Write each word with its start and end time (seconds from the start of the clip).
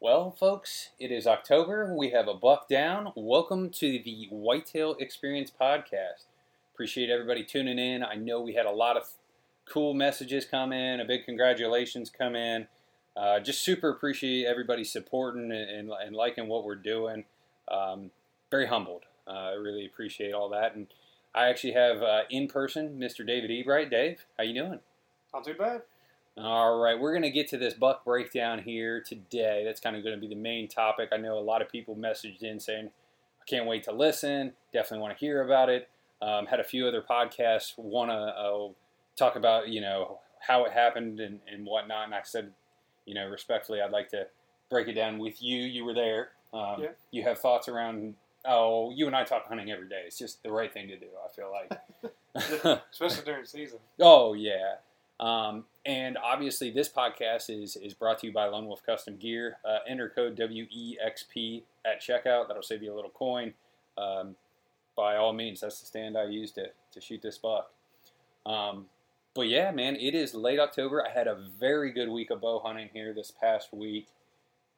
Well, 0.00 0.30
folks, 0.30 0.90
it 1.00 1.10
is 1.10 1.26
October. 1.26 1.92
We 1.92 2.10
have 2.10 2.28
a 2.28 2.34
buck 2.34 2.68
down. 2.68 3.12
Welcome 3.16 3.68
to 3.70 4.00
the 4.00 4.28
Whitetail 4.30 4.94
Experience 5.00 5.50
podcast. 5.50 6.26
Appreciate 6.72 7.10
everybody 7.10 7.42
tuning 7.42 7.80
in. 7.80 8.04
I 8.04 8.14
know 8.14 8.40
we 8.40 8.54
had 8.54 8.64
a 8.64 8.70
lot 8.70 8.96
of 8.96 9.08
cool 9.64 9.94
messages 9.94 10.44
come 10.44 10.72
in, 10.72 11.00
a 11.00 11.04
big 11.04 11.24
congratulations 11.24 12.10
come 12.10 12.36
in. 12.36 12.68
Uh, 13.16 13.40
just 13.40 13.62
super 13.62 13.88
appreciate 13.88 14.46
everybody 14.46 14.84
supporting 14.84 15.50
and, 15.50 15.90
and, 15.90 16.14
liking 16.14 16.46
what 16.46 16.64
we're 16.64 16.76
doing. 16.76 17.24
Um, 17.66 18.12
very 18.52 18.68
humbled. 18.68 19.02
Uh, 19.26 19.30
I 19.30 19.52
really 19.54 19.84
appreciate 19.84 20.32
all 20.32 20.48
that. 20.50 20.76
And 20.76 20.86
I 21.34 21.48
actually 21.48 21.72
have 21.72 22.02
uh, 22.04 22.20
in 22.30 22.46
person 22.46 23.00
Mr. 23.00 23.26
David 23.26 23.50
Ebright. 23.50 23.90
Dave, 23.90 24.26
how 24.36 24.44
you 24.44 24.54
doing? 24.54 24.78
Not 25.34 25.44
too 25.44 25.54
bad. 25.54 25.82
All 26.40 26.78
right, 26.78 26.98
we're 26.98 27.10
going 27.12 27.22
to 27.22 27.30
get 27.30 27.48
to 27.48 27.58
this 27.58 27.74
buck 27.74 28.04
breakdown 28.04 28.60
here 28.60 29.00
today. 29.00 29.62
That's 29.64 29.80
kind 29.80 29.96
of 29.96 30.04
going 30.04 30.14
to 30.14 30.20
be 30.20 30.32
the 30.32 30.40
main 30.40 30.68
topic. 30.68 31.08
I 31.12 31.16
know 31.16 31.36
a 31.36 31.40
lot 31.40 31.62
of 31.62 31.68
people 31.68 31.96
messaged 31.96 32.42
in 32.42 32.60
saying, 32.60 32.90
I 33.40 33.44
can't 33.50 33.66
wait 33.66 33.82
to 33.84 33.92
listen, 33.92 34.52
definitely 34.72 35.02
want 35.02 35.18
to 35.18 35.24
hear 35.24 35.42
about 35.42 35.68
it. 35.68 35.88
Um, 36.22 36.46
had 36.46 36.60
a 36.60 36.64
few 36.64 36.86
other 36.86 37.02
podcasts 37.02 37.76
want 37.76 38.10
to 38.10 38.14
uh, 38.14 38.68
talk 39.16 39.34
about, 39.34 39.68
you 39.68 39.80
know, 39.80 40.20
how 40.40 40.64
it 40.64 40.72
happened 40.72 41.18
and, 41.18 41.40
and 41.52 41.66
whatnot. 41.66 42.04
And 42.04 42.14
I 42.14 42.20
said, 42.22 42.52
you 43.04 43.14
know, 43.14 43.26
respectfully, 43.26 43.80
I'd 43.80 43.90
like 43.90 44.08
to 44.10 44.28
break 44.70 44.86
it 44.86 44.94
down 44.94 45.18
with 45.18 45.42
you. 45.42 45.62
You 45.62 45.84
were 45.84 45.94
there. 45.94 46.30
Um, 46.52 46.76
Yeah. 46.82 46.88
You 47.10 47.24
have 47.24 47.38
thoughts 47.40 47.68
around, 47.68 48.14
oh, 48.44 48.92
you 48.94 49.08
and 49.08 49.16
I 49.16 49.24
talk 49.24 49.48
hunting 49.48 49.72
every 49.72 49.88
day. 49.88 50.02
It's 50.06 50.18
just 50.18 50.42
the 50.44 50.52
right 50.52 50.72
thing 50.72 50.86
to 50.88 50.96
do, 50.96 51.06
I 51.24 51.34
feel 51.34 51.50
like. 51.50 52.80
Especially 52.92 53.24
during 53.24 53.44
season. 53.44 53.78
Oh 54.00 54.34
yeah. 54.34 54.76
Um, 55.20 55.64
and 55.84 56.16
obviously, 56.16 56.70
this 56.70 56.88
podcast 56.88 57.50
is 57.50 57.76
is 57.76 57.94
brought 57.94 58.18
to 58.20 58.26
you 58.28 58.32
by 58.32 58.46
Lone 58.46 58.66
Wolf 58.66 58.84
Custom 58.84 59.16
Gear. 59.16 59.56
Uh, 59.64 59.78
enter 59.88 60.08
code 60.08 60.36
WEXP 60.36 61.62
at 61.84 62.00
checkout. 62.00 62.48
That'll 62.48 62.62
save 62.62 62.82
you 62.82 62.92
a 62.92 62.96
little 62.96 63.10
coin. 63.10 63.54
Um, 63.96 64.36
by 64.96 65.16
all 65.16 65.32
means, 65.32 65.60
that's 65.60 65.80
the 65.80 65.86
stand 65.86 66.16
I 66.16 66.24
used 66.24 66.54
to 66.56 66.66
to 66.92 67.00
shoot 67.00 67.22
this 67.22 67.38
buck. 67.38 67.70
Um, 68.46 68.86
but 69.34 69.48
yeah, 69.48 69.70
man, 69.70 69.96
it 69.96 70.14
is 70.14 70.34
late 70.34 70.58
October. 70.58 71.04
I 71.04 71.10
had 71.10 71.26
a 71.26 71.36
very 71.60 71.92
good 71.92 72.08
week 72.08 72.30
of 72.30 72.40
bow 72.40 72.60
hunting 72.60 72.90
here 72.92 73.12
this 73.12 73.30
past 73.30 73.72
week. 73.72 74.08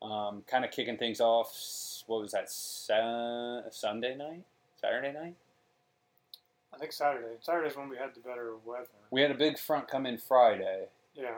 Um, 0.03 0.43
kind 0.47 0.65
of 0.65 0.71
kicking 0.71 0.97
things 0.97 1.21
off. 1.21 1.55
What 2.07 2.23
was 2.23 2.33
that? 2.33 2.51
Sun- 2.51 3.65
Sunday 3.71 4.15
night, 4.15 4.45
Saturday 4.81 5.13
night. 5.13 5.37
I 6.75 6.79
think 6.79 6.93
Saturday. 6.93 7.35
Saturday's 7.41 7.77
when 7.77 7.89
we 7.89 7.97
had 7.97 8.15
the 8.15 8.21
better 8.21 8.53
weather. 8.65 8.87
We 9.11 9.23
had 9.23 9.31
a 9.31 9.35
big 9.35 9.59
front 9.59 9.89
come 9.89 10.07
in 10.07 10.19
Friday. 10.19 10.87
Yeah. 11.15 11.37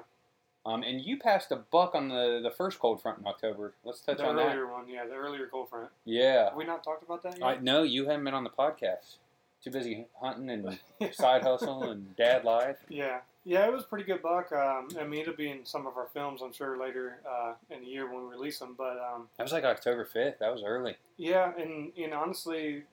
Um, 0.65 0.83
and 0.85 1.01
you 1.01 1.19
passed 1.19 1.51
a 1.51 1.57
buck 1.57 1.95
on 1.95 2.09
the, 2.09 2.41
the 2.43 2.51
first 2.51 2.79
cold 2.79 3.03
front 3.03 3.19
in 3.19 3.27
October. 3.27 3.75
Let's 3.85 4.01
touch 4.01 4.19
The 4.19 4.27
on 4.27 4.37
that. 4.37 4.47
earlier 4.49 4.71
one, 4.71 4.89
yeah, 4.89 5.05
the 5.07 5.15
earlier 5.15 5.47
cold 5.51 5.71
front. 5.71 5.89
Yeah. 6.05 6.45
Have 6.51 6.55
we 6.57 6.65
not 6.65 6.85
talked 6.85 7.03
about 7.03 7.23
that 7.25 7.39
yet? 7.39 7.45
I 7.45 7.57
no, 7.57 7.83
you 7.83 8.07
haven't 8.07 8.25
been 8.25 8.35
on 8.35 8.45
the 8.45 8.51
podcast. 8.51 9.17
Too 9.65 9.71
busy 9.71 10.07
hunting 10.21 10.51
and 10.51 10.79
side 11.15 11.43
hustle 11.43 11.91
and 11.91 12.15
dad 12.17 12.45
life. 12.45 12.77
yeah. 12.89 13.21
Yeah, 13.45 13.67
it 13.67 13.73
was 13.73 13.83
a 13.83 13.87
pretty 13.89 14.05
good 14.05 14.23
buck. 14.23 14.53
Um, 14.53 14.87
I 15.01 15.03
mean, 15.03 15.23
it'll 15.23 15.35
be 15.35 15.51
in 15.51 15.67
some 15.67 15.85
of 15.89 15.97
our 15.97 16.07
films, 16.15 16.43
I'm 16.43 16.53
sure, 16.53 16.79
later 16.79 17.19
uh, 17.29 17.55
in 17.71 17.81
the 17.81 17.89
year 17.89 18.07
when 18.07 18.23
we 18.29 18.31
release 18.31 18.61
them. 18.61 18.77
But 18.79 18.99
um, 19.01 19.27
That 19.37 19.43
was 19.43 19.53
like 19.53 19.65
October 19.65 20.05
fifth. 20.05 20.39
That 20.39 20.53
was 20.53 20.63
early. 20.65 20.95
yeah, 21.17 21.51
and, 21.59 21.91
and 22.01 22.15
honestly, 22.15 22.85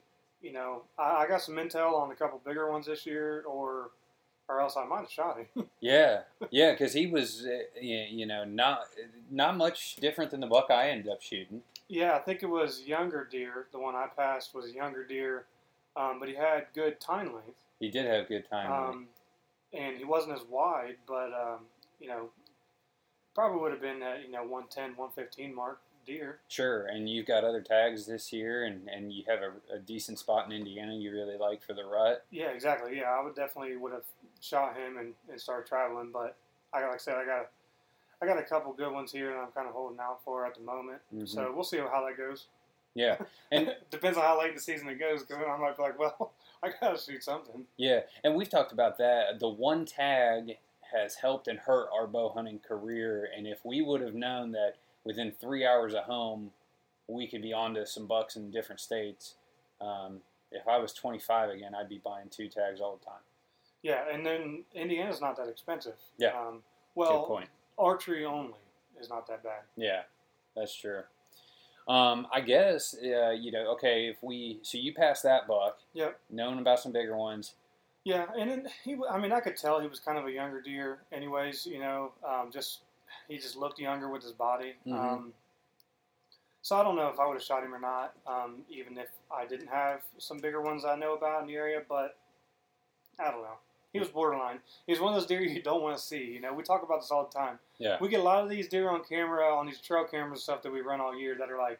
you 0.41 0.51
know, 0.53 0.83
I, 0.97 1.23
I 1.23 1.27
got 1.27 1.41
some 1.41 1.55
intel 1.55 1.93
on 1.93 2.11
a 2.11 2.15
couple 2.15 2.41
bigger 2.45 2.71
ones 2.71 2.85
this 2.85 3.05
year, 3.05 3.43
or 3.47 3.91
or 4.47 4.59
else 4.61 4.75
I 4.77 4.83
might 4.85 5.01
have 5.01 5.11
shot 5.11 5.37
him. 5.37 5.67
Yeah, 5.79 6.21
yeah, 6.49 6.71
because 6.71 6.93
he 6.93 7.05
was, 7.07 7.45
uh, 7.45 7.79
you 7.79 8.25
know, 8.25 8.43
not 8.43 8.81
not 9.31 9.55
much 9.57 9.95
different 9.97 10.31
than 10.31 10.39
the 10.39 10.47
buck 10.47 10.67
I 10.71 10.89
ended 10.89 11.11
up 11.11 11.21
shooting. 11.21 11.61
Yeah, 11.87 12.13
I 12.15 12.19
think 12.19 12.43
it 12.43 12.47
was 12.49 12.83
younger 12.85 13.27
deer. 13.29 13.67
The 13.71 13.79
one 13.79 13.95
I 13.95 14.07
passed 14.07 14.53
was 14.53 14.65
a 14.65 14.73
younger 14.73 15.03
deer, 15.05 15.45
um, 15.95 16.19
but 16.19 16.27
he 16.29 16.35
had 16.35 16.65
good 16.75 16.99
tine 16.99 17.33
length, 17.33 17.57
He 17.79 17.89
did 17.89 18.05
have 18.05 18.27
good 18.27 18.45
tine. 18.49 18.71
um, 18.71 19.07
and 19.73 19.97
he 19.97 20.03
wasn't 20.03 20.33
as 20.35 20.43
wide. 20.49 20.95
But 21.07 21.31
um, 21.33 21.59
you 21.99 22.07
know, 22.07 22.29
probably 23.35 23.59
would 23.61 23.71
have 23.71 23.81
been 23.81 24.01
at 24.03 24.23
you 24.25 24.31
know 24.31 24.41
110, 24.43 24.95
115 24.97 25.53
mark 25.55 25.79
deer. 26.05 26.39
Sure, 26.47 26.85
and 26.87 27.09
you've 27.09 27.25
got 27.25 27.43
other 27.43 27.61
tags 27.61 28.05
this 28.05 28.31
year, 28.33 28.63
and, 28.65 28.87
and 28.89 29.11
you 29.13 29.23
have 29.27 29.39
a, 29.41 29.75
a 29.75 29.79
decent 29.79 30.19
spot 30.19 30.45
in 30.45 30.51
Indiana 30.51 30.93
you 30.93 31.11
really 31.11 31.37
like 31.37 31.63
for 31.63 31.73
the 31.73 31.83
rut. 31.85 32.25
Yeah, 32.31 32.47
exactly. 32.49 32.97
Yeah, 32.97 33.09
I 33.11 33.23
would 33.23 33.35
definitely 33.35 33.75
would 33.77 33.91
have 33.93 34.03
shot 34.41 34.75
him 34.77 34.97
and, 34.97 35.13
and 35.29 35.39
started 35.39 35.67
traveling. 35.67 36.09
But 36.11 36.35
I 36.73 36.81
got, 36.81 36.87
like 36.87 36.95
I 36.95 36.97
said, 36.97 37.15
I 37.15 37.25
got 37.25 37.49
I 38.21 38.25
got 38.25 38.37
a 38.37 38.43
couple 38.43 38.73
good 38.73 38.91
ones 38.91 39.11
here, 39.11 39.31
and 39.31 39.39
I'm 39.39 39.51
kind 39.51 39.67
of 39.67 39.73
holding 39.73 39.99
out 39.99 40.19
for 40.25 40.45
at 40.45 40.55
the 40.55 40.61
moment. 40.61 40.99
Mhm. 41.15 41.27
So 41.27 41.51
we'll 41.53 41.63
see 41.63 41.77
how 41.77 42.05
that 42.05 42.17
goes. 42.17 42.45
Yeah, 42.95 43.17
And- 43.51 43.75
depends 43.91 44.17
on 44.17 44.23
how 44.23 44.39
late 44.39 44.55
the 44.55 44.61
season 44.61 44.89
it 44.89 44.99
goes. 44.99 45.21
Because 45.23 45.37
I 45.47 45.57
might 45.57 45.77
be 45.77 45.83
like, 45.83 45.97
well, 45.99 46.31
I 46.63 46.71
gotta 46.81 46.99
shoot 46.99 47.23
something. 47.23 47.65
Yeah, 47.77 48.01
and 48.23 48.35
we've 48.35 48.49
talked 48.49 48.71
about 48.71 48.97
that. 48.97 49.39
The 49.39 49.47
one 49.49 49.85
tag 49.85 50.57
has 50.93 51.15
helped 51.15 51.47
and 51.47 51.59
hurt 51.59 51.87
our 51.93 52.07
bow 52.07 52.29
hunting 52.29 52.59
career, 52.59 53.29
and 53.37 53.45
if 53.47 53.63
we 53.63 53.81
would 53.81 54.01
have 54.01 54.15
known 54.15 54.51
that 54.53 54.73
within 55.03 55.31
three 55.31 55.65
hours 55.65 55.93
of 55.93 56.03
home, 56.03 56.51
we 57.07 57.27
could 57.27 57.41
be 57.41 57.53
onto 57.53 57.85
some 57.85 58.05
bucks 58.05 58.35
in 58.35 58.51
different 58.51 58.79
states. 58.81 59.35
Um, 59.81 60.17
if 60.51 60.67
I 60.67 60.77
was 60.77 60.93
25 60.93 61.49
again, 61.51 61.73
I'd 61.75 61.89
be 61.89 62.01
buying 62.03 62.29
two 62.29 62.47
tags 62.49 62.81
all 62.81 62.97
the 62.97 63.05
time. 63.05 63.21
Yeah, 63.81 64.03
and 64.11 64.25
then 64.25 64.63
Indiana's 64.73 65.21
not 65.21 65.37
that 65.37 65.47
expensive. 65.47 65.95
Yeah. 66.17 66.37
Um, 66.37 66.63
well, 66.95 67.41
archery 67.77 68.25
only 68.25 68.53
is 68.99 69.09
not 69.09 69.27
that 69.27 69.43
bad. 69.43 69.61
Yeah, 69.77 70.01
that's 70.55 70.75
true. 70.75 71.03
Um, 71.87 72.27
I 72.31 72.41
guess 72.41 72.93
uh, 73.01 73.31
you 73.31 73.51
know. 73.51 73.71
Okay, 73.73 74.07
if 74.09 74.17
we 74.21 74.59
so 74.61 74.77
you 74.77 74.93
passed 74.93 75.23
that 75.23 75.47
buck, 75.47 75.79
Yep. 75.93 76.19
knowing 76.29 76.59
about 76.59 76.79
some 76.79 76.91
bigger 76.91 77.15
ones. 77.17 77.55
Yeah, 78.03 78.25
and 78.37 78.49
then 78.49 78.67
he, 78.83 78.97
I 79.09 79.17
mean, 79.19 79.31
I 79.31 79.39
could 79.39 79.57
tell 79.57 79.79
he 79.79 79.87
was 79.87 79.99
kind 79.99 80.17
of 80.17 80.25
a 80.25 80.31
younger 80.31 80.61
deer, 80.61 80.99
anyways. 81.11 81.65
You 81.65 81.79
know, 81.79 82.11
um, 82.27 82.51
just 82.51 82.81
he 83.29 83.37
just 83.37 83.55
looked 83.55 83.79
younger 83.79 84.09
with 84.09 84.23
his 84.23 84.33
body. 84.33 84.73
Mhm. 84.85 84.93
Um, 84.93 85.33
so 86.61 86.75
I 86.75 86.83
don't 86.83 86.97
know 86.97 87.07
if 87.07 87.19
I 87.19 87.25
would 87.25 87.35
have 87.35 87.43
shot 87.43 87.63
him 87.63 87.73
or 87.73 87.79
not, 87.79 88.13
um, 88.27 88.65
even 88.69 88.97
if 88.97 89.07
I 89.31 89.45
didn't 89.45 89.67
have 89.67 90.01
some 90.17 90.39
bigger 90.39 90.61
ones 90.61 90.83
I 90.83 90.95
know 90.95 91.13
about 91.13 91.41
in 91.41 91.47
the 91.47 91.55
area. 91.55 91.81
But 91.87 92.17
I 93.17 93.31
don't 93.31 93.43
know. 93.43 93.57
He 93.93 93.99
was 93.99 94.09
borderline. 94.09 94.59
He's 94.85 94.99
one 94.99 95.13
of 95.13 95.19
those 95.19 95.27
deer 95.27 95.41
you 95.55 95.61
don't 95.61 95.81
want 95.81 95.97
to 95.97 96.03
see. 96.03 96.23
You 96.25 96.41
know, 96.41 96.53
we 96.53 96.63
talk 96.63 96.83
about 96.83 97.01
this 97.01 97.11
all 97.11 97.25
the 97.25 97.37
time. 97.37 97.59
Yeah, 97.77 97.97
We 98.01 98.09
get 98.09 98.19
a 98.19 98.23
lot 98.23 98.43
of 98.43 98.49
these 98.49 98.67
deer 98.67 98.89
on 98.89 99.03
camera, 99.05 99.55
on 99.55 99.65
these 99.67 99.79
trail 99.79 100.03
cameras 100.05 100.31
and 100.39 100.41
stuff 100.41 100.61
that 100.63 100.71
we 100.71 100.81
run 100.81 100.99
all 100.99 101.15
year 101.17 101.35
that 101.35 101.49
are 101.49 101.57
like, 101.57 101.79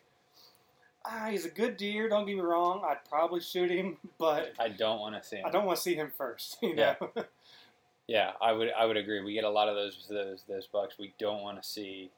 ah, 1.06 1.28
he's 1.30 1.46
a 1.46 1.50
good 1.50 1.76
deer. 1.78 2.08
Don't 2.10 2.26
get 2.26 2.36
me 2.36 2.42
wrong. 2.42 2.84
I'd 2.86 3.04
probably 3.10 3.42
shoot 3.42 3.70
him, 3.70 3.98
but 4.18 4.54
I 4.60 4.70
don't 4.70 5.00
want 5.00 5.16
to 5.22 5.28
see 5.28 5.38
him. 5.38 5.46
I 5.46 5.50
don't 5.52 5.66
want 5.66 5.76
to 5.78 5.82
see 5.84 5.96
him 5.96 6.12
first. 6.18 6.58
You 6.64 6.74
Yeah. 6.76 6.96
know? 7.02 7.26
Yeah, 8.10 8.32
I 8.42 8.52
would 8.54 8.70
I 8.78 8.86
would 8.86 8.98
agree. 8.98 9.22
We 9.24 9.34
get 9.34 9.44
a 9.44 9.50
lot 9.50 9.70
of 9.70 9.76
those 9.76 10.08
those 10.10 10.44
those 10.48 10.68
bucks 10.68 10.96
we 10.98 11.14
don't 11.20 11.42
want 11.42 11.62
to 11.62 11.68
see 11.68 12.10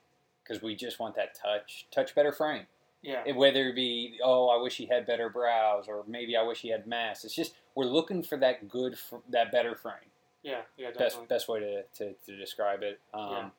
because 0.43 0.61
we 0.63 0.75
just 0.75 0.99
want 0.99 1.15
that 1.15 1.35
touch 1.35 1.85
touch 1.91 2.15
better 2.15 2.31
frame. 2.31 2.65
yeah. 3.01 3.23
It- 3.25 3.35
Whether 3.35 3.69
it 3.69 3.75
be 3.75 4.17
oh 4.23 4.47
I 4.49 4.61
wish 4.61 4.77
he 4.77 4.85
had 4.85 5.05
better 5.05 5.29
brows 5.29 5.85
or 5.87 6.03
maybe 6.07 6.37
I 6.37 6.43
wish 6.43 6.61
he 6.61 6.69
had 6.69 6.87
mass. 6.87 7.25
It's 7.25 7.35
just 7.35 7.53
we're 7.75 7.85
looking 7.85 8.23
for 8.23 8.37
that 8.37 8.69
good 8.69 8.97
fr- 8.97 9.17
that 9.29 9.51
better 9.51 9.75
frame. 9.75 10.09
Yeah. 10.43 10.61
Yeah. 10.77 10.87
Definitely. 10.91 11.27
Best 11.27 11.29
best 11.29 11.47
way 11.49 11.59
to, 11.59 11.83
to, 11.97 12.13
to 12.25 12.37
describe 12.37 12.83
it. 12.83 12.99
Um, 13.13 13.29
Yeah. 13.31 13.49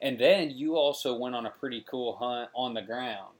And 0.00 0.18
then 0.18 0.50
you 0.50 0.76
also 0.76 1.14
went 1.18 1.34
on 1.34 1.44
a 1.44 1.50
pretty 1.50 1.84
cool 1.90 2.16
hunt 2.16 2.50
on 2.54 2.72
the 2.74 2.82
ground. 2.82 3.34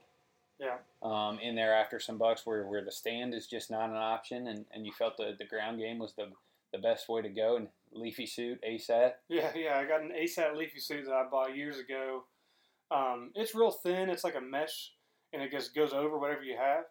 Yeah. 0.59 0.77
Um, 1.01 1.39
in 1.39 1.55
there 1.55 1.73
after 1.73 1.99
some 2.01 2.17
bucks 2.17 2.45
where, 2.45 2.67
where 2.67 2.83
the 2.83 2.91
stand 2.91 3.33
is 3.33 3.47
just 3.47 3.71
not 3.71 3.89
an 3.89 3.95
option 3.95 4.45
and, 4.47 4.65
and 4.73 4.85
you 4.85 4.91
felt 4.91 5.15
the, 5.17 5.33
the 5.39 5.45
ground 5.45 5.79
game 5.79 5.97
was 5.99 6.13
the 6.13 6.27
the 6.73 6.77
best 6.77 7.09
way 7.09 7.21
to 7.21 7.29
go 7.29 7.55
and 7.55 7.69
leafy 7.91 8.25
suit 8.25 8.59
ASAT. 8.67 9.13
Yeah. 9.27 9.51
Yeah. 9.55 9.77
I 9.77 9.85
got 9.85 10.01
an 10.01 10.11
ASAT 10.11 10.55
leafy 10.55 10.79
suit 10.79 11.05
that 11.05 11.13
I 11.13 11.25
bought 11.29 11.55
years 11.55 11.79
ago. 11.79 12.23
Um, 12.91 13.31
it's 13.35 13.53
real 13.53 13.71
thin. 13.71 14.09
It's 14.09 14.23
like 14.23 14.35
a 14.35 14.41
mesh, 14.41 14.93
and 15.33 15.41
it 15.41 15.51
just 15.51 15.75
goes 15.75 15.93
over 15.93 16.17
whatever 16.17 16.43
you 16.43 16.57
have, 16.57 16.85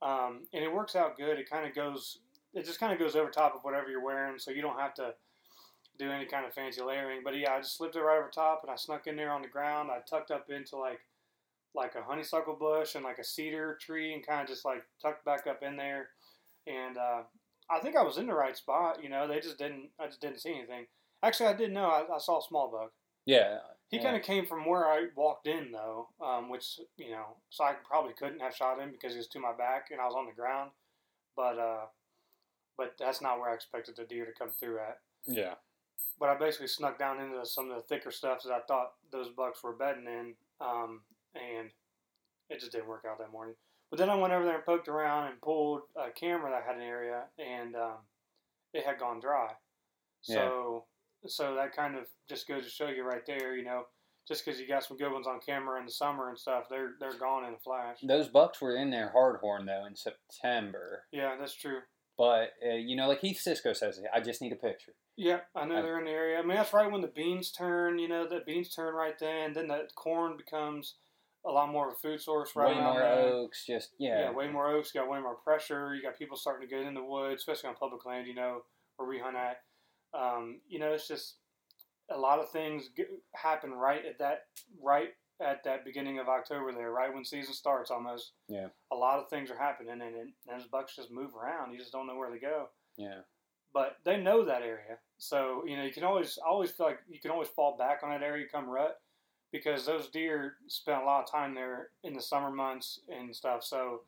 um, 0.00 0.42
and 0.52 0.62
it 0.62 0.72
works 0.72 0.94
out 0.94 1.16
good. 1.16 1.38
It 1.38 1.50
kind 1.50 1.66
of 1.66 1.74
goes. 1.74 2.18
It 2.54 2.64
just 2.64 2.80
kind 2.80 2.92
of 2.92 2.98
goes 2.98 3.16
over 3.16 3.30
top 3.30 3.54
of 3.54 3.62
whatever 3.62 3.88
you're 3.90 4.04
wearing, 4.04 4.38
so 4.38 4.50
you 4.50 4.62
don't 4.62 4.78
have 4.78 4.94
to 4.94 5.14
do 5.98 6.10
any 6.10 6.26
kind 6.26 6.46
of 6.46 6.54
fancy 6.54 6.82
layering. 6.82 7.22
But 7.24 7.36
yeah, 7.36 7.52
I 7.52 7.58
just 7.58 7.76
slipped 7.76 7.96
it 7.96 8.00
right 8.00 8.18
over 8.18 8.30
top, 8.32 8.60
and 8.62 8.70
I 8.70 8.76
snuck 8.76 9.06
in 9.06 9.16
there 9.16 9.32
on 9.32 9.42
the 9.42 9.48
ground. 9.48 9.90
I 9.90 9.98
tucked 10.08 10.30
up 10.30 10.50
into 10.50 10.76
like 10.76 11.00
like 11.74 11.94
a 11.94 12.02
honeysuckle 12.02 12.56
bush 12.56 12.94
and 12.94 13.04
like 13.04 13.18
a 13.18 13.24
cedar 13.24 13.76
tree, 13.80 14.14
and 14.14 14.24
kind 14.26 14.42
of 14.42 14.48
just 14.48 14.64
like 14.64 14.82
tucked 15.02 15.24
back 15.24 15.46
up 15.48 15.62
in 15.62 15.76
there. 15.76 16.10
And 16.66 16.96
uh, 16.96 17.22
I 17.70 17.78
think 17.80 17.96
I 17.96 18.02
was 18.02 18.18
in 18.18 18.26
the 18.26 18.34
right 18.34 18.56
spot. 18.56 19.02
You 19.02 19.08
know, 19.08 19.28
they 19.28 19.40
just 19.40 19.58
didn't. 19.58 19.90
I 19.98 20.06
just 20.06 20.20
didn't 20.20 20.40
see 20.40 20.54
anything. 20.54 20.86
Actually, 21.22 21.50
I 21.50 21.54
didn't 21.54 21.74
know. 21.74 21.86
I, 21.86 22.14
I 22.14 22.18
saw 22.18 22.38
a 22.38 22.42
small 22.42 22.70
buck. 22.70 22.92
Yeah. 23.26 23.58
He 23.88 23.96
yeah. 23.96 24.04
kind 24.04 24.16
of 24.16 24.22
came 24.22 24.46
from 24.46 24.66
where 24.66 24.86
I 24.86 25.06
walked 25.16 25.46
in, 25.46 25.72
though, 25.72 26.08
um, 26.24 26.48
which 26.48 26.80
you 26.96 27.10
know, 27.10 27.36
so 27.50 27.64
I 27.64 27.74
probably 27.84 28.12
couldn't 28.12 28.40
have 28.40 28.54
shot 28.54 28.78
him 28.78 28.90
because 28.92 29.12
he 29.12 29.18
was 29.18 29.28
to 29.28 29.40
my 29.40 29.52
back 29.52 29.88
and 29.90 30.00
I 30.00 30.06
was 30.06 30.14
on 30.16 30.26
the 30.26 30.32
ground. 30.32 30.70
But 31.36 31.58
uh, 31.58 31.86
but 32.76 32.94
that's 32.98 33.20
not 33.20 33.38
where 33.38 33.50
I 33.50 33.54
expected 33.54 33.96
the 33.96 34.04
deer 34.04 34.24
to 34.24 34.32
come 34.32 34.50
through 34.50 34.78
at. 34.78 34.98
Yeah. 35.26 35.54
But 36.18 36.30
I 36.30 36.38
basically 36.38 36.68
snuck 36.68 36.98
down 36.98 37.20
into 37.20 37.44
some 37.44 37.70
of 37.70 37.76
the 37.76 37.82
thicker 37.82 38.10
stuff 38.10 38.42
that 38.44 38.52
I 38.52 38.60
thought 38.66 38.92
those 39.10 39.28
bucks 39.28 39.62
were 39.62 39.72
bedding 39.72 40.06
in, 40.06 40.34
um, 40.60 41.02
and 41.34 41.70
it 42.48 42.60
just 42.60 42.72
didn't 42.72 42.88
work 42.88 43.04
out 43.10 43.18
that 43.18 43.32
morning. 43.32 43.54
But 43.90 43.98
then 43.98 44.08
I 44.08 44.14
went 44.14 44.32
over 44.32 44.44
there 44.44 44.54
and 44.56 44.64
poked 44.64 44.88
around 44.88 45.28
and 45.28 45.40
pulled 45.40 45.80
a 45.96 46.10
camera 46.10 46.50
that 46.52 46.64
had 46.64 46.76
an 46.76 46.82
area, 46.82 47.24
and 47.38 47.74
um, 47.74 47.96
it 48.72 48.84
had 48.86 48.98
gone 49.00 49.20
dry. 49.20 49.50
So 50.22 50.84
so 51.26 51.54
that 51.56 51.74
kind 51.74 51.96
of 51.96 52.04
just 52.28 52.46
goes 52.48 52.64
to 52.64 52.70
show 52.70 52.88
you 52.88 53.02
right 53.04 53.24
there, 53.26 53.54
you 53.56 53.64
know, 53.64 53.84
just 54.26 54.44
because 54.44 54.60
you 54.60 54.66
got 54.68 54.84
some 54.84 54.96
good 54.96 55.12
ones 55.12 55.26
on 55.26 55.40
camera 55.44 55.78
in 55.80 55.86
the 55.86 55.92
summer 55.92 56.28
and 56.28 56.38
stuff, 56.38 56.64
they're 56.70 56.92
they're 57.00 57.18
gone 57.18 57.44
in 57.44 57.54
a 57.54 57.58
flash. 57.58 57.98
Those 58.02 58.28
bucks 58.28 58.60
were 58.60 58.76
in 58.76 58.90
there 58.90 59.10
hard 59.10 59.40
horn 59.40 59.66
though 59.66 59.86
in 59.86 59.96
September. 59.96 61.04
Yeah, 61.12 61.36
that's 61.38 61.54
true. 61.54 61.80
But 62.16 62.50
uh, 62.64 62.74
you 62.74 62.96
know, 62.96 63.08
like 63.08 63.20
Heath 63.20 63.40
Cisco 63.40 63.72
says, 63.72 64.00
I 64.14 64.20
just 64.20 64.40
need 64.42 64.52
a 64.52 64.56
picture. 64.56 64.92
Yeah, 65.16 65.40
I 65.54 65.64
know 65.64 65.78
I- 65.78 65.82
they're 65.82 65.98
in 65.98 66.04
the 66.04 66.10
area. 66.10 66.38
I 66.38 66.42
mean, 66.42 66.56
that's 66.56 66.72
right 66.72 66.90
when 66.90 67.00
the 67.00 67.08
beans 67.08 67.50
turn. 67.50 67.98
You 67.98 68.08
know, 68.08 68.26
the 68.28 68.40
beans 68.46 68.74
turn 68.74 68.94
right 68.94 69.18
then. 69.18 69.52
Then 69.54 69.68
the 69.68 69.88
corn 69.96 70.36
becomes 70.36 70.94
a 71.46 71.50
lot 71.50 71.70
more 71.70 71.88
of 71.88 71.94
a 71.94 71.96
food 71.96 72.20
source 72.20 72.54
right 72.54 72.76
way 72.76 72.82
more 72.82 73.02
oaks, 73.02 73.64
just 73.66 73.90
yeah. 73.98 74.20
Yeah. 74.20 74.32
way 74.32 74.48
more 74.48 74.68
oaks. 74.68 74.92
Got 74.92 75.10
way 75.10 75.20
more 75.20 75.36
pressure. 75.36 75.94
You 75.94 76.02
got 76.02 76.18
people 76.18 76.36
starting 76.36 76.68
to 76.68 76.74
get 76.74 76.86
in 76.86 76.94
the 76.94 77.04
woods, 77.04 77.42
especially 77.42 77.70
on 77.70 77.76
public 77.76 78.04
land. 78.04 78.26
You 78.26 78.34
know, 78.34 78.62
where 78.96 79.08
we 79.08 79.18
hunt 79.18 79.36
at. 79.36 79.58
Um, 80.12 80.60
you 80.68 80.78
know, 80.78 80.92
it's 80.92 81.08
just 81.08 81.36
a 82.10 82.18
lot 82.18 82.40
of 82.40 82.50
things 82.50 82.90
get, 82.96 83.08
happen 83.34 83.70
right 83.70 84.04
at 84.04 84.18
that 84.18 84.46
right 84.82 85.10
at 85.40 85.64
that 85.64 85.84
beginning 85.84 86.18
of 86.18 86.28
October 86.28 86.72
there, 86.72 86.90
right 86.90 87.12
when 87.14 87.24
season 87.24 87.54
starts 87.54 87.90
almost. 87.90 88.32
Yeah. 88.48 88.66
A 88.92 88.96
lot 88.96 89.18
of 89.18 89.30
things 89.30 89.50
are 89.50 89.56
happening, 89.56 89.92
and, 89.92 90.02
and 90.02 90.32
those 90.46 90.66
bucks 90.66 90.96
just 90.96 91.10
move 91.10 91.34
around. 91.34 91.72
You 91.72 91.78
just 91.78 91.92
don't 91.92 92.06
know 92.06 92.16
where 92.16 92.30
they 92.30 92.38
go 92.38 92.68
yeah. 93.00 93.20
but 93.72 93.96
they 94.04 94.16
know 94.16 94.44
that 94.44 94.62
area. 94.62 94.98
So 95.18 95.64
you 95.66 95.76
know 95.76 95.84
you 95.84 95.92
can 95.92 96.04
always 96.04 96.38
always 96.46 96.70
feel 96.70 96.86
like 96.86 97.00
you 97.08 97.20
can 97.20 97.30
always 97.30 97.48
fall 97.48 97.76
back 97.76 98.00
on 98.02 98.10
that 98.10 98.22
area 98.22 98.46
come 98.50 98.68
rut 98.68 99.00
because 99.52 99.84
those 99.86 100.08
deer 100.08 100.54
spend 100.68 101.02
a 101.02 101.04
lot 101.04 101.22
of 101.24 101.30
time 101.30 101.54
there 101.54 101.88
in 102.04 102.14
the 102.14 102.22
summer 102.22 102.50
months 102.50 103.00
and 103.08 103.34
stuff. 103.34 103.64
So 103.64 104.02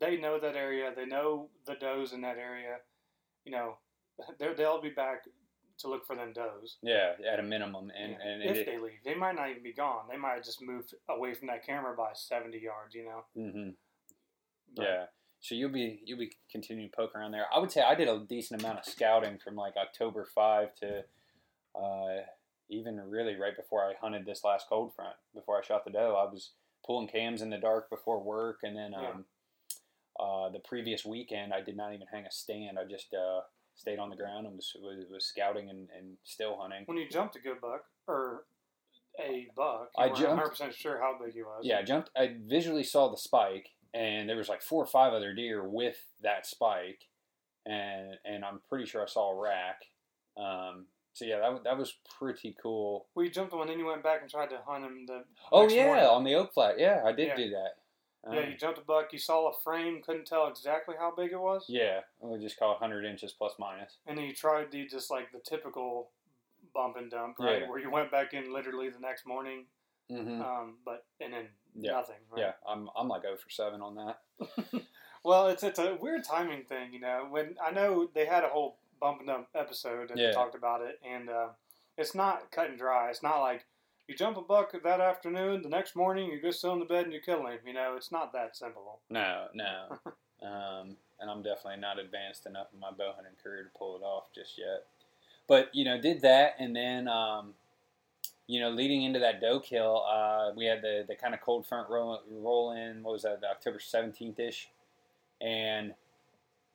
they 0.00 0.16
know 0.16 0.38
that 0.40 0.56
area. 0.56 0.92
They 0.94 1.06
know 1.06 1.48
the 1.66 1.74
does 1.74 2.12
in 2.12 2.20
that 2.22 2.38
area. 2.38 2.76
You 3.44 3.52
know, 3.52 3.78
they 4.38 4.52
they'll 4.54 4.80
be 4.80 4.90
back 4.90 5.24
to 5.78 5.88
look 5.88 6.06
for 6.06 6.16
them 6.16 6.32
does. 6.32 6.76
Yeah, 6.82 7.12
at 7.30 7.38
a 7.38 7.42
minimum, 7.42 7.90
and 7.98 8.12
Yeah, 8.12 8.26
and 8.28 8.42
if 8.42 8.56
it, 8.56 8.66
they 8.66 8.78
leave, 8.78 9.02
they 9.04 9.14
might 9.14 9.34
not 9.34 9.50
even 9.50 9.62
be 9.62 9.72
gone. 9.74 10.04
They 10.10 10.16
might 10.16 10.36
have 10.36 10.44
just 10.44 10.62
moved 10.62 10.94
away 11.08 11.34
from 11.34 11.48
that 11.48 11.66
camera 11.66 11.94
by 11.96 12.10
seventy 12.14 12.58
yards. 12.58 12.94
You 12.94 13.04
know. 13.04 13.24
hmm 13.34 13.68
But- 14.74 14.84
yeah. 14.84 15.04
So 15.38 15.54
you'll 15.54 15.70
be 15.70 16.00
you'll 16.04 16.18
be 16.18 16.32
continuing 16.50 16.90
to 16.90 16.96
poke 16.96 17.14
around 17.14 17.32
there. 17.32 17.44
I 17.54 17.58
would 17.58 17.70
say 17.70 17.82
I 17.82 17.94
did 17.94 18.08
a 18.08 18.18
decent 18.18 18.60
amount 18.62 18.78
of 18.78 18.84
scouting 18.86 19.38
from 19.38 19.54
like 19.54 19.74
October 19.76 20.24
five 20.24 20.74
to 20.76 21.04
uh, 21.78 22.22
even 22.68 22.96
really 23.08 23.36
right 23.36 23.56
before 23.56 23.84
I 23.84 23.94
hunted 24.00 24.26
this 24.26 24.44
last 24.44 24.66
cold 24.68 24.94
front. 24.94 25.14
Before 25.34 25.58
I 25.58 25.62
shot 25.64 25.84
the 25.84 25.90
doe, 25.90 26.16
I 26.16 26.30
was 26.30 26.50
pulling 26.84 27.08
cams 27.08 27.42
in 27.42 27.50
the 27.50 27.58
dark 27.58 27.90
before 27.90 28.20
work, 28.22 28.60
and 28.62 28.76
then 28.76 28.92
Yeah. 28.92 29.10
um, 29.10 29.24
uh, 30.18 30.48
the 30.48 30.60
previous 30.60 31.04
weekend 31.04 31.52
I 31.52 31.60
did 31.60 31.76
not 31.76 31.92
even 31.92 32.06
hang 32.06 32.24
a 32.26 32.30
stand. 32.30 32.78
I 32.78 32.84
just 32.84 33.12
uh, 33.14 33.40
stayed 33.74 33.98
on 33.98 34.08
the 34.10 34.16
ground 34.16 34.46
and 34.46 34.56
was 34.56 34.74
was, 34.80 35.04
was 35.10 35.24
scouting 35.26 35.68
and, 35.68 35.88
and 35.96 36.16
still 36.24 36.56
hunting. 36.58 36.84
When 36.86 36.96
you 36.96 37.08
jumped 37.08 37.36
a 37.36 37.40
good 37.40 37.60
buck 37.60 37.84
or 38.08 38.44
a 39.20 39.48
buck, 39.56 39.90
I 39.98 40.08
jumped- 40.08 40.22
100 40.28 40.48
percent 40.48 40.74
sure 40.74 41.00
how 41.00 41.18
big 41.22 41.34
he 41.34 41.42
was. 41.42 41.60
Yeah, 41.64 41.78
I 41.78 41.82
jumped. 41.82 42.10
I 42.16 42.36
visually 42.40 42.82
saw 42.84 43.08
the 43.10 43.16
spike, 43.16 43.70
and 43.94 44.28
there 44.28 44.36
was 44.36 44.48
like 44.48 44.62
four 44.62 44.82
or 44.82 44.86
five 44.86 45.12
other 45.12 45.34
deer 45.34 45.68
with 45.68 45.98
that 46.22 46.46
spike, 46.46 47.08
and 47.66 48.16
and 48.24 48.44
I'm 48.44 48.60
pretty 48.68 48.86
sure 48.86 49.02
I 49.02 49.06
saw 49.06 49.30
a 49.32 49.40
rack. 49.40 49.82
Um, 50.36 50.86
so 51.16 51.24
yeah, 51.24 51.38
that, 51.40 51.64
that 51.64 51.78
was 51.78 51.94
pretty 52.18 52.54
cool. 52.62 53.06
Well, 53.14 53.24
you 53.24 53.30
jumped 53.30 53.54
one, 53.54 53.66
then 53.68 53.78
you 53.78 53.86
went 53.86 54.02
back 54.02 54.20
and 54.20 54.30
tried 54.30 54.50
to 54.50 54.58
hunt 54.66 54.84
him 54.84 55.06
the. 55.06 55.24
Oh 55.50 55.66
yeah, 55.68 55.86
morning. 55.86 56.04
on 56.04 56.24
the 56.24 56.34
oak 56.34 56.52
flat. 56.52 56.78
Yeah, 56.78 57.00
I 57.04 57.12
did 57.12 57.28
Yeah. 57.28 57.36
do 57.36 57.50
that. 57.50 57.70
Yeah, 58.32 58.40
Um, 58.40 58.50
you 58.50 58.56
jumped 58.56 58.78
a 58.78 58.82
buck. 58.82 59.12
You 59.12 59.18
saw 59.18 59.48
a 59.48 59.52
frame, 59.64 60.02
couldn't 60.02 60.26
tell 60.26 60.48
exactly 60.48 60.94
how 60.98 61.12
big 61.16 61.32
it 61.32 61.40
was, 61.40 61.64
yeah, 61.68 62.00
we'll 62.20 62.40
just 62.40 62.58
call 62.58 62.72
it 62.72 62.80
100 62.80 63.04
inches 63.04 63.32
plus 63.32 63.54
minus. 63.58 63.96
and 64.06 64.18
then 64.18 64.24
you 64.26 64.34
tried 64.34 64.70
the 64.70 64.86
just 64.86 65.10
like 65.10 65.30
the 65.32 65.38
typical 65.38 66.10
bump 66.74 66.96
and 66.96 67.10
dump, 67.10 67.36
right? 67.38 67.62
Yeah. 67.62 67.68
Where 67.70 67.78
you 67.78 67.90
went 67.90 68.10
back 68.10 68.34
in 68.34 68.52
literally 68.52 68.90
the 68.90 69.00
next 69.00 69.26
morning, 69.26 69.64
Mm-hmm. 70.10 70.40
um, 70.40 70.76
but 70.84 71.04
and 71.20 71.32
then 71.32 71.48
Yeah. 71.74 71.92
nothing. 71.92 72.16
Right? 72.30 72.40
Yeah, 72.42 72.52
I'm 72.68 72.88
I'm 72.96 73.08
like 73.08 73.22
0 73.22 73.36
for 73.38 73.50
seven 73.50 73.80
on 73.80 73.94
that. 73.96 74.20
Well, 75.24 75.48
it's 75.48 75.64
it's 75.64 75.80
a 75.80 75.96
weird 76.00 76.22
timing 76.22 76.62
thing, 76.66 76.92
you 76.92 77.00
know. 77.00 77.26
When 77.28 77.56
I 77.60 77.72
know 77.72 78.08
they 78.14 78.26
had 78.26 78.44
a 78.44 78.48
whole 78.48 78.76
bump 79.00 79.18
and 79.20 79.28
dump 79.28 79.48
episode 79.54 80.10
and 80.10 80.18
Yeah. 80.18 80.32
talked 80.32 80.54
about 80.54 80.82
it, 80.82 81.00
and 81.04 81.28
uh, 81.28 81.48
it's 81.96 82.14
not 82.14 82.50
cut 82.50 82.70
and 82.70 82.78
dry. 82.78 83.10
It's 83.10 83.22
not 83.22 83.40
like 83.40 83.64
you 84.08 84.14
jump 84.14 84.36
a 84.36 84.42
buck 84.42 84.72
that 84.82 85.00
afternoon, 85.00 85.62
the 85.62 85.68
next 85.68 85.96
morning 85.96 86.30
you 86.30 86.40
go 86.40 86.50
sit 86.50 86.70
on 86.70 86.78
the 86.78 86.84
bed 86.84 87.04
and 87.04 87.12
you 87.12 87.20
kill 87.20 87.46
him. 87.46 87.58
You 87.66 87.72
know, 87.72 87.94
it's 87.96 88.12
not 88.12 88.32
that 88.32 88.56
simple. 88.56 89.00
No, 89.10 89.46
no. 89.52 89.98
um, 90.46 90.96
and 91.18 91.30
I'm 91.30 91.42
definitely 91.42 91.80
not 91.80 91.98
advanced 91.98 92.46
enough 92.46 92.68
in 92.72 92.78
my 92.78 92.90
bow 92.90 93.12
hunting 93.14 93.32
career 93.42 93.64
to 93.64 93.78
pull 93.78 93.96
it 93.96 94.02
off 94.02 94.24
just 94.34 94.58
yet. 94.58 94.84
But 95.48 95.74
you 95.74 95.84
know, 95.84 96.00
did 96.00 96.20
that, 96.22 96.54
and 96.58 96.74
then 96.74 97.08
um, 97.08 97.54
you 98.46 98.60
know, 98.60 98.70
leading 98.70 99.02
into 99.02 99.18
that 99.20 99.40
doe 99.40 99.60
kill, 99.60 100.04
uh, 100.08 100.52
we 100.54 100.66
had 100.66 100.82
the 100.82 101.04
the 101.06 101.16
kind 101.16 101.34
of 101.34 101.40
cold 101.40 101.66
front 101.66 101.88
roll, 101.88 102.20
roll 102.30 102.72
in. 102.72 103.02
What 103.02 103.12
was 103.12 103.22
that? 103.22 103.40
October 103.48 103.78
17th 103.78 104.38
ish, 104.38 104.68
and 105.40 105.94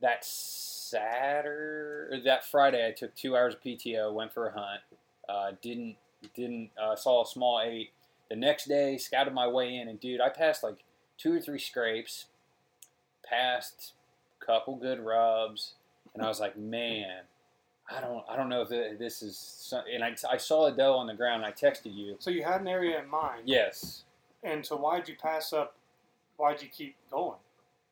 that 0.02 0.26
Saturday, 0.26 2.22
that 2.24 2.46
Friday, 2.46 2.88
I 2.88 2.92
took 2.92 3.16
two 3.16 3.36
hours 3.36 3.54
of 3.56 3.62
PTO, 3.64 4.14
went 4.14 4.34
for 4.34 4.48
a 4.48 4.52
hunt. 4.52 4.82
Uh, 5.30 5.52
didn't 5.62 5.96
didn't 6.36 6.70
uh, 6.82 6.96
saw 6.96 7.24
a 7.24 7.26
small 7.28 7.62
eight. 7.64 7.92
The 8.30 8.36
next 8.36 8.66
day, 8.68 8.98
scouted 8.98 9.34
my 9.34 9.48
way 9.48 9.76
in, 9.76 9.88
and 9.90 10.00
dude, 10.00 10.22
I 10.22 10.30
passed 10.30 10.64
like 10.64 10.78
two 11.18 11.34
or 11.34 11.40
three 11.42 11.60
scrapes, 11.60 12.26
passed 13.28 13.94
a 14.42 14.46
couple 14.46 14.76
good 14.76 15.00
rubs, 15.00 15.74
and 16.14 16.24
I 16.24 16.28
was 16.28 16.40
like, 16.40 16.58
man, 16.58 17.22
I 17.94 18.00
don't, 18.02 18.24
I 18.30 18.36
don't 18.38 18.48
know 18.50 18.62
if 18.62 18.70
this 19.00 19.22
is. 19.22 19.38
Some, 19.38 19.84
and 19.94 20.04
I, 20.04 20.16
I 20.30 20.38
saw 20.38 20.68
a 20.68 20.72
doe 20.72 20.94
on 20.96 21.08
the 21.08 21.14
ground. 21.14 21.44
and 21.44 21.46
I 21.46 21.52
texted 21.56 21.94
you. 21.96 22.16
So 22.20 22.30
you 22.30 22.44
had 22.44 22.62
an 22.62 22.68
area 22.68 23.02
in 23.02 23.10
mind, 23.10 23.44
Yes, 23.46 24.04
and 24.44 24.66
so 24.66 24.78
why'd 24.78 25.08
you 25.10 25.16
pass 25.22 25.52
up? 25.54 25.76
Why'd 26.38 26.62
you 26.62 26.70
keep 26.70 26.96
going? 27.12 27.38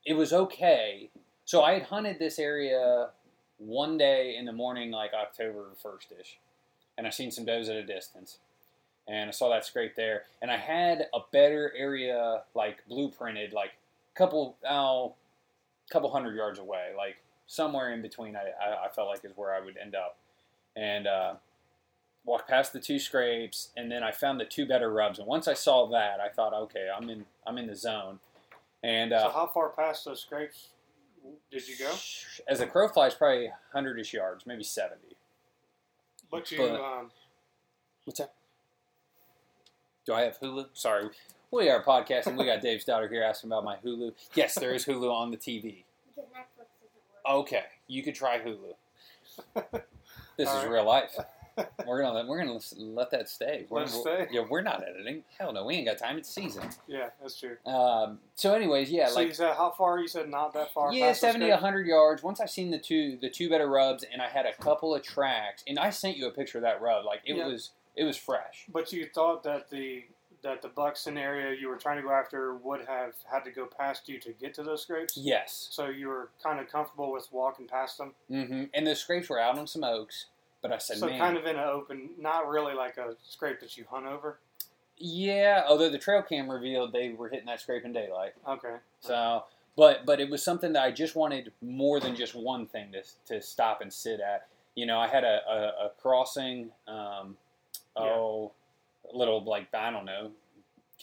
it 0.06 0.14
was 0.14 0.32
okay. 0.34 1.10
So 1.50 1.64
I 1.64 1.74
had 1.74 1.82
hunted 1.82 2.20
this 2.20 2.38
area 2.38 3.10
one 3.58 3.98
day 3.98 4.36
in 4.38 4.46
the 4.46 4.54
morning, 4.54 4.92
like 4.92 5.14
October 5.16 5.66
first 5.82 6.14
ish, 6.22 6.38
and 6.96 7.08
I 7.08 7.10
seen 7.10 7.32
some 7.32 7.44
does 7.44 7.70
at 7.70 7.76
a 7.76 7.84
distance, 7.84 8.38
and 9.08 9.30
I 9.30 9.32
saw 9.32 9.50
that 9.50 9.66
scrape 9.66 9.96
there, 9.96 10.26
and 10.44 10.52
I 10.52 10.58
had 10.58 11.08
a 11.12 11.22
better 11.32 11.74
area 11.76 12.44
like 12.54 12.84
blueprinted, 12.88 13.52
like 13.52 13.72
a 13.72 14.16
couple 14.16 14.58
oh, 14.70 15.16
couple 15.90 16.12
hundred 16.12 16.36
yards 16.36 16.60
away, 16.60 16.90
like 16.96 17.16
somewhere 17.48 17.94
in 17.94 18.04
between. 18.04 18.36
I, 18.36 18.52
I, 18.64 18.86
I 18.86 18.90
felt 18.90 19.08
like 19.08 19.26
is 19.26 19.36
where 19.36 19.52
I 19.52 19.60
would 19.60 19.76
end 19.76 19.96
up, 19.96 20.18
and 20.76 21.08
uh, 21.08 21.34
walked 22.26 22.48
past 22.48 22.74
the 22.74 22.80
two 22.80 23.00
scrapes, 23.00 23.70
and 23.76 23.92
then 23.92 24.04
I 24.04 24.12
found 24.12 24.40
the 24.40 24.46
two 24.46 24.68
better 24.68 24.94
rubs, 24.94 25.18
and 25.18 25.28
once 25.28 25.48
I 25.48 25.56
saw 25.56 25.88
that, 25.88 26.20
I 26.20 26.30
thought, 26.30 26.54
okay, 26.54 26.90
I'm 26.96 27.10
in 27.10 27.26
I'm 27.48 27.58
in 27.58 27.66
the 27.66 27.76
zone, 27.76 28.20
and 28.84 29.12
uh, 29.12 29.24
so 29.24 29.32
how 29.32 29.48
far 29.48 29.70
past 29.70 30.06
those 30.06 30.22
scrapes 30.22 30.68
did 31.52 31.68
you 31.68 31.76
go? 31.78 31.92
as 32.48 32.60
a 32.62 32.66
crow 32.68 32.88
flies, 32.88 33.14
probably 33.16 33.52
hundred-ish 33.74 34.14
yards, 34.14 34.46
maybe 34.46 34.64
seventy. 34.64 35.16
But 36.32 36.52
you, 36.52 36.58
But- 36.60 36.82
um, 36.82 37.12
What's 38.06 38.20
that? 38.20 38.34
Do 40.06 40.14
I 40.14 40.22
have 40.22 40.40
Hulu? 40.40 40.68
Sorry, 40.74 41.10
we 41.52 41.70
are 41.70 41.84
podcasting. 41.84 42.38
We 42.38 42.46
got 42.46 42.62
Dave's 42.62 42.84
daughter 42.86 43.08
here 43.08 43.22
asking 43.24 43.50
about 43.52 43.64
my 43.64 43.76
Hulu. 43.78 44.14
Yes, 44.34 44.56
there 44.56 44.74
is 44.74 44.86
Hulu 44.86 45.12
on 45.12 45.30
the 45.32 45.38
TV. 45.38 45.84
Because 46.16 46.30
Netflix 46.32 46.68
doesn't 46.80 47.26
work. 47.26 47.42
Okay, 47.42 47.64
you 47.88 48.02
could 48.04 48.16
try 48.16 48.40
Hulu. 48.40 48.76
This 50.38 50.48
All 50.48 50.58
is 50.60 50.64
right. 50.64 50.72
real 50.72 50.86
life. 50.86 51.18
We're 51.88 52.02
gonna 52.02 52.14
let, 52.14 52.28
we're 52.28 52.40
gonna 52.40 52.60
let 52.78 53.12
that 53.12 53.30
stay. 53.30 53.66
We're, 53.70 53.80
Let 53.82 53.88
it 53.88 53.92
stay? 53.92 54.28
Yeah, 54.32 54.42
we're 54.50 54.62
not 54.62 54.84
editing. 54.88 55.24
Hell 55.40 55.54
no, 55.54 55.66
we 55.66 55.76
ain't 55.76 55.88
got 55.88 55.98
time. 55.98 56.18
It's 56.18 56.30
season. 56.30 56.70
yeah, 56.88 57.10
that's 57.22 57.40
true. 57.40 57.58
Um, 57.66 58.20
so, 58.36 58.54
anyways, 58.54 58.92
yeah, 58.92 59.08
so 59.08 59.16
like 59.16 59.28
you 59.30 59.34
said 59.34 59.56
how 59.56 59.72
far? 59.72 60.00
You 60.00 60.08
said 60.08 60.30
not 60.30 60.54
that 60.54 60.74
far. 60.74 60.94
yeah, 60.94 61.08
past 61.08 61.22
70, 61.22 61.46
scrapes? 61.46 61.62
100 61.62 61.88
yards. 61.88 62.24
Once 62.24 62.40
I 62.40 62.46
seen 62.46 62.72
the 62.72 62.80
two 62.80 63.18
the 63.22 63.30
two 63.30 63.50
better 63.50 63.68
rubs, 63.70 64.04
and 64.12 64.22
I 64.22 64.28
had 64.30 64.46
a 64.46 64.54
couple 64.54 64.94
of 64.96 65.04
tracks, 65.04 65.64
and 65.68 65.78
I 65.80 65.90
sent 65.90 66.18
you 66.18 66.28
a 66.28 66.32
picture 66.32 66.58
of 66.58 66.64
that 66.64 66.82
rub. 66.82 67.06
Like 67.06 67.22
it 67.26 67.36
Yeah. 67.36 67.48
was 67.48 67.72
it 67.96 68.04
was 68.04 68.18
fresh. 68.18 68.66
But 68.72 68.92
you 68.94 69.08
thought 69.14 69.44
that 69.44 69.70
the 69.70 70.06
that 70.42 70.62
the 70.62 70.70
buck 70.70 70.96
scenario 70.96 71.52
you 71.52 71.68
were 71.68 71.76
trying 71.76 71.98
to 71.98 72.02
go 72.04 72.14
after 72.14 72.56
would 72.56 72.80
have 72.88 73.12
had 73.30 73.44
to 73.44 73.52
go 73.52 73.66
past 73.66 74.08
you 74.08 74.18
to 74.22 74.32
get 74.32 74.54
to 74.54 74.64
those 74.64 74.82
scrapes. 74.84 75.18
Yes. 75.18 75.68
So 75.72 75.88
you 75.90 76.08
were 76.08 76.30
kind 76.42 76.62
of 76.62 76.70
comfortable 76.72 77.12
with 77.12 77.28
walking 77.32 77.68
past 77.68 77.98
them. 77.98 78.14
hmm 78.30 78.64
And 78.74 78.88
the 78.88 78.96
scrapes 78.96 79.28
were 79.30 79.38
out 79.38 79.58
on 79.60 79.68
some 79.68 79.84
oaks, 79.84 80.28
but 80.62 80.72
I 80.72 80.78
said, 80.78 80.98
so 80.98 81.08
man, 81.08 81.20
kind 81.20 81.38
of 81.38 81.46
in 81.46 81.56
an 81.56 81.64
open, 81.68 82.10
not 82.20 82.48
really 82.50 82.74
like 82.74 82.98
a 82.98 83.16
scrape 83.28 83.60
that 83.62 83.78
you 83.78 83.86
hunt 83.90 84.06
over. 84.06 84.40
yeah. 84.98 85.64
Although 85.68 85.90
the 85.90 85.98
trail 85.98 86.22
cam 86.22 86.50
revealed 86.50 86.92
they 86.94 87.10
were 87.10 87.30
hitting 87.30 87.46
that 87.48 87.62
scrape 87.62 87.86
in 87.86 87.94
daylight. 87.94 88.34
Okay. 88.48 88.76
So, 89.00 89.46
but 89.78 90.06
but 90.06 90.20
it 90.20 90.30
was 90.30 90.44
something 90.44 90.74
that 90.74 90.84
I 90.84 90.92
just 90.92 91.16
wanted 91.16 91.52
more 91.62 92.00
than 92.00 92.16
just 92.16 92.36
one 92.36 92.66
thing 92.68 92.92
to 92.92 93.04
to 93.34 93.42
stop 93.42 93.82
and 93.82 93.92
sit 93.94 94.20
at. 94.20 94.48
You 94.76 94.86
know, 94.86 95.00
I 95.00 95.08
had 95.08 95.24
a 95.24 95.40
a, 95.50 95.86
a 95.86 95.92
crossing. 96.02 96.72
Um, 96.88 97.38
oh, 97.96 98.52
a 99.12 99.18
little 99.18 99.44
like 99.44 99.74
I 99.74 99.90
don't 99.92 100.06
know, 100.06 100.32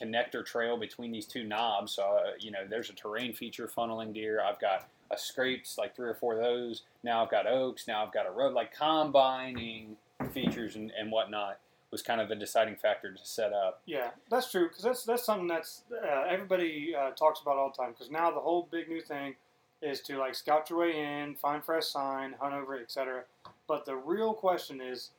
connector 0.01 0.45
trail 0.45 0.77
between 0.77 1.11
these 1.13 1.27
two 1.27 1.45
knobs. 1.45 1.93
So 1.93 2.03
uh, 2.03 2.31
you 2.39 2.51
know, 2.51 2.67
there's 2.69 2.91
a 2.91 2.95
terrain 2.95 3.33
feature 3.33 3.67
funneling 3.75 4.13
deer. 4.15 4.41
I've 4.43 4.61
got 4.61 4.89
a 5.11 5.19
scrapes, 5.19 5.79
like 5.79 5.95
three 5.95 6.09
or 6.09 6.15
four 6.15 6.35
of 6.35 6.41
those. 6.41 6.83
Now 7.03 7.23
I've 7.25 7.31
got 7.31 7.47
oaks. 7.47 7.87
Now 7.87 8.05
I've 8.05 8.13
got 8.13 8.27
a 8.27 8.31
road. 8.31 8.55
Like 8.55 8.75
combining 8.77 9.97
features 10.33 10.77
and, 10.77 10.91
and 10.99 11.11
whatnot 11.11 11.59
was 11.91 12.03
kind 12.03 12.21
of 12.21 12.29
the 12.29 12.35
deciding 12.35 12.77
factor 12.77 13.13
to 13.13 13.25
set 13.25 13.53
up. 13.53 13.81
Yeah, 13.87 14.11
that's 14.31 14.51
true 14.51 14.69
because 14.69 14.83
that's 14.83 15.05
that's 15.05 15.25
something 15.25 15.47
that's 15.47 15.83
uh, 15.93 16.25
everybody 16.29 16.95
uh, 16.95 17.11
talks 17.13 17.41
about 17.41 17.57
all 17.57 17.71
the 17.75 17.83
time. 17.83 17.93
Because 17.93 18.11
now 18.11 18.31
the 18.31 18.41
whole 18.41 18.69
big 18.71 18.89
new 18.89 19.01
thing 19.01 19.35
is 19.83 20.01
to 20.03 20.19
like 20.19 20.35
scout 20.35 20.69
your 20.71 20.81
way 20.81 20.99
in, 20.99 21.35
find 21.37 21.65
fresh 21.65 21.87
sign, 21.87 22.35
hunt 22.41 22.55
over 22.55 22.75
it, 22.77 22.83
etc. 22.83 23.23
But 23.69 23.85
the 23.85 23.95
real 23.97 24.33
question 24.35 24.81
is, 24.81 25.11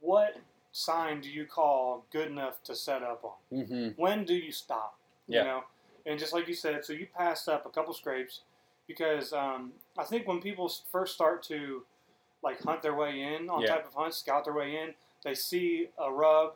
what 0.00 0.36
sign 0.72 1.20
do 1.20 1.30
you 1.30 1.46
call 1.46 2.04
good 2.12 2.28
enough 2.28 2.62
to 2.64 2.74
set 2.74 3.02
up 3.02 3.24
on? 3.24 3.60
Mm-hmm. 3.60 3.88
When 4.00 4.24
do 4.24 4.34
you 4.34 4.52
stop? 4.52 4.98
You 5.28 5.38
Yeah. 5.38 5.44
know, 5.44 5.64
and 6.04 6.18
just 6.18 6.32
like 6.34 6.48
you 6.48 6.54
said, 6.54 6.84
so 6.84 6.92
you 6.92 7.06
passed 7.16 7.48
up 7.48 7.64
a 7.64 7.70
couple 7.70 7.94
scrapes 7.94 8.40
because 8.86 9.32
um, 9.32 9.72
I 9.98 10.04
think 10.04 10.26
when 10.26 10.40
people 10.40 10.70
first 10.90 11.14
start 11.14 11.42
to 11.44 11.84
like 12.42 12.60
hunt 12.62 12.82
their 12.82 12.94
way 12.94 13.20
in 13.22 13.48
on 13.48 13.62
Yeah. 13.62 13.68
type 13.68 13.86
of 13.86 13.94
hunt, 13.94 14.14
scout 14.14 14.44
their 14.44 14.52
way 14.54 14.76
in, 14.76 14.94
they 15.24 15.34
see 15.34 15.88
a 15.98 16.12
rub 16.12 16.54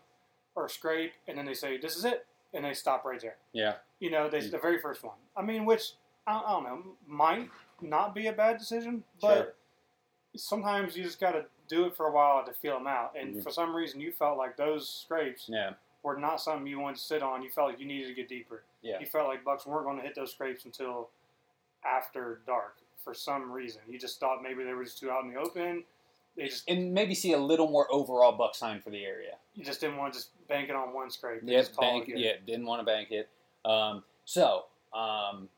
or 0.54 0.68
scrape, 0.68 1.12
and 1.26 1.38
then 1.38 1.47
they 1.47 1.54
say, 1.54 1.78
"This 1.78 1.97
is 1.97 2.04
it," 2.04 2.26
and 2.52 2.64
they 2.64 2.75
stop 2.75 3.04
right 3.04 3.20
there. 3.20 3.37
Yeah. 3.52 3.76
You 4.00 4.11
know, 4.11 4.28
they, 4.28 4.40
Mm. 4.40 4.50
the 4.50 4.58
very 4.58 4.78
first 4.80 5.02
one. 5.02 5.16
I 5.37 5.42
mean, 5.42 5.64
which 5.64 5.92
I, 6.26 6.38
I 6.44 6.50
don't 6.52 6.64
know, 6.64 6.82
might 7.06 7.49
not 7.80 8.14
be 8.14 8.26
a 8.26 8.32
bad 8.32 8.58
decision, 8.58 9.04
but 9.20 9.35
Sure. 9.44 9.54
sometimes 10.37 10.97
you 10.97 11.04
just 11.04 11.20
got 11.20 11.32
to 11.32 11.47
do 11.68 11.85
it 11.87 11.97
for 11.97 12.06
a 12.06 12.12
while 12.12 12.44
to 12.44 12.52
feel 12.52 12.75
them 12.75 12.87
out. 12.87 13.14
And 13.16 13.37
Mhm. 13.37 13.42
for 13.42 13.50
some 13.50 13.75
reason, 13.75 14.00
you 14.00 14.12
felt 14.12 14.37
like 14.37 14.56
those 14.56 14.88
scrapes 14.88 15.49
Yeah. 15.49 15.75
were 16.02 16.16
not 16.16 16.40
something 16.40 16.66
you 16.66 16.80
wanted 16.80 16.97
to 16.97 17.02
sit 17.02 17.23
on. 17.23 17.42
You 17.42 17.50
felt 17.50 17.70
like 17.70 17.78
you 17.80 17.87
needed 17.87 18.08
to 18.08 18.14
get 18.14 18.28
deeper. 18.28 18.64
Yeah. 18.82 18.99
You 19.00 19.06
felt 19.06 19.28
like 19.28 19.44
bucks 19.44 19.64
weren't 19.66 19.85
going 19.85 19.97
to 19.99 20.02
hit 20.02 20.14
those 20.14 20.32
scrapes 20.32 20.64
until 20.64 21.11
after 21.85 22.40
dark 22.47 22.78
for 23.02 23.14
some 23.14 23.50
reason. 23.50 23.80
You 23.88 23.99
just 23.99 24.20
thought 24.20 24.42
maybe 24.42 24.64
they 24.64 24.73
were 24.73 24.85
just 24.85 24.99
too 24.99 25.11
out 25.11 25.25
in 25.25 25.32
the 25.32 25.38
open. 25.38 25.85
They 26.37 26.47
just 26.47 26.68
And 26.68 26.92
maybe 26.94 27.14
see 27.14 27.32
a 27.32 27.38
little 27.38 27.68
more 27.68 27.87
overall 27.90 28.32
buck 28.32 28.54
sign 28.54 28.80
for 28.80 28.90
the 28.90 29.04
area. 29.04 29.32
you 29.54 29.64
just 29.64 29.80
didn't 29.80 29.97
want 29.97 30.12
to 30.12 30.18
just 30.20 30.30
bank 30.49 30.68
it 30.68 30.76
on 30.76 30.94
one 30.94 31.11
scrape. 31.11 31.40
Yep, 31.44 31.61
just 31.61 31.75
call 31.76 32.00
it 32.00 32.06
bank. 32.06 32.12
Yeah, 32.16 32.32
didn't 32.47 32.66
want 32.66 32.80
to 32.80 32.87
bank 32.87 33.11
it. 33.11 33.28
Um, 33.64 34.04
so, 34.25 34.66
um, 34.94 35.49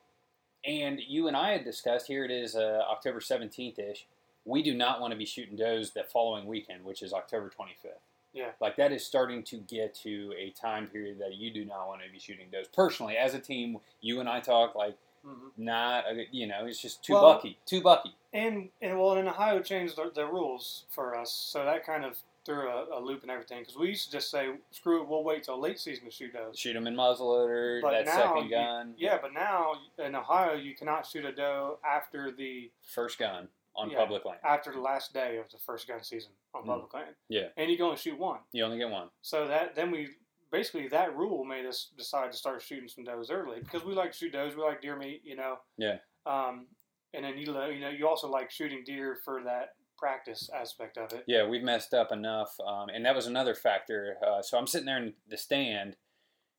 and 0.65 1.00
you 1.07 1.29
and 1.29 1.37
I 1.37 1.50
had 1.53 1.65
discussed 1.65 2.07
here 2.07 2.25
it 2.25 2.31
is 2.31 2.55
uh, 2.55 2.83
October 2.91 3.21
seventeenth 3.21 3.79
ish. 3.79 4.07
We 4.45 4.62
do 4.62 4.75
not 4.75 5.00
want 5.00 5.12
to 5.12 5.19
be 5.19 5.27
shooting 5.27 5.57
does 5.57 5.91
that 5.93 6.11
following 6.11 6.47
weekend, 6.47 6.85
which 6.85 7.03
is 7.03 7.12
October 7.12 7.50
twenty 7.50 7.77
fifth. 7.83 7.93
Yeah. 8.33 8.50
like 8.61 8.77
that 8.77 8.93
is 8.93 9.05
starting 9.05 9.43
to 9.43 9.57
get 9.57 9.93
to 10.05 10.33
a 10.39 10.50
time 10.50 10.87
period 10.87 11.19
that 11.19 11.35
you 11.35 11.53
do 11.53 11.65
not 11.65 11.89
want 11.89 12.03
to 12.07 12.12
be 12.12 12.21
shooting 12.21 12.47
does. 12.53 12.69
Personally, 12.69 13.17
as 13.17 13.35
a 13.35 13.41
team, 13.41 13.79
you 14.00 14.21
and 14.21 14.29
I 14.29 14.39
talk 14.39 14.77
like 14.77 14.97
Mhm. 15.25 15.53
not. 15.57 16.07
uh, 16.07 16.12
You 16.31 16.47
know, 16.47 16.67
it's 16.67 16.81
just 16.81 17.05
too 17.05 17.15
Well- 17.15 17.35
bucky, 17.35 17.59
too 17.67 17.81
bucky. 17.81 18.15
And 18.33 18.71
and 18.81 18.99
well, 18.99 19.17
in 19.17 19.27
Ohio 19.29 19.61
changed 19.61 19.97
the, 19.97 20.11
the 20.11 20.27
rules 20.27 20.87
for 20.91 21.17
us, 21.17 21.33
so 21.33 21.65
that 21.65 21.85
kind 21.85 22.05
of 22.05 22.19
threw 22.45 22.69
a, 22.71 22.99
a 22.99 23.00
loop 23.00 23.23
and 23.23 23.31
everything. 23.31 23.59
Because 23.61 23.77
we 23.77 23.89
used 23.89 24.07
to 24.07 24.12
just 24.12 24.31
say, 24.31 24.57
"Screw 24.71 25.03
it, 25.03 25.09
we'll 25.09 25.25
wait 25.25 25.43
till 25.45 25.59
late 25.59 25.79
season 25.79 26.05
to 26.07 26.11
shoot 26.11 26.33
those." 26.33 26.59
Shoot 26.59 26.73
them 26.75 26.87
in 26.87 26.95
muzzleloader. 26.95 27.83
But 27.83 27.91
that 27.91 28.07
now 28.07 28.12
second 28.17 28.45
you- 28.45 28.50
gun. 28.50 28.95
Yeah, 28.97 29.19
but 29.21 29.33
now 29.33 29.75
in 29.99 30.15
Ohio, 30.15 30.55
you 30.55 30.75
cannot 30.75 31.07
shoot 31.07 31.25
a 31.25 31.33
doe 31.33 31.79
after 31.85 32.31
the 32.31 32.71
first 32.83 33.19
gun 33.19 33.49
on 33.77 33.91
Yeah. 33.91 33.99
public 33.99 34.25
land. 34.25 34.41
after 34.43 34.73
the 34.73 34.81
last 34.81 35.12
day 35.12 35.37
of 35.39 35.49
the 35.50 35.59
first 35.59 35.87
gun 35.87 36.03
season 36.03 36.33
on 36.55 36.62
Mhm. 36.62 36.67
public 36.67 36.95
land. 36.95 37.15
Yeah. 37.29 37.49
and 37.57 37.71
you 37.71 37.77
can 37.77 37.87
only 37.87 37.97
shoot 37.99 38.19
one. 38.19 38.41
You 38.53 38.65
only 38.65 38.79
get 38.79 38.91
one. 38.91 39.11
So 39.23 39.47
that 39.49 39.75
then 39.75 39.91
we 39.91 40.17
basically 40.52 40.88
that 40.88 41.16
rule 41.16 41.45
made 41.45 41.66
us 41.66 41.90
decide 41.97 42.33
to 42.33 42.38
start 42.38 42.62
shooting 42.62 42.88
some 42.88 43.04
does 43.04 43.30
early 43.30 43.61
because 43.61 43.85
we 43.85 43.95
like 43.95 44.12
to 44.12 44.19
shoot 44.19 44.33
does. 44.33 44.54
We 44.57 44.62
like 44.62 44.80
deer 44.83 44.97
meat, 44.97 45.23
you 45.25 45.37
know. 45.37 45.57
Yeah. 45.78 45.99
Um, 46.26 46.66
and 47.14 47.25
then 47.25 47.38
you 47.38 47.52
lo- 47.52 47.69
you 47.69 47.80
know 47.80 47.88
you 47.90 48.07
also 48.09 48.28
like 48.28 48.50
shooting 48.50 48.83
deer 48.85 49.19
for 49.25 49.42
that 49.45 49.71
practice 49.99 50.49
aspect 50.54 50.97
of 50.97 51.12
it. 51.12 51.25
Yeah, 51.26 51.47
we've 51.47 51.62
messed 51.62 51.92
up 51.92 52.11
enough, 52.12 52.54
um, 52.66 52.88
and 52.88 53.04
that 53.04 53.14
was 53.14 53.26
another 53.26 53.54
factor. 53.54 54.16
Uh, 54.26 54.40
so 54.42 54.57
I'm 54.59 54.66
sitting 54.66 54.87
there 54.87 54.97
in 54.99 55.12
the 55.28 55.37
stand, 55.37 55.97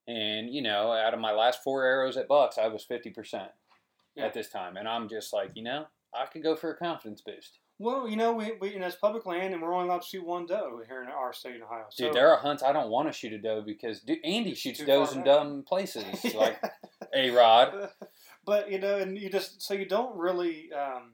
and 0.08 0.50
you 0.54 0.62
know, 0.62 0.92
out 0.92 1.14
of 1.14 1.20
my 1.20 1.32
last 1.32 1.64
four 1.64 1.86
arrows 1.86 2.18
at 2.18 2.28
Bucks, 2.28 2.58
I 2.58 2.68
was 2.68 2.84
fifty 2.84 3.10
percent 3.12 3.50
Yeah. 4.16 4.26
at 4.26 4.34
this 4.34 4.50
time, 4.50 4.78
and 4.78 4.88
I'm 4.88 5.08
just 5.10 5.32
like, 5.34 5.52
you 5.56 5.64
know, 5.64 5.86
I 6.14 6.26
could 6.26 6.44
go 6.44 6.56
for 6.56 6.72
a 6.72 6.78
confidence 6.78 7.22
boost, 7.22 7.60
Well, 7.82 8.08
you 8.08 8.16
know 8.16 8.32
we, 8.34 8.52
we 8.62 8.76
and 8.76 8.84
it's 8.84 8.96
public 8.96 9.26
land 9.26 9.56
and 9.56 9.62
we're 9.62 9.74
only 9.74 9.88
allowed 9.88 10.04
to 10.04 10.08
shoot 10.08 10.24
one 10.24 10.46
doe 10.46 10.84
here 10.88 11.02
in 11.02 11.10
our 11.10 11.34
state 11.34 11.56
in 11.56 11.64
Ohio. 11.64 11.86
dude. 11.98 12.14
there 12.14 12.30
are 12.30 12.38
hunts 12.38 12.62
I 12.62 12.74
don't 12.74 12.92
want 12.92 13.08
to 13.08 13.12
shoot 13.12 13.34
a 13.34 13.40
doe 13.40 13.64
because 13.66 14.02
dude, 14.02 14.20
Andy 14.24 14.54
shoots 14.54 14.86
does 14.86 15.16
in 15.16 15.24
dumb 15.24 15.64
places, 15.64 16.06
like 16.36 16.62
a 17.12 17.32
rod. 17.32 17.90
but 18.46 18.72
you 18.72 18.78
know, 18.78 18.98
and 18.98 19.18
you 19.18 19.32
just 19.32 19.64
so 19.64 19.74
you 19.74 19.88
don't 19.88 20.16
really. 20.16 20.70
Um, 20.72 21.14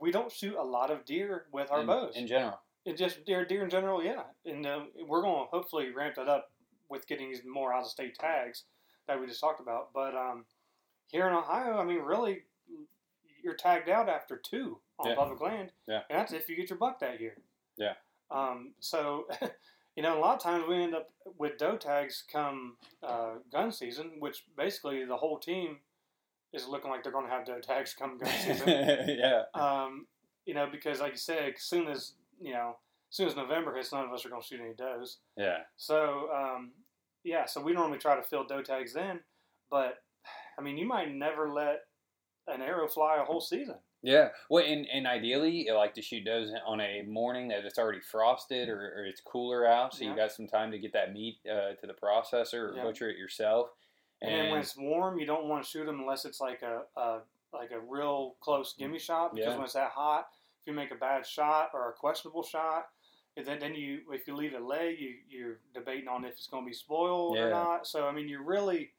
we 0.00 0.12
don't 0.12 0.30
shoot 0.30 0.54
a 0.54 0.62
lot 0.62 0.92
of 0.92 1.04
deer 1.04 1.46
with 1.52 1.72
our 1.72 1.80
in, 1.80 1.86
bows. 1.88 2.14
in 2.14 2.28
general. 2.28 2.60
It 2.84 2.96
just 2.96 3.24
deer, 3.26 3.44
deer 3.44 3.64
in 3.64 3.70
general, 3.70 4.02
yeah. 4.02 4.22
And 4.46 4.64
uh, 4.64 4.84
we're 5.06 5.20
going 5.20 5.44
to 5.44 5.50
hopefully 5.50 5.90
ramp 5.90 6.14
that 6.14 6.28
up 6.28 6.52
with 6.88 7.06
getting 7.08 7.30
these 7.30 7.42
more 7.44 7.74
out 7.74 7.82
of 7.82 7.90
state 7.90 8.14
tags 8.18 8.64
that 9.08 9.20
we 9.20 9.26
just 9.26 9.40
talked 9.40 9.60
about. 9.60 9.88
But 9.92 10.14
um, 10.14 10.44
here 11.08 11.26
in 11.26 11.34
Ohio, 11.34 11.76
I 11.76 11.84
mean, 11.84 11.98
really, 11.98 12.44
you're 13.42 13.56
tagged 13.56 13.90
out 13.90 14.08
after 14.08 14.38
two 14.38 14.78
on 14.98 15.10
Yeah. 15.10 15.14
public 15.16 15.40
land. 15.40 15.72
Yeah. 15.88 16.00
And 16.10 16.18
that's 16.18 16.32
if 16.32 16.48
you 16.48 16.56
get 16.56 16.70
your 16.70 16.78
buck 16.78 17.00
that 17.00 17.20
year. 17.20 17.36
Yeah. 17.76 17.94
Um, 18.30 18.72
so, 18.80 19.26
you 19.96 20.02
know, 20.02 20.18
a 20.18 20.20
lot 20.20 20.36
of 20.36 20.42
times 20.42 20.64
we 20.68 20.76
end 20.82 20.94
up 20.94 21.10
with 21.38 21.58
doe 21.58 21.76
tags 21.76 22.24
come 22.30 22.76
uh, 23.02 23.34
gun 23.52 23.70
season, 23.72 24.12
which 24.18 24.44
basically 24.56 25.04
the 25.04 25.16
whole 25.16 25.38
team 25.38 25.78
is 26.52 26.68
looking 26.68 26.90
like 26.90 27.02
they're 27.02 27.12
going 27.12 27.26
to 27.26 27.30
have 27.32 27.44
doe 27.44 27.60
tags 27.60 27.94
come 27.94 28.18
gun 28.22 28.32
season. 28.44 28.68
yeah, 28.68 29.42
Um, 29.54 30.06
you 30.46 30.54
know, 30.54 30.68
because 30.70 31.00
like 31.00 31.12
you 31.12 31.18
said, 31.18 31.52
as 31.56 31.62
soon 31.62 31.88
as 31.88 32.12
you 32.40 32.52
know, 32.52 32.76
as 33.10 33.16
soon 33.16 33.28
as 33.28 33.36
November 33.36 33.74
hits, 33.74 33.92
none 33.92 34.04
of 34.04 34.12
us 34.12 34.24
are 34.26 34.28
going 34.28 34.42
to 34.42 34.46
shoot 34.46 34.60
any 34.60 34.74
does. 34.74 35.18
yeah. 35.36 35.58
So 35.76 36.28
um, 36.34 36.72
yeah, 37.24 37.46
so 37.46 37.60
we 37.62 37.72
normally 37.72 37.98
try 37.98 38.16
to 38.16 38.22
fill 38.22 38.44
doe 38.44 38.62
tags 38.62 38.92
then, 38.92 39.20
but 39.70 40.02
I 40.58 40.62
mean, 40.62 40.76
you 40.78 40.86
might 40.86 41.12
never 41.12 41.50
let 41.50 41.80
an 42.46 42.60
arrow 42.62 42.86
fly 42.88 43.16
a 43.20 43.24
whole 43.24 43.40
season. 43.40 43.76
Yeah. 44.04 44.28
Well, 44.50 44.62
and, 44.64 44.86
and 44.92 45.06
ideally, 45.06 45.66
you 45.66 45.74
like 45.74 45.94
to 45.94 46.02
shoot 46.02 46.24
those 46.26 46.52
on 46.66 46.78
a 46.80 47.02
morning 47.02 47.48
that 47.48 47.64
it's 47.64 47.78
already 47.78 48.00
frosted 48.00 48.68
or, 48.68 48.78
or 48.98 49.06
it's 49.06 49.22
cooler 49.22 49.66
out, 49.66 49.94
so 49.94 50.04
Yeah. 50.04 50.10
you 50.10 50.16
got 50.16 50.30
some 50.30 50.46
time 50.46 50.70
to 50.72 50.78
get 50.78 50.92
that 50.92 51.14
meat 51.14 51.38
uh, 51.46 51.72
to 51.80 51.86
the 51.86 51.94
processor 51.94 52.70
or 52.70 52.76
Yeah. 52.76 52.82
butcher 52.82 53.08
it 53.08 53.16
yourself. 53.16 53.70
And, 54.20 54.30
then 54.32 54.50
when 54.50 54.60
it's 54.60 54.76
warm, 54.76 55.18
you 55.18 55.24
don't 55.26 55.46
want 55.46 55.64
to 55.64 55.68
shoot 55.68 55.86
them 55.86 56.00
unless 56.00 56.26
it's 56.26 56.40
like 56.40 56.62
a, 56.62 56.82
a 56.96 57.20
like 57.52 57.70
a 57.70 57.80
real 57.80 58.34
close 58.40 58.74
gimme 58.74 58.98
shot 58.98 59.34
because 59.34 59.52
Yeah. 59.52 59.56
when 59.56 59.64
it's 59.64 59.74
that 59.74 59.92
hot, 59.92 60.28
if 60.60 60.66
you 60.66 60.74
make 60.74 60.90
a 60.90 60.96
bad 60.96 61.26
shot 61.26 61.70
or 61.72 61.88
a 61.88 61.92
questionable 61.92 62.42
shot, 62.42 62.88
then 63.36 63.58
then 63.58 63.74
you 63.74 64.02
if 64.12 64.26
you 64.26 64.36
leave 64.36 64.52
it 64.52 64.62
lay, 64.62 64.94
you 64.98 65.14
you're 65.28 65.60
debating 65.72 66.08
on 66.08 66.24
if 66.26 66.32
it's 66.32 66.46
going 66.46 66.64
to 66.64 66.68
be 66.68 66.74
spoiled 66.74 67.38
or 67.38 67.50
not. 67.50 67.86
So 67.86 68.06
I 68.06 68.12
mean, 68.12 68.28
you're 68.28 68.42
really, 68.44 68.92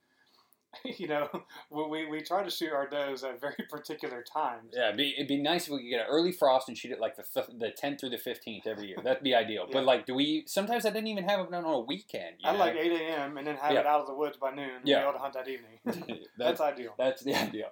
you 0.98 1.08
know, 1.08 1.30
we, 1.70 2.06
we 2.06 2.22
try 2.22 2.44
to 2.44 2.50
shoot 2.50 2.72
our 2.74 2.88
does 2.88 3.24
at 3.24 3.40
very 3.40 3.56
particular 3.70 4.24
times. 4.24 4.74
yeah, 4.76 4.86
it'd 4.88 4.98
be, 4.98 5.14
it'd 5.16 5.28
be 5.28 5.38
nice 5.42 5.66
if 5.68 5.72
we 5.74 5.80
could 5.84 5.90
get 5.90 6.02
an 6.02 6.08
early 6.10 6.32
frost 6.32 6.68
and 6.68 6.78
shoot 6.78 6.92
it 6.92 7.00
like 7.00 7.16
the 7.16 7.24
the 7.58 7.72
10th 7.82 8.00
through 8.00 8.10
the 8.10 8.18
15th 8.18 8.68
every 8.68 8.88
year. 8.88 8.98
That'd 9.04 9.24
be 9.24 9.34
ideal. 9.44 9.66
Yeah. 9.68 9.74
But 9.74 9.86
like, 9.86 10.06
do 10.06 10.14
we? 10.16 10.44
Sometimes 10.48 10.86
I 10.86 10.90
didn't 10.90 11.08
even 11.08 11.24
have 11.24 11.40
it 11.40 11.54
on 11.54 11.64
a 11.64 11.80
weekend. 11.80 12.36
I 12.44 12.54
know? 12.54 12.60
like 12.60 12.76
8 12.76 12.92
a.m. 12.92 13.38
and 13.38 13.48
then 13.48 13.56
have 13.58 13.74
Yeah. 13.74 13.80
it 13.82 13.86
out 13.86 14.02
of 14.02 14.08
the 14.08 14.16
woods 14.16 14.38
by 14.38 14.52
noon 14.52 14.70
and 14.80 14.88
Yeah. 14.88 15.00
be 15.00 15.04
able 15.04 15.14
to 15.14 15.20
hunt 15.20 15.34
that 15.34 15.48
evening. 15.48 15.80
That's 15.86 16.00
That's 16.38 16.62
ideal. 16.62 16.94
That's 16.98 17.24
the 17.24 17.36
ideal. 17.36 17.70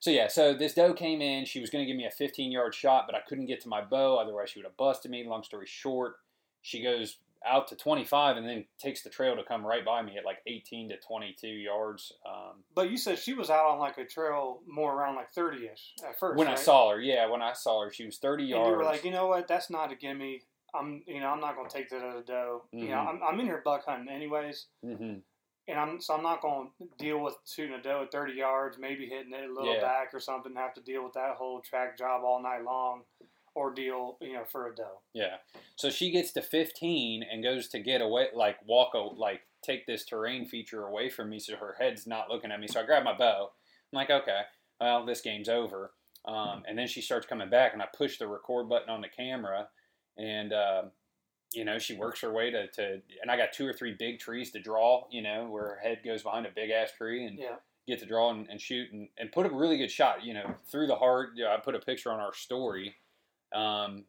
So 0.00 0.10
yeah, 0.10 0.28
so 0.28 0.54
this 0.54 0.74
doe 0.74 0.92
came 0.94 1.20
in. 1.22 1.44
She 1.44 1.60
was 1.60 1.70
going 1.70 1.82
to 1.84 1.86
give 1.86 1.96
me 1.96 2.06
a 2.06 2.10
15 2.10 2.52
yard 2.52 2.74
shot, 2.74 3.04
but 3.06 3.14
I 3.14 3.20
couldn't 3.28 3.46
get 3.46 3.60
to 3.62 3.68
my 3.68 3.82
bow. 3.82 4.16
Otherwise, 4.16 4.50
she 4.50 4.58
would 4.58 4.66
have 4.66 4.76
busted 4.76 5.10
me. 5.10 5.24
Long 5.26 5.42
story 5.42 5.66
short, 5.66 6.14
she 6.62 6.82
goes 6.82 7.16
out 7.46 7.68
to 7.68 7.76
25 7.76 8.36
and 8.36 8.48
then 8.48 8.64
takes 8.78 9.02
the 9.02 9.10
trail 9.10 9.36
to 9.36 9.44
come 9.44 9.64
right 9.64 9.84
by 9.84 10.02
me 10.02 10.16
at 10.18 10.24
like 10.24 10.38
18 10.46 10.88
to 10.90 10.96
22 10.98 11.46
yards. 11.46 12.12
Um, 12.26 12.64
But 12.74 12.90
you 12.90 12.96
said 12.96 13.18
she 13.18 13.34
was 13.34 13.50
out 13.50 13.66
on 13.70 13.78
like 13.78 13.98
a 13.98 14.04
trail 14.04 14.60
more 14.66 14.94
around 14.94 15.14
like 15.16 15.32
30 15.32 15.66
ish 15.66 15.94
at 16.06 16.18
first. 16.18 16.38
when 16.38 16.48
I 16.48 16.54
saw 16.56 16.90
her, 16.90 17.00
yeah, 17.00 17.26
when 17.26 17.42
I 17.42 17.52
saw 17.52 17.82
her, 17.84 17.92
she 17.92 18.04
was 18.04 18.18
30 18.18 18.42
and 18.42 18.50
yards. 18.50 18.68
you 18.68 18.76
were 18.76 18.84
like, 18.84 19.04
you 19.04 19.10
know 19.10 19.26
what? 19.28 19.48
That's 19.48 19.70
not 19.70 19.92
a 19.92 19.96
gimme. 19.96 20.42
I'm, 20.74 21.02
you 21.06 21.20
know, 21.20 21.28
I'm 21.28 21.40
not 21.40 21.56
going 21.56 21.68
to 21.68 21.74
take 21.76 21.88
that 21.90 22.02
as 22.02 22.16
a 22.16 22.22
doe. 22.22 22.64
You 22.72 22.88
know, 22.88 22.96
Mhm. 22.96 23.08
I'm, 23.08 23.20
I'm 23.22 23.40
in 23.40 23.46
here 23.46 23.62
buck 23.64 23.84
hunting 23.86 24.08
anyways, 24.14 24.66
hmm 24.82 25.18
and 25.68 25.80
I'm 25.80 26.00
so 26.00 26.14
I'm 26.14 26.22
not 26.22 26.42
going 26.42 26.70
to 26.78 26.88
deal 26.96 27.18
with 27.18 27.34
shooting 27.44 27.74
a 27.74 27.82
doe 27.82 28.02
at 28.02 28.12
30 28.12 28.34
yards, 28.34 28.78
maybe 28.78 29.08
hitting 29.08 29.32
it 29.32 29.50
a 29.50 29.52
little 29.52 29.74
Yeah. 29.74 29.80
back 29.80 30.14
or 30.14 30.20
something. 30.20 30.54
Have 30.54 30.74
to 30.74 30.80
deal 30.80 31.02
with 31.02 31.14
that 31.14 31.34
whole 31.36 31.60
track 31.60 31.96
job 31.98 32.22
all 32.24 32.40
night 32.40 32.62
long, 32.62 33.02
ordeal, 33.56 34.18
you 34.20 34.34
know, 34.34 34.44
for 34.44 34.68
a 34.68 34.74
doe. 34.74 35.00
Yeah. 35.14 35.36
So 35.76 35.90
she 35.90 36.10
gets 36.10 36.32
to 36.32 36.42
15 36.42 37.24
and 37.30 37.42
goes 37.42 37.68
to 37.68 37.80
get 37.80 38.02
away, 38.02 38.28
like 38.34 38.58
walk, 38.66 38.94
a, 38.94 38.98
like 38.98 39.40
take 39.64 39.86
this 39.86 40.04
terrain 40.04 40.46
feature 40.46 40.84
away 40.86 41.08
from 41.08 41.30
me, 41.30 41.38
so 41.40 41.56
her 41.56 41.74
head's 41.78 42.06
not 42.06 42.30
looking 42.30 42.52
at 42.52 42.60
me. 42.60 42.68
So 42.68 42.80
I 42.80 42.86
grab 42.86 43.02
my 43.04 43.16
bow. 43.16 43.50
I'm 43.92 43.96
like, 43.96 44.10
okay, 44.10 44.42
well, 44.80 45.04
this 45.06 45.20
game's 45.22 45.48
over. 45.48 45.92
Um, 46.26 46.62
and 46.68 46.76
then 46.78 46.86
she 46.88 47.00
starts 47.00 47.26
coming 47.26 47.48
back, 47.50 47.72
and 47.72 47.80
I 47.82 47.86
push 47.96 48.18
the 48.18 48.26
record 48.28 48.68
button 48.68 48.90
on 48.90 49.00
the 49.00 49.08
camera, 49.08 49.68
and 50.18 50.52
uh, 50.52 50.82
you 51.52 51.64
know, 51.64 51.78
she 51.78 51.94
works 51.94 52.20
her 52.20 52.32
way 52.32 52.50
to, 52.50 52.66
to, 52.68 53.00
and 53.22 53.30
I 53.30 53.36
got 53.36 53.52
two 53.52 53.66
or 53.66 53.72
three 53.72 53.94
big 53.98 54.18
trees 54.18 54.50
to 54.50 54.60
draw, 54.60 55.06
you 55.10 55.22
know, 55.22 55.46
where 55.48 55.62
her 55.68 55.78
head 55.82 56.00
goes 56.04 56.22
behind 56.22 56.44
a 56.44 56.50
big 56.54 56.70
ass 56.70 56.90
tree 56.98 57.24
and 57.24 57.38
Yeah. 57.38 57.56
get 57.86 58.00
to 58.00 58.06
draw 58.06 58.30
and, 58.30 58.48
and 58.50 58.60
shoot 58.60 58.90
and, 58.92 59.08
and 59.16 59.30
put 59.32 59.46
a 59.46 59.50
really 59.50 59.78
good 59.78 59.90
shot, 59.90 60.24
you 60.24 60.34
know, 60.34 60.54
through 60.70 60.88
the 60.88 60.96
heart. 60.96 61.30
You 61.36 61.44
know, 61.44 61.52
I 61.52 61.58
put 61.58 61.76
a 61.76 61.78
picture 61.78 62.10
on 62.12 62.18
our 62.18 62.34
story. 62.34 62.96
Um, 63.56 64.04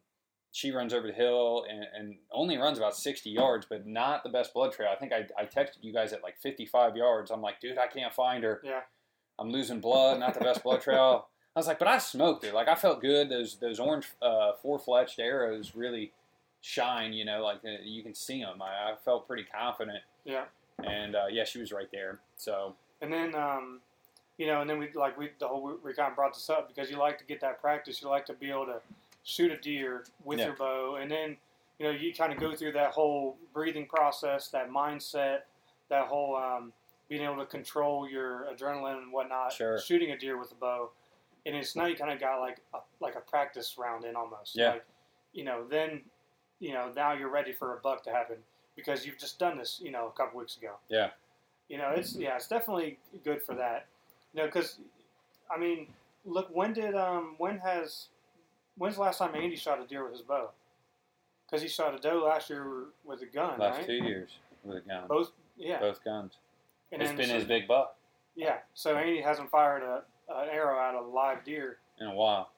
she 0.52 0.70
runs 0.70 0.92
over 0.92 1.06
the 1.06 1.12
hill 1.12 1.64
and, 1.70 1.86
and 1.96 2.16
only 2.32 2.56
runs 2.56 2.78
about 2.78 2.96
60 2.96 3.30
yards, 3.30 3.66
but 3.68 3.86
not 3.86 4.22
the 4.22 4.28
best 4.28 4.52
blood 4.54 4.72
trail. 4.72 4.88
I 4.92 4.96
think 4.96 5.12
I, 5.12 5.26
I 5.38 5.44
texted 5.44 5.82
you 5.82 5.92
guys 5.92 6.12
at 6.12 6.22
like 6.22 6.38
55 6.38 6.96
yards. 6.96 7.30
I'm 7.30 7.42
like, 7.42 7.60
dude, 7.60 7.78
I 7.78 7.86
can't 7.86 8.12
find 8.12 8.42
her. 8.44 8.60
Yeah. 8.64 8.80
I'm 9.38 9.50
losing 9.50 9.80
blood, 9.80 10.18
not 10.18 10.34
the 10.34 10.40
best 10.40 10.62
blood 10.62 10.80
trail. 10.80 11.28
I 11.56 11.60
was 11.60 11.66
like, 11.66 11.78
but 11.78 11.88
I 11.88 11.98
smoked 11.98 12.44
it. 12.44 12.54
Like 12.54 12.68
I 12.68 12.74
felt 12.74 13.00
good. 13.00 13.28
Those 13.28 13.56
those 13.56 13.80
orange 13.80 14.06
uh, 14.22 14.52
four 14.62 14.78
fletched 14.78 15.18
arrows 15.18 15.74
really 15.74 16.12
shine. 16.60 17.12
You 17.12 17.24
know, 17.24 17.42
like 17.42 17.58
uh, 17.64 17.82
you 17.82 18.02
can 18.02 18.14
see 18.14 18.40
them. 18.40 18.62
I, 18.62 18.92
I 18.92 18.94
felt 19.04 19.26
pretty 19.26 19.44
confident. 19.44 19.98
Yeah. 20.24 20.44
And 20.84 21.16
uh, 21.16 21.26
yeah, 21.30 21.44
she 21.44 21.58
was 21.58 21.72
right 21.72 21.88
there. 21.90 22.20
So 22.36 22.74
And 23.00 23.12
then, 23.12 23.34
um, 23.34 23.80
you 24.38 24.46
know, 24.46 24.60
and 24.60 24.70
then 24.70 24.78
we 24.78 24.88
like 24.94 25.18
we 25.18 25.30
the 25.40 25.48
whole 25.48 25.78
we 25.82 25.94
kind 25.94 26.10
of 26.10 26.16
brought 26.16 26.34
this 26.34 26.48
up 26.48 26.68
because 26.68 26.90
you 26.90 26.96
like 26.96 27.18
to 27.18 27.24
get 27.24 27.40
that 27.40 27.60
practice. 27.60 28.02
You 28.02 28.08
like 28.08 28.26
to 28.26 28.34
be 28.34 28.50
able 28.50 28.66
to 28.66 28.80
shoot 29.24 29.50
a 29.50 29.56
deer 29.56 30.04
with 30.24 30.38
Yeah. 30.38 30.46
your 30.46 30.56
bow, 30.56 30.96
and 30.96 31.10
then 31.10 31.36
you 31.78 31.86
know 31.86 31.90
you 31.90 32.14
kind 32.14 32.32
of 32.32 32.38
go 32.40 32.54
through 32.54 32.72
that 32.72 32.92
whole 32.92 33.36
breathing 33.52 33.86
process, 33.86 34.48
that 34.50 34.70
mindset, 34.70 35.42
that 35.88 36.06
whole 36.06 36.36
um, 36.36 36.72
being 37.08 37.22
able 37.22 37.36
to 37.38 37.46
control 37.46 38.08
your 38.08 38.46
adrenaline 38.52 38.98
and 38.98 39.12
whatnot. 39.12 39.52
Sure. 39.52 39.78
Shooting 39.80 40.10
a 40.10 40.18
deer 40.18 40.36
with 40.38 40.50
a 40.52 40.56
bow, 40.56 40.90
and 41.46 41.56
it's 41.56 41.74
now 41.76 41.86
you 41.86 41.96
kind 41.96 42.12
of 42.12 42.20
got 42.20 42.40
like 42.40 42.60
a, 42.74 42.78
like 43.00 43.14
a 43.16 43.20
practice 43.20 43.76
round 43.78 44.04
in 44.04 44.16
almost. 44.16 44.56
Yeah. 44.56 44.72
Like, 44.72 44.84
you 45.32 45.44
know, 45.44 45.64
then 45.68 46.02
you 46.60 46.72
know 46.72 46.92
now 46.94 47.12
you're 47.12 47.30
ready 47.30 47.52
for 47.52 47.76
a 47.76 47.80
buck 47.80 48.02
to 48.04 48.10
happen 48.10 48.36
because 48.76 49.06
you've 49.06 49.18
just 49.18 49.38
done 49.38 49.58
this. 49.58 49.80
You 49.82 49.90
know, 49.90 50.06
a 50.08 50.12
couple 50.12 50.38
weeks 50.40 50.56
ago. 50.56 50.74
Yeah. 50.88 51.10
You 51.68 51.76
know, 51.78 51.90
it's 51.90 52.14
yeah, 52.16 52.36
it's 52.36 52.48
definitely 52.48 52.98
good 53.24 53.42
for 53.42 53.54
that. 53.54 53.86
You 54.32 54.40
know, 54.40 54.46
because 54.46 54.78
I 55.54 55.58
mean, 55.58 55.88
look, 56.24 56.48
when 56.50 56.72
did 56.72 56.94
um 56.94 57.34
when 57.38 57.58
has 57.58 58.08
when's 58.78 58.94
the 58.96 59.02
last 59.02 59.18
time 59.18 59.34
Andy 59.34 59.56
shot 59.56 59.82
a 59.82 59.86
deer 59.86 60.04
with 60.04 60.12
his 60.12 60.22
bow? 60.22 60.50
Because 61.46 61.62
he 61.62 61.68
shot 61.68 61.94
a 61.94 61.98
doe 61.98 62.24
last 62.26 62.48
year 62.50 62.66
with 63.04 63.20
a 63.22 63.26
gun, 63.26 63.58
last 63.58 63.78
right? 63.78 63.86
two 63.86 63.92
years 63.94 64.30
with 64.64 64.78
a 64.78 64.80
gun, 64.88 65.04
Both, 65.08 65.30
yeah. 65.56 65.78
both 65.80 66.02
guns. 66.04 66.34
and 66.92 67.00
it's 67.02 67.12
been 67.12 67.28
so- 67.28 67.34
his 67.34 67.44
big 67.44 67.66
buck 67.68 67.94
yeah. 68.36 68.58
So 68.74 68.96
Andy 68.96 69.20
hasn't 69.20 69.50
fired 69.50 69.82
a 69.82 70.02
an 70.32 70.48
arrow 70.48 70.78
at 70.78 70.94
a 70.94 71.00
live 71.00 71.42
deer. 71.44 71.78
in 72.00 72.06
a 72.06 72.14
while. 72.14 72.50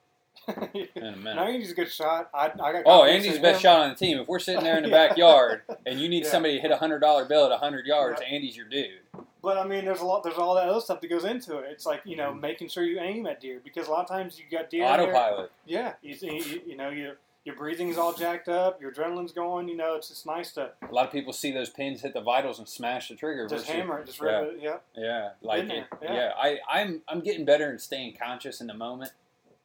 In 0.47 0.87
a 1.03 1.15
minute. 1.17 1.37
Andy's 1.41 1.71
a 1.71 1.73
good 1.73 1.91
shot. 1.91 2.29
I, 2.33 2.45
I 2.45 2.71
got 2.71 2.83
Oh, 2.85 3.03
Andy's 3.03 3.33
the 3.33 3.39
best 3.41 3.57
him. 3.57 3.61
shot 3.63 3.79
on 3.81 3.89
the 3.89 3.95
team. 3.95 4.19
If 4.19 4.27
we're 4.27 4.37
sitting 4.39 4.63
there 4.63 4.77
in 4.77 4.83
the 4.83 4.89
Yeah. 4.91 5.07
backyard 5.09 5.63
and 5.85 5.99
you 5.99 6.07
need 6.07 6.23
Yeah. 6.23 6.29
somebody 6.29 6.55
to 6.55 6.61
hit 6.61 6.69
a 6.71 6.77
hundred 6.77 6.99
dollar 6.99 7.25
bill 7.25 7.51
at 7.51 7.59
hundred 7.59 7.85
yards. 7.87 8.21
Andy's 8.21 8.55
your 8.55 8.67
dude. 8.67 8.99
But 9.43 9.57
I 9.57 9.65
mean, 9.65 9.85
there's 9.85 10.01
a 10.01 10.05
lot. 10.05 10.23
There's 10.23 10.37
all 10.37 10.55
that 10.55 10.67
other 10.69 10.81
stuff 10.81 11.01
that 11.01 11.07
goes 11.09 11.25
into 11.25 11.57
it. 11.59 11.65
It's 11.71 11.85
like 11.85 12.01
you 12.05 12.15
know, 12.15 12.33
making 12.33 12.69
sure 12.69 12.83
you 12.83 12.99
aim 12.99 13.25
at 13.25 13.41
deer 13.41 13.59
because 13.63 13.87
a 13.87 13.91
lot 13.91 14.01
of 14.01 14.07
times 14.07 14.37
you 14.39 14.45
got 14.55 14.69
deer. 14.69 14.83
in 14.85 14.91
there- 14.91 15.01
Autopilot. 15.07 15.51
Yeah, 15.65 15.93
you, 16.03 16.15
you, 16.21 16.61
you 16.67 16.77
know, 16.77 16.89
you, 16.89 17.13
your 17.43 17.55
breathing's 17.55 17.97
all 17.97 18.13
jacked 18.13 18.47
up, 18.49 18.79
your 18.79 18.91
adrenaline's 18.91 19.31
going. 19.31 19.67
You 19.67 19.75
know, 19.77 19.95
it's 19.95 20.09
just 20.09 20.27
nice 20.27 20.51
to 20.53 20.69
A 20.87 20.93
lot 20.93 21.07
of 21.07 21.11
people 21.11 21.33
see 21.33 21.51
those 21.51 21.71
pins 21.71 22.01
hit 22.01 22.13
the 22.13 22.21
vitals 22.21 22.59
and 22.59 22.67
smash 22.69 23.09
the 23.09 23.15
trigger. 23.15 23.47
just 23.47 23.65
hammer 23.65 23.97
it, 23.99 24.05
just 24.05 24.21
rip 24.21 24.53
it. 24.53 24.59
Yeah, 24.61 24.77
Yeah, 24.95 25.29
like 25.41 25.63
it- 25.63 25.85
yeah. 26.03 26.13
yeah. 26.13 26.31
I 26.37 26.59
I'm 26.69 27.01
I'm 27.07 27.21
getting 27.21 27.43
better 27.43 27.73
at 27.73 27.81
staying 27.81 28.17
conscious 28.21 28.61
in 28.61 28.67
the 28.67 28.75
moment. 28.75 29.11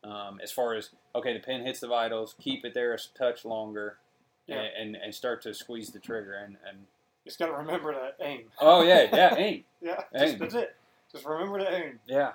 Um, 0.05 0.41
as 0.43 0.53
far 0.53 0.75
as 0.75 0.91
okay, 1.15 1.35
the 1.35 1.41
pin 1.41 1.67
hits 1.67 1.81
the 1.81 1.89
vitals, 1.89 2.35
keep 2.41 2.65
it 2.65 2.73
there 2.73 2.95
a 2.95 2.99
touch 3.19 3.45
longer, 3.45 3.99
Yeah. 4.47 4.61
and, 4.61 4.95
and 4.95 5.05
and 5.05 5.15
start 5.15 5.43
to 5.43 5.53
squeeze 5.53 5.91
the 5.91 5.99
trigger 5.99 6.33
and 6.33 6.57
and 6.67 6.87
just 7.27 7.39
got 7.39 7.47
to 7.47 7.53
remember 7.53 7.93
to 7.93 8.13
aim. 8.25 8.45
oh 8.61 8.83
yeah 8.83 9.09
yeah 9.13 9.35
aim 9.39 9.65
Yeah, 9.83 10.01
Aim. 10.15 10.21
just, 10.29 10.39
that's 10.39 10.55
it. 10.55 10.77
Just 11.13 11.27
remember 11.27 11.59
to 11.59 11.75
aim. 11.75 12.01
yeah 12.07 12.33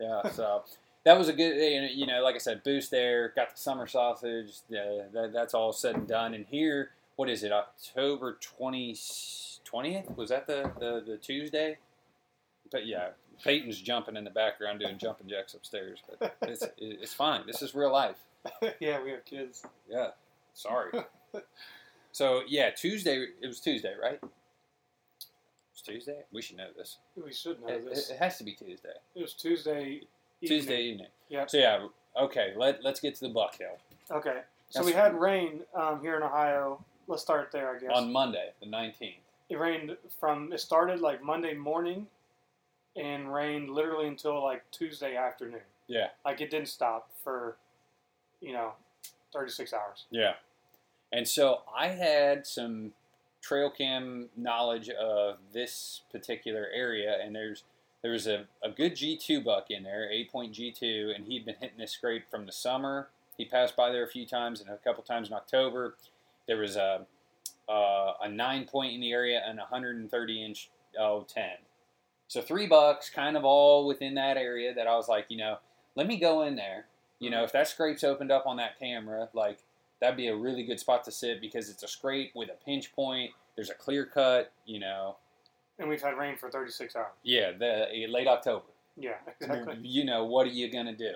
yeah 0.00 0.28
so. 0.30 0.64
That 1.04 1.16
was 1.16 1.28
a 1.28 1.32
good, 1.32 1.90
you 1.94 2.06
know, 2.06 2.22
like 2.22 2.34
I 2.34 2.38
said, 2.38 2.62
boost 2.64 2.90
there. 2.90 3.32
Got 3.34 3.54
the 3.54 3.58
summer 3.58 3.86
sausage. 3.86 4.56
Yeah, 4.68 5.04
that, 5.14 5.32
that's 5.32 5.54
all 5.54 5.72
said 5.72 5.94
and 5.94 6.06
done. 6.06 6.34
And 6.34 6.44
here, 6.50 6.90
what 7.16 7.30
is 7.30 7.42
it? 7.44 7.50
October 7.52 8.36
20, 8.42 8.92
20th? 8.92 10.16
Was 10.18 10.28
that 10.28 10.46
the, 10.46 10.70
the, 10.78 11.02
the 11.06 11.16
Tuesday? 11.16 11.78
But 12.70 12.86
yeah, 12.86 13.10
Peyton's 13.42 13.80
jumping 13.80 14.16
in 14.16 14.24
the 14.24 14.30
background 14.30 14.80
doing 14.80 14.98
jumping 14.98 15.28
jacks 15.28 15.54
upstairs. 15.54 16.00
But 16.18 16.36
it's, 16.42 16.64
it's 16.76 17.14
fine. 17.14 17.46
This 17.46 17.62
is 17.62 17.74
real 17.74 17.92
life. 17.92 18.16
yeah, 18.78 19.02
we 19.02 19.12
have 19.12 19.24
kids. 19.24 19.64
Yeah. 19.88 20.08
Sorry. 20.52 20.90
So 22.18 22.42
yeah, 22.48 22.70
Tuesday. 22.70 23.26
It 23.40 23.46
was 23.46 23.60
Tuesday, 23.60 23.94
right? 24.02 24.18
It's 25.72 25.82
Tuesday. 25.82 26.24
We 26.32 26.42
should 26.42 26.56
know 26.56 26.66
this. 26.76 26.96
We 27.14 27.32
should 27.32 27.60
know 27.60 27.68
It, 27.68 27.88
this. 27.88 28.10
it, 28.10 28.18
has 28.18 28.38
to 28.38 28.44
be 28.44 28.54
Tuesday. 28.54 28.88
It 29.14 29.22
was 29.22 29.34
Tuesday. 29.34 30.00
Tuesday 30.44 30.80
evening. 30.80 30.92
evening. 30.94 31.06
Yeah. 31.28 31.46
So 31.46 31.58
yeah. 31.58 31.86
Okay. 32.20 32.54
Let 32.56 32.82
Let's 32.82 32.98
get 32.98 33.14
to 33.14 33.20
the 33.20 33.28
Buck 33.28 33.56
Hill 33.56 33.78
Okay. 34.10 34.40
So 34.70 34.80
That's- 34.80 34.86
we 34.86 34.92
had 34.92 35.14
rain 35.14 35.60
um, 35.76 36.00
here 36.00 36.16
in 36.16 36.24
Ohio. 36.24 36.84
Let's 37.06 37.22
start 37.22 37.52
there, 37.52 37.74
I 37.74 37.78
guess. 37.78 37.90
on 37.94 38.12
Monday, 38.12 38.50
the 38.60 38.66
nineteenth. 38.66 39.22
it 39.48 39.56
rained 39.56 39.96
from 40.18 40.52
it 40.52 40.58
started 40.58 41.00
like 41.00 41.22
Monday 41.22 41.54
morning, 41.54 42.08
and 42.96 43.32
rained 43.32 43.70
literally 43.70 44.08
until 44.08 44.42
like 44.42 44.68
Tuesday 44.72 45.14
afternoon. 45.16 45.60
Yeah. 45.86 46.08
Like 46.24 46.40
it 46.40 46.50
didn't 46.50 46.68
stop 46.68 47.10
for, 47.22 47.56
you 48.40 48.52
know, 48.52 48.72
thirty 49.32 49.52
six 49.52 49.72
hours. 49.72 50.06
Yeah. 50.10 50.32
And 51.12 51.26
so 51.26 51.62
I 51.76 51.88
had 51.88 52.46
some 52.46 52.92
trail 53.40 53.70
cam 53.70 54.28
knowledge 54.36 54.90
of 54.90 55.36
this 55.52 56.02
particular 56.10 56.66
area, 56.74 57.16
and 57.22 57.34
there's 57.34 57.64
there 58.02 58.12
was 58.12 58.26
a, 58.26 58.44
a 58.62 58.70
good 58.70 58.94
G2 58.94 59.44
buck 59.44 59.70
in 59.70 59.82
there, 59.82 60.08
eight 60.10 60.30
point 60.30 60.54
G2, 60.54 61.14
and 61.14 61.26
he'd 61.26 61.44
been 61.44 61.56
hitting 61.60 61.78
this 61.78 61.92
scrape 61.92 62.30
from 62.30 62.46
the 62.46 62.52
summer. 62.52 63.08
He 63.36 63.44
passed 63.44 63.76
by 63.76 63.90
there 63.90 64.04
a 64.04 64.08
few 64.08 64.26
times 64.26 64.60
and 64.60 64.70
a 64.70 64.76
couple 64.76 65.02
times 65.02 65.28
in 65.28 65.34
October. 65.34 65.96
There 66.46 66.58
was 66.58 66.76
a 66.76 67.06
uh, 67.68 68.14
a 68.22 68.28
nine 68.28 68.64
point 68.64 68.94
in 68.94 69.00
the 69.00 69.12
area 69.12 69.42
and 69.46 69.58
a 69.58 69.62
130 69.62 70.44
inch 70.44 70.70
oh 70.98 71.26
10. 71.28 71.44
So 72.28 72.42
three 72.42 72.66
bucks, 72.66 73.10
kind 73.10 73.36
of 73.36 73.44
all 73.44 73.86
within 73.86 74.14
that 74.14 74.36
area 74.36 74.74
that 74.74 74.86
I 74.86 74.94
was 74.96 75.08
like, 75.08 75.26
you 75.28 75.38
know, 75.38 75.58
let 75.94 76.06
me 76.06 76.18
go 76.18 76.42
in 76.42 76.56
there. 76.56 76.86
You 77.18 77.30
know, 77.30 77.42
if 77.42 77.52
that 77.52 77.68
scrape's 77.68 78.04
opened 78.04 78.30
up 78.30 78.46
on 78.46 78.58
that 78.58 78.78
camera, 78.78 79.28
like 79.34 79.58
that'd 80.00 80.16
be 80.16 80.28
a 80.28 80.36
really 80.36 80.62
good 80.62 80.80
spot 80.80 81.04
to 81.04 81.10
sit 81.10 81.40
because 81.40 81.68
it's 81.68 81.82
a 81.82 81.88
scrape 81.88 82.32
with 82.34 82.48
a 82.48 82.64
pinch 82.64 82.94
point. 82.94 83.30
There's 83.56 83.70
a 83.70 83.74
clear 83.74 84.06
cut, 84.06 84.52
you 84.66 84.78
know. 84.78 85.16
And 85.78 85.88
we've 85.88 86.02
had 86.02 86.16
rain 86.16 86.36
for 86.36 86.50
thirty 86.50 86.70
six 86.70 86.96
hours. 86.96 87.12
Yeah, 87.22 87.52
the 87.52 88.06
late 88.08 88.26
October. 88.26 88.66
Yeah, 88.96 89.14
exactly. 89.40 89.78
You 89.82 90.04
know 90.04 90.24
what 90.24 90.46
are 90.46 90.50
you 90.50 90.70
gonna 90.70 90.96
do? 90.96 91.14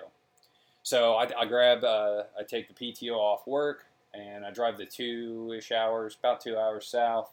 So 0.83 1.13
I, 1.13 1.29
I 1.39 1.45
grab, 1.45 1.83
uh, 1.83 2.23
I 2.37 2.43
take 2.43 2.67
the 2.67 2.73
PTO 2.73 3.15
off 3.15 3.47
work, 3.47 3.85
and 4.13 4.45
I 4.45 4.51
drive 4.51 4.77
the 4.77 4.85
two-ish 4.85 5.71
hours, 5.71 6.17
about 6.19 6.41
two 6.41 6.57
hours 6.57 6.85
south, 6.87 7.29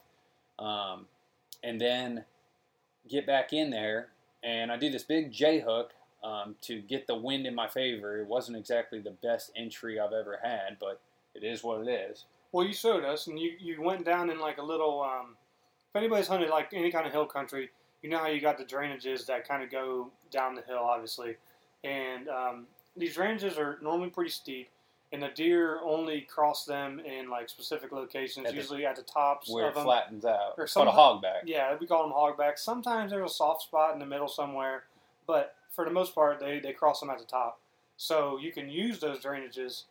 um, 0.57 1.05
and 1.61 1.79
then 1.79 2.23
get 3.09 3.27
back 3.27 3.51
in 3.51 3.69
there, 3.69 4.07
and 4.41 4.71
I 4.71 4.77
do 4.77 4.89
this 4.89 5.03
big 5.03 5.31
J 5.31 5.59
hook 5.59 5.91
um, 6.23 6.55
to 6.61 6.79
get 6.79 7.07
the 7.07 7.15
wind 7.15 7.45
in 7.45 7.53
my 7.53 7.67
favor. 7.67 8.19
It 8.19 8.27
wasn't 8.27 8.57
exactly 8.57 8.99
the 8.99 9.11
best 9.11 9.51
entry 9.55 9.99
I've 9.99 10.13
ever 10.13 10.39
had, 10.41 10.77
but 10.79 11.01
it 11.35 11.43
is 11.43 11.63
what 11.63 11.87
it 11.87 11.89
is. 11.89 12.25
Well, 12.51 12.65
you 12.65 12.73
showed 12.73 13.03
us, 13.03 13.27
and 13.27 13.39
you, 13.39 13.51
you 13.59 13.81
went 13.81 14.05
down 14.05 14.29
in 14.29 14.39
like 14.39 14.57
a 14.57 14.63
little. 14.63 15.01
Um, 15.01 15.35
if 15.89 15.95
anybody's 15.95 16.27
hunted 16.27 16.49
like 16.49 16.69
any 16.73 16.91
kind 16.91 17.05
of 17.05 17.11
hill 17.11 17.25
country, 17.25 17.69
you 18.01 18.09
know 18.09 18.17
how 18.19 18.27
you 18.27 18.41
got 18.41 18.57
the 18.57 18.63
drainages 18.65 19.25
that 19.27 19.47
kind 19.47 19.63
of 19.63 19.69
go 19.71 20.09
down 20.31 20.55
the 20.55 20.61
hill, 20.61 20.79
obviously, 20.81 21.35
and 21.83 22.27
um, 22.29 22.65
these 22.97 23.15
drainages 23.15 23.57
are 23.57 23.77
normally 23.81 24.09
pretty 24.09 24.31
steep, 24.31 24.69
and 25.13 25.21
the 25.23 25.29
deer 25.29 25.79
only 25.83 26.21
cross 26.21 26.65
them 26.65 26.99
in 26.99 27.29
like 27.29 27.49
specific 27.49 27.91
locations, 27.91 28.45
At 28.45 28.51
the- 28.53 28.57
usually 28.57 28.85
at 28.85 28.95
the 28.95 29.01
tops 29.03 29.49
Where 29.49 29.65
of 29.65 29.71
it 29.71 29.75
them. 29.75 29.83
flattens 29.83 30.25
out. 30.25 30.53
Or 30.57 30.63
It's 30.65 30.73
called 30.73 30.87
a 30.87 30.91
some- 30.91 30.99
hogback. 30.99 31.41
Yeah, 31.45 31.75
we 31.79 31.87
call 31.87 32.03
them 32.03 32.13
hogbacks. 32.13 32.59
Sometimes 32.59 33.11
there's 33.11 33.31
a 33.31 33.33
soft 33.33 33.63
spot 33.63 33.93
in 33.93 33.99
the 33.99 34.05
middle 34.05 34.27
somewhere, 34.29 34.83
but 35.27 35.55
for 35.69 35.83
the 35.85 35.91
most 35.91 36.13
part, 36.15 36.39
they, 36.39 36.59
they 36.59 36.73
cross 36.73 36.99
them 37.01 37.09
at 37.09 37.19
the 37.19 37.25
top. 37.25 37.59
So 37.97 38.37
you 38.37 38.51
can 38.51 38.69
use 38.69 38.99
those 38.99 39.19
drainages 39.19 39.83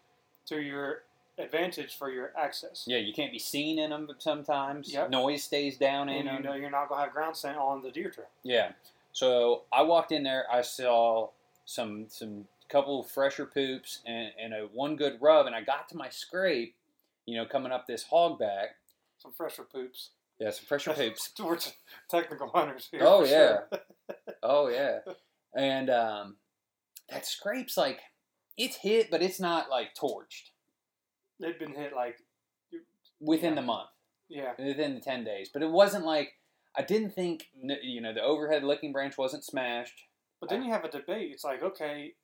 to 0.46 0.60
your 0.60 1.02
advantage 1.38 1.96
for 1.96 2.10
your 2.10 2.32
access. 2.36 2.84
Yeah, 2.86 2.98
you 2.98 3.12
can't 3.12 3.32
be 3.32 3.38
seen 3.38 3.78
in 3.78 3.90
them 3.90 4.08
sometimes. 4.18 4.92
Yep. 4.92 5.10
Noise 5.10 5.44
stays 5.44 5.76
down 5.78 6.08
in 6.08 6.26
and 6.26 6.26
you 6.26 6.32
them. 6.34 6.42
know 6.42 6.54
you're 6.54 6.70
not 6.70 6.88
gonna 6.88 7.02
have 7.02 7.12
ground 7.12 7.36
scent 7.36 7.56
on 7.56 7.82
the 7.82 7.90
deer 7.90 8.10
trail. 8.10 8.28
Yeah. 8.42 8.72
So 9.12 9.62
I 9.72 9.82
walked 9.82 10.12
in 10.12 10.22
there. 10.22 10.44
I 10.52 10.62
saw 10.62 11.30
some 11.64 12.06
some 12.08 12.46
couple 12.68 13.02
fresher 13.02 13.46
poops 13.46 14.00
and, 14.06 14.30
and 14.40 14.54
a 14.54 14.68
one 14.72 14.96
good 14.96 15.18
rub, 15.20 15.46
and 15.46 15.54
I 15.54 15.62
got 15.62 15.88
to 15.90 15.96
my 15.96 16.08
scrape. 16.08 16.74
You 17.26 17.36
know, 17.36 17.46
coming 17.46 17.70
up 17.72 17.86
this 17.86 18.06
hogback. 18.10 18.68
Some 19.18 19.32
fresher 19.32 19.62
poops. 19.62 20.10
Yeah, 20.38 20.50
some 20.50 20.64
fresher 20.64 20.94
poops. 20.94 21.30
We're 21.38 21.58
technical 22.08 22.48
hunters 22.48 22.88
here. 22.90 23.02
Oh, 23.04 23.24
yeah. 23.24 23.28
sure. 23.28 23.68
Oh 24.42 24.68
yeah. 24.68 25.00
And 25.54 25.90
um, 25.90 26.36
that 27.10 27.26
scrape's 27.26 27.76
like 27.76 28.00
it's 28.56 28.76
hit, 28.76 29.10
but 29.10 29.22
it's 29.22 29.38
not 29.38 29.70
like 29.70 29.94
torched. 29.94 30.50
They've 31.40 31.58
been 31.58 31.74
hit 31.74 31.92
like 31.94 32.18
within 33.20 33.50
Yeah. 33.54 33.60
the 33.60 33.62
month, 33.66 33.90
Yeah. 34.28 34.52
within 34.58 34.94
the 34.94 35.00
ten 35.00 35.24
days. 35.24 35.48
But 35.52 35.62
it 35.62 35.70
wasn't 35.70 36.04
like 36.04 36.36
I 36.76 36.82
didn't 36.82 37.10
think 37.10 37.48
you 37.54 38.00
know 38.00 38.12
the 38.14 38.22
overhead 38.22 38.62
licking 38.62 38.92
branch 38.92 39.18
wasn't 39.18 39.44
smashed. 39.44 40.04
But 40.40 40.48
then 40.48 40.62
you 40.62 40.70
have 40.70 40.84
a 40.84 40.88
debate. 40.90 41.32
It's 41.32 41.44
like, 41.44 41.62
okay, 41.62 42.14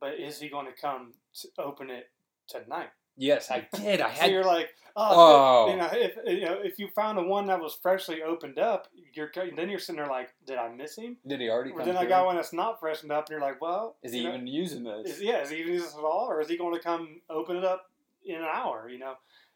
but 0.00 0.14
is 0.14 0.40
he 0.40 0.48
going 0.48 0.66
to 0.66 0.72
come 0.72 1.12
to 1.34 1.48
open 1.62 1.90
it 1.90 2.10
tonight? 2.48 2.88
Yes, 3.16 3.50
I 3.52 3.68
did. 3.74 4.00
I 4.00 4.08
had. 4.08 4.24
So 4.24 4.30
you're 4.32 4.42
like, 4.42 4.70
oh, 4.96 5.66
Oh. 5.66 5.70
you 5.70 5.76
know, 5.76 5.88
if 5.92 6.16
you 6.26 6.44
know, 6.46 6.58
if 6.60 6.78
you 6.78 6.88
found 6.88 7.18
the 7.18 7.22
one 7.22 7.46
that 7.46 7.60
was 7.60 7.74
freshly 7.74 8.22
opened 8.22 8.58
up, 8.58 8.88
you're 9.12 9.30
then 9.54 9.68
you're 9.68 9.78
sitting 9.78 10.00
there 10.00 10.10
like, 10.10 10.30
did 10.46 10.56
I 10.56 10.70
miss 10.74 10.96
him? 10.96 11.18
did 11.26 11.40
he 11.40 11.50
already 11.50 11.70
Or 11.70 11.76
come? 11.78 11.86
then 11.86 11.96
I 11.98 12.06
got 12.06 12.24
one 12.26 12.34
that's 12.36 12.52
not 12.54 12.80
freshened 12.80 13.12
up, 13.12 13.26
and 13.26 13.32
you're 13.32 13.40
like, 13.46 13.60
well, 13.60 13.96
Is 14.02 14.12
he 14.12 14.24
know, 14.24 14.30
even 14.30 14.46
using 14.46 14.82
this? 14.82 15.16
Is, 15.18 15.22
yeah, 15.22 15.42
is 15.42 15.50
he 15.50 15.58
even 15.58 15.74
using 15.74 15.86
this 15.88 15.96
at 15.96 16.02
all, 16.02 16.26
or 16.30 16.40
is 16.40 16.48
he 16.48 16.56
going 16.56 16.74
to 16.74 16.80
come 16.80 17.20
open 17.30 17.56
it 17.58 17.64
up 17.64 17.91
in 18.24 18.36
an 18.36 18.44
hour? 18.52 18.88
You 18.88 18.98
know, 18.98 19.14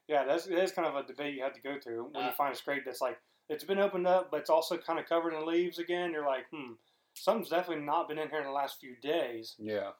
yeah, 0.08 0.24
that's 0.24 0.46
that's 0.46 0.72
kind 0.72 0.88
of 0.88 0.94
a 0.94 1.06
debate 1.06 1.34
you 1.34 1.42
have 1.42 1.54
to 1.54 1.60
go 1.60 1.76
through 1.82 2.10
when 2.12 2.22
Uh, 2.22 2.26
you 2.28 2.32
find 2.34 2.52
a 2.54 2.56
scrape 2.56 2.84
that's 2.84 3.00
like 3.00 3.18
it's 3.48 3.64
been 3.64 3.78
opened 3.78 4.06
up, 4.06 4.30
but 4.30 4.40
it's 4.40 4.50
also 4.50 4.76
kind 4.76 4.98
of 4.98 5.06
covered 5.06 5.32
in 5.34 5.46
leaves 5.46 5.78
again. 5.78 6.12
You're 6.12 6.26
like, 6.26 6.46
hmm, 6.52 6.72
something's 7.14 7.48
definitely 7.50 7.84
not 7.84 8.08
been 8.08 8.18
in 8.18 8.28
here 8.28 8.40
in 8.40 8.44
the 8.46 8.50
last 8.52 8.80
few 8.80 8.96
days. 8.96 9.54
yeah. 9.58 9.90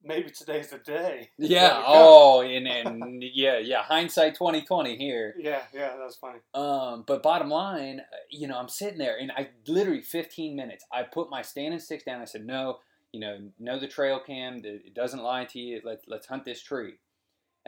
Maybe 0.00 0.30
today's 0.30 0.68
the 0.70 0.78
day. 0.78 1.30
Yeah. 1.38 1.68
There 1.70 1.78
we 1.78 1.82
go. 1.82 1.84
Oh, 1.88 2.40
and, 2.42 2.68
and 3.02 3.22
yeah, 3.34 3.58
yeah. 3.58 3.82
Hindsight 3.82 4.36
twenty 4.36 4.62
twenty 4.62 4.96
here. 4.96 5.34
Yeah, 5.36 5.62
yeah, 5.74 5.96
that's 5.98 6.14
funny. 6.14 6.38
Um, 6.54 7.02
but 7.04 7.20
bottom 7.20 7.48
line, 7.50 7.98
uh, 8.00 8.16
you 8.30 8.46
know, 8.46 8.56
I'm 8.58 8.68
sitting 8.68 8.98
there 8.98 9.18
and 9.18 9.32
I 9.32 9.48
literally 9.66 10.00
15 10.00 10.54
minutes. 10.54 10.84
I 10.92 11.02
put 11.02 11.30
my 11.30 11.42
standing 11.42 11.80
sticks 11.80 12.04
down. 12.04 12.20
I 12.20 12.26
said, 12.26 12.46
no, 12.46 12.78
you 13.10 13.18
know, 13.18 13.38
know 13.58 13.80
the 13.80 13.88
trail 13.88 14.20
cam. 14.24 14.60
It 14.64 14.94
doesn't 14.94 15.20
lie 15.20 15.46
to 15.46 15.58
you. 15.58 15.80
Let, 15.84 16.02
let's 16.06 16.28
hunt 16.28 16.44
this 16.44 16.62
tree. 16.62 16.94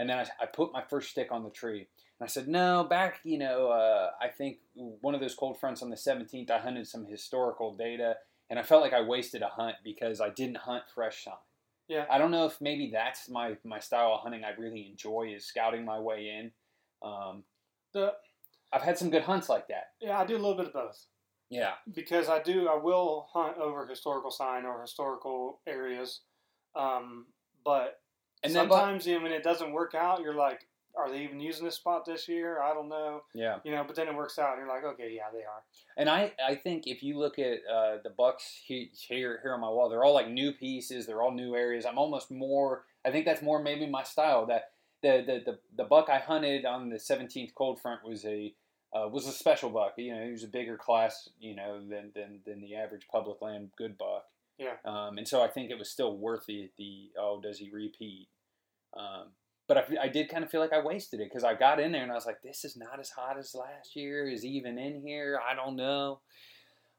And 0.01 0.09
then 0.09 0.17
I, 0.19 0.23
I 0.43 0.47
put 0.47 0.73
my 0.73 0.83
first 0.83 1.11
stick 1.11 1.29
on 1.31 1.45
the 1.45 1.51
tree. 1.51 1.81
And 2.19 2.23
I 2.23 2.27
said, 2.27 2.49
no, 2.49 2.85
back, 2.85 3.21
you 3.23 3.37
know, 3.39 3.69
uh, 3.69 4.11
I 4.19 4.29
think 4.29 4.57
one 4.75 5.15
of 5.15 5.21
those 5.21 5.35
cold 5.35 5.61
fronts 5.61 5.83
on 5.83 5.91
the 5.91 5.97
17th, 5.97 6.51
I 6.51 6.59
hunted 6.59 6.87
some 6.87 7.05
historical 7.05 7.75
data. 7.75 8.15
And 8.49 8.59
I 8.59 8.63
felt 8.63 8.81
like 8.81 8.95
I 8.95 9.03
wasted 9.03 9.43
a 9.43 9.49
hunt 9.49 9.77
because 9.85 10.23
I 10.23 10.31
didn't 10.31 10.57
hunt 10.57 10.85
fresh 10.95 11.23
sign. 11.25 11.35
Yeah. 11.87 12.07
I 12.11 12.17
don't 12.17 12.31
know 12.31 12.47
if 12.47 12.59
maybe 12.63 12.91
that's 12.91 13.29
my, 13.29 13.59
my 13.63 13.79
style 13.79 14.13
of 14.15 14.21
hunting 14.23 14.43
I 14.43 14.59
really 14.59 14.89
enjoy 14.91 15.35
is 15.37 15.45
scouting 15.45 15.85
my 15.85 16.01
way 16.01 16.31
in. 16.39 16.51
Um, 17.07 17.45
The 17.93 18.15
I've 18.73 18.83
had 18.83 18.97
some 18.97 19.11
good 19.11 19.23
hunts 19.25 19.49
like 19.51 19.69
that. 19.69 19.89
yeah, 20.01 20.19
I 20.19 20.25
do 20.25 20.35
a 20.35 20.39
little 20.39 20.57
bit 20.57 20.69
of 20.69 20.73
both 20.73 21.05
Yeah. 21.51 21.73
because 21.93 22.29
I 22.31 22.41
do 22.43 22.69
I 22.69 22.77
will 22.77 23.29
hunt 23.35 23.59
over 23.59 23.87
historical 23.87 24.31
sign 24.31 24.65
or 24.65 24.81
historical 24.81 25.61
areas, 25.67 26.21
um, 26.75 27.27
but 27.65 28.01
And 28.43 28.55
then, 28.55 28.69
but, 28.69 28.77
sometimes 28.77 29.07
you 29.07 29.17
know, 29.17 29.23
when 29.23 29.33
it 29.33 29.43
doesn't 29.43 29.73
work 29.73 29.95
out, 29.95 30.23
you're 30.23 30.35
like, 30.35 30.67
are 30.97 31.11
they 31.11 31.23
even 31.23 31.41
using 31.41 31.65
this 31.65 31.77
spot 31.77 32.05
this 32.05 32.29
year? 32.29 32.61
I 32.61 32.75
don't 32.75 32.89
know. 32.89 33.23
yeah, 33.35 33.59
You 33.65 33.73
know, 33.73 33.85
but 33.85 33.97
then 33.97 34.09
it 34.09 34.15
works 34.15 34.39
out, 34.39 34.57
and 34.57 34.67
you're 34.67 34.75
like, 34.75 34.85
okay, 34.85 35.13
yeah, 35.15 35.31
they 35.33 35.39
are. 35.41 35.63
and 35.97 36.09
I, 36.09 36.33
I 36.45 36.55
think 36.57 36.87
if 36.87 37.03
you 37.03 37.19
look 37.19 37.39
at 37.39 37.59
uh, 37.73 37.99
the 38.03 38.11
bucks 38.11 38.61
he, 38.65 38.91
here 38.93 39.39
here 39.43 39.55
on 39.55 39.61
my 39.61 39.69
wall, 39.69 39.89
they're 39.89 40.05
all 40.05 40.15
like 40.15 40.29
new 40.29 40.53
pieces. 40.53 41.07
They're 41.07 41.23
all 41.23 41.33
new 41.33 41.55
areas. 41.55 41.87
I'm 41.87 41.99
almost 41.99 42.31
more. 42.31 42.85
I 43.05 43.11
think 43.11 43.25
that's 43.25 43.43
more 43.43 43.63
maybe 43.63 43.87
my 43.87 44.03
style. 44.03 44.47
That 44.47 44.73
the 45.03 45.23
the 45.27 45.53
the, 45.53 45.59
the 45.77 45.85
buck 45.85 46.09
I 46.09 46.19
hunted 46.19 46.65
on 46.65 46.89
the 46.91 46.97
17th 46.97 47.55
cold 47.55 47.81
front 47.81 48.05
was 48.05 48.25
a 48.25 48.53
uh, 48.93 49.09
was 49.09 49.27
a 49.27 49.33
special 49.33 49.71
buck. 49.71 49.95
You 49.97 50.15
know, 50.15 50.25
he 50.25 50.33
was 50.33 50.45
a 50.45 50.49
bigger 50.49 50.77
class. 50.77 51.29
You 51.39 51.55
know, 51.55 51.81
than 51.81 52.11
than, 52.15 52.41
than 52.45 52.61
the 52.61 52.75
average 52.77 53.07
public 53.11 53.41
land 53.41 53.71
good 53.77 53.97
buck. 53.97 54.25
Yeah. 54.61 54.75
Um, 54.85 55.17
and 55.19 55.27
so 55.27 55.43
I 55.43 55.49
think 55.49 55.71
it 55.71 55.79
was 55.79 55.91
still 55.91 56.17
worth 56.17 56.45
the 56.47 56.71
the 56.79 57.11
oh 57.19 57.41
does 57.43 57.59
he 57.59 57.71
repeat? 57.71 58.29
Um, 58.97 59.29
but 59.67 59.77
I, 59.79 59.85
I 60.03 60.09
did 60.09 60.29
kind 60.29 60.45
of 60.45 60.51
feel 60.51 60.61
like 60.61 60.73
I 60.73 60.81
wasted 60.83 61.21
it 61.21 61.29
because 61.31 61.45
I 61.45 61.55
got 61.55 61.79
in 61.81 61.93
there 61.93 62.03
and 62.03 62.11
I 62.13 62.15
was 62.17 62.27
like, 62.27 62.43
this 62.43 62.65
is 62.65 62.77
not 62.77 62.99
as 63.01 63.11
hot 63.11 63.39
as 63.39 63.55
last 63.55 63.95
year. 63.97 64.29
Is 64.29 64.43
he 64.43 64.49
even 64.51 64.79
in 64.79 65.01
here? 65.01 65.41
I 65.49 65.55
don't 65.55 65.77
know. 65.77 66.21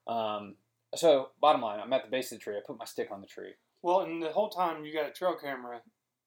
Um, 0.08 0.56
so 0.96 1.30
bottom 1.42 1.62
line, 1.62 1.80
I'm 1.80 1.92
at 1.94 2.04
the 2.06 2.10
base 2.10 2.32
of 2.32 2.40
the 2.40 2.44
tree. 2.44 2.56
I 2.56 2.62
put 2.66 2.80
my 2.80 2.86
stick 2.86 3.10
on 3.12 3.22
the 3.22 3.28
tree. 3.28 3.52
Well, 3.82 4.02
and 4.02 4.22
the 4.24 4.30
whole 4.30 4.50
time 4.50 4.84
you 4.86 4.94
got 4.94 5.08
a 5.08 5.12
trail 5.12 5.36
camera 5.42 5.82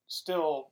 still 0.06 0.68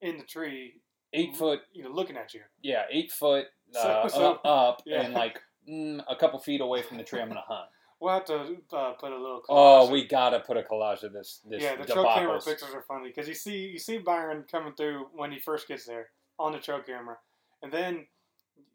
in 0.00 0.16
the 0.18 0.24
tree, 0.24 0.74
Eight 1.12 1.36
foot, 1.36 1.60
you 1.72 1.82
know, 1.82 1.90
looking 1.90 2.16
at 2.16 2.32
you. 2.34 2.40
yeah, 2.62 2.84
eight 2.90 3.10
foot 3.10 3.46
So- 3.72 3.80
uh, 3.80 4.08
so- 4.08 4.30
up, 4.34 4.40
up 4.44 4.82
yeah. 4.86 5.02
and 5.02 5.12
like 5.12 5.40
mm, 5.68 6.00
a 6.08 6.14
couple 6.14 6.38
feet 6.38 6.60
away 6.60 6.82
from 6.82 6.98
the 6.98 7.04
tree. 7.04 7.20
I'm 7.20 7.26
gonna 7.28 7.40
hunt. 7.46 7.68
We'll 8.00 8.14
have 8.14 8.24
to 8.26 8.56
uh, 8.72 8.92
put 8.92 9.12
a 9.12 9.16
little. 9.16 9.42
Oh, 9.48 9.86
collage. 9.86 9.92
we 9.92 10.06
gotta 10.06 10.40
put 10.40 10.56
a 10.56 10.62
collage 10.62 11.02
of 11.02 11.12
this. 11.12 11.40
This 11.48 11.62
yeah, 11.62 11.76
the 11.76 11.84
trail 11.84 12.10
camera 12.14 12.40
pictures 12.40 12.70
are 12.74 12.82
funny 12.82 13.08
because 13.08 13.28
you 13.28 13.34
see 13.34 13.58
you 13.58 13.78
see 13.78 13.98
Byron 13.98 14.44
coming 14.50 14.72
through 14.74 15.08
when 15.14 15.30
he 15.30 15.38
first 15.38 15.68
gets 15.68 15.84
there 15.84 16.08
on 16.38 16.52
the 16.52 16.58
trail 16.58 16.80
camera, 16.80 17.18
and 17.62 17.70
then 17.70 18.06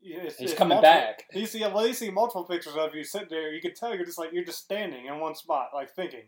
it's, 0.03 0.38
He's 0.38 0.51
it's 0.51 0.57
coming 0.57 0.75
multiple- 0.75 0.93
back. 0.93 1.23
You 1.33 1.47
see, 1.47 1.61
well, 1.61 1.88
you 1.88 1.93
see 1.93 2.11
multiple 2.11 2.43
pictures 2.43 2.75
of 2.75 2.93
you 2.93 3.03
sitting 3.03 3.29
there. 3.31 3.51
You 3.51 3.61
can 3.61 3.73
tell 3.73 3.95
you're 3.95 4.05
just 4.05 4.19
like 4.19 4.31
you're 4.31 4.45
just 4.45 4.63
standing 4.63 5.07
in 5.07 5.19
one 5.19 5.33
spot, 5.33 5.69
like 5.73 5.89
thinking. 5.95 6.25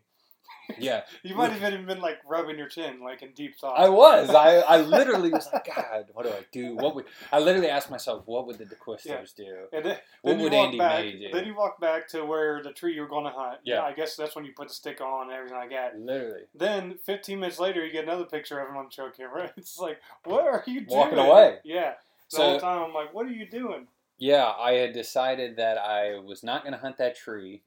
Yeah, 0.78 1.04
You 1.24 1.34
might 1.36 1.52
have 1.54 1.74
even 1.74 1.86
been 1.86 2.02
like 2.02 2.20
rubbing 2.28 2.58
your 2.58 2.68
chin, 2.68 3.00
like 3.02 3.22
in 3.22 3.32
deep 3.32 3.58
thought. 3.58 3.80
I 3.80 3.88
was. 3.90 4.30
I, 4.30 4.58
I 4.58 4.82
literally 4.82 5.30
was 5.32 5.48
like, 5.54 5.68
God, 5.74 6.08
what 6.14 6.24
do 6.26 6.30
I 6.32 6.46
do? 6.52 6.76
What 6.76 6.94
would 6.96 7.06
I 7.32 7.40
literally 7.40 7.70
asked 7.70 7.90
myself, 7.90 8.24
what 8.26 8.46
would 8.48 8.58
the 8.58 8.66
DeQuistos 8.66 9.06
Yeah. 9.06 9.24
do? 9.36 9.56
And 9.74 9.86
then, 9.86 9.98
What 10.22 10.34
then 10.34 10.42
would 10.42 10.54
Andy 10.54 10.78
back, 10.78 11.00
May 11.06 11.12
do? 11.20 11.30
Then 11.32 11.46
you 11.46 11.56
walk 11.56 11.80
back 11.80 12.08
to 12.10 12.26
where 12.26 12.62
the 12.62 12.72
tree 12.74 12.94
you 12.94 13.02
were 13.02 13.08
going 13.08 13.24
to 13.24 13.32
hunt. 13.32 13.60
Yeah. 13.64 13.82
I 13.84 13.94
guess 13.94 14.16
that's 14.18 14.36
when 14.36 14.44
you 14.46 14.52
put 14.56 14.68
the 14.68 14.74
stick 14.74 15.00
on 15.00 15.28
and 15.28 15.32
everything 15.32 15.58
like 15.58 15.70
that. 15.72 15.98
Literally 16.00 16.42
Then 16.54 16.98
15 17.04 17.40
minutes 17.40 17.60
later, 17.60 17.86
you 17.86 17.92
get 17.92 18.04
another 18.04 18.26
picture 18.26 18.60
of 18.60 18.70
him 18.70 18.76
on 18.78 18.86
the 18.86 18.92
trail 18.92 19.10
camera. 19.16 19.52
It's 19.58 19.80
like, 19.80 20.00
what 20.26 20.46
are 20.46 20.64
you 20.68 20.82
doing? 20.82 20.98
Walking 21.00 21.18
away. 21.20 21.58
Yeah. 21.64 21.94
The 22.30 22.36
So- 22.38 22.44
whole 22.44 22.60
time 22.60 22.84
I'm 22.84 22.94
like, 22.94 23.14
what 23.14 23.26
are 23.26 23.32
you 23.32 23.48
doing? 23.50 23.88
Yeah, 24.20 24.52
I 24.60 24.74
had 24.74 24.94
decided 24.94 25.58
that 25.58 25.78
I 25.78 26.18
was 26.20 26.44
not 26.44 26.64
going 26.64 26.74
to 26.74 26.80
hunt 26.80 26.98
that 26.98 27.16
tree. 27.16 27.62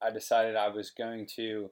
I 0.00 0.10
decided 0.10 0.56
I 0.56 0.68
was 0.68 0.90
going 0.90 1.26
to 1.36 1.70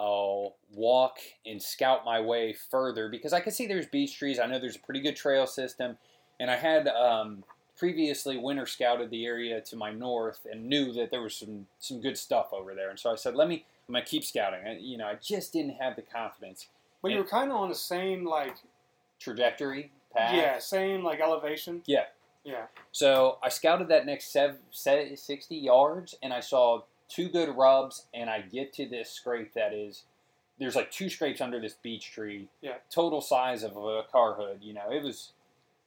uh, 0.00 0.48
walk 0.72 1.18
and 1.44 1.60
scout 1.62 2.04
my 2.04 2.20
way 2.20 2.52
further 2.54 3.08
because 3.10 3.32
I 3.34 3.40
could 3.40 3.52
see 3.52 3.66
there's 3.66 3.86
beech 3.86 4.16
trees. 4.18 4.38
I 4.40 4.46
know 4.46 4.58
there's 4.58 4.76
a 4.76 4.80
pretty 4.80 5.00
good 5.00 5.16
trail 5.16 5.46
system, 5.46 5.98
and 6.40 6.50
I 6.50 6.56
had 6.56 6.88
um, 6.88 7.44
previously 7.76 8.38
winter 8.38 8.64
scouted 8.66 9.10
the 9.10 9.26
area 9.26 9.60
to 9.60 9.76
my 9.76 9.92
north 9.92 10.46
and 10.50 10.66
knew 10.66 10.92
that 10.94 11.10
there 11.10 11.20
was 11.20 11.34
some 11.36 11.66
some 11.78 12.00
good 12.00 12.16
stuff 12.16 12.48
over 12.52 12.74
there. 12.74 12.88
And 12.90 12.98
so 12.98 13.12
I 13.12 13.16
said, 13.16 13.34
let 13.34 13.48
me. 13.48 13.64
I'm 13.88 13.94
gonna 13.94 14.04
keep 14.04 14.22
scouting. 14.24 14.60
I, 14.66 14.78
you 14.78 14.96
know, 14.96 15.06
I 15.06 15.16
just 15.20 15.52
didn't 15.52 15.74
have 15.80 15.96
the 15.96 16.02
confidence 16.02 16.68
But 17.02 17.10
you 17.10 17.18
were 17.18 17.24
kind 17.24 17.50
of 17.50 17.56
on 17.56 17.68
the 17.68 17.74
same, 17.74 18.24
like, 18.24 18.54
trajectory 19.18 19.90
path. 20.14 20.34
yeah, 20.34 20.58
same, 20.60 21.02
like, 21.02 21.18
elevation. 21.20 21.82
Yeah. 21.86 22.04
Yeah. 22.44 22.66
So 22.92 23.38
I 23.42 23.48
scouted 23.48 23.88
that 23.88 24.06
next 24.06 24.32
sev- 24.32 24.58
60 24.70 25.56
yards 25.56 26.14
and 26.22 26.32
I 26.32 26.38
saw 26.40 26.82
two 27.10 27.28
good 27.28 27.54
rubs 27.56 28.06
and 28.14 28.30
I 28.30 28.40
get 28.40 28.72
to 28.74 28.86
this 28.88 29.10
scrape 29.10 29.52
that 29.54 29.72
is 29.74 30.04
there's 30.58 30.76
like 30.76 30.90
two 30.90 31.08
scrapes 31.10 31.40
under 31.40 31.58
this 31.60 31.74
beech 31.74 32.10
tree. 32.12 32.48
Yeah. 32.60 32.74
Total 32.90 33.20
size 33.20 33.62
of 33.62 33.76
a 33.76 34.02
car 34.12 34.34
hood, 34.34 34.58
you 34.62 34.72
know. 34.74 34.90
It 34.90 35.02
was 35.02 35.32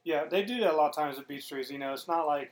Yeah, 0.04 0.26
they 0.26 0.44
do 0.44 0.60
that 0.62 0.74
a 0.74 0.76
lot 0.78 0.90
of 0.90 0.96
times 0.96 1.18
with 1.18 1.28
beech 1.28 1.48
trees. 1.48 1.72
You 1.72 1.78
know, 1.80 1.94
it's 1.94 2.08
not 2.08 2.26
like 2.28 2.52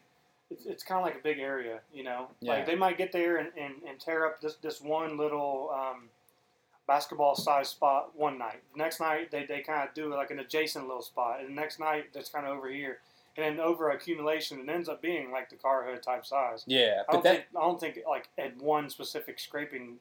it's, 0.50 0.66
it's 0.66 0.84
kind 0.84 1.00
of 1.00 1.06
like 1.06 1.16
a 1.16 1.24
big 1.24 1.40
area. 1.40 1.80
You 1.94 2.04
know, 2.04 2.28
Yeah. 2.40 2.54
like 2.54 2.66
they 2.66 2.76
might 2.76 2.98
get 2.98 3.12
there 3.12 3.38
and, 3.38 3.50
and, 3.58 3.76
and 3.88 4.00
tear 4.00 4.26
up 4.26 4.40
this 4.42 4.56
this 4.56 4.82
one 4.82 5.18
little 5.18 5.72
um, 5.74 6.10
basketball 6.88 7.36
size 7.36 7.70
spot 7.70 8.12
one 8.16 8.38
night. 8.38 8.62
The 8.74 8.78
next 8.84 9.00
night 9.00 9.32
they, 9.32 9.46
they 9.46 9.62
kind 9.62 9.88
of 9.88 9.94
do 9.96 10.14
like 10.14 10.30
an 10.32 10.40
adjacent 10.40 10.88
little 10.88 11.02
spot, 11.02 11.40
and 11.40 11.50
the 11.50 11.54
next 11.62 11.80
night 11.80 12.06
that's 12.14 12.30
kind 12.30 12.46
of 12.46 12.56
over 12.58 12.70
here, 12.70 13.00
and 13.38 13.46
then 13.46 13.60
over 13.60 13.90
accumulation 13.92 14.60
it 14.60 14.70
ends 14.70 14.90
up 14.90 15.02
being 15.02 15.32
like 15.32 15.50
the 15.50 15.56
car 15.56 15.86
hood 15.86 16.04
type 16.04 16.26
size. 16.26 16.64
yeah, 16.68 17.02
I 17.08 17.12
but 17.12 17.14
don't 17.14 17.24
that 17.24 17.32
think 17.32 17.46
I 17.58 17.62
don't 17.62 17.80
think 17.80 18.00
like 18.08 18.30
at 18.38 18.58
one 18.62 18.90
specific 18.90 19.40
scraping 19.40 19.98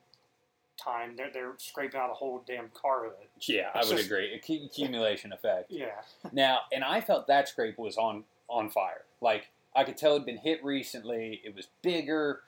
time 0.83 1.14
they're 1.16 1.31
they're 1.33 1.53
scraping 1.59 2.01
out 2.01 2.11
a 2.11 2.14
whole 2.14 2.43
damn 2.47 2.69
car 2.71 3.05
hood. 3.05 3.12
yeah, 3.43 3.69
I 3.75 3.81
would 3.81 3.88
just- 3.97 4.07
agree. 4.07 4.38
Accu- 4.38 4.64
Accumulation 4.66 5.33
effect. 5.33 5.71
Yeah, 5.71 5.88
Now, 6.33 6.61
and 6.73 6.83
I 6.83 7.01
felt 7.01 7.27
that 7.27 7.49
scrape 7.49 7.79
was 7.79 7.97
on 7.97 8.25
on 8.49 8.71
fire. 8.71 9.03
Like 9.21 9.51
I 9.77 9.85
could 9.85 9.97
tell 9.97 10.14
it'd 10.14 10.27
been 10.27 10.38
hit 10.38 10.64
recently. 10.64 11.40
It 11.45 11.55
was 11.55 11.69
bigger, 11.83 12.40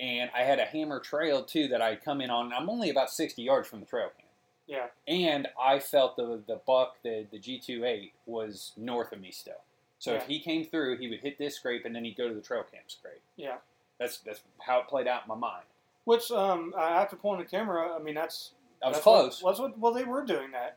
and 0.00 0.30
I 0.34 0.42
had 0.42 0.58
a 0.58 0.64
hammer 0.64 0.98
trail 1.00 1.44
too 1.44 1.68
that 1.68 1.80
I'd 1.82 2.02
come 2.02 2.20
in 2.20 2.30
on. 2.30 2.52
I'm 2.52 2.68
only 2.68 2.90
about 2.90 3.10
60 3.10 3.42
yards 3.42 3.68
from 3.68 3.78
the 3.80 3.86
trail 3.86 4.08
cam. 4.16 4.26
yeah, 4.66 4.86
And 5.06 5.46
I 5.60 5.78
felt 5.78 6.16
the 6.16 6.40
the 6.46 6.60
buck, 6.66 6.96
the 7.04 7.26
the 7.30 7.38
G28 7.38 8.12
was 8.24 8.72
north 8.76 9.12
of 9.12 9.20
me 9.20 9.30
still. 9.30 9.60
So 9.98 10.14
if 10.14 10.26
he 10.26 10.40
came 10.40 10.64
through, 10.64 10.98
he 10.98 11.08
would 11.08 11.20
hit 11.20 11.38
this 11.38 11.56
scrape, 11.56 11.84
and 11.84 11.94
then 11.94 12.04
he'd 12.04 12.16
go 12.16 12.28
to 12.28 12.34
the 12.34 12.40
trail 12.40 12.64
cam 12.70 12.82
scrape. 12.86 13.22
yeah. 13.36 13.56
That's 13.98 14.18
that's 14.18 14.40
how 14.58 14.80
it 14.80 14.88
played 14.88 15.06
out 15.06 15.22
in 15.22 15.28
my 15.28 15.34
mind. 15.34 15.64
Which 16.04 16.30
um, 16.30 16.74
uh, 16.76 16.80
after 16.80 17.16
pulling 17.16 17.38
the 17.40 17.46
camera, 17.46 17.94
I 17.94 18.02
mean 18.02 18.14
that's 18.14 18.52
I 18.82 18.88
was 18.88 18.96
that's 18.96 19.02
close. 19.02 19.42
What, 19.42 19.52
was 19.52 19.60
what 19.60 19.78
well 19.78 19.92
they 19.92 20.04
were 20.04 20.24
doing 20.24 20.50
that. 20.52 20.76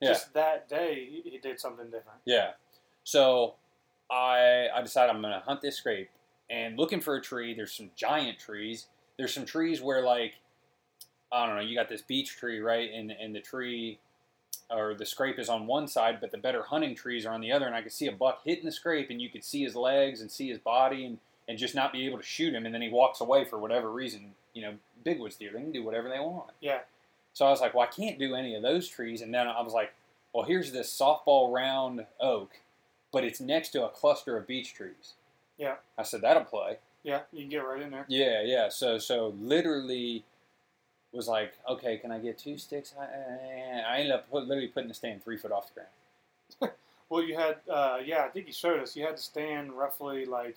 Yeah. 0.00 0.08
Just 0.08 0.32
that 0.34 0.68
day 0.68 1.06
he, 1.10 1.30
he 1.30 1.38
did 1.38 1.60
something 1.60 1.86
different. 1.86 2.20
Yeah. 2.24 2.52
So 3.04 3.54
I 4.10 4.68
I 4.74 4.80
decided 4.82 5.14
I'm 5.14 5.20
gonna 5.20 5.42
hunt 5.44 5.60
this 5.60 5.76
scrape 5.76 6.08
and 6.48 6.78
looking 6.78 7.00
for 7.00 7.16
a 7.16 7.20
tree. 7.20 7.54
There's 7.54 7.72
some 7.72 7.90
giant 7.96 8.38
trees. 8.38 8.86
There's 9.18 9.34
some 9.34 9.44
trees 9.44 9.82
where 9.82 10.02
like 10.02 10.36
I 11.30 11.46
don't 11.46 11.56
know. 11.56 11.62
You 11.62 11.76
got 11.76 11.88
this 11.88 12.02
beech 12.02 12.36
tree 12.36 12.60
right, 12.60 12.90
and 12.92 13.10
and 13.10 13.34
the 13.34 13.40
tree 13.40 13.98
or 14.70 14.94
the 14.94 15.06
scrape 15.06 15.38
is 15.38 15.48
on 15.48 15.66
one 15.66 15.86
side, 15.88 16.18
but 16.20 16.30
the 16.30 16.38
better 16.38 16.62
hunting 16.62 16.94
trees 16.94 17.26
are 17.26 17.32
on 17.32 17.40
the 17.40 17.52
other, 17.52 17.66
and 17.66 17.74
I 17.74 17.82
could 17.82 17.92
see 17.92 18.06
a 18.06 18.12
buck 18.12 18.40
hitting 18.44 18.64
the 18.64 18.72
scrape, 18.72 19.10
and 19.10 19.20
you 19.20 19.28
could 19.28 19.44
see 19.44 19.62
his 19.62 19.76
legs 19.76 20.20
and 20.20 20.30
see 20.30 20.48
his 20.48 20.58
body, 20.58 21.04
and 21.04 21.18
and 21.48 21.58
just 21.58 21.74
not 21.74 21.92
be 21.92 22.06
able 22.06 22.18
to 22.18 22.24
shoot 22.24 22.54
him, 22.54 22.64
and 22.64 22.74
then 22.74 22.82
he 22.82 22.88
walks 22.88 23.20
away 23.20 23.44
for 23.44 23.58
whatever 23.58 23.90
reason. 23.90 24.32
You 24.54 24.62
know, 24.62 24.74
big 25.04 25.20
woods 25.20 25.36
deer, 25.36 25.50
they 25.52 25.60
can 25.60 25.72
do 25.72 25.82
whatever 25.82 26.08
they 26.08 26.20
want. 26.20 26.50
Yeah. 26.60 26.80
So 27.32 27.44
I 27.46 27.50
was 27.50 27.60
like, 27.60 27.74
well, 27.74 27.86
I 27.86 27.94
can't 27.94 28.18
do 28.18 28.34
any 28.34 28.54
of 28.54 28.62
those 28.62 28.88
trees, 28.88 29.20
and 29.20 29.34
then 29.34 29.48
I 29.48 29.60
was 29.60 29.72
like, 29.72 29.92
well, 30.32 30.44
here's 30.44 30.72
this 30.72 30.96
softball 30.96 31.52
round 31.52 32.06
oak, 32.20 32.60
but 33.12 33.24
it's 33.24 33.40
next 33.40 33.70
to 33.70 33.84
a 33.84 33.88
cluster 33.88 34.36
of 34.36 34.46
beech 34.46 34.74
trees. 34.74 35.14
Yeah. 35.58 35.74
I 35.98 36.02
said 36.02 36.22
that'll 36.22 36.44
play. 36.44 36.78
Yeah, 37.02 37.20
you 37.32 37.40
can 37.40 37.50
get 37.50 37.58
right 37.58 37.82
in 37.82 37.90
there. 37.90 38.06
Yeah, 38.08 38.42
yeah. 38.42 38.68
So 38.70 38.98
so 38.98 39.34
literally 39.38 40.24
was 41.16 41.28
like, 41.28 41.54
okay, 41.68 41.96
can 41.98 42.10
I 42.10 42.18
get 42.18 42.38
two 42.38 42.58
sticks? 42.58 42.94
I, 42.98 43.04
I 43.88 43.96
ended 43.98 44.12
up 44.12 44.30
put, 44.30 44.46
literally 44.46 44.68
putting 44.68 44.88
the 44.88 44.94
stand 44.94 45.22
three 45.22 45.36
foot 45.36 45.52
off 45.52 45.68
the 45.68 45.80
ground. 45.80 46.74
Well, 47.10 47.22
you 47.22 47.36
had, 47.36 47.56
uh, 47.70 47.98
yeah, 48.04 48.24
I 48.24 48.28
think 48.28 48.46
you 48.46 48.52
showed 48.52 48.80
us. 48.80 48.96
You 48.96 49.04
had 49.04 49.16
to 49.18 49.22
stand 49.22 49.72
roughly 49.74 50.24
like 50.24 50.56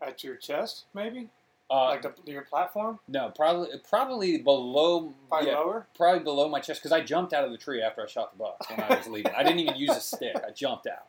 at 0.00 0.22
your 0.22 0.36
chest, 0.36 0.84
maybe, 0.94 1.28
Uh, 1.68 1.86
like 1.86 2.02
the, 2.02 2.12
your 2.30 2.42
platform, 2.42 3.00
no, 3.08 3.30
probably 3.34 3.68
probably 3.90 4.38
below 4.38 5.12
probably 5.28 5.48
yeah, 5.50 5.58
lower. 5.58 5.86
probably 5.96 6.20
below 6.22 6.48
my 6.48 6.60
chest 6.60 6.80
because 6.80 6.92
I 6.92 7.00
jumped 7.00 7.32
out 7.32 7.44
of 7.44 7.50
the 7.50 7.58
tree 7.58 7.82
after 7.82 8.02
I 8.02 8.06
shot 8.06 8.32
the 8.32 8.38
buck 8.38 8.64
when 8.70 8.80
I 8.80 8.96
was 8.96 9.08
leaving. 9.08 9.32
I 9.34 9.42
didn't 9.42 9.58
even 9.58 9.74
use 9.76 9.90
a 9.90 10.00
stick. 10.00 10.36
I 10.36 10.52
jumped 10.52 10.86
out. 10.86 11.08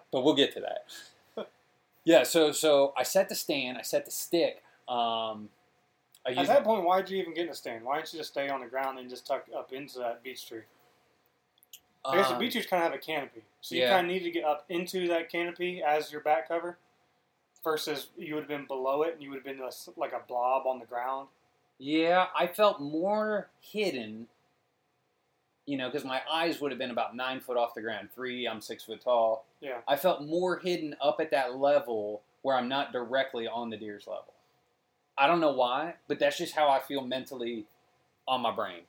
But 0.10 0.24
we'll 0.24 0.34
get 0.34 0.52
to 0.54 0.60
that. 0.60 1.48
Yeah, 2.04 2.22
so 2.22 2.50
so 2.50 2.94
I 2.96 3.02
set 3.02 3.28
the 3.28 3.34
stand. 3.34 3.76
I 3.76 3.82
set 3.82 4.06
the 4.06 4.10
stick. 4.10 4.62
Um, 4.88 5.50
At 6.36 6.46
that 6.46 6.64
point, 6.64 6.84
why 6.84 7.00
did 7.00 7.10
you 7.10 7.18
even 7.18 7.34
get 7.34 7.46
in 7.46 7.50
a 7.50 7.54
stand? 7.54 7.84
Why 7.84 7.96
didn't 7.96 8.12
you 8.12 8.18
just 8.20 8.30
stay 8.30 8.48
on 8.48 8.60
the 8.60 8.66
ground 8.66 8.98
and 8.98 9.08
just 9.08 9.26
tuck 9.26 9.46
up 9.56 9.72
into 9.72 9.98
that 9.98 10.22
beech 10.22 10.46
tree? 10.46 10.62
I 12.04 12.16
guess 12.16 12.28
the 12.28 12.34
um, 12.34 12.40
beech 12.40 12.52
trees 12.52 12.66
kind 12.66 12.82
of 12.82 12.90
have 12.90 12.98
a 12.98 13.02
canopy, 13.02 13.42
so 13.60 13.74
you 13.74 13.82
yeah. 13.82 13.90
kind 13.90 14.06
of 14.06 14.12
need 14.12 14.22
to 14.22 14.30
get 14.30 14.44
up 14.44 14.64
into 14.68 15.08
that 15.08 15.30
canopy 15.30 15.82
as 15.82 16.10
your 16.10 16.20
back 16.20 16.48
cover. 16.48 16.78
Versus, 17.64 18.08
you 18.16 18.34
would 18.34 18.42
have 18.42 18.48
been 18.48 18.66
below 18.66 19.02
it, 19.02 19.14
and 19.14 19.22
you 19.22 19.30
would 19.30 19.36
have 19.36 19.44
been 19.44 19.60
like 19.96 20.12
a 20.12 20.26
blob 20.26 20.66
on 20.66 20.78
the 20.78 20.86
ground. 20.86 21.28
Yeah, 21.78 22.26
I 22.36 22.46
felt 22.46 22.80
more 22.80 23.50
hidden, 23.60 24.28
you 25.66 25.76
know, 25.76 25.88
because 25.88 26.04
my 26.04 26.22
eyes 26.30 26.60
would 26.60 26.70
have 26.70 26.78
been 26.78 26.92
about 26.92 27.14
nine 27.16 27.40
foot 27.40 27.56
off 27.56 27.74
the 27.74 27.82
ground. 27.82 28.08
Three, 28.14 28.46
I'm 28.46 28.60
six 28.60 28.84
foot 28.84 29.02
tall. 29.02 29.44
Yeah. 29.60 29.78
I 29.86 29.96
felt 29.96 30.24
more 30.24 30.58
hidden 30.58 30.94
up 31.00 31.20
at 31.20 31.30
that 31.32 31.56
level 31.56 32.22
where 32.42 32.56
I'm 32.56 32.68
not 32.68 32.92
directly 32.92 33.46
on 33.46 33.70
the 33.70 33.76
deer's 33.76 34.06
level. 34.06 34.32
I 35.18 35.26
don't 35.26 35.40
know 35.40 35.52
why, 35.52 35.94
but 36.06 36.18
that's 36.18 36.38
just 36.38 36.54
how 36.54 36.68
I 36.68 36.78
feel 36.80 37.02
mentally 37.02 37.66
on 38.26 38.40
my 38.42 38.50
brain. 38.54 38.82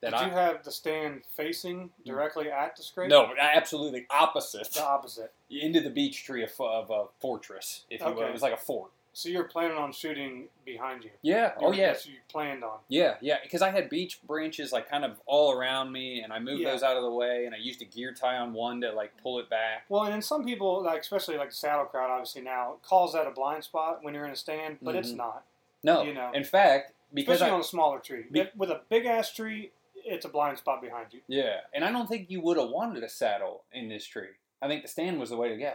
That 0.00 0.10
Did 0.10 0.20
I 0.20 0.26
you 0.26 0.32
have 0.32 0.62
the 0.64 0.70
stand 0.72 1.22
facing 1.34 1.88
directly 2.04 2.50
at 2.50 2.76
the 2.76 2.82
scrape? 2.82 3.08
no, 3.08 3.32
absolutely 3.40 4.06
opposite 4.10 4.70
the 4.72 4.84
opposite. 4.84 5.32
into 5.50 5.80
the 5.80 5.88
beech 5.90 6.24
tree 6.24 6.42
of, 6.44 6.52
of 6.60 6.90
a 6.90 7.04
fortress, 7.20 7.84
if 7.88 8.00
you 8.00 8.06
will. 8.06 8.12
Okay. 8.18 8.28
It 8.28 8.32
was 8.32 8.42
like 8.42 8.52
a 8.52 8.56
fort. 8.58 8.90
So 9.16 9.28
you're 9.28 9.44
planning 9.44 9.78
on 9.78 9.92
shooting 9.92 10.48
behind 10.66 11.04
you? 11.04 11.10
Yeah. 11.22 11.52
Oh 11.58 11.72
yeah. 11.72 11.86
That's 11.92 12.04
you 12.04 12.14
planned 12.28 12.64
on. 12.64 12.78
Yeah, 12.88 13.14
yeah, 13.20 13.36
because 13.44 13.62
I 13.62 13.70
had 13.70 13.88
beech 13.88 14.20
branches 14.26 14.72
like 14.72 14.90
kind 14.90 15.04
of 15.04 15.20
all 15.24 15.52
around 15.52 15.92
me, 15.92 16.20
and 16.20 16.32
I 16.32 16.40
moved 16.40 16.62
Yeah. 16.62 16.72
those 16.72 16.82
out 16.82 16.96
of 16.96 17.04
the 17.04 17.10
way, 17.12 17.46
and 17.46 17.54
I 17.54 17.58
used 17.58 17.80
a 17.80 17.84
gear 17.84 18.12
tie 18.12 18.36
on 18.36 18.52
one 18.52 18.80
to 18.80 18.90
like 18.92 19.12
pull 19.22 19.38
it 19.38 19.48
back. 19.48 19.84
Well, 19.88 20.02
and 20.02 20.12
then 20.12 20.20
some 20.20 20.44
people, 20.44 20.82
like 20.82 21.00
especially 21.00 21.36
like 21.38 21.50
the 21.50 21.54
saddle 21.56 21.84
crowd, 21.84 22.10
obviously 22.10 22.42
now 22.42 22.74
calls 22.82 23.12
that 23.12 23.28
a 23.28 23.30
blind 23.30 23.62
spot 23.62 24.00
when 24.02 24.14
you're 24.14 24.24
in 24.26 24.32
a 24.32 24.36
stand, 24.36 24.78
but 24.82 24.96
it's 24.96 25.12
Mhm. 25.12 25.18
not. 25.18 25.44
No, 25.84 26.02
You 26.02 26.14
know. 26.14 26.30
in 26.34 26.42
fact, 26.44 26.92
because 27.12 27.34
Especially 27.36 27.52
I, 27.52 27.54
on 27.54 27.60
a 27.60 27.64
smaller 27.64 28.00
tree. 28.00 28.24
Be- 28.32 28.50
With 28.56 28.70
a 28.70 28.80
big 28.88 29.06
ass 29.06 29.32
tree, 29.32 29.70
it's 29.94 30.24
a 30.24 30.28
blind 30.28 30.58
spot 30.58 30.82
behind 30.82 31.12
you. 31.12 31.20
yeah, 31.28 31.58
and 31.72 31.84
I 31.84 31.92
don't 31.92 32.08
think 32.08 32.30
you 32.30 32.40
would 32.40 32.56
have 32.56 32.70
wanted 32.70 33.04
a 33.04 33.08
saddle 33.08 33.64
in 33.72 33.88
this 33.88 34.06
tree. 34.06 34.30
I 34.60 34.66
think 34.68 34.82
the 34.82 34.88
stand 34.88 35.20
was 35.20 35.30
the 35.30 35.36
way 35.36 35.48
to 35.50 35.56
go, 35.56 35.74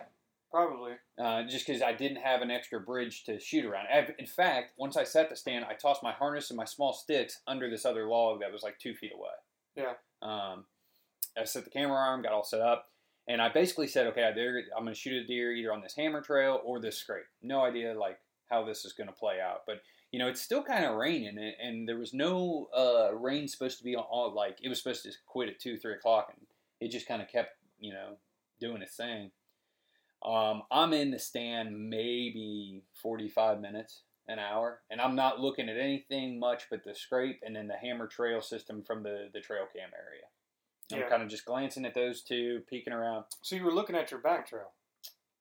Probably. 0.51 0.93
uh, 1.17 1.43
just 1.43 1.65
because 1.65 1.81
I 1.81 1.93
didn't 1.93 2.17
have 2.21 2.41
an 2.41 2.51
extra 2.51 2.79
bridge 2.79 3.23
to 3.25 3.39
shoot 3.39 3.63
around. 3.65 3.87
I- 3.93 4.13
In 4.19 4.25
fact, 4.25 4.73
once 4.77 4.97
I 4.97 5.03
set 5.03 5.29
the 5.29 5.35
stand, 5.35 5.63
I 5.65 5.73
tossed 5.75 6.03
my 6.03 6.11
harness 6.11 6.49
and 6.49 6.57
my 6.57 6.65
small 6.65 6.91
sticks 6.93 7.39
under 7.47 7.69
this 7.69 7.85
other 7.85 8.07
log 8.07 8.41
that 8.41 8.51
was 8.51 8.63
like 8.63 8.79
two 8.79 8.95
feet 8.95 9.13
away. 9.15 9.29
Yeah. 9.75 9.93
Um, 10.21 10.65
I 11.37 11.43
set 11.45 11.63
the 11.63 11.69
camera 11.69 11.97
arm, 11.97 12.21
got 12.23 12.33
all 12.33 12.43
set 12.43 12.59
up, 12.61 12.89
and 13.27 13.41
I 13.41 13.49
basically 13.49 13.87
said, 13.87 14.07
okay, 14.07 14.23
I'm 14.23 14.33
going 14.83 14.87
to 14.87 14.99
shoot 14.99 15.23
a 15.23 15.25
deer 15.27 15.53
either 15.53 15.71
on 15.71 15.81
this 15.81 15.95
hammer 15.95 16.21
trail 16.21 16.59
or 16.65 16.79
this 16.81 16.97
scrape. 16.97 17.23
No 17.41 17.61
idea 17.63 17.93
like 17.93 18.19
how 18.49 18.65
this 18.65 18.83
is 18.83 18.93
going 18.93 19.07
to 19.07 19.13
play 19.13 19.39
out, 19.39 19.61
but 19.67 19.81
you 20.11 20.19
know, 20.19 20.27
it's 20.27 20.41
still 20.41 20.63
kind 20.63 20.85
of 20.85 20.95
raining, 20.95 21.37
and, 21.37 21.53
and 21.61 21.87
there 21.87 21.97
was 21.97 22.13
no 22.13 22.67
uh, 22.75 23.13
rain 23.15 23.47
supposed 23.47 23.77
to 23.77 23.83
be 23.83 23.95
on, 23.95 24.05
on. 24.09 24.33
Like 24.33 24.57
it 24.61 24.69
was 24.69 24.79
supposed 24.81 25.03
to 25.03 25.11
quit 25.27 25.49
at 25.49 25.59
two, 25.59 25.77
three 25.77 25.93
o'clock, 25.93 26.31
and 26.35 26.45
it 26.79 26.91
just 26.91 27.07
kind 27.07 27.21
of 27.21 27.27
kept, 27.27 27.51
you 27.79 27.93
know, 27.93 28.17
doing 28.59 28.81
its 28.81 28.95
thing. 28.95 29.31
Um, 30.25 30.63
I'm 30.71 30.91
in 30.93 31.11
the 31.11 31.19
stand 31.19 31.89
maybe 31.89 32.83
45 33.01 33.61
minutes, 33.61 34.01
an 34.27 34.37
hour, 34.39 34.81
and 34.91 34.99
I'm 34.99 35.15
not 35.15 35.39
looking 35.39 35.69
at 35.69 35.77
anything 35.77 36.39
much 36.39 36.63
but 36.69 36.83
the 36.83 36.93
scrape 36.93 37.39
and 37.45 37.55
then 37.55 37.67
the 37.67 37.77
hammer 37.77 38.05
trail 38.07 38.41
system 38.41 38.83
from 38.83 39.01
the, 39.03 39.29
the 39.33 39.39
trail 39.39 39.63
cam 39.73 39.89
area. 39.95 40.23
I'm 40.91 40.99
Yeah. 40.99 41.09
kind 41.09 41.23
of 41.23 41.29
just 41.29 41.45
glancing 41.45 41.85
at 41.85 41.93
those 41.93 42.21
two, 42.21 42.61
peeking 42.69 42.93
around. 42.93 43.25
So 43.41 43.55
you 43.55 43.63
were 43.63 43.71
looking 43.73 43.95
at 43.95 44.11
your 44.11 44.19
back 44.19 44.47
trail. 44.47 44.71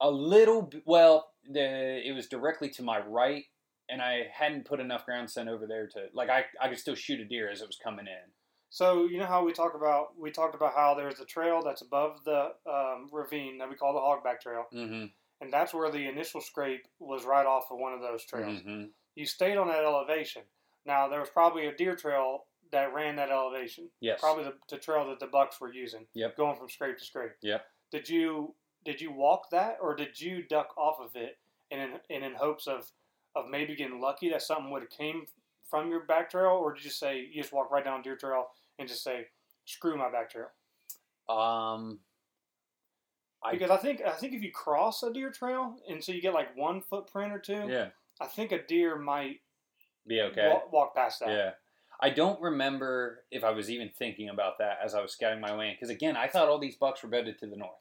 A 0.01 0.11
little, 0.11 0.63
b- 0.63 0.83
well, 0.87 1.33
the 1.51 2.01
it 2.07 2.15
was 2.15 2.29
directly 2.29 2.69
to 2.71 2.83
my 2.83 3.01
right, 3.01 3.45
and 3.88 4.01
I 4.03 4.27
hadn't 4.33 4.64
put 4.66 4.81
enough 4.81 5.05
ground 5.07 5.31
scent 5.31 5.48
over 5.48 5.66
there 5.66 5.87
to 5.88 6.07
like 6.14 6.29
I 6.31 6.44
I 6.61 6.68
could 6.68 6.79
still 6.79 6.94
shoot 6.94 7.20
a 7.20 7.24
deer 7.24 7.51
as 7.51 7.61
it 7.62 7.66
was 7.66 7.79
coming 7.83 8.07
in. 8.07 8.31
So 8.70 9.07
you 9.07 9.18
know 9.18 9.27
how 9.27 9.44
we 9.44 9.53
talk 9.53 9.74
about 9.74 10.18
we 10.18 10.31
talked 10.31 10.55
about 10.55 10.74
how 10.74 10.94
there's 10.94 11.20
a 11.20 11.24
trail 11.24 11.62
that's 11.64 11.81
above 11.83 12.22
the 12.24 12.53
um, 12.70 13.09
ravine 13.12 13.59
that 13.59 13.68
we 13.70 13.77
call 13.77 13.92
the 13.94 14.01
hogback 14.01 14.40
trail, 14.40 14.64
Mm-hmm. 14.74 15.07
and 15.40 15.53
that's 15.53 15.72
where 15.72 15.90
the 15.90 16.07
initial 16.07 16.40
scrape 16.40 16.87
was 16.98 17.24
right 17.24 17.46
off 17.46 17.64
of 17.70 17.79
one 17.79 17.92
of 17.94 18.01
those 18.01 18.24
trails. 18.24 18.59
Mm-hmm. 18.61 18.85
You 19.14 19.27
stayed 19.27 19.57
on 19.57 19.68
that 19.68 19.85
elevation. 19.85 20.42
Now 20.85 21.09
there 21.09 21.20
was 21.20 21.31
probably 21.31 21.66
a 21.66 21.74
deer 21.74 21.96
trail 21.96 22.44
that 22.70 22.92
ran 22.92 23.16
that 23.16 23.31
elevation. 23.31 23.88
Yes. 24.01 24.20
Probably 24.20 24.44
the, 24.44 24.55
the 24.68 24.77
trail 24.77 25.09
that 25.09 25.18
the 25.20 25.27
bucks 25.27 25.59
were 25.61 25.72
using. 25.72 26.07
Yep. 26.14 26.37
Going 26.37 26.57
from 26.57 26.68
scrape 26.68 26.98
to 26.98 27.05
scrape. 27.05 27.33
Yep. 27.42 27.64
Did 27.90 28.09
you 28.11 28.55
did 28.85 29.01
you 29.01 29.11
walk 29.12 29.51
that 29.51 29.79
or 29.81 29.96
did 29.96 30.20
you 30.20 30.42
duck 30.42 30.77
off 30.77 30.98
of 31.01 31.16
it 31.16 31.38
and 31.70 31.81
in 31.81 31.90
and 32.11 32.24
in 32.24 32.35
hopes 32.35 32.66
of 32.66 32.90
of 33.38 33.51
maybe 33.51 33.74
getting 33.77 34.01
lucky 34.01 34.29
that 34.31 34.42
something 34.42 34.70
would 34.70 34.83
have 34.83 34.90
came 34.90 35.24
from 35.68 35.90
your 35.90 36.05
back 36.05 36.31
trail 36.31 36.59
or 36.62 36.74
did 36.74 36.85
you 36.85 36.90
say 36.90 37.27
you 37.33 37.42
just 37.42 37.53
walk 37.53 37.70
right 37.70 37.85
down 37.85 38.03
deer 38.03 38.16
trail 38.16 38.46
and 38.79 38.88
just 38.88 39.03
say 39.03 39.27
screw 39.64 39.96
my 39.96 40.11
back 40.11 40.31
trail? 40.31 40.48
Um. 41.29 42.01
I 43.44 43.53
Because 43.53 43.70
I 43.70 43.77
think 43.77 44.03
I 44.05 44.11
think 44.11 44.35
if 44.35 44.42
you 44.42 44.51
cross 44.51 45.03
a 45.03 45.12
deer 45.12 45.31
trail 45.31 45.77
and 45.88 46.03
so 46.03 46.11
you 46.11 46.20
get 46.20 46.35
like 46.35 46.57
one 46.57 46.81
footprint 46.81 47.33
or 47.33 47.38
two, 47.38 47.66
yeah. 47.68 47.88
I 48.20 48.27
think 48.27 48.51
a 48.51 48.62
deer 48.66 48.96
might 48.96 49.40
Be 50.07 50.20
okay. 50.22 50.48
walk, 50.48 50.72
walk 50.72 50.96
past 50.96 51.20
that. 51.20 51.29
Yeah. 51.29 51.51
I 52.01 52.11
don't 52.11 52.40
remember 52.40 53.24
if 53.31 53.44
I 53.44 53.51
was 53.51 53.70
even 53.70 53.90
thinking 53.90 54.29
about 54.29 54.59
that 54.59 54.79
as 54.85 54.94
I 54.94 55.03
was 55.03 55.12
scouting 55.12 55.40
my 55.40 55.55
way 55.57 55.68
in. 55.68 55.74
Because 55.74 55.90
again, 55.90 56.16
I 56.16 56.29
thought 56.29 56.48
all 56.48 56.59
these 56.59 56.77
bucks 56.77 57.03
were 57.03 57.09
bedded 57.09 57.38
to 57.40 57.46
the 57.46 57.57
north. 57.57 57.79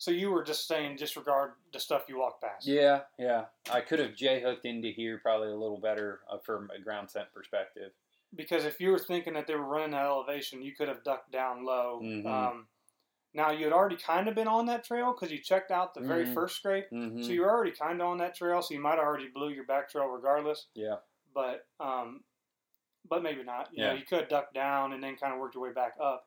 So 0.00 0.12
you 0.12 0.30
were 0.30 0.44
just 0.44 0.68
saying 0.68 0.96
disregard 0.96 1.52
the 1.72 1.80
stuff 1.80 2.04
you 2.08 2.18
walk 2.18 2.40
past. 2.40 2.66
Yeah, 2.66 3.00
yeah. 3.18 3.46
I 3.72 3.80
could 3.80 3.98
have 3.98 4.14
J 4.14 4.40
hooked 4.40 4.64
into 4.64 4.88
here 4.90 5.18
probably 5.20 5.48
a 5.48 5.56
little 5.56 5.80
better 5.80 6.20
uh, 6.30 6.38
from 6.38 6.70
a 6.74 6.80
ground 6.80 7.10
scent 7.10 7.26
perspective. 7.34 7.90
Because 8.34 8.64
if 8.64 8.80
you 8.80 8.90
were 8.90 8.98
thinking 8.98 9.34
that 9.34 9.46
they 9.48 9.54
were 9.56 9.64
running 9.64 9.90
that 9.90 10.04
elevation, 10.04 10.62
you 10.62 10.72
could 10.74 10.86
have 10.88 11.02
ducked 11.02 11.32
down 11.32 11.64
low. 11.64 12.00
Mhm. 12.02 12.26
Um, 12.26 12.68
now 13.34 13.50
you 13.50 13.64
had 13.64 13.72
already 13.72 13.96
kind 13.96 14.28
of 14.28 14.34
been 14.36 14.46
on 14.48 14.66
that 14.66 14.84
trail 14.84 15.12
because 15.12 15.32
you 15.32 15.38
checked 15.38 15.70
out 15.72 15.94
the 15.94 16.00
very 16.00 16.26
Mhm. 16.26 16.34
first 16.34 16.56
scrape, 16.56 16.88
Mm-hmm. 16.90 17.22
so 17.22 17.30
you 17.30 17.40
were 17.42 17.50
already 17.50 17.72
kind 17.72 18.00
of 18.00 18.06
on 18.06 18.18
that 18.18 18.34
trail. 18.36 18.62
So 18.62 18.74
you 18.74 18.80
might 18.80 18.96
have 18.96 19.04
already 19.04 19.28
blew 19.28 19.50
your 19.50 19.64
back 19.64 19.88
trail 19.90 20.06
regardless. 20.06 20.68
yeah. 20.74 20.96
But 21.34 21.66
um, 21.80 22.22
but 23.08 23.22
maybe 23.22 23.42
not. 23.42 23.70
You 23.72 23.82
know, 23.84 23.92
Yeah. 23.92 23.98
you 23.98 24.04
could 24.04 24.28
duck 24.28 24.52
down 24.52 24.92
and 24.92 25.02
then 25.02 25.16
kind 25.16 25.32
of 25.32 25.40
work 25.40 25.54
your 25.54 25.62
way 25.62 25.72
back 25.72 25.94
up. 26.00 26.26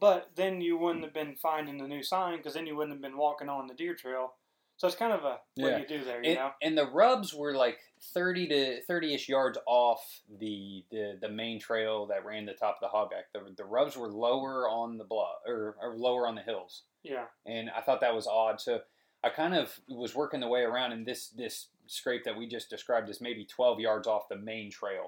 But 0.00 0.30
then 0.34 0.60
you 0.60 0.76
wouldn't 0.78 1.04
have 1.04 1.12
been 1.14 1.36
finding 1.36 1.78
the 1.78 1.86
new 1.86 2.02
sign 2.02 2.38
because 2.38 2.54
then 2.54 2.66
you 2.66 2.74
wouldn't 2.76 2.94
have 2.94 3.02
been 3.02 3.18
walking 3.18 3.48
on 3.48 3.66
the 3.66 3.74
deer 3.74 3.94
trail. 3.94 4.32
So 4.78 4.86
it's 4.86 4.96
kind 4.96 5.12
of 5.12 5.24
a 5.24 5.38
what 5.56 5.72
Yeah. 5.72 5.76
do 5.76 5.82
you 5.82 5.98
do 5.98 6.04
there, 6.04 6.22
you 6.24 6.30
And, 6.30 6.38
know? 6.38 6.50
and 6.62 6.78
the 6.78 6.86
rubs 6.90 7.34
were 7.34 7.54
like 7.54 7.80
thirty 8.14 8.48
to 8.48 8.80
thirty-ish 8.82 9.28
yards 9.28 9.58
off 9.66 10.22
the, 10.38 10.84
the 10.90 11.18
the 11.20 11.28
main 11.28 11.60
trail 11.60 12.06
that 12.06 12.24
ran 12.24 12.46
the 12.46 12.54
top 12.54 12.78
of 12.80 12.90
the 12.90 12.96
hogback. 12.96 13.24
The, 13.34 13.52
the 13.54 13.64
rubs 13.66 13.94
were 13.98 14.08
lower 14.08 14.66
on 14.70 14.96
the 14.96 15.04
bluff 15.04 15.36
or, 15.46 15.76
or 15.82 15.94
lower 15.96 16.26
on 16.26 16.34
the 16.34 16.40
hills. 16.40 16.84
Yeah. 17.02 17.26
and 17.46 17.68
I 17.70 17.82
thought 17.82 18.00
that 18.00 18.14
was 18.14 18.26
odd. 18.26 18.58
So 18.60 18.80
I 19.22 19.28
kind 19.28 19.54
of 19.54 19.78
was 19.86 20.14
working 20.14 20.40
the 20.40 20.48
way 20.48 20.62
around, 20.62 20.92
and 20.92 21.04
this 21.06 21.28
this 21.28 21.68
scrape 21.86 22.24
that 22.24 22.38
we 22.38 22.46
just 22.46 22.70
described 22.70 23.10
is 23.10 23.20
maybe 23.20 23.44
12 23.44 23.80
yards 23.80 24.06
off 24.08 24.28
the 24.30 24.36
main 24.36 24.70
trail. 24.70 25.04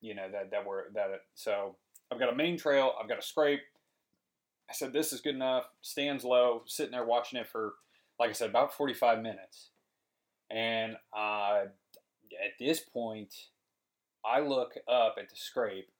You 0.00 0.16
know 0.16 0.28
that 0.32 0.50
that 0.50 0.66
were 0.66 0.90
that. 0.94 1.20
So 1.36 1.76
I've 2.10 2.18
got 2.18 2.32
a 2.32 2.34
main 2.34 2.58
trail, 2.58 2.94
I've 3.00 3.08
got 3.08 3.18
a 3.20 3.22
scrape. 3.22 3.60
I 4.68 4.72
said 4.72 4.92
this 4.92 5.12
is 5.12 5.20
good 5.20 5.34
enough. 5.34 5.64
Stands 5.82 6.24
low, 6.24 6.62
sitting 6.66 6.92
there 6.92 7.04
watching 7.04 7.38
it 7.38 7.48
for, 7.48 7.74
like 8.18 8.30
I 8.30 8.32
said, 8.32 8.50
about 8.50 8.74
45 8.74 9.20
minutes, 9.22 9.70
and 10.50 10.96
uh, 11.16 11.64
at 12.44 12.58
this 12.58 12.80
point, 12.80 13.34
I 14.24 14.40
look 14.40 14.74
up 14.88 15.16
at 15.18 15.28
the 15.28 15.36
scrape, 15.36 15.90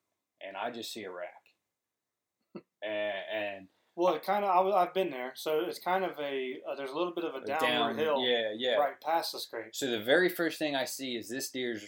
and 0.41 0.57
I 0.57 0.71
just 0.71 0.93
see 0.93 1.05
a 1.05 1.11
rack, 1.11 2.63
and, 2.83 3.13
and 3.35 3.69
Well, 3.97 4.15
it 4.15 4.25
kind 4.25 4.45
of. 4.45 4.75
I, 4.75 4.81
have 4.81 4.95
been 4.95 5.11
there, 5.11 5.33
so 5.35 5.61
it's 5.67 5.79
kind 5.79 6.05
of 6.05 6.13
a. 6.19 6.59
Uh, 6.69 6.75
there's 6.75 6.91
a 6.91 6.97
little 6.97 7.15
bit 7.15 7.25
of 7.25 7.35
a 7.35 7.47
downward 7.47 7.69
down 7.69 7.99
hill, 7.99 8.21
Yeah, 8.25 8.53
yeah. 8.57 8.77
right 8.77 9.01
past 9.01 9.33
the 9.33 9.41
scrape. 9.41 9.75
So 9.75 9.91
the 9.91 10.03
very 10.03 10.29
first 10.29 10.59
thing 10.59 10.75
I 10.75 10.85
see 10.85 11.17
is 11.17 11.29
this 11.29 11.51
deer's 11.51 11.85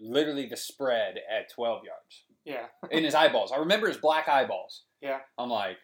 literally 0.00 0.46
the 0.46 0.56
spread 0.56 1.20
at 1.30 1.48
12 1.52 1.82
yards 1.84 2.24
Yeah, 2.44 2.66
in 2.90 3.04
his 3.04 3.14
eyeballs. 3.14 3.52
I 3.52 3.58
remember 3.58 3.88
his 3.88 3.98
black 3.98 4.28
eyeballs. 4.28 4.82
Yeah. 5.02 5.18
I'm 5.36 5.50
like, 5.50 5.78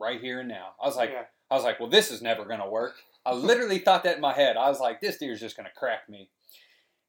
right 0.00 0.20
here 0.20 0.40
and 0.40 0.48
now. 0.48 0.70
I 0.82 0.86
was 0.86 0.96
like, 0.96 1.10
yeah, 1.12 1.24
I 1.50 1.54
was 1.54 1.64
like, 1.64 1.78
well, 1.78 1.90
this 1.90 2.10
is 2.10 2.22
never 2.22 2.44
gonna 2.44 2.68
work. 2.68 2.96
I 3.26 3.32
literally 3.32 3.78
thought 3.78 4.04
that 4.04 4.16
in 4.16 4.20
my 4.20 4.32
head. 4.32 4.56
I 4.56 4.68
was 4.68 4.80
like, 4.80 5.00
this 5.00 5.18
deer's 5.18 5.40
just 5.40 5.56
gonna 5.56 5.70
crack 5.74 6.08
me. 6.08 6.28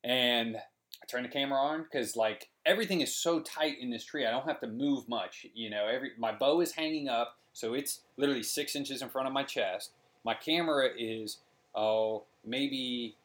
And 0.04 0.58
I 0.58 1.06
turned 1.08 1.26
the 1.26 1.30
camera 1.30 1.60
on 1.60 1.84
because 1.84 2.16
like 2.16 2.50
everything 2.66 3.02
is 3.02 3.16
so 3.16 3.40
tight 3.40 3.78
in 3.80 3.90
this 3.90 4.04
tree. 4.04 4.26
I 4.26 4.32
don't 4.32 4.48
have 4.48 4.60
to 4.62 4.68
move 4.68 5.08
much. 5.10 5.46
You 5.54 5.70
know, 5.70 5.88
every 5.88 6.12
my 6.18 6.32
bow 6.32 6.62
is 6.62 6.74
hanging 6.74 7.10
up, 7.10 7.38
so 7.54 7.74
it's 7.74 8.02
literally 8.18 8.44
six 8.44 8.76
inches 8.76 9.02
in 9.02 9.10
front 9.10 9.28
of 9.28 9.34
my 9.34 9.44
chest. 9.44 9.92
My 10.24 10.34
camera 10.34 10.90
is 10.98 11.40
oh 11.74 12.24
maybe 12.46 13.16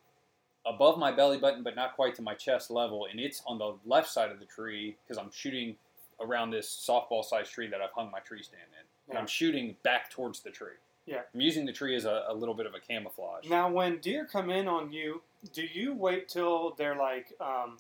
above 0.67 0.99
my 0.99 1.11
belly 1.13 1.39
button, 1.39 1.63
but 1.63 1.77
not 1.77 1.97
quite 1.97 2.15
to 2.17 2.23
my 2.23 2.35
chest 2.35 2.71
level, 2.71 3.07
and 3.11 3.19
it's 3.21 3.43
on 3.47 3.59
the 3.59 3.77
left 3.87 4.09
side 4.09 4.31
of 4.31 4.39
the 4.39 4.47
tree 4.47 4.97
because 5.07 5.23
I'm 5.23 5.31
shooting 5.33 5.77
around 6.21 6.51
this 6.51 6.69
softball-sized 6.89 7.51
tree 7.53 7.67
that 7.69 7.81
I've 7.81 7.93
hung 7.93 8.11
my 8.11 8.21
tree 8.21 8.43
stand 8.43 8.63
in, 8.73 8.79
and 8.81 9.15
Yeah. 9.15 9.21
I'm 9.21 9.27
shooting 9.27 9.77
back 9.83 10.11
towards 10.11 10.41
the 10.41 10.51
tree. 10.51 10.75
Yeah. 11.07 11.23
I'm 11.35 11.41
using 11.41 11.65
the 11.67 11.73
tree 11.73 11.97
as 11.97 12.05
a, 12.05 12.25
a 12.29 12.35
little 12.35 12.55
bit 12.55 12.67
of 12.67 12.75
a 12.75 12.81
camouflage. 12.81 13.49
Now, 13.49 13.69
when 13.71 13.99
deer 13.99 14.27
come 14.31 14.51
in 14.51 14.69
on 14.69 14.93
you, 14.93 15.23
do 15.53 15.63
you 15.63 15.95
wait 15.95 16.29
till 16.29 16.75
they're 16.77 16.95
like 16.97 17.33
um, 17.41 17.79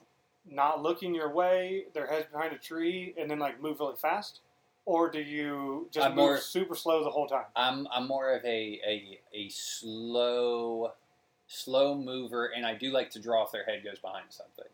not 0.50 0.83
looking 0.83 1.14
your 1.14 1.31
way, 1.33 1.85
their 1.92 2.07
heads 2.07 2.26
behind 2.33 2.53
a 2.55 2.59
tree, 2.59 3.14
and 3.18 3.31
then 3.31 3.38
like 3.38 3.61
move 3.61 3.79
really 3.81 3.96
fast, 3.96 4.40
or 4.87 5.11
do 5.11 5.20
you 5.20 5.88
just 5.92 6.07
I'm 6.07 6.12
move 6.16 6.18
more- 6.24 6.38
super 6.38 6.74
slow 6.74 7.05
the 7.05 7.11
whole 7.11 7.26
time? 7.29 7.44
I'm 7.55 7.87
I'm 7.94 8.09
more 8.09 8.35
of 8.35 8.44
a, 8.44 8.81
a 8.85 9.20
a 9.35 9.48
slow 9.50 10.92
slow 11.46 11.94
mover, 11.94 12.46
and 12.46 12.64
I 12.64 12.74
do 12.74 12.90
like 12.90 13.11
to 13.11 13.20
draw 13.20 13.44
if 13.44 13.53
their 13.53 13.64
head 13.64 13.85
goes 13.85 13.98
behind 13.98 14.26
something. 14.31 14.64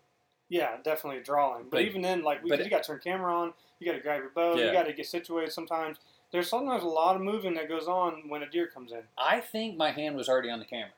Yeah, 0.48 0.76
definitely 0.84 1.20
a 1.20 1.22
drawing. 1.24 1.64
But, 1.64 1.70
But- 1.72 1.82
even 1.82 2.02
then, 2.02 2.22
like 2.22 2.42
we, 2.42 2.50
but- 2.50 2.62
you 2.62 2.70
got 2.70 2.82
to 2.84 2.92
turn 2.92 3.00
camera 3.02 3.34
on, 3.34 3.52
you 3.78 3.86
got 3.86 3.94
to 3.96 4.00
grab 4.02 4.20
your 4.20 4.30
bow, 4.30 4.54
Yeah. 4.56 4.66
you 4.66 4.72
got 4.72 4.84
to 4.86 4.92
get 4.92 5.06
situated. 5.06 5.52
Sometimes 5.52 5.98
there's 6.32 6.48
sometimes 6.48 6.82
a 6.82 6.88
lot 6.88 7.16
of 7.16 7.22
moving 7.22 7.54
that 7.54 7.68
goes 7.68 7.88
on 7.88 8.28
when 8.28 8.42
a 8.42 8.48
deer 8.50 8.66
comes 8.66 8.90
in 8.92 9.02
I 9.18 9.40
think 9.40 9.76
my 9.76 9.90
hand 9.92 10.16
was 10.16 10.28
already 10.28 10.50
on 10.50 10.58
the 10.58 10.64
camera. 10.64 10.90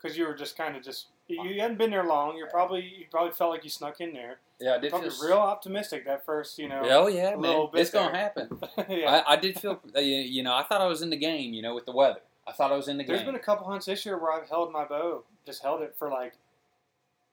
because 0.00 0.16
you 0.16 0.26
were 0.26 0.34
just 0.34 0.56
kind 0.56 0.76
of 0.76 0.82
just 0.82 1.06
you 1.30 1.60
hadn't 1.60 1.76
been 1.76 1.90
there 1.90 2.04
long. 2.04 2.36
You're 2.38 2.46
probably 2.48 2.82
you 2.82 3.04
probably 3.10 3.32
felt 3.32 3.50
like 3.50 3.62
you 3.64 3.68
snuck 3.70 4.00
in 4.00 4.12
there. 4.14 4.38
Yeah, 4.60 4.74
I 4.76 4.78
did 4.78 4.90
Probably 4.90 5.10
feel 5.10 5.28
real 5.28 5.38
optimistic 5.38 6.06
that 6.06 6.24
first, 6.24 6.58
you 6.58 6.68
know. 6.68 6.80
Oh 6.84 7.06
yeah, 7.08 7.34
little 7.36 7.64
man, 7.64 7.72
bit 7.72 7.80
it's 7.82 7.90
gonna 7.90 8.16
happen. 8.16 8.48
yeah. 8.88 9.22
I, 9.26 9.34
I 9.34 9.36
did 9.36 9.60
feel, 9.60 9.78
uh, 9.96 10.00
you 10.00 10.16
you 10.16 10.42
know, 10.42 10.54
I 10.54 10.62
thought 10.62 10.80
I 10.80 10.86
was 10.86 11.02
in 11.02 11.10
the 11.10 11.16
game, 11.18 11.52
you 11.52 11.60
know, 11.62 11.74
with 11.74 11.84
the 11.84 11.92
weather. 11.92 12.20
I 12.46 12.52
thought 12.52 12.72
I 12.72 12.76
was 12.76 12.88
in 12.88 12.96
the 12.96 13.04
There's 13.04 13.18
game. 13.20 13.26
There's 13.26 13.34
been 13.34 13.40
a 13.40 13.44
couple 13.44 13.66
hunts 13.66 13.84
this 13.86 14.06
year 14.06 14.16
where 14.18 14.32
I've 14.32 14.48
held 14.48 14.72
my 14.72 14.84
bow, 14.86 15.24
just 15.44 15.62
held 15.62 15.82
it 15.82 15.94
for 15.98 16.08
like 16.08 16.32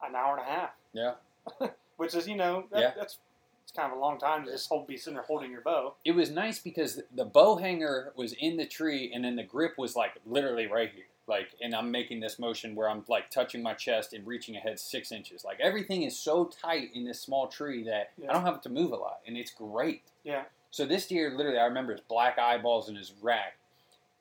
an 0.05 0.13
hour 0.13 0.37
and 0.37 0.45
a 0.45 0.51
half. 0.51 0.71
Yeah. 0.95 1.13
Which 1.97 2.15
is, 2.15 2.27
you 2.27 2.35
know, 2.35 2.65
that, 2.71 2.79
Yeah. 2.81 2.91
that's 2.97 3.19
it's 3.63 3.71
kind 3.71 3.91
of 3.91 3.97
a 3.97 4.01
long 4.01 4.19
time 4.19 4.45
to 4.45 4.51
just 4.51 4.69
hold, 4.69 4.85
be 4.87 4.95
sitting 4.95 5.15
there 5.15 5.23
holding 5.23 5.51
your 5.51 5.61
bow. 5.61 5.95
it 6.05 6.11
was 6.11 6.29
nice 6.29 6.59
because 6.59 7.01
the 7.15 7.25
bow 7.25 7.55
hanger 7.55 8.13
was 8.15 8.33
in 8.33 8.57
the 8.57 8.65
tree, 8.65 9.11
and 9.13 9.23
then 9.25 9.35
the 9.35 9.43
grip 9.43 9.73
was 9.77 9.95
like 9.95 10.11
literally 10.25 10.67
right 10.67 10.91
here. 10.93 11.05
Like, 11.27 11.47
and 11.59 11.73
I'm 11.73 11.89
making 11.89 12.19
this 12.19 12.37
motion 12.37 12.75
where 12.75 12.87
I'm 12.87 13.03
like 13.07 13.31
touching 13.31 13.63
my 13.63 13.73
chest 13.73 14.13
and 14.13 14.27
reaching 14.27 14.55
ahead 14.55 14.79
six 14.79 15.11
inches. 15.11 15.43
Like 15.43 15.59
everything 15.59 16.03
is 16.03 16.15
so 16.19 16.45
tight 16.45 16.89
in 16.93 17.05
this 17.05 17.19
small 17.19 17.47
tree 17.47 17.83
that 17.85 18.11
Yeah. 18.17 18.29
I 18.29 18.33
don't 18.33 18.45
have 18.45 18.61
to 18.61 18.69
move 18.69 18.91
a 18.91 18.95
lot, 18.97 19.21
and 19.25 19.35
it's 19.35 19.49
great. 19.51 20.03
Yeah. 20.23 20.43
So 20.69 20.85
this 20.85 21.07
deer, 21.07 21.33
literally, 21.35 21.57
I 21.57 21.65
remember 21.65 21.93
his 21.93 22.01
black 22.01 22.37
eyeballs 22.37 22.87
and 22.89 22.95
his 22.97 23.13
rack, 23.21 23.57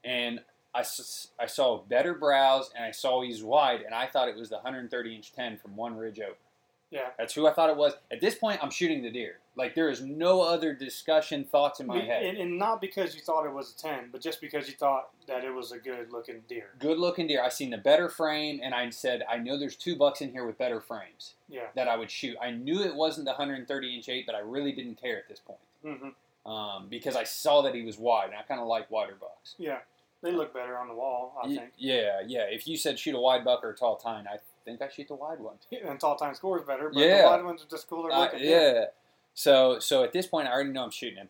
and 0.05 0.41
I, 0.75 0.85
I 1.39 1.47
saw 1.47 1.83
better 1.83 2.15
brows, 2.15 2.71
and 2.75 2.85
I 2.85 2.93
saw 2.93 3.21
he's 3.23 3.43
wide, 3.43 3.83
and 3.83 3.95
I 3.95 4.07
thought 4.07 4.29
it 4.29 4.37
was 4.37 4.49
the 4.49 4.57
130 4.57 5.15
inch 5.15 5.33
10 5.35 5.59
from 5.59 5.77
one 5.77 5.97
ridge 5.99 6.19
over. 6.21 6.35
Yeah. 6.91 7.09
That's 7.19 7.35
who 7.35 7.47
I 7.47 7.53
thought 7.53 7.71
it 7.71 7.77
was. 7.77 7.95
At 8.13 8.21
this 8.21 8.35
point, 8.37 8.61
I'm 8.63 8.71
shooting 8.71 9.03
the 9.03 9.11
deer. 9.11 9.39
Like 9.57 9.75
there 9.75 9.89
is 9.91 10.01
no 10.03 10.43
other 10.43 10.75
discussion, 10.75 11.45
thoughts 11.45 11.81
in 11.81 11.87
my 11.87 11.99
head. 12.01 12.25
And, 12.25 12.39
and 12.39 12.59
not 12.59 12.81
because 12.81 13.15
you 13.15 13.21
thought 13.21 13.47
it 13.47 13.53
was 13.53 13.73
a 13.73 13.83
10, 13.83 14.11
but 14.13 14.21
just 14.21 14.41
because 14.41 14.69
you 14.69 14.75
thought 14.75 15.11
that 15.27 15.45
it 15.45 15.51
was 15.53 15.73
a 15.73 15.79
good 15.79 16.13
looking 16.13 16.43
deer. 16.49 16.71
Good 16.79 16.99
looking 16.99 17.27
deer. 17.27 17.43
I 17.43 17.49
seen 17.49 17.71
the 17.71 17.79
better 17.79 18.09
frame, 18.09 18.61
and 18.63 18.75
I 18.75 18.91
said, 18.91 19.23
I 19.31 19.39
know 19.39 19.59
there's 19.59 19.77
two 19.77 19.97
bucks 19.97 20.21
in 20.21 20.31
here 20.33 20.45
with 20.47 20.59
better 20.59 20.81
frames 20.81 21.35
Yeah. 21.49 21.63
that 21.75 21.89
I 21.89 21.97
would 21.97 22.11
shoot. 22.11 22.37
I 22.43 22.51
knew 22.51 22.83
it 22.83 22.95
wasn't 22.95 23.27
the 23.27 23.33
130 23.33 23.95
inch 23.97 24.09
eight, 24.09 24.27
but 24.27 24.35
I 24.35 24.41
really 24.41 24.73
didn't 24.73 25.01
care 25.01 25.19
at 25.19 25.29
this 25.29 25.41
point 25.41 25.59
Mm-hmm. 25.85 26.51
um, 26.51 26.87
because 26.89 27.15
I 27.17 27.25
saw 27.25 27.63
that 27.63 27.75
he 27.75 27.83
was 27.83 27.99
wide, 27.99 28.27
and 28.31 28.37
I 28.37 28.43
kind 28.43 28.61
of 28.61 28.67
like 28.67 28.91
wider 28.91 29.17
bucks. 29.21 29.55
Yeah. 29.59 29.79
They 30.23 30.33
look 30.33 30.55
better 30.55 30.79
on 30.79 30.89
the 30.89 30.95
wall, 30.95 31.37
I 31.45 31.49
think. 31.49 31.73
Yeah, 31.77 32.21
yeah. 32.27 32.47
If 32.49 32.67
you 32.67 32.79
said 32.79 32.99
shoot 32.99 33.15
a 33.15 33.21
wide 33.21 33.45
buck 33.45 33.63
or 33.63 33.71
a 33.71 33.77
tall 33.77 33.97
tine, 33.97 34.25
I 34.27 34.39
think 34.65 34.83
I 34.83 34.89
shoot 34.89 35.09
the 35.09 35.15
wide 35.15 35.41
one. 35.41 35.57
And 35.87 35.99
tall 36.01 36.17
tine 36.17 36.35
scores 36.35 36.63
better, 36.67 36.91
but 36.93 36.99
Yeah. 37.01 37.23
the 37.23 37.29
wide 37.29 37.45
ones 37.45 37.63
are 37.63 37.69
just 37.69 37.89
cooler 37.89 38.11
Uh, 38.13 38.21
looking. 38.21 38.41
yeah. 38.41 38.87
So 39.35 39.79
so 39.79 40.05
at 40.05 40.13
this 40.13 40.27
point, 40.27 40.49
I 40.49 40.53
already 40.53 40.71
know 40.71 40.85
I'm 40.85 40.91
shooting 40.91 41.19
him, 41.19 41.29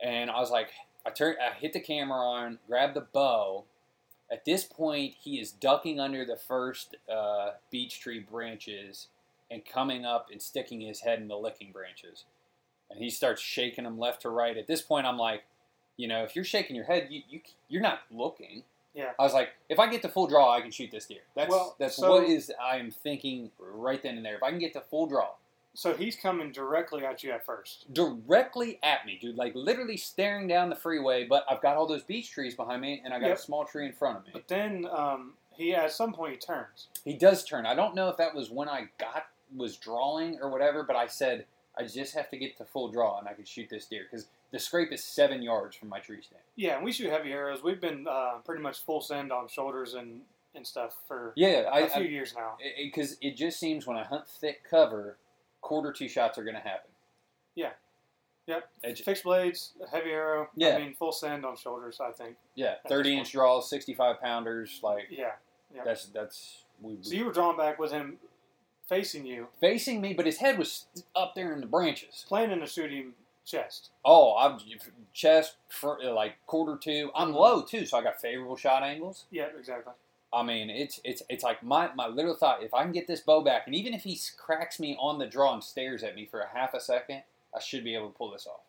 and 0.00 0.30
I 0.30 0.40
was 0.40 0.50
like, 0.50 0.70
I 1.06 1.10
turn, 1.10 1.36
I 1.40 1.52
hit 1.54 1.72
the 1.74 1.80
camera 1.80 2.18
on, 2.18 2.58
grab 2.66 2.94
the 2.94 3.02
bow. 3.02 3.64
At 4.32 4.44
this 4.46 4.64
point, 4.64 5.14
he 5.20 5.38
is 5.38 5.52
ducking 5.52 6.00
under 6.00 6.24
the 6.24 6.36
first 6.36 6.96
uh, 7.12 7.52
beech 7.70 8.00
tree 8.00 8.18
branches 8.20 9.08
and 9.50 9.64
coming 9.64 10.06
up 10.06 10.28
and 10.32 10.40
sticking 10.40 10.80
his 10.80 11.00
head 11.00 11.18
in 11.20 11.28
the 11.28 11.36
licking 11.36 11.70
branches, 11.72 12.24
and 12.90 12.98
he 12.98 13.10
starts 13.10 13.42
shaking 13.42 13.84
them 13.84 13.98
left 13.98 14.22
to 14.22 14.30
right. 14.30 14.56
At 14.56 14.66
this 14.66 14.80
point, 14.80 15.06
I'm 15.06 15.18
like, 15.18 15.44
you 15.98 16.08
know, 16.08 16.24
if 16.24 16.34
you're 16.34 16.44
shaking 16.46 16.74
your 16.74 16.86
head, 16.86 17.08
you, 17.10 17.22
you 17.28 17.40
you're 17.68 17.82
not 17.82 18.00
looking. 18.10 18.64
Yeah. 18.94 19.10
I 19.18 19.22
was 19.22 19.34
like, 19.34 19.50
if 19.68 19.78
I 19.78 19.88
get 19.90 20.02
to 20.02 20.08
full 20.08 20.26
draw, 20.28 20.52
I 20.52 20.60
can 20.60 20.70
shoot 20.70 20.90
this 20.90 21.06
deer. 21.06 21.22
That's 21.34 21.50
Well, 21.50 21.74
that's 21.78 21.96
so- 21.96 22.10
what 22.10 22.24
is 22.28 22.52
I 22.62 22.76
am 22.76 22.90
thinking 22.90 23.50
right 23.58 24.02
then 24.02 24.16
and 24.16 24.24
there. 24.24 24.36
If 24.36 24.42
I 24.42 24.50
can 24.50 24.58
get 24.60 24.72
to 24.74 24.80
full 24.80 25.06
draw, 25.06 25.30
So 25.76 25.92
he's 25.94 26.14
coming 26.14 26.52
directly 26.52 27.04
at 27.04 27.24
you 27.24 27.32
at 27.32 27.44
first. 27.44 27.92
directly 27.92 28.78
at 28.84 29.04
me, 29.04 29.18
dude. 29.20 29.36
Like 29.36 29.54
literally 29.56 29.96
staring 29.96 30.46
down 30.46 30.70
the 30.70 30.76
freeway, 30.76 31.24
but 31.26 31.44
I've 31.50 31.60
got 31.60 31.76
all 31.76 31.86
those 31.86 32.04
beech 32.04 32.30
trees 32.30 32.54
behind 32.54 32.80
me, 32.80 33.02
and 33.04 33.12
I 33.12 33.18
got 33.18 33.26
Yep. 33.30 33.36
a 33.38 33.40
small 33.40 33.64
tree 33.64 33.84
in 33.86 33.92
front 33.92 34.18
of 34.18 34.24
me. 34.26 34.30
But 34.32 34.46
then 34.46 34.86
um, 34.92 35.34
he, 35.56 35.74
at 35.74 35.90
some 35.90 36.12
point, 36.12 36.32
he 36.34 36.38
turns. 36.38 36.86
He 37.04 37.14
does 37.14 37.44
turn. 37.44 37.66
I 37.66 37.74
don't 37.74 37.94
know 37.96 38.08
if 38.08 38.16
that 38.18 38.34
was 38.34 38.50
when 38.50 38.68
I 38.68 38.88
got 38.98 39.26
was 39.56 39.76
drawing 39.76 40.40
or 40.40 40.48
whatever, 40.48 40.82
but 40.84 40.94
I 40.96 41.06
said 41.08 41.46
I 41.76 41.82
just 41.84 42.14
have 42.14 42.30
to 42.30 42.36
get 42.36 42.56
to 42.58 42.64
full 42.64 42.86
draw, 42.88 43.18
and 43.18 43.26
I 43.28 43.32
can 43.34 43.44
shoot 43.44 43.68
this 43.68 43.86
deer 43.86 44.06
because 44.08 44.28
the 44.54 44.60
scrape 44.60 44.92
is 44.92 45.02
seven 45.02 45.42
yards 45.42 45.74
from 45.74 45.88
my 45.88 45.98
tree 45.98 46.22
stand. 46.22 46.40
Yeah, 46.54 46.76
and 46.76 46.84
we 46.84 46.92
shoot 46.92 47.10
heavy 47.10 47.32
arrows. 47.32 47.64
We've 47.64 47.80
been 47.80 48.06
uh, 48.08 48.34
pretty 48.44 48.62
much 48.62 48.78
full 48.84 49.00
send 49.00 49.32
on 49.32 49.48
shoulders 49.48 49.94
and, 49.94 50.20
and 50.54 50.64
stuff 50.64 50.94
for 51.08 51.32
Yeah, 51.34 51.68
I 51.72 51.80
a 51.80 51.88
few 51.88 52.02
because 52.02 52.12
years 52.12 52.34
now. 52.36 52.52
Because 52.80 53.16
it 53.20 53.36
just 53.36 53.58
seems 53.58 53.84
when 53.84 53.96
I 53.96 54.04
hunt 54.04 54.28
thick 54.28 54.62
cover, 54.68 55.16
quarter 55.60 55.90
two 55.92 56.08
shots 56.08 56.38
are 56.38 56.44
going 56.44 56.54
to 56.54 56.60
happen. 56.62 56.90
Yeah. 57.56 57.70
Yep. 58.46 58.68
It 58.84 58.92
j- 58.94 59.02
Fixed 59.02 59.24
blades, 59.24 59.72
heavy 59.90 60.10
arrow. 60.10 60.48
Yeah. 60.54 60.76
I 60.76 60.78
mean, 60.78 60.94
full 60.94 61.10
send 61.12 61.44
on 61.44 61.56
shoulders, 61.56 61.98
I 62.00 62.12
think. 62.12 62.36
Yeah, 62.54 62.74
thirty 62.88 63.18
inch 63.18 63.32
draws, 63.32 63.68
sixty 63.68 63.92
five 63.94 64.20
pounders. 64.20 64.78
Like 64.82 65.08
Yeah. 65.10 65.32
Yeah. 65.74 65.82
that's 65.84 66.06
that's 66.06 66.58
we, 66.80 66.98
So 67.00 67.14
you 67.14 67.24
were 67.24 67.32
drawn 67.32 67.56
back 67.56 67.78
with 67.80 67.90
him 67.90 68.18
facing 68.88 69.24
you, 69.26 69.48
facing 69.60 70.00
me, 70.00 70.12
but 70.12 70.26
his 70.26 70.36
head 70.36 70.58
was 70.58 70.84
up 71.16 71.34
there 71.34 71.52
in 71.54 71.60
the 71.60 71.66
branches. 71.66 72.24
planning 72.28 72.60
to 72.60 72.66
shoot 72.66 72.92
him 72.92 73.14
chest. 73.44 73.90
Oh, 74.04 74.36
I'm 74.36 74.58
chest 75.12 75.56
fr- 75.68 76.02
like 76.02 76.34
quarter 76.46 76.76
two. 76.76 77.10
I'm 77.14 77.32
low 77.32 77.62
too, 77.62 77.86
so 77.86 77.98
I 77.98 78.02
got 78.02 78.20
favorable 78.20 78.56
shot 78.56 78.82
angles. 78.82 79.24
Yeah, 79.30 79.48
exactly. 79.58 79.92
I 80.32 80.42
mean, 80.42 80.68
it's 80.70 81.00
it's 81.04 81.22
it's 81.28 81.44
like 81.44 81.62
my 81.62 81.90
my 81.94 82.08
little 82.08 82.34
thought. 82.34 82.62
If 82.62 82.74
I 82.74 82.82
can 82.82 82.92
get 82.92 83.06
this 83.06 83.20
bow 83.20 83.42
back, 83.42 83.62
and 83.66 83.74
even 83.74 83.94
if 83.94 84.02
he 84.02 84.18
cracks 84.36 84.80
me 84.80 84.96
on 84.98 85.18
the 85.18 85.26
draw 85.26 85.54
and 85.54 85.62
stares 85.62 86.02
at 86.02 86.16
me 86.16 86.26
for 86.26 86.40
a 86.40 86.48
half 86.48 86.74
a 86.74 86.80
second, 86.80 87.22
I 87.54 87.60
should 87.60 87.84
be 87.84 87.94
able 87.94 88.08
to 88.08 88.18
pull 88.18 88.32
this 88.32 88.46
off. 88.46 88.62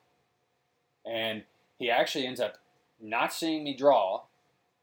And 1.06 1.44
he 1.80 1.90
actually 1.90 2.28
ends 2.28 2.40
up 2.40 2.58
not 3.02 3.34
seeing 3.34 3.64
me 3.64 3.76
draw 3.76 4.24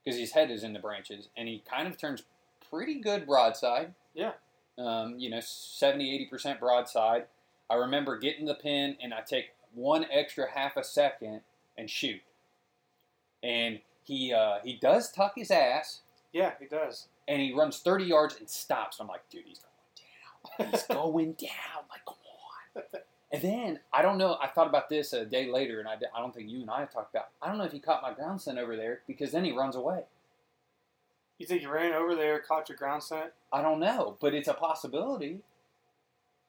because 0.04 0.18
his 0.18 0.32
head 0.32 0.50
is 0.50 0.64
in 0.64 0.72
the 0.72 0.78
branches, 0.78 1.28
and 1.36 1.48
he 1.48 1.62
kind 1.68 1.86
of 1.86 1.96
turns 1.96 2.24
pretty 2.68 3.00
good 3.00 3.26
broadside. 3.26 3.94
Yeah. 4.14 4.32
Um, 4.78 5.18
you 5.18 5.30
know, 5.30 5.40
70 5.40 6.28
80% 6.32 6.58
broadside. 6.58 7.26
I 7.70 7.74
remember 7.74 8.18
getting 8.18 8.46
the 8.46 8.54
pin, 8.54 8.96
and 9.02 9.14
I 9.14 9.20
take 9.20 9.50
one 9.74 10.06
extra 10.10 10.50
half 10.50 10.76
a 10.76 10.84
second 10.84 11.40
and 11.78 11.88
shoot. 11.88 12.20
And 13.42 13.80
he 14.04 14.32
uh, 14.32 14.58
he 14.64 14.74
does 14.80 15.10
tuck 15.12 15.32
his 15.36 15.50
ass, 15.50 16.00
Yeah, 16.32 16.52
he 16.60 16.66
does. 16.66 17.08
and 17.28 17.40
he 17.40 17.52
runs 17.52 17.78
30 17.80 18.04
yards 18.04 18.36
and 18.38 18.48
stops. 18.48 18.98
I'm 19.00 19.08
like, 19.08 19.22
dude, 19.30 19.44
he's 19.46 19.60
going 20.58 20.68
down. 20.68 20.70
He's 20.72 20.82
going 20.88 21.32
down. 21.34 21.84
Like, 21.90 22.04
come 22.06 22.16
on. 22.16 22.82
And 23.32 23.42
then 23.42 23.80
I 23.92 24.02
don't 24.02 24.18
know. 24.18 24.36
I 24.42 24.48
thought 24.48 24.66
about 24.68 24.88
this 24.88 25.12
a 25.12 25.24
day 25.24 25.50
later, 25.50 25.80
and 25.80 25.88
I, 25.88 25.94
I 26.14 26.20
don't 26.20 26.34
think 26.34 26.50
you 26.50 26.60
and 26.60 26.70
I 26.70 26.80
have 26.80 26.92
talked 26.92 27.14
about. 27.14 27.28
I 27.40 27.48
don't 27.48 27.58
know 27.58 27.64
if 27.64 27.72
he 27.72 27.78
caught 27.80 28.02
my 28.02 28.12
ground 28.12 28.40
scent 28.40 28.58
over 28.58 28.76
there 28.76 29.00
because 29.06 29.32
then 29.32 29.44
he 29.44 29.52
runs 29.52 29.74
away. 29.76 30.00
You 31.38 31.46
think 31.46 31.62
you 31.62 31.70
ran 31.72 31.92
over 31.92 32.14
there, 32.14 32.38
caught 32.38 32.68
your 32.68 32.76
ground 32.78 33.02
scent? 33.02 33.32
I 33.52 33.62
don't 33.62 33.80
know, 33.80 34.16
but 34.20 34.34
it's 34.34 34.48
a 34.48 34.54
possibility. 34.54 35.40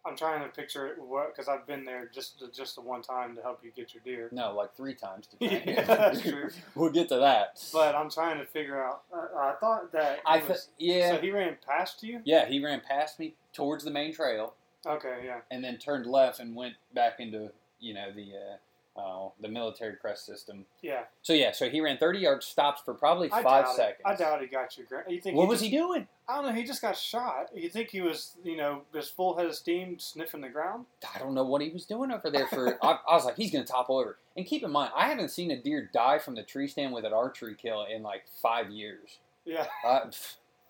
I'm 0.06 0.18
trying 0.18 0.41
to 0.43 0.49
picture 0.49 0.88
it 0.88 0.99
what 0.99 1.34
because 1.34 1.47
I've 1.47 1.66
been 1.66 1.86
there 1.86 2.10
just 2.14 2.43
just 2.54 2.76
the 2.76 2.82
one 2.82 3.01
time 3.01 3.36
to 3.36 3.41
help 3.41 3.62
you 3.64 3.72
get 3.76 3.93
your 3.93 4.04
deer. 4.04 4.30
No, 4.34 4.54
like 4.54 4.76
three 4.76 4.95
times. 4.95 5.28
To 5.28 5.38
Yeah, 5.45 5.84
that's 5.84 6.22
true. 6.22 6.49
we'll 6.76 6.89
get 6.91 7.08
to 7.10 7.18
that. 7.18 7.64
But 7.72 7.95
I'm 7.95 8.10
trying 8.10 8.39
to 8.39 8.45
figure 8.45 8.84
out. 8.84 9.04
Uh, 9.14 9.38
I 9.38 9.54
thought 9.60 9.91
that 9.93 10.20
I 10.26 10.39
th- 10.39 10.49
was, 10.49 10.70
yeah, 10.78 11.12
So 11.16 11.22
he 11.22 11.32
ran 11.32 11.58
past 11.66 12.04
you. 12.04 12.20
yeah. 12.26 12.45
He 12.47 12.64
ran 12.64 12.82
past 12.82 13.18
me 13.20 13.36
towards 13.54 13.84
the 13.86 13.91
main 13.91 14.14
trail, 14.14 14.56
Okay, 14.86 15.22
yeah. 15.26 15.39
and 15.51 15.64
then 15.64 15.78
turned 15.78 16.06
left 16.06 16.39
and 16.39 16.56
went 16.56 16.74
back 16.93 17.20
into 17.20 17.51
you 17.80 17.93
know 17.93 18.12
the 18.14 18.34
uh, 18.36 18.56
uh, 18.96 19.30
the 19.41 19.48
military 19.48 19.96
crest 19.96 20.26
system. 20.26 20.66
Yeah, 20.82 21.04
So 21.22 21.34
yeah, 21.34 21.52
so 21.52 21.70
he 21.70 21.82
ran 21.82 21.98
30 21.98 22.20
yards, 22.20 22.46
stops 22.46 22.82
for 22.84 22.94
probably 22.94 23.32
I 23.32 23.41
five 23.41 23.66
doubt 23.66 23.76
seconds. 23.76 24.02
It. 24.06 24.08
I 24.08 24.16
doubt 24.16 24.41
he 24.41 24.48
got 24.48 24.78
you. 24.78 24.86
Grant. 24.86 25.10
You 25.10 25.20
think? 25.20 25.36
What 25.36 25.46
he 25.46 25.50
was 25.50 25.60
just, 25.60 25.72
he 25.72 25.78
doing? 25.78 26.08
I 26.28 26.36
don't 26.36 26.46
know. 26.46 26.54
He 26.54 26.64
just 26.64 26.82
got 26.82 26.96
shot. 26.96 27.50
You 27.56 27.70
think 27.70 27.89
he 27.89 28.02
was, 28.02 28.38
you 28.44 28.56
know, 28.56 28.84
just 28.94 29.16
full 29.16 29.36
head 29.36 29.48
of 29.48 29.56
steam, 29.56 29.98
sniffing 30.00 30.41
the 30.41 30.50
ground? 30.50 30.86
I 31.14 31.20
don't 31.20 31.34
know 31.34 31.44
what 31.44 31.62
he 31.62 31.70
was 31.70 31.86
doing 31.86 32.12
over 32.12 32.30
there 32.30 32.48
for. 32.48 32.78
I, 32.84 33.00
I 33.08 33.16
was 33.16 33.26
like, 33.26 33.36
he's 33.36 33.52
gonna 33.52 33.66
topple 33.66 33.98
over. 33.98 34.20
And 34.38 34.46
keep 34.46 34.64
in 34.64 34.72
mind, 34.72 34.91
I 34.96 35.08
haven't 35.08 35.30
seen 35.30 35.52
a 35.52 35.62
deer 35.62 35.89
die 35.94 36.20
from 36.20 36.36
the 36.36 36.44
tree 36.44 36.68
stand 36.68 36.94
with 36.94 37.06
an 37.06 37.14
archery 37.14 37.56
kill 37.56 37.86
in 37.86 38.04
like 38.04 38.26
five 38.41 38.70
years. 38.70 39.20
Yeah. 39.46 39.66
Uh, 39.86 40.12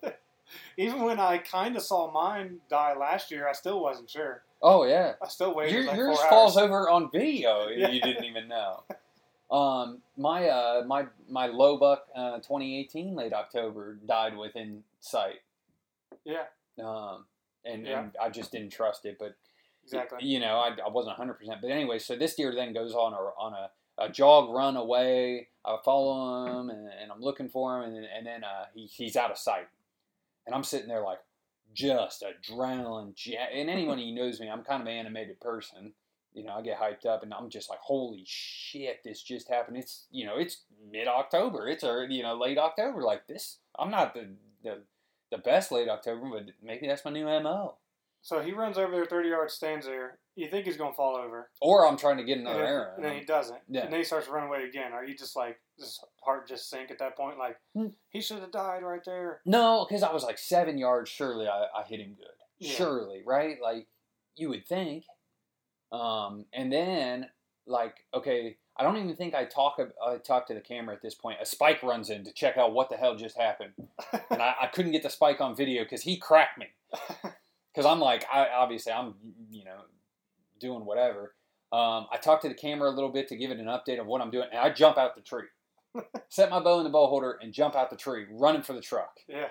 Even 0.76 1.02
when 1.02 1.18
I 1.20 1.38
kind 1.38 1.76
of 1.76 1.82
saw 1.82 2.10
mine 2.10 2.58
die 2.68 2.94
last 2.94 3.30
year, 3.30 3.48
I 3.48 3.52
still 3.52 3.80
wasn't 3.80 4.10
sure. 4.10 4.42
Oh 4.62 4.84
yeah, 4.84 5.14
I 5.22 5.28
still 5.28 5.54
waited 5.54 5.72
Your, 5.74 5.84
like 5.86 5.96
yours 5.96 6.18
falls 6.28 6.56
hours. 6.56 6.64
over 6.64 6.88
on 6.90 7.10
video. 7.12 7.68
Yeah. 7.76 7.88
You 7.90 8.00
didn't 8.00 8.24
even 8.24 8.48
know. 8.48 8.84
Um, 9.50 9.98
my 10.16 10.48
uh, 10.48 10.84
my 10.86 11.06
my 11.28 11.46
low 11.46 11.76
buck, 11.76 12.06
uh, 12.16 12.36
2018 12.38 13.14
late 13.14 13.32
October 13.32 13.98
died 14.06 14.36
within 14.36 14.82
sight. 15.00 15.40
Yeah, 16.24 16.44
Um, 16.82 17.26
and, 17.66 17.86
Yeah. 17.86 18.00
and 18.00 18.16
I 18.20 18.30
just 18.30 18.50
didn't 18.50 18.70
trust 18.70 19.04
it, 19.04 19.16
but 19.18 19.34
exactly. 19.84 20.26
you 20.26 20.40
know, 20.40 20.56
I, 20.56 20.70
I 20.84 20.88
wasn't 20.88 21.18
100%. 21.18 21.36
But 21.60 21.70
anyway, 21.70 21.98
so 21.98 22.16
this 22.16 22.34
deer 22.34 22.54
then 22.54 22.72
goes 22.72 22.94
on 22.94 23.12
a, 23.12 23.16
on 23.16 23.52
a, 23.52 23.70
a 24.04 24.08
jog 24.08 24.48
run 24.50 24.76
away. 24.78 25.48
I 25.66 25.76
follow 25.84 26.46
him 26.46 26.70
and, 26.70 26.88
and 27.00 27.12
I'm 27.12 27.20
looking 27.20 27.50
for 27.50 27.76
him, 27.78 27.84
and, 27.84 27.96
then- 27.96 28.08
and 28.16 28.26
then 28.26 28.42
uh, 28.44 28.64
he, 28.74 28.86
he's 28.86 29.16
out 29.16 29.30
of 29.30 29.36
sight. 29.36 29.68
And 30.46 30.54
I'm 30.54 30.64
sitting 30.64 30.88
there 30.88 31.02
like, 31.02 31.18
just 31.74 32.24
adrenaline. 32.24 33.12
Ja- 33.24 33.48
and 33.52 33.68
anyone 33.68 33.98
who 33.98 34.14
knows 34.14 34.40
me, 34.40 34.48
I'm 34.48 34.64
kind 34.64 34.82
of 34.82 34.88
an 34.88 34.94
animated 34.94 35.40
person. 35.40 35.92
You 36.32 36.44
know, 36.44 36.54
I 36.54 36.62
get 36.62 36.80
hyped 36.80 37.06
up 37.06 37.22
and 37.22 37.32
I'm 37.32 37.50
just 37.50 37.70
like, 37.70 37.78
holy 37.80 38.24
shit, 38.26 39.00
this 39.04 39.22
just 39.22 39.48
happened. 39.48 39.76
It's, 39.76 40.06
you 40.10 40.26
know, 40.26 40.36
it's 40.38 40.62
mid 40.90 41.06
October. 41.06 41.68
It's 41.68 41.84
already, 41.84 42.16
you 42.16 42.22
know, 42.22 42.36
late 42.36 42.58
October. 42.58 43.02
Like 43.02 43.26
this, 43.26 43.58
I'm 43.78 43.90
not 43.90 44.14
the, 44.14 44.30
the, 44.62 44.82
the 45.30 45.38
best 45.38 45.70
late 45.70 45.88
October, 45.88 46.28
but 46.32 46.54
maybe 46.62 46.86
that's 46.86 47.04
my 47.04 47.12
new 47.12 47.26
MO. 47.26 47.76
So 48.22 48.40
he 48.40 48.52
runs 48.52 48.78
over 48.78 48.92
there 48.92 49.04
30 49.04 49.28
yards, 49.28 49.54
stands 49.54 49.86
there. 49.86 50.18
You 50.36 50.48
think 50.48 50.66
he's 50.66 50.76
going 50.76 50.90
to 50.92 50.96
fall 50.96 51.16
over. 51.16 51.50
Or 51.60 51.86
I'm 51.86 51.96
trying 51.96 52.16
to 52.16 52.24
get 52.24 52.38
And 52.38 52.46
another 52.48 52.62
then, 52.64 52.68
arrow. 52.72 52.92
and 52.96 53.04
then 53.04 53.14
he 53.18 53.24
doesn't. 53.24 53.60
Yeah. 53.68 53.82
And 53.84 53.92
then 53.92 54.00
he 54.00 54.04
starts 54.04 54.26
to 54.26 54.32
run 54.32 54.46
away 54.48 54.64
again. 54.64 54.92
Are 54.92 55.04
you 55.04 55.16
just 55.16 55.36
like, 55.36 55.60
his 55.78 56.00
heart 56.24 56.48
just 56.48 56.68
sink 56.68 56.90
at 56.90 56.98
that 56.98 57.16
point? 57.16 57.38
Like, 57.38 57.56
Hmm. 57.74 57.88
he 58.08 58.20
should 58.20 58.40
have 58.40 58.50
died 58.50 58.82
right 58.82 59.04
there. 59.04 59.40
No, 59.46 59.86
because 59.88 60.02
I 60.02 60.12
was 60.12 60.24
like 60.24 60.38
seven 60.38 60.76
yards. 60.78 61.08
Surely 61.08 61.46
I, 61.46 61.66
I 61.76 61.84
hit 61.86 62.00
him 62.00 62.14
good. 62.16 62.26
Yeah. 62.58 62.72
Surely, 62.74 63.22
right? 63.26 63.58
Like 63.62 63.86
you 64.36 64.48
would 64.48 64.66
think. 64.66 65.04
Um, 65.92 66.46
and 66.52 66.72
then 66.72 67.28
like 67.66 67.94
okay, 68.12 68.56
I 68.76 68.82
don't 68.82 68.96
even 68.96 69.14
think 69.16 69.34
I 69.34 69.44
talk. 69.44 69.76
I 70.04 70.16
talk 70.18 70.46
to 70.48 70.54
the 70.54 70.60
camera 70.60 70.94
at 70.94 71.02
this 71.02 71.14
point. 71.14 71.38
A 71.40 71.46
spike 71.46 71.82
runs 71.82 72.10
in 72.10 72.24
to 72.24 72.32
check 72.32 72.56
out 72.56 72.72
what 72.72 72.90
the 72.90 72.96
hell 72.96 73.14
just 73.16 73.36
happened, 73.38 73.72
and 74.30 74.42
I, 74.42 74.54
I 74.62 74.66
couldn't 74.68 74.92
get 74.92 75.02
the 75.02 75.10
spike 75.10 75.40
on 75.40 75.54
video 75.56 75.82
because 75.84 76.02
he 76.02 76.16
cracked 76.16 76.58
me. 76.58 76.66
Because 77.74 77.86
I'm 77.90 77.98
like, 77.98 78.24
I 78.32 78.46
obviously 78.54 78.92
I'm 78.92 79.14
you 79.50 79.64
know 79.64 79.80
doing 80.60 80.84
whatever. 80.84 81.34
Um, 81.72 82.06
I 82.12 82.18
talk 82.22 82.40
to 82.42 82.48
the 82.48 82.54
camera 82.54 82.88
a 82.90 82.94
little 82.94 83.10
bit 83.10 83.28
to 83.28 83.36
give 83.36 83.50
it 83.50 83.58
an 83.58 83.66
update 83.66 84.00
of 84.00 84.06
what 84.06 84.20
I'm 84.20 84.30
doing, 84.30 84.46
and 84.50 84.60
I 84.60 84.70
jump 84.70 84.96
out 84.96 85.16
the 85.16 85.22
tree, 85.22 85.46
set 86.28 86.50
my 86.50 86.60
bow 86.60 86.78
in 86.78 86.84
the 86.84 86.90
bow 86.90 87.08
holder, 87.08 87.38
and 87.42 87.52
jump 87.52 87.74
out 87.74 87.90
the 87.90 87.96
tree, 87.96 88.26
running 88.30 88.62
for 88.62 88.72
the 88.74 88.80
truck. 88.80 89.18
yeah. 89.28 89.48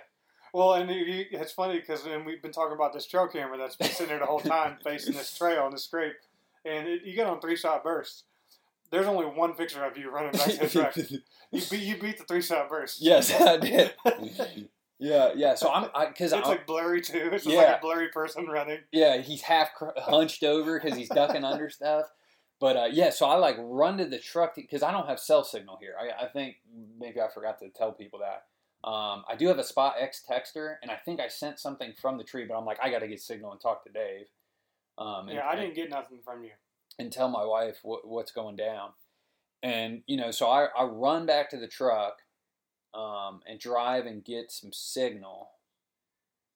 Well, 0.54 0.76
and 0.76 0.88
it's 0.92 1.52
funny 1.52 1.80
because 1.80 2.06
we've 2.28 2.42
been 2.42 2.52
talking 2.52 2.76
about 2.76 2.94
this 2.94 3.08
trail 3.08 3.28
camera 3.28 3.58
that's 3.58 3.76
been 3.76 3.88
sitting 3.90 4.10
there 4.10 4.20
the 4.20 4.28
whole 4.28 4.40
time 4.40 4.78
facing 4.84 5.16
this 5.16 5.36
trail 5.36 5.66
and 5.66 5.74
this 5.74 5.86
scrape. 5.86 6.14
And 6.64 6.88
it, 6.88 7.02
you 7.04 7.16
get 7.16 7.26
on 7.26 7.42
three 7.42 7.56
shot 7.56 7.84
bursts. 7.84 8.26
There's 8.92 9.08
only 9.08 9.26
one 9.26 9.54
picture 9.56 9.84
of 9.84 9.98
you 9.98 10.12
running 10.12 10.32
back 10.34 10.52
to 10.52 10.58
the 10.58 10.70
truck. 10.70 10.96
You 11.52 11.62
beat, 11.70 11.82
you 11.82 11.98
beat 11.98 12.18
the 12.20 12.24
three 12.24 12.42
shot 12.44 12.70
burst. 12.70 13.02
yes, 13.02 13.32
I 13.32 13.58
did. 13.58 13.94
Yeah, 15.04 15.32
yeah. 15.36 15.56
So 15.56 15.72
I'm 15.72 15.90
because 16.10 16.32
It's 16.32 16.42
I'm 16.46 16.50
like 16.50 16.66
blurry 16.66 17.02
too. 17.02 17.30
It's 17.34 17.44
just 17.44 17.56
Yeah. 17.56 17.64
like 17.64 17.78
a 17.78 17.82
blurry 17.82 18.08
person 18.10 18.48
running. 18.48 18.80
yeah. 18.92 19.18
He's 19.18 19.42
half 19.42 19.74
cr- 19.76 19.90
hunched 19.98 20.44
over 20.44 20.80
because 20.80 20.98
he's 20.98 21.10
ducking 21.10 21.44
under 21.44 21.70
stuff. 21.70 22.06
But 22.60 22.78
uh, 22.78 22.88
yeah, 22.92 23.10
so 23.10 23.26
I 23.28 23.36
like 23.36 23.58
run 23.60 23.98
to 23.98 24.06
the 24.06 24.20
truck 24.20 24.56
because 24.56 24.84
I 24.84 24.92
don't 24.92 25.08
have 25.08 25.20
cell 25.20 25.44
signal 25.44 25.78
here. 25.82 25.96
I, 26.00 26.26
I 26.26 26.28
think 26.30 26.56
maybe 26.98 27.20
I 27.20 27.28
forgot 27.28 27.60
to 27.60 27.70
tell 27.70 27.92
people 27.92 28.20
that. 28.20 28.46
Um, 28.90 29.24
I 29.30 29.36
do 29.38 29.48
have 29.48 29.60
a 29.60 29.64
Spot 29.64 29.96
X 30.00 30.24
texter, 30.30 30.76
and 30.82 30.90
I 30.92 30.96
think 30.96 31.20
I 31.20 31.28
sent 31.28 31.60
something 31.60 31.94
from 32.02 32.18
the 32.18 32.24
tree, 32.24 32.46
but 32.48 32.58
I'm 32.58 32.66
like, 32.66 32.80
I 32.82 32.90
got 32.90 33.00
to 33.00 33.08
get 33.08 33.22
signal 33.22 33.52
and 33.52 33.60
talk 33.62 33.84
to 33.86 33.92
Dave. 33.92 34.26
Um, 34.98 35.28
and, 35.28 35.38
Yeah, 35.38 35.48
I 35.48 35.56
didn't 35.56 35.76
get 35.76 35.90
nothing 35.90 36.20
from 36.24 36.44
you. 36.44 36.52
and 37.00 37.12
tell 37.12 37.28
my 37.28 37.44
wife 37.44 37.80
what, 37.84 38.08
what's 38.08 38.32
going 38.32 38.56
down. 38.56 38.92
And 39.62 40.04
you 40.06 40.18
know, 40.18 40.32
so 40.32 40.48
I, 40.50 40.68
I 40.78 40.84
run 40.84 41.26
back 41.26 41.50
to 41.52 41.58
the 41.58 41.68
truck 41.68 42.20
um, 42.94 43.42
and 43.48 43.60
drive 43.60 44.06
and 44.06 44.24
get 44.24 44.52
some 44.52 44.72
signal. 44.74 45.50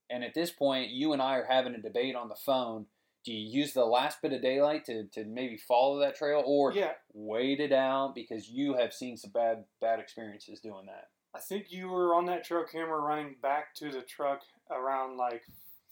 And 0.09 0.23
at 0.23 0.33
this 0.33 0.51
point, 0.51 0.89
you 0.89 1.13
and 1.13 1.21
I 1.21 1.35
are 1.35 1.45
having 1.49 1.75
a 1.75 1.81
debate 1.81 2.15
on 2.15 2.29
the 2.29 2.35
phone. 2.35 2.85
Do 3.25 3.33
you 3.33 3.59
use 3.59 3.73
the 3.73 3.83
last 3.85 4.21
bit 4.21 4.31
of 4.31 4.41
daylight 4.41 4.85
to, 4.85 5.03
to 5.07 5.25
maybe 5.25 5.57
follow 5.57 5.99
that 5.99 6.15
trail, 6.15 6.41
or 6.45 6.71
Yeah, 6.71 6.91
wait 7.13 7.59
it 7.59 7.73
out 7.73 8.15
because 8.15 8.49
you 8.49 8.75
have 8.75 8.93
seen 8.93 9.17
some 9.17 9.31
bad 9.31 9.65
bad 9.81 9.99
experiences 9.99 10.61
doing 10.61 10.85
that? 10.85 11.09
I 11.35 11.39
think 11.39 11.65
you 11.71 11.89
were 11.89 12.15
on 12.15 12.25
that 12.27 12.45
trail 12.45 12.63
camera 12.63 12.99
running 13.01 13.35
back 13.41 13.75
to 13.75 13.91
the 13.91 14.01
truck 14.01 14.43
around 14.71 15.17
like 15.17 15.43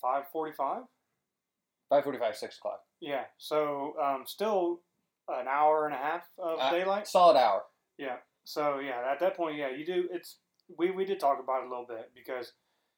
5:45. 0.01 0.87
Five 1.89 2.03
forty-five, 2.03 2.35
six 2.35 2.57
o'clock, 2.57 2.81
Yeah, 2.99 3.25
so 3.37 3.93
um, 4.01 4.23
still 4.25 4.79
an 5.27 5.47
hour 5.47 5.85
and 5.85 5.93
a 5.93 5.97
half 5.97 6.23
of 6.39 6.59
Uh, 6.59 6.71
daylight. 6.71 7.07
solid 7.07 7.37
hour. 7.37 7.63
Yeah. 7.97 8.17
So 8.45 8.79
yeah, 8.79 9.01
at 9.11 9.19
that 9.19 9.35
point, 9.35 9.57
yeah, 9.57 9.69
you 9.69 9.85
do. 9.85 10.07
It's 10.11 10.37
we 10.77 10.91
we 10.91 11.03
did 11.05 11.19
talk 11.19 11.39
about 11.43 11.63
it 11.63 11.67
a 11.67 11.69
little 11.69 11.85
bit 11.87 12.11
because 12.15 12.53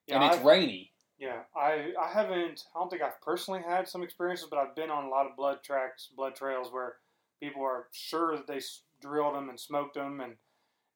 yeah, 0.06 0.16
and 0.16 0.24
it's 0.26 0.36
I've- 0.38 0.46
rainy. 0.46 0.92
yeah, 1.18 1.40
I 1.56 1.94
I 2.00 2.08
haven't. 2.10 2.64
I 2.76 2.80
don't 2.80 2.90
think 2.90 3.02
I've 3.02 3.20
personally 3.22 3.62
had 3.68 3.88
some 3.88 4.04
experiences, 4.04 4.48
but 4.50 4.60
I've 4.60 4.76
been 4.76 4.92
on 4.92 5.06
a 5.06 5.10
lot 5.10 5.26
of 5.26 5.36
blood 5.36 5.64
tracks, 5.64 6.10
blood 6.16 6.36
trails 6.36 6.72
where 6.72 6.98
people 7.42 7.64
are 7.64 7.88
sure 7.94 8.36
that 8.38 8.46
they 8.48 8.58
s- 8.58 8.82
drilled 9.02 9.36
them 9.36 9.50
and 9.50 9.60
smoked 9.60 9.96
them, 9.96 10.20
and 10.22 10.36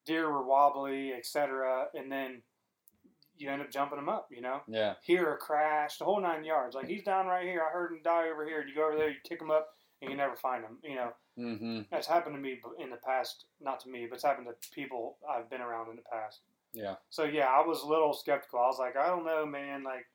deer 0.06 0.30
were 0.30 0.44
wobbly, 0.46 1.12
etc. 1.12 1.86
And 1.94 2.10
then 2.12 2.42
you 3.36 3.48
end 3.50 3.62
up 3.62 3.70
jumping 3.70 3.96
them 3.96 4.08
up. 4.08 4.28
You 4.30 4.42
know, 4.42 4.60
Yeah, 4.68 4.94
hear 5.02 5.32
a 5.32 5.36
crash, 5.38 5.96
the 5.98 6.04
whole 6.04 6.20
nine 6.20 6.44
yards. 6.44 6.74
Like 6.74 6.88
he's 6.88 7.04
down 7.04 7.26
right 7.26 7.44
here. 7.46 7.62
I 7.66 7.72
heard 7.72 7.92
him 7.92 8.00
die 8.04 8.28
over 8.28 8.44
here. 8.46 8.60
And 8.60 8.68
you 8.68 8.74
go 8.74 8.86
over 8.88 8.96
there, 8.96 9.08
you 9.10 9.16
kick 9.24 9.40
him 9.40 9.50
up, 9.50 9.68
and 10.00 10.10
you 10.10 10.16
never 10.16 10.36
find 10.36 10.62
him. 10.64 10.78
You 10.82 10.96
know, 10.96 11.12
mm-hmm. 11.38 11.80
that's 11.90 12.06
happened 12.06 12.34
to 12.36 12.40
me 12.40 12.60
in 12.78 12.90
the 12.90 12.96
past. 12.96 13.44
Not 13.60 13.80
to 13.80 13.88
me, 13.88 14.06
but 14.08 14.16
it's 14.16 14.24
happened 14.24 14.48
to 14.48 14.70
people 14.70 15.16
I've 15.28 15.50
been 15.50 15.60
around 15.60 15.90
in 15.90 15.96
the 15.96 16.02
past. 16.02 16.40
yeah. 16.72 16.96
So 17.10 17.24
yeah, 17.24 17.46
I 17.46 17.66
was 17.66 17.82
a 17.82 17.86
little 17.86 18.12
skeptical. 18.12 18.60
I 18.60 18.66
was 18.66 18.78
like, 18.78 18.96
I 18.96 19.06
don't 19.06 19.24
know, 19.24 19.46
man. 19.46 19.84
Like, 19.84 20.06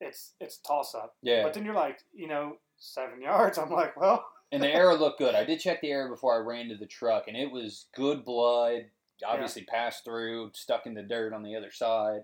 it's 0.00 0.32
it's 0.40 0.58
toss 0.58 0.94
up. 0.94 1.16
Yeah. 1.22 1.42
But 1.42 1.54
then 1.54 1.64
you're 1.64 1.74
like, 1.74 2.00
you 2.14 2.28
know, 2.28 2.56
seven 2.78 3.20
yards. 3.22 3.58
I'm 3.58 3.70
like, 3.70 3.96
well, 3.96 4.24
And 4.50 4.62
the 4.62 4.72
arrow 4.72 4.96
looked 4.96 5.18
good. 5.18 5.34
I 5.34 5.44
did 5.44 5.60
check 5.60 5.80
the 5.80 5.90
arrow 5.90 6.10
before 6.10 6.34
I 6.34 6.44
ran 6.44 6.68
to 6.68 6.76
the 6.76 6.86
truck, 6.86 7.28
and 7.28 7.36
it 7.36 7.50
was 7.50 7.86
good 7.94 8.24
blood. 8.24 8.86
Obviously, 9.24 9.62
passed 9.62 10.04
through, 10.04 10.50
stuck 10.52 10.84
in 10.86 10.94
the 10.94 11.02
dirt 11.02 11.32
on 11.32 11.44
the 11.44 11.54
other 11.54 11.70
side. 11.70 12.22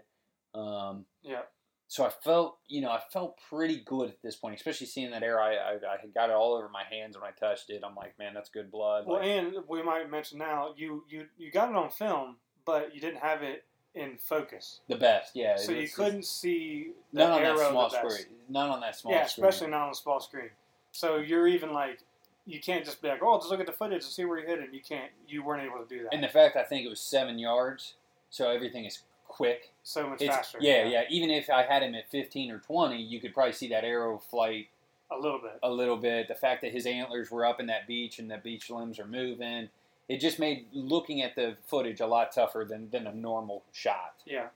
Um, 0.53 1.05
yeah, 1.23 1.43
so 1.89 2.05
I 2.05 2.11
felt, 2.11 2.59
you 2.69 2.83
know, 2.83 2.91
I 2.91 3.01
felt 3.11 3.39
pretty 3.49 3.83
good 3.85 4.11
at 4.11 4.23
this 4.23 4.37
point, 4.37 4.55
especially 4.55 4.87
seeing 4.87 5.11
that 5.11 5.23
arrow. 5.23 5.43
I, 5.43 5.53
I, 5.55 5.73
I 5.95 5.97
had 6.01 6.13
got 6.13 6.29
it 6.29 6.37
all 6.37 6.55
over 6.55 6.69
my 6.69 6.85
hands 6.85 7.17
when 7.17 7.25
I 7.25 7.33
touched 7.33 7.71
it. 7.71 7.83
I'm 7.85 7.95
like, 7.95 8.19
man, 8.19 8.35
that's 8.35 8.51
good 8.51 8.71
blood. 8.71 9.07
Well, 9.07 9.21
Like, 9.21 9.29
and 9.29 9.55
we 9.67 9.83
might 9.83 10.11
mention 10.11 10.39
now, 10.39 10.75
you 10.77 11.03
you 11.09 11.25
you 11.39 11.51
got 11.51 11.71
it 11.71 11.77
on 11.77 11.91
film, 11.91 12.37
but 12.67 12.95
you 12.95 13.01
didn't 13.01 13.21
have 13.21 13.43
it 13.43 13.65
in 13.95 14.19
focus, 14.19 14.81
the 14.89 14.97
best, 14.97 15.35
yeah. 15.35 15.57
so 15.57 15.73
you 15.73 15.89
couldn't 15.89 16.25
see 16.25 16.93
the 17.13 17.21
None 17.21 17.33
on 17.33 17.43
that 17.43 17.71
small 17.71 17.91
screen. 17.91 18.27
None 18.49 18.71
on 18.71 18.81
that 18.81 18.95
small 18.95 19.13
yeah, 19.13 19.27
screen. 19.27 19.47
especially 19.47 19.71
not 19.71 19.87
on 19.87 19.91
a 19.91 19.95
small 19.95 20.21
screen. 20.21 20.51
So 20.93 21.17
you're 21.17 21.49
even 21.49 21.73
like, 21.73 22.01
you 22.47 22.61
can't 22.61 22.85
just 22.85 23.01
be 23.01 23.09
like, 23.09 23.23
oh, 23.23 23.39
just 23.39 23.51
look 23.51 23.61
at 23.61 23.67
the 23.67 23.73
footage 23.73 24.05
and 24.05 24.13
see 24.13 24.25
where 24.25 24.39
you 24.39 24.47
hit 24.47 24.61
it. 24.61 24.69
You 24.73 24.81
can't. 24.87 25.11
You 25.27 25.43
weren't 25.43 25.65
able 25.65 25.83
to 25.83 25.89
do 25.89 26.03
that. 26.05 26.15
And 26.15 26.23
the 26.23 26.29
fact 26.29 26.55
I 26.55 26.65
think 26.65 26.85
it 26.85 26.89
was 26.89 27.01
seven 27.01 27.39
yards, 27.39 27.95
so 28.31 28.51
everything 28.51 28.85
is 28.85 29.03
quick. 29.29 29.71
so 29.85 30.09
much 30.09 30.21
It's, 30.23 30.35
faster. 30.35 30.59
yeah, 30.61 30.85
yeah. 30.85 31.03
Even 31.09 31.31
if 31.31 31.49
I 31.51 31.63
had 31.63 31.83
him 31.83 31.95
at 31.95 32.11
15 32.11 32.51
or 32.51 32.59
20, 32.59 33.01
you 33.01 33.21
could 33.21 33.33
probably 33.33 33.53
see 33.53 33.69
that 33.69 33.85
arrow 33.85 34.19
flight 34.19 34.69
a 35.11 35.17
little 35.17 35.39
bit. 35.39 35.53
a 35.63 35.71
little 35.71 35.97
bit. 35.97 36.27
The 36.29 36.35
fact 36.35 36.63
that 36.63 36.73
his 36.73 36.85
antlers 36.87 37.31
were 37.31 37.47
up 37.47 37.61
in 37.61 37.67
that 37.67 37.87
beech 37.87 38.19
and 38.19 38.31
the 38.31 38.39
beech 38.39 38.69
limbs 38.71 38.99
are 38.99 39.07
moving, 39.07 39.69
it 40.09 40.19
just 40.21 40.39
made 40.39 40.67
looking 40.73 41.23
at 41.23 41.35
the 41.37 41.57
footage 41.67 42.01
a 42.01 42.07
lot 42.07 42.33
tougher 42.33 42.67
than, 42.69 42.91
than 42.91 43.07
a 43.07 43.15
normal 43.15 43.63
shot. 43.73 44.15
Yeah, 44.27 44.49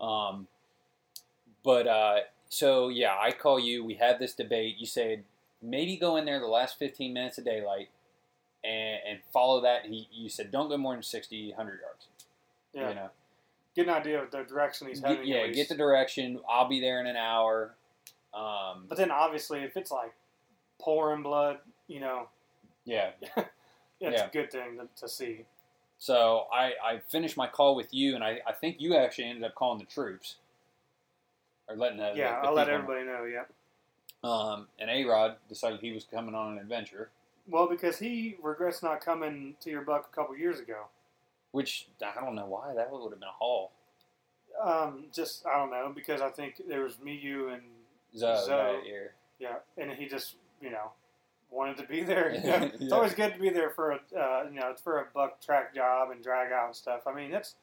Um, 0.00 0.46
but 1.64 1.86
uh, 1.86 2.16
so 2.48 2.88
yeah, 2.88 3.16
I 3.20 3.32
call 3.32 3.58
you. 3.58 3.84
We 3.84 3.94
had 3.94 4.18
this 4.18 4.34
debate. 4.34 4.76
You 4.78 4.86
said 4.86 5.24
maybe 5.62 5.96
go 5.96 6.16
in 6.16 6.24
there 6.24 6.40
the 6.40 6.46
last 6.46 6.78
15 6.78 7.12
minutes 7.12 7.38
of 7.38 7.44
daylight 7.44 7.88
and, 8.64 8.98
and 9.08 9.18
follow 9.32 9.60
that. 9.62 9.86
He, 9.86 10.08
you 10.12 10.28
said 10.28 10.50
don't 10.50 10.68
go 10.68 10.76
more 10.76 10.94
than 10.94 11.02
60, 11.02 11.48
100 11.48 11.80
yards. 11.80 12.06
Yeah. 12.72 12.88
You 12.90 12.94
know, 12.94 13.10
Get 13.76 13.86
an 13.86 13.94
idea 13.94 14.22
of 14.22 14.30
the 14.30 14.42
direction 14.42 14.88
he's 14.88 15.00
heading. 15.00 15.26
yeah, 15.26 15.46
get 15.48 15.68
the 15.68 15.76
direction. 15.76 16.40
I'll 16.48 16.68
be 16.68 16.80
there 16.80 17.00
in 17.00 17.06
an 17.06 17.16
hour. 17.16 17.74
Um, 18.34 18.86
But 18.88 18.98
then 18.98 19.10
obviously, 19.10 19.60
if 19.60 19.76
it's 19.76 19.90
like 19.92 20.12
pouring 20.80 21.22
blood, 21.22 21.58
you 21.86 22.00
know, 22.00 22.28
yeah. 22.84 23.10
it's 23.36 23.46
Yeah. 24.00 24.26
a 24.26 24.30
good 24.30 24.50
thing 24.50 24.78
to, 24.78 24.88
to 25.02 25.08
see. 25.08 25.44
So 25.98 26.46
I, 26.52 26.72
I 26.84 26.98
finished 27.10 27.36
my 27.36 27.46
call 27.46 27.76
with 27.76 27.92
you, 27.92 28.14
and 28.14 28.24
I, 28.24 28.40
I 28.46 28.52
think 28.52 28.76
you 28.80 28.96
actually 28.96 29.24
ended 29.26 29.44
up 29.44 29.54
calling 29.54 29.78
the 29.78 29.84
troops. 29.84 30.36
Or 31.68 31.76
letting 31.76 31.98
the, 31.98 32.12
Yeah, 32.16 32.36
the, 32.36 32.42
the 32.42 32.48
I'll 32.48 32.54
let 32.54 32.66
people 32.66 32.78
know. 32.88 32.94
everybody 32.94 33.04
know. 33.06 33.24
Yeah. 33.24 33.44
Um, 34.28 34.66
and 34.78 34.90
A 34.90 35.04
Rod 35.04 35.36
decided 35.48 35.80
he 35.80 35.92
was 35.92 36.04
coming 36.04 36.34
on 36.34 36.52
an 36.52 36.58
adventure, 36.58 37.10
Well, 37.48 37.68
because 37.68 37.98
he 37.98 38.36
regrets 38.42 38.82
not 38.82 39.00
coming 39.00 39.54
to 39.60 39.70
your 39.70 39.80
buck 39.82 40.10
a 40.12 40.14
couple 40.14 40.36
years 40.36 40.58
ago. 40.58 40.86
Which 41.52 41.88
I 42.02 42.20
don't 42.20 42.34
know 42.34 42.46
why 42.46 42.74
that 42.74 42.90
would 42.90 43.10
have 43.10 43.20
been 43.20 43.28
a 43.28 43.32
haul. 43.32 43.72
Um, 44.62 45.06
just 45.12 45.46
I 45.46 45.58
don't 45.58 45.70
know 45.70 45.92
because 45.94 46.20
I 46.20 46.30
think 46.30 46.60
there 46.68 46.82
was 46.82 46.98
me, 47.00 47.18
you, 47.20 47.48
and 47.48 47.62
Zoe, 48.16 48.44
Zoe. 48.44 48.48
that 48.48 48.86
year. 48.86 49.14
yeah, 49.38 49.56
and 49.78 49.92
he 49.92 50.06
just 50.06 50.36
you 50.60 50.70
know 50.70 50.92
wanted 51.50 51.76
to 51.78 51.84
be 51.84 52.02
there. 52.02 52.32
You 52.34 52.40
know? 52.40 52.48
Yeah. 52.48 52.68
It's 52.80 52.92
always 52.92 53.14
good 53.14 53.34
to 53.34 53.40
be 53.40 53.50
there 53.50 53.70
for 53.70 53.92
a 53.92 54.00
uh, 54.16 54.44
you 54.52 54.60
know 54.60 54.70
it's 54.70 54.82
for 54.82 54.98
a 55.00 55.06
buck 55.14 55.40
track 55.40 55.74
job 55.74 56.10
and 56.10 56.22
drag 56.22 56.52
out 56.52 56.66
and 56.66 56.76
stuff. 56.76 57.02
I 57.06 57.14
mean 57.14 57.30
that's 57.30 57.54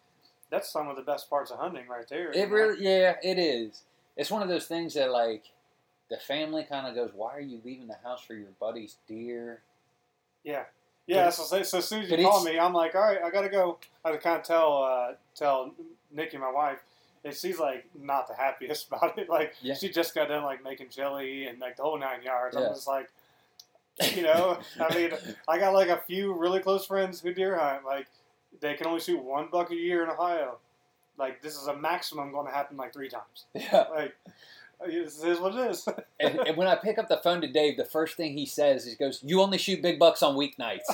that's 0.49 0.71
some 0.71 0.87
of 0.87 0.95
the 0.95 1.01
best 1.01 1.29
parts 1.29 1.51
of 1.51 1.59
hunting 1.59 1.87
right 1.87 2.07
there. 2.07 2.31
It 2.31 2.49
know? 2.49 2.55
really, 2.55 2.83
yeah, 2.83 3.15
it 3.21 3.37
is. 3.37 3.83
It's 4.15 4.31
one 4.31 4.41
of 4.41 4.49
those 4.49 4.65
things 4.65 4.93
that 4.93 5.11
like 5.11 5.43
the 6.09 6.17
family 6.17 6.63
kind 6.63 6.87
of 6.87 6.95
goes, 6.95 7.11
"Why 7.13 7.35
are 7.35 7.41
you 7.41 7.61
leaving 7.63 7.87
the 7.87 7.97
house 8.03 8.23
for 8.23 8.33
your 8.33 8.51
buddy's 8.59 8.97
deer?" 9.07 9.61
Yeah. 10.43 10.63
Yeah, 11.07 11.29
so, 11.29 11.43
so, 11.43 11.63
so 11.63 11.77
as 11.79 11.87
soon 11.87 12.03
as 12.03 12.11
you 12.11 12.17
call 12.17 12.43
me, 12.43 12.59
I'm 12.59 12.73
like, 12.73 12.93
all 12.93 13.01
right, 13.01 13.19
I 13.23 13.29
gotta 13.31 13.49
go. 13.49 13.77
I 14.03 14.11
to 14.11 14.17
kind 14.17 14.37
of 14.39 14.43
tell 14.43 14.83
uh, 14.83 15.13
tell 15.35 15.73
Nikki, 16.13 16.37
my 16.37 16.51
wife, 16.51 16.79
and 17.23 17.33
she's 17.33 17.59
like 17.59 17.85
not 17.99 18.27
the 18.27 18.35
happiest 18.35 18.87
about 18.91 19.17
it. 19.17 19.29
Like 19.29 19.55
Yeah. 19.61 19.73
she 19.73 19.89
just 19.89 20.13
got 20.13 20.27
done 20.27 20.43
like 20.43 20.63
making 20.63 20.89
jelly 20.89 21.47
and 21.47 21.59
like 21.59 21.77
the 21.77 21.83
whole 21.83 21.97
nine 21.97 22.21
yards. 22.23 22.55
Yeah. 22.57 22.67
I'm 22.67 22.73
just 22.73 22.87
like, 22.87 23.09
you 24.15 24.23
know, 24.23 24.59
I 24.79 24.95
mean, 24.95 25.11
I 25.47 25.57
got 25.57 25.73
like 25.73 25.89
a 25.89 25.97
few 25.97 26.33
really 26.33 26.59
close 26.59 26.85
friends 26.85 27.21
who 27.21 27.33
deer 27.33 27.57
hunt. 27.57 27.85
Like 27.85 28.07
they 28.59 28.73
can 28.73 28.87
only 28.87 28.99
shoot 28.99 29.21
one 29.23 29.47
buck 29.51 29.71
a 29.71 29.75
year 29.75 30.03
in 30.03 30.09
Ohio. 30.09 30.57
Like 31.17 31.41
this 31.41 31.55
is 31.55 31.67
a 31.67 31.75
maximum 31.75 32.31
going 32.31 32.47
to 32.47 32.53
happen 32.53 32.75
like 32.77 32.93
three 32.93 33.09
times. 33.09 33.45
Yeah. 33.53 33.85
Like 33.93 34.15
this 34.85 35.23
is 35.23 35.39
what 35.39 35.55
it 35.55 35.71
is. 35.71 35.87
and, 36.19 36.39
and 36.39 36.57
when 36.57 36.67
I 36.67 36.75
pick 36.75 36.97
up 36.97 37.07
the 37.07 37.17
phone 37.17 37.41
to 37.41 37.47
Dave, 37.47 37.77
the 37.77 37.85
first 37.85 38.15
thing 38.17 38.33
he 38.33 38.45
says, 38.45 38.85
he 38.85 38.95
goes, 38.95 39.21
"You 39.23 39.41
only 39.41 39.57
shoot 39.57 39.81
big 39.81 39.99
bucks 39.99 40.21
on 40.23 40.35
weeknights." 40.35 40.89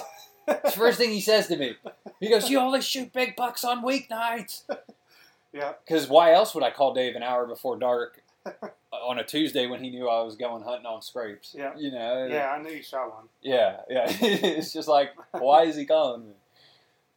It's 0.48 0.74
the 0.76 0.80
first 0.80 0.98
thing 0.98 1.12
he 1.12 1.22
says 1.22 1.48
to 1.48 1.58
me. 1.58 1.76
He 2.20 2.30
goes, 2.30 2.50
"You 2.50 2.60
only 2.60 2.82
shoot 2.82 3.14
big 3.14 3.36
bucks 3.36 3.64
on 3.64 3.84
weeknights." 3.84 4.64
yeah, 5.54 5.74
Because 5.86 6.08
why 6.08 6.34
else 6.34 6.54
would 6.56 6.64
I 6.64 6.72
call 6.72 6.94
Dave 6.94 7.16
an 7.16 7.24
hour 7.24 7.46
before 7.46 7.78
dark 7.78 8.22
on 8.92 9.20
a 9.20 9.24
Tuesday 9.24 9.68
when 9.68 9.84
he 9.84 9.90
knew 9.90 10.10
I 10.10 10.22
was 10.22 10.36
going 10.36 10.64
hunting 10.64 10.86
on 10.86 11.02
scrapes? 11.02 11.56
Yeah. 11.58 11.72
You 11.78 11.92
know. 11.92 12.28
yeah, 12.30 12.52
I 12.52 12.62
knew 12.62 12.72
you 12.72 12.84
shot 12.84 13.14
one. 13.14 13.26
Yeah, 13.42 13.82
yeah. 13.90 14.06
it's 14.10 14.74
just 14.74 14.88
like, 14.88 15.12
why 15.32 15.64
is 15.64 15.76
he 15.76 15.86
calling 15.86 16.26
me? 16.26 16.34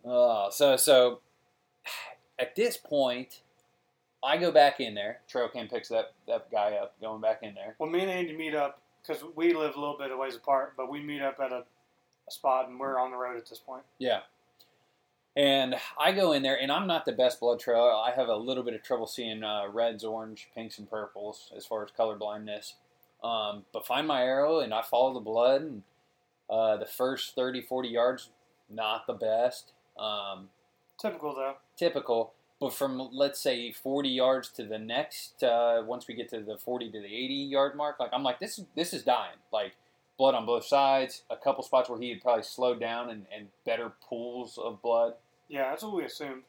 Uh, 0.08 0.50
so, 0.50 0.76
so 0.76 1.20
at 2.38 2.54
this 2.54 2.76
point, 2.76 3.40
I 4.24 4.36
go 4.36 4.50
back 4.50 4.80
in 4.80 4.94
there. 4.94 5.20
Trail 5.28 5.48
Cam 5.48 5.68
picks 5.68 5.88
that, 5.88 6.12
that 6.26 6.50
guy 6.50 6.72
up, 6.72 6.94
going 7.00 7.20
back 7.20 7.40
in 7.42 7.54
there. 7.54 7.76
Well, 7.78 7.90
me 7.90 8.00
and 8.00 8.10
Andy 8.10 8.36
meet 8.36 8.54
up 8.54 8.80
because 9.06 9.22
we 9.36 9.52
live 9.54 9.76
a 9.76 9.80
little 9.80 9.96
bit 9.98 10.10
of 10.10 10.18
ways 10.18 10.34
apart, 10.36 10.74
but 10.76 10.90
we 10.90 11.00
meet 11.00 11.22
up 11.22 11.38
at 11.40 11.52
a, 11.52 11.64
a 12.28 12.30
spot 12.30 12.68
and 12.68 12.78
we're 12.80 12.98
on 12.98 13.10
the 13.10 13.16
road 13.16 13.36
at 13.36 13.48
this 13.48 13.58
point. 13.58 13.82
Yeah. 13.98 14.20
And 15.36 15.76
I 16.00 16.12
go 16.12 16.32
in 16.32 16.42
there, 16.42 16.58
and 16.58 16.72
I'm 16.72 16.86
not 16.86 17.04
the 17.04 17.12
best 17.12 17.40
blood 17.40 17.60
trail. 17.60 17.82
I 17.82 18.10
have 18.12 18.28
a 18.28 18.36
little 18.36 18.62
bit 18.62 18.72
of 18.72 18.82
trouble 18.82 19.06
seeing 19.06 19.44
uh, 19.44 19.66
reds, 19.70 20.02
orange, 20.02 20.48
pinks, 20.54 20.78
and 20.78 20.88
purples 20.88 21.52
as 21.54 21.66
far 21.66 21.84
as 21.84 21.90
color 21.90 22.16
blindness. 22.16 22.74
Um, 23.22 23.64
but 23.72 23.86
find 23.86 24.06
my 24.08 24.22
arrow, 24.22 24.60
and 24.60 24.72
I 24.72 24.80
follow 24.80 25.12
the 25.12 25.20
blood. 25.20 25.60
And 25.60 25.82
uh, 26.48 26.78
the 26.78 26.86
first 26.86 27.34
30, 27.34 27.60
40 27.60 27.88
yards, 27.90 28.30
not 28.70 29.06
the 29.06 29.12
best. 29.12 29.72
Um, 29.98 30.48
Typical 30.98 31.34
though. 31.34 31.56
typical. 31.76 32.32
But 32.58 32.72
from 32.72 33.10
let's 33.12 33.38
say 33.40 33.70
40 33.70 34.08
yards 34.08 34.48
to 34.50 34.64
the 34.64 34.78
next, 34.78 35.42
uh, 35.42 35.82
once 35.86 36.08
we 36.08 36.14
get 36.14 36.30
to 36.30 36.40
the 36.40 36.56
40 36.56 36.90
to 36.92 37.00
the 37.00 37.06
80 37.06 37.34
yard 37.34 37.76
mark, 37.76 38.00
like 38.00 38.10
I'm 38.12 38.22
like 38.22 38.40
this 38.40 38.58
is 38.58 38.64
this 38.74 38.94
is 38.94 39.02
dying. 39.02 39.36
Like 39.52 39.74
blood 40.16 40.34
on 40.34 40.46
both 40.46 40.64
sides. 40.64 41.22
A 41.28 41.36
couple 41.36 41.62
spots 41.62 41.90
where 41.90 42.00
he 42.00 42.08
had 42.08 42.22
probably 42.22 42.42
slowed 42.42 42.80
down 42.80 43.10
and, 43.10 43.26
and 43.34 43.48
better 43.66 43.92
pools 44.08 44.56
of 44.58 44.80
blood. 44.80 45.14
Yeah, 45.48 45.68
that's 45.68 45.82
what 45.82 45.94
we 45.94 46.04
assumed. 46.04 46.42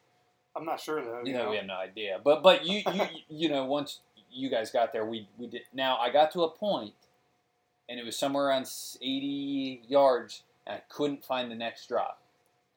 I'm 0.56 0.64
not 0.66 0.80
sure 0.80 1.04
though. 1.04 1.20
You 1.24 1.32
You 1.32 1.34
know, 1.34 1.44
know, 1.44 1.50
we 1.52 1.58
have 1.58 1.66
no 1.66 1.76
idea. 1.76 2.20
But 2.24 2.42
but 2.42 2.66
you 2.66 2.82
you 2.94 3.04
you 3.30 3.50
know 3.50 3.66
once 3.66 4.00
you 4.32 4.50
guys 4.50 4.72
got 4.72 4.94
there, 4.94 5.06
we 5.06 5.28
we 5.38 5.48
did. 5.48 5.64
Now 5.74 5.98
I 5.98 6.10
got 6.10 6.32
to 6.32 6.44
a 6.44 6.50
point, 6.50 6.94
and 7.90 8.00
it 8.00 8.06
was 8.06 8.18
somewhere 8.18 8.46
around 8.46 8.68
80 9.02 9.82
yards, 9.90 10.44
and 10.66 10.78
I 10.78 10.82
couldn't 10.90 11.26
find 11.26 11.52
the 11.52 11.56
next 11.56 11.88
drop. 11.88 12.22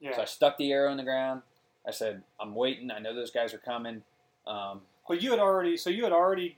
yeah. 0.01 0.17
So 0.17 0.23
I 0.23 0.25
stuck 0.25 0.59
the 0.59 0.73
arrow 0.73 0.91
in 0.91 0.97
the 0.97 1.05
ground. 1.05 1.43
I 1.87 1.91
said, 1.91 2.23
"I'm 2.41 2.55
waiting. 2.55 2.91
I 2.91 2.99
know 2.99 3.15
those 3.15 3.31
guys 3.31 3.55
are 3.55 3.59
coming." 3.59 4.03
Um, 4.47 4.83
But 5.09 5.23
you 5.23 5.31
had 5.33 5.41
already, 5.41 5.77
so 5.77 5.91
you 5.91 6.05
had 6.05 6.13
already, 6.13 6.57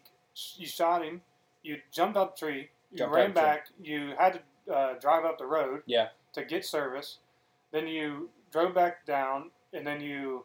you 0.56 0.66
shot 0.66 1.02
him. 1.04 1.22
You 1.62 1.78
jumped 1.90 2.16
up 2.18 2.36
the 2.36 2.46
tree. 2.46 2.70
You 2.92 3.06
ran 3.06 3.32
the 3.32 3.40
tree. 3.40 3.42
back. 3.42 3.66
You 3.82 4.12
had 4.18 4.40
to 4.66 4.72
uh, 4.74 4.98
drive 4.98 5.24
up 5.24 5.38
the 5.38 5.46
road. 5.46 5.82
Yeah. 5.86 6.08
To 6.34 6.44
get 6.44 6.64
service, 6.66 7.18
then 7.70 7.86
you 7.86 8.28
drove 8.50 8.74
back 8.74 9.06
down, 9.06 9.50
and 9.72 9.86
then 9.86 10.00
you. 10.00 10.44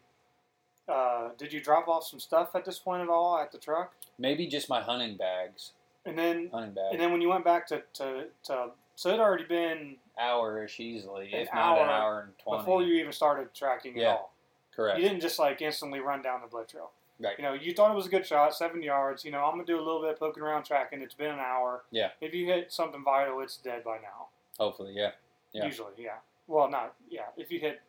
Uh, 0.88 1.30
did 1.38 1.52
you 1.52 1.60
drop 1.60 1.88
off 1.90 2.06
some 2.08 2.20
stuff 2.20 2.56
at 2.56 2.64
this 2.64 2.80
point 2.80 3.02
at 3.04 3.10
all 3.10 3.38
at 3.38 3.52
the 3.52 3.58
truck? 3.58 3.94
maybe 4.20 4.48
just 4.48 4.68
my 4.70 4.82
hunting 4.82 5.16
bags. 5.18 5.74
And 6.06 6.18
then, 6.18 6.50
Hunting 6.52 6.72
bags. 6.74 6.88
and 6.94 7.00
then 7.02 7.12
when 7.12 7.22
you 7.22 7.28
went 7.30 7.44
back 7.46 7.68
to, 7.68 7.84
to, 7.96 8.28
to 8.46 8.70
so 8.96 9.10
it 9.10 9.12
had 9.12 9.20
already 9.20 9.44
been 9.44 9.98
hour-ish 10.20 10.80
easily, 10.80 11.32
An 11.34 11.42
if 11.42 11.50
not 11.54 11.78
an 11.78 11.84
hour 11.88 11.92
hour 11.92 12.20
and 12.22 12.32
twenty. 12.40 12.62
before 12.62 12.82
you 12.82 12.96
even 12.96 13.12
started 13.12 13.54
tracking 13.54 13.96
Yeah. 13.98 14.12
at 14.12 14.18
all. 14.18 14.34
Correct. 14.78 15.00
You 15.00 15.10
didn't 15.10 15.22
just 15.22 15.40
like 15.40 15.62
instantly 15.62 16.00
run 16.00 16.22
down 16.22 16.40
the 16.42 16.48
blood 16.48 16.70
trail. 16.70 16.92
Right. 17.20 17.34
You 17.38 17.44
know, 17.44 17.54
you 17.54 17.74
thought 17.74 17.92
it 17.92 17.96
was 17.96 18.06
a 18.06 18.10
good 18.10 18.26
shot, 18.26 18.54
seven 18.54 18.84
yards. 18.84 19.26
You 19.26 19.32
know, 19.32 19.44
I'm 19.44 19.54
gonna 19.54 19.66
do 19.66 19.78
a 19.78 19.82
little 19.82 20.02
bit 20.02 20.12
of 20.12 20.20
poking 20.20 20.44
around 20.44 20.64
tracking. 20.64 21.02
It's 21.02 21.16
been 21.16 21.32
an 21.32 21.40
hour. 21.40 21.84
Yeah. 21.92 22.12
If 22.22 22.34
you 22.34 22.46
hit 22.46 22.72
something 22.72 23.04
vital, 23.04 23.42
it's 23.42 23.58
dead 23.58 23.84
by 23.84 23.98
now. 23.98 24.28
Hopefully, 24.60 24.94
yeah. 24.96 25.12
Yeah. 25.52 25.66
Usually, 25.66 25.94
yeah. 25.98 26.18
Well, 26.46 26.70
not 26.70 26.94
yeah. 27.10 27.26
If 27.36 27.52
you 27.52 27.60
hit 27.60 27.82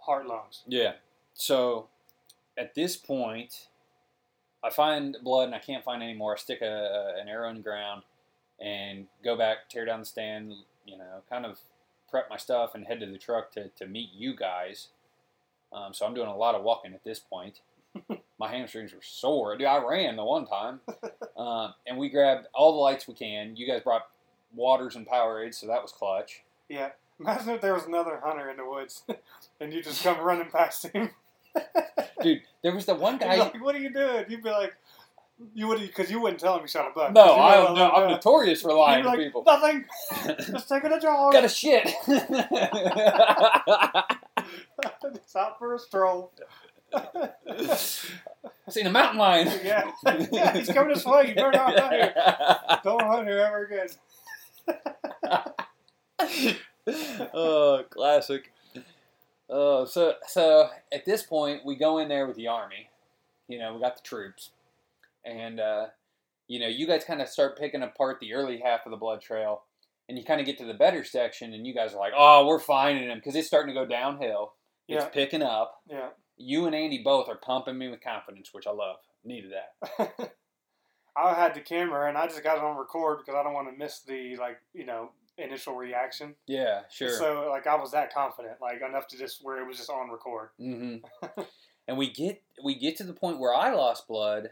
heart 0.00 0.26
lungs, 0.26 0.62
Yeah. 0.66 0.94
So 1.34 1.88
at 2.56 2.74
this 2.74 2.96
point, 2.96 3.68
I 4.64 4.70
find 4.70 5.16
blood 5.22 5.44
and 5.44 5.54
I 5.54 5.58
can't 5.58 5.84
find 5.84 6.02
any 6.02 6.14
more. 6.14 6.32
I 6.32 6.38
stick 6.38 6.62
a, 6.62 6.64
a, 7.18 7.20
an 7.20 7.28
arrow 7.28 7.50
in 7.50 7.56
the 7.56 7.62
ground 7.62 8.02
and 8.58 9.06
go 9.22 9.36
back, 9.36 9.68
tear 9.68 9.84
down 9.84 10.00
the 10.00 10.06
stand, 10.06 10.54
you 10.86 10.96
know, 10.96 11.22
kind 11.28 11.44
of 11.44 11.58
prep 12.10 12.30
my 12.30 12.38
stuff 12.38 12.74
and 12.74 12.86
head 12.86 13.00
to 13.00 13.06
the 13.06 13.18
truck 13.18 13.52
to, 13.52 13.68
to 13.68 13.86
meet 13.86 14.10
you 14.14 14.34
guys. 14.34 14.88
Um, 15.76 15.92
so 15.92 16.06
I'm 16.06 16.14
doing 16.14 16.28
a 16.28 16.36
lot 16.36 16.54
of 16.54 16.62
walking 16.62 16.94
at 16.94 17.04
this 17.04 17.18
point. 17.18 17.60
my 18.38 18.48
hamstrings 18.48 18.92
were 18.92 19.02
sore. 19.02 19.56
Dude, 19.56 19.66
I 19.66 19.78
ran 19.84 20.16
the 20.16 20.24
one 20.24 20.46
time. 20.46 20.80
Um, 21.36 21.74
and 21.86 21.98
we 21.98 22.08
grabbed 22.08 22.46
all 22.54 22.72
the 22.72 22.78
lights 22.78 23.06
we 23.06 23.12
can. 23.12 23.56
You 23.56 23.66
guys 23.66 23.82
brought 23.82 24.08
waters 24.54 24.96
and 24.96 25.06
Powerades, 25.06 25.56
so 25.56 25.66
that 25.66 25.82
was 25.82 25.92
clutch. 25.92 26.42
yeah. 26.70 26.92
Imagine 27.20 27.50
if 27.50 27.60
there 27.60 27.74
was 27.74 27.84
another 27.84 28.18
hunter 28.24 28.48
in 28.48 28.56
the 28.56 28.64
woods, 28.64 29.02
and 29.60 29.74
you 29.74 29.82
just 29.82 30.02
come 30.02 30.18
running 30.20 30.48
past 30.50 30.86
him. 30.86 31.10
Dude, 32.22 32.40
there 32.62 32.74
was 32.74 32.86
the 32.86 32.94
one 32.94 33.18
guy. 33.18 33.36
like, 33.36 33.62
what 33.62 33.74
are 33.74 33.78
you 33.78 33.90
doing? 33.90 34.24
You'd 34.30 34.42
be 34.42 34.48
like, 34.48 34.74
you 35.54 35.68
would 35.68 35.78
because 35.78 36.10
you 36.10 36.20
wouldn't 36.20 36.40
tell 36.40 36.56
him 36.56 36.62
you 36.62 36.68
shot 36.68 36.90
a 36.90 36.94
buck. 36.94 37.12
No, 37.12 37.36
I'm, 37.36 37.64
know, 37.64 37.74
no, 37.74 37.90
I'm 37.90 38.10
notorious 38.12 38.62
for 38.62 38.72
lying 38.72 39.04
be 39.04 39.10
to 39.10 39.16
people. 39.16 39.44
nothing. 39.46 39.84
Just 40.50 40.70
taking 40.70 40.90
a 40.92 40.98
jog. 40.98 41.34
Got 41.34 41.44
a 41.44 41.48
shit. 41.48 41.86
It's 45.36 45.44
out 45.44 45.58
for 45.58 45.74
a 45.74 45.78
stroll. 45.78 46.32
I 46.94 47.30
seen 48.70 48.86
a 48.86 48.90
mountain 48.90 49.18
lion. 49.18 49.60
yeah. 49.62 49.92
yeah, 50.32 50.56
he's 50.56 50.68
coming 50.68 50.94
this 50.94 51.04
way. 51.04 51.28
You 51.28 51.34
better 51.34 51.52
not 51.52 51.78
hunt 51.78 51.92
here. 51.92 52.14
Don't 52.82 53.02
hunt 53.02 53.28
here 53.28 53.38
ever 53.38 53.64
again. 53.64 53.88
oh, 57.34 57.84
classic. 57.90 58.52
Oh, 59.48 59.84
so 59.84 60.14
so 60.26 60.70
at 60.92 61.04
this 61.04 61.22
point 61.22 61.64
we 61.64 61.76
go 61.76 61.98
in 61.98 62.08
there 62.08 62.26
with 62.26 62.36
the 62.36 62.48
army. 62.48 62.88
You 63.48 63.58
know, 63.58 63.74
we 63.74 63.80
got 63.80 63.96
the 63.96 64.02
troops, 64.02 64.50
and 65.24 65.60
uh, 65.60 65.86
you 66.48 66.58
know, 66.58 66.66
you 66.66 66.86
guys 66.86 67.04
kind 67.04 67.20
of 67.20 67.28
start 67.28 67.58
picking 67.58 67.82
apart 67.82 68.18
the 68.20 68.32
early 68.32 68.58
half 68.58 68.86
of 68.86 68.90
the 68.90 68.96
blood 68.96 69.20
trail, 69.20 69.62
and 70.08 70.16
you 70.18 70.24
kind 70.24 70.40
of 70.40 70.46
get 70.46 70.58
to 70.58 70.64
the 70.64 70.74
better 70.74 71.04
section, 71.04 71.52
and 71.52 71.66
you 71.66 71.74
guys 71.74 71.92
are 71.94 72.00
like, 72.00 72.14
"Oh, 72.16 72.46
we're 72.46 72.58
finding 72.58 73.06
them," 73.06 73.18
because 73.18 73.36
it's 73.36 73.46
starting 73.46 73.72
to 73.74 73.80
go 73.80 73.86
downhill. 73.86 74.54
It's 74.88 75.04
Yeah. 75.04 75.08
picking 75.10 75.42
up. 75.42 75.82
Yeah. 75.88 76.10
You 76.36 76.66
and 76.66 76.74
Andy 76.74 77.02
both 77.02 77.28
are 77.28 77.36
pumping 77.36 77.78
me 77.78 77.88
with 77.88 78.00
confidence, 78.00 78.52
which 78.52 78.66
I 78.66 78.70
love. 78.70 78.98
Needed 79.24 79.52
that. 79.52 80.32
I 81.16 81.32
had 81.34 81.54
the 81.54 81.60
camera 81.60 82.08
and 82.08 82.18
I 82.18 82.26
just 82.26 82.42
got 82.42 82.58
it 82.58 82.62
on 82.62 82.76
record 82.76 83.18
because 83.18 83.34
I 83.34 83.42
don't 83.42 83.54
want 83.54 83.68
to 83.70 83.76
miss 83.76 84.00
the 84.00 84.36
like 84.36 84.58
you 84.74 84.84
know 84.84 85.12
initial 85.38 85.74
reaction. 85.74 86.34
Yeah, 86.46 86.82
sure. 86.90 87.10
So 87.10 87.48
like 87.50 87.66
I 87.66 87.74
was 87.76 87.92
that 87.92 88.12
confident, 88.12 88.56
like 88.60 88.82
enough 88.86 89.08
to 89.08 89.18
just 89.18 89.42
where 89.42 89.60
it 89.62 89.66
was 89.66 89.78
just 89.78 89.90
on 89.90 90.10
record. 90.10 90.50
hmm 90.58 90.96
and 91.88 91.96
we 91.96 92.10
get 92.10 92.42
we 92.62 92.74
get 92.78 92.96
to 92.98 93.04
the 93.04 93.14
point 93.14 93.38
where 93.38 93.54
I 93.54 93.72
lost 93.72 94.06
blood, 94.06 94.50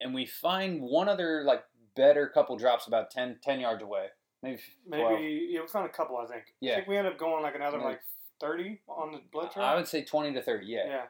and 0.00 0.14
we 0.14 0.24
find 0.26 0.80
one 0.80 1.08
other 1.08 1.42
like 1.44 1.64
better 1.94 2.28
couple 2.28 2.56
drops 2.56 2.86
about 2.86 3.10
10, 3.10 3.38
10 3.42 3.60
yards 3.60 3.82
away, 3.82 4.06
maybe 4.42 4.60
12. 4.88 5.12
Maybe 5.20 5.48
yeah, 5.50 5.60
we 5.60 5.66
found 5.68 5.86
a 5.86 5.92
couple. 5.92 6.16
I 6.16 6.26
think. 6.26 6.44
Yeah. 6.60 6.72
I 6.72 6.76
think 6.76 6.88
we 6.88 6.96
ended 6.96 7.12
up 7.12 7.18
going 7.18 7.42
like 7.42 7.54
another 7.54 7.78
like 7.78 8.00
thirty 8.40 8.80
on 8.88 9.12
the 9.12 9.20
blood 9.32 9.52
trail. 9.52 9.64
I 9.64 9.74
would 9.74 9.86
say 9.88 10.04
twenty 10.04 10.32
to 10.34 10.42
thirty. 10.42 10.66
Yeah. 10.66 10.86
yeah. 10.86 11.02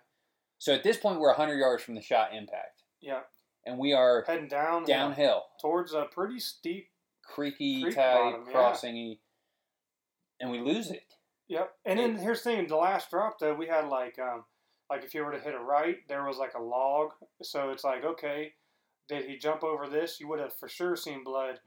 So 0.59 0.73
at 0.75 0.83
this 0.83 0.97
point, 0.97 1.21
we're 1.21 1.33
hundred 1.35 1.59
yards 1.59 1.83
from 1.83 1.95
the 1.95 2.01
shot 2.03 2.35
impact, 2.35 2.83
Yeah. 3.01 3.21
and 3.67 3.79
we 3.79 3.93
are 3.93 4.25
Heading 4.27 4.49
down. 4.49 4.85
yeah, 4.87 4.99
downhill, 5.01 5.45
towards 5.61 5.93
a 5.93 6.05
pretty 6.11 6.39
steep. 6.41 6.89
creaky 7.23 7.83
Creek 7.83 7.95
type 7.95 8.15
bottom, 8.15 8.45
yeah. 8.47 8.53
crossingy, 8.55 9.19
and 10.41 10.51
we 10.51 10.61
lose 10.61 10.91
it. 10.91 11.15
Yep. 11.49 11.73
And 11.85 11.99
then 11.99 12.17
here's 12.17 12.43
the 12.43 12.51
thing: 12.51 12.67
the 12.69 12.77
last 12.77 13.11
drop 13.11 13.39
though, 13.39 13.55
we 13.55 13.67
had 13.67 13.87
like 13.89 14.19
um 14.19 14.45
like 14.91 15.05
if 15.05 15.15
you 15.15 15.25
were 15.25 15.33
to 15.33 15.41
hit 15.41 15.55
a 15.55 15.59
right, 15.59 15.97
there 16.09 16.25
was 16.25 16.39
like 16.39 16.55
a 16.55 16.63
log. 16.63 17.11
So 17.43 17.71
it's 17.71 17.85
like 17.85 18.05
okay, 18.05 18.55
did 19.09 19.27
he 19.27 19.37
jump 19.37 19.63
over 19.63 19.87
this? 19.89 20.19
You 20.21 20.29
would 20.29 20.41
have 20.41 20.55
for 20.55 20.69
sure 20.69 20.97
seen 20.97 21.23
blood 21.23 21.61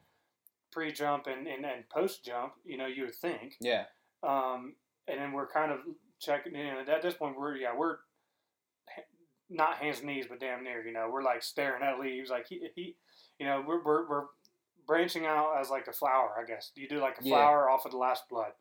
pre-jump 0.72 1.28
and 1.28 1.48
and, 1.48 1.66
and 1.66 1.88
post-jump. 1.90 2.54
You 2.66 2.78
know, 2.78 2.88
you 2.88 3.06
would 3.06 3.16
think. 3.16 3.56
Yeah. 3.62 3.86
Um, 4.24 4.76
and 5.10 5.20
then 5.20 5.32
we're 5.32 5.48
kind 5.48 5.72
of 5.72 5.80
checking. 6.20 6.56
in. 6.56 6.88
at 6.90 7.02
this 7.02 7.14
point, 7.14 7.38
we're 7.40 7.56
yeah, 7.56 7.76
we're 7.76 7.98
not 9.50 9.78
hands 9.78 10.00
and 10.00 10.08
knees, 10.08 10.26
but 10.30 10.40
damn 10.40 10.64
near. 10.64 10.86
You 10.86 10.94
know, 10.94 11.10
we're 11.12 11.24
like 11.24 11.42
staring 11.44 11.84
at 11.84 12.00
leaves. 12.00 12.30
Like 12.30 12.48
he, 12.48 12.62
he 12.76 12.96
you 13.40 13.46
know, 13.46 13.64
we're, 13.66 13.84
we're 13.84 14.08
we're 14.10 14.26
branching 14.88 15.26
out 15.26 15.56
as 15.60 15.70
like 15.70 15.88
a 15.88 15.94
flower. 15.94 16.32
I 16.40 16.46
guess 16.46 16.72
you 16.76 16.88
do 16.88 17.00
like 17.00 17.20
a 17.20 17.24
Yeah. 17.24 17.36
flower 17.36 17.70
off 17.70 17.86
of 17.86 17.92
the 17.92 17.98
last 17.98 18.24
blood. 18.30 18.52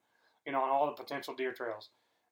You 0.46 0.52
know, 0.52 0.62
on 0.62 0.70
all 0.70 0.86
the 0.86 0.92
potential 0.92 1.34
deer 1.34 1.52
trails. 1.52 1.90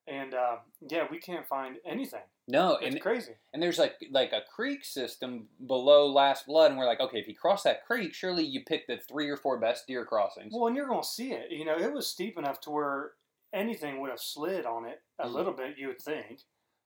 And 0.08 0.34
um, 0.34 0.58
yeah, 0.88 1.04
we 1.10 1.18
can't 1.18 1.46
find 1.48 1.76
anything. 1.84 2.22
No, 2.46 2.76
It's 2.76 2.94
and 2.94 3.02
crazy. 3.02 3.32
and 3.52 3.60
there's 3.60 3.78
like 3.78 3.96
like 4.12 4.32
a 4.32 4.42
creek 4.54 4.84
system 4.84 5.48
below 5.66 6.06
Last 6.06 6.46
Blood, 6.46 6.70
and 6.70 6.78
we're 6.78 6.86
like, 6.86 7.00
okay, 7.00 7.18
if 7.18 7.26
you 7.26 7.34
cross 7.34 7.64
that 7.64 7.84
creek, 7.84 8.14
surely 8.14 8.44
you 8.44 8.60
pick 8.64 8.86
the 8.86 8.98
three 8.98 9.28
or 9.28 9.36
four 9.36 9.58
best 9.58 9.88
deer 9.88 10.04
crossings. 10.04 10.52
Well, 10.54 10.68
and 10.68 10.76
you're 10.76 10.86
going 10.86 11.02
to 11.02 11.06
see 11.08 11.32
it. 11.32 11.50
You 11.50 11.64
know, 11.64 11.76
it 11.76 11.92
was 11.92 12.06
steep 12.06 12.38
enough 12.38 12.60
to 12.62 12.70
where 12.70 13.10
anything 13.56 14.00
would 14.00 14.10
have 14.10 14.20
slid 14.20 14.66
on 14.66 14.84
it 14.86 15.02
a 15.18 15.26
Mhm. 15.26 15.32
little 15.32 15.52
bit. 15.52 15.78
You 15.78 15.88
would 15.88 16.00
think. 16.02 16.40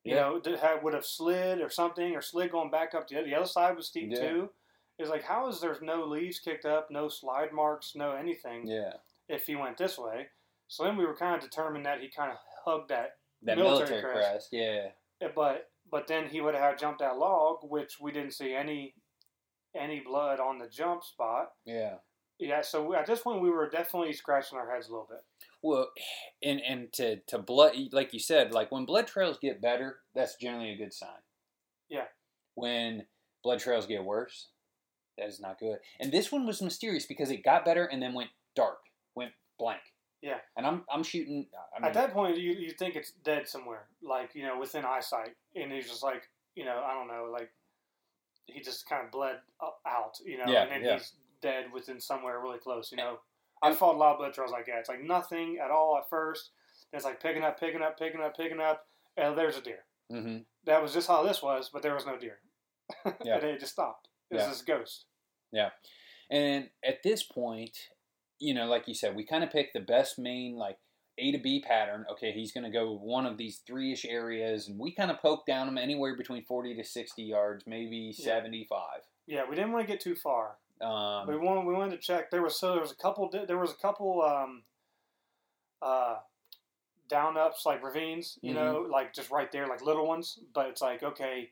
You 0.04 0.14
Yeah. 0.14 0.20
know, 0.40 0.56
had, 0.56 0.82
would 0.82 0.94
have 0.94 1.04
slid 1.04 1.60
or 1.60 1.68
something, 1.68 2.14
or 2.16 2.22
slid 2.22 2.50
going 2.50 2.70
back 2.70 2.94
up 2.94 3.06
the, 3.08 3.22
the 3.22 3.34
other 3.34 3.46
side 3.46 3.76
was 3.76 3.88
steep 3.88 4.10
Yeah. 4.12 4.20
too. 4.28 4.54
It's 4.98 5.10
like, 5.10 5.22
how 5.22 5.48
is 5.48 5.60
there's 5.60 5.82
no 5.82 6.04
leaves 6.04 6.38
kicked 6.40 6.64
up, 6.64 6.90
no 6.90 7.08
slide 7.08 7.52
marks, 7.52 7.94
no 7.94 8.12
anything 8.12 8.66
Yeah, 8.66 8.94
if 9.28 9.46
he 9.46 9.56
went 9.56 9.76
this 9.78 9.98
way? 9.98 10.30
So 10.68 10.84
then 10.84 10.96
we 10.96 11.04
were 11.06 11.16
kind 11.16 11.34
of 11.34 11.42
determined 11.42 11.84
that 11.86 12.00
he 12.00 12.08
kind 12.10 12.30
of 12.32 12.38
hugged 12.64 12.88
that, 12.90 13.18
that 13.42 13.56
Military 13.58 13.90
military, 14.00 14.02
crest. 14.02 14.30
crest. 14.30 14.52
Yeah, 14.52 14.92
eh, 15.20 15.28
but 15.34 15.70
but 15.86 16.06
then 16.06 16.28
he 16.28 16.40
would 16.40 16.54
have 16.54 16.78
jumped 16.78 17.00
that 17.00 17.16
log, 17.18 17.64
which 17.68 17.98
we 18.00 18.12
didn't 18.12 18.32
see 18.32 18.54
any 18.54 18.94
any 19.74 20.00
blood 20.00 20.38
on 20.40 20.58
the 20.58 20.68
jump 20.68 21.02
spot. 21.04 21.52
yeah. 21.64 21.98
Yeah, 22.38 22.62
so 22.62 22.94
at 22.94 23.04
this 23.06 23.20
point 23.20 23.42
we 23.42 23.50
were 23.50 23.68
definitely 23.68 24.14
scratching 24.14 24.56
our 24.56 24.70
heads 24.70 24.88
a 24.88 24.92
little 24.92 25.06
bit. 25.06 25.22
Well, 25.62 25.90
and 26.42 26.60
and 26.60 26.92
to 26.94 27.16
to 27.28 27.38
blood, 27.38 27.74
like 27.92 28.12
you 28.12 28.20
said, 28.20 28.52
like 28.52 28.70
when 28.72 28.84
blood 28.84 29.06
trails 29.06 29.38
get 29.40 29.60
better, 29.60 29.98
that's 30.14 30.36
generally 30.36 30.72
a 30.72 30.76
good 30.76 30.92
sign. 30.92 31.22
Yeah. 31.88 32.06
When 32.54 33.06
blood 33.42 33.60
trails 33.60 33.86
get 33.86 34.04
worse, 34.04 34.48
that 35.18 35.28
is 35.28 35.40
not 35.40 35.58
good. 35.58 35.78
And 35.98 36.12
this 36.12 36.30
one 36.30 36.46
was 36.46 36.62
mysterious 36.62 37.06
because 37.06 37.30
it 37.30 37.44
got 37.44 37.64
better 37.64 37.84
and 37.84 38.02
then 38.02 38.14
went 38.14 38.30
dark, 38.54 38.78
went 39.14 39.32
blank. 39.58 39.80
Yeah. 40.22 40.38
And 40.56 40.66
I'm 40.66 40.84
I'm 40.92 41.02
shooting. 41.02 41.46
Uh, 41.54 41.76
I 41.76 41.80
mean, 41.80 41.88
At 41.88 41.94
that 41.94 42.12
point, 42.12 42.36
you, 42.38 42.52
you 42.52 42.72
think 42.72 42.96
it's 42.96 43.12
dead 43.24 43.48
somewhere, 43.48 43.86
like 44.02 44.30
you 44.34 44.44
know, 44.44 44.58
within 44.58 44.84
eyesight, 44.84 45.34
and 45.54 45.72
he's 45.72 45.88
just 45.88 46.02
like, 46.02 46.28
you 46.54 46.64
know, 46.64 46.82
I 46.84 46.94
don't 46.94 47.08
know, 47.08 47.30
like 47.32 47.50
he 48.46 48.60
just 48.60 48.88
kind 48.88 49.04
of 49.04 49.10
bled 49.10 49.36
uh, 49.60 49.88
out, 49.88 50.18
you 50.24 50.38
know, 50.38 50.44
Yeah, 50.46 50.62
and 50.62 50.72
then 50.72 50.84
yeah. 50.84 50.94
he's 50.94 51.12
dead 51.40 51.66
within 51.72 52.00
somewhere 52.00 52.40
really 52.40 52.58
close, 52.58 52.90
you 52.90 52.96
know. 52.98 53.18
I 53.62 53.72
fought 53.74 53.94
a 53.94 53.98
lot 53.98 54.12
of 54.12 54.18
blood 54.18 54.32
trails 54.34 54.50
like 54.52 54.66
that. 54.66 54.78
It's 54.78 54.88
like 54.88 55.02
nothing 55.02 55.58
at 55.62 55.70
all 55.70 55.96
at 55.98 56.08
first. 56.08 56.50
It's 56.92 57.04
like 57.04 57.22
picking 57.22 57.42
up, 57.42 57.58
picking 57.60 57.82
up, 57.82 57.98
picking 57.98 58.20
up, 58.20 58.36
picking 58.36 58.60
up, 58.60 58.86
and 59.16 59.36
there's 59.36 59.56
a 59.56 59.60
deer. 59.60 59.84
hmm 60.10 60.38
That 60.64 60.82
was 60.82 60.92
just 60.92 61.08
how 61.08 61.22
this 61.22 61.42
was, 61.42 61.70
but 61.72 61.82
there 61.82 61.94
was 61.94 62.06
no 62.06 62.16
deer. 62.18 62.38
Yeah. 63.24 63.36
and 63.36 63.44
it 63.44 63.60
just 63.60 63.72
stopped. 63.72 64.08
It 64.30 64.34
was 64.34 64.42
Yeah. 64.44 64.48
this 64.50 64.62
ghost. 64.62 65.04
Yeah. 65.52 65.70
And 66.30 66.70
at 66.84 67.02
this 67.02 67.22
point, 67.22 67.76
you 68.38 68.54
know, 68.54 68.66
like 68.66 68.88
you 68.88 68.94
said, 68.94 69.14
we 69.14 69.24
kind 69.24 69.44
of 69.44 69.50
picked 69.50 69.74
the 69.74 69.80
best 69.80 70.18
main 70.18 70.56
like 70.56 70.78
A 71.18 71.30
to 71.32 71.38
B 71.38 71.60
pattern. 71.66 72.06
Okay, 72.12 72.32
he's 72.32 72.52
going 72.52 72.64
to 72.64 72.70
go 72.70 72.92
one 72.96 73.26
of 73.26 73.36
these 73.36 73.58
three 73.66 73.92
ish 73.92 74.04
areas, 74.04 74.68
and 74.68 74.78
we 74.78 74.92
kind 74.94 75.10
of 75.10 75.20
poked 75.20 75.46
down 75.46 75.68
him 75.68 75.76
anywhere 75.78 76.16
between 76.16 76.44
forty 76.44 76.74
to 76.74 76.82
sixty 76.84 77.22
yards, 77.24 77.64
maybe 77.66 78.12
Yeah. 78.16 78.24
seventy 78.24 78.64
five. 78.68 79.02
Yeah, 79.26 79.42
we 79.48 79.54
didn't 79.56 79.72
want 79.72 79.86
to 79.86 79.92
get 79.92 80.00
too 80.00 80.14
far. 80.14 80.56
Um, 80.80 81.26
we 81.26 81.36
wanted 81.36 81.66
we 81.66 81.74
wanted 81.74 81.92
to 81.92 81.98
check. 81.98 82.30
There 82.30 82.42
was 82.42 82.56
so 82.58 82.72
there 82.72 82.80
was 82.80 82.92
a 82.92 82.96
couple 82.96 83.28
di- 83.28 83.44
there 83.44 83.58
was 83.58 83.70
a 83.70 83.74
couple 83.76 84.22
um, 84.22 84.62
uh, 85.82 86.16
down 87.08 87.36
ups 87.36 87.66
like 87.66 87.82
ravines, 87.82 88.38
you 88.42 88.52
Mhm. 88.52 88.56
know, 88.56 88.80
like 88.90 89.12
just 89.12 89.30
right 89.30 89.50
there, 89.52 89.66
like 89.66 89.82
little 89.82 90.06
ones. 90.06 90.38
But 90.54 90.66
it's 90.68 90.80
like 90.82 91.02
okay, 91.02 91.50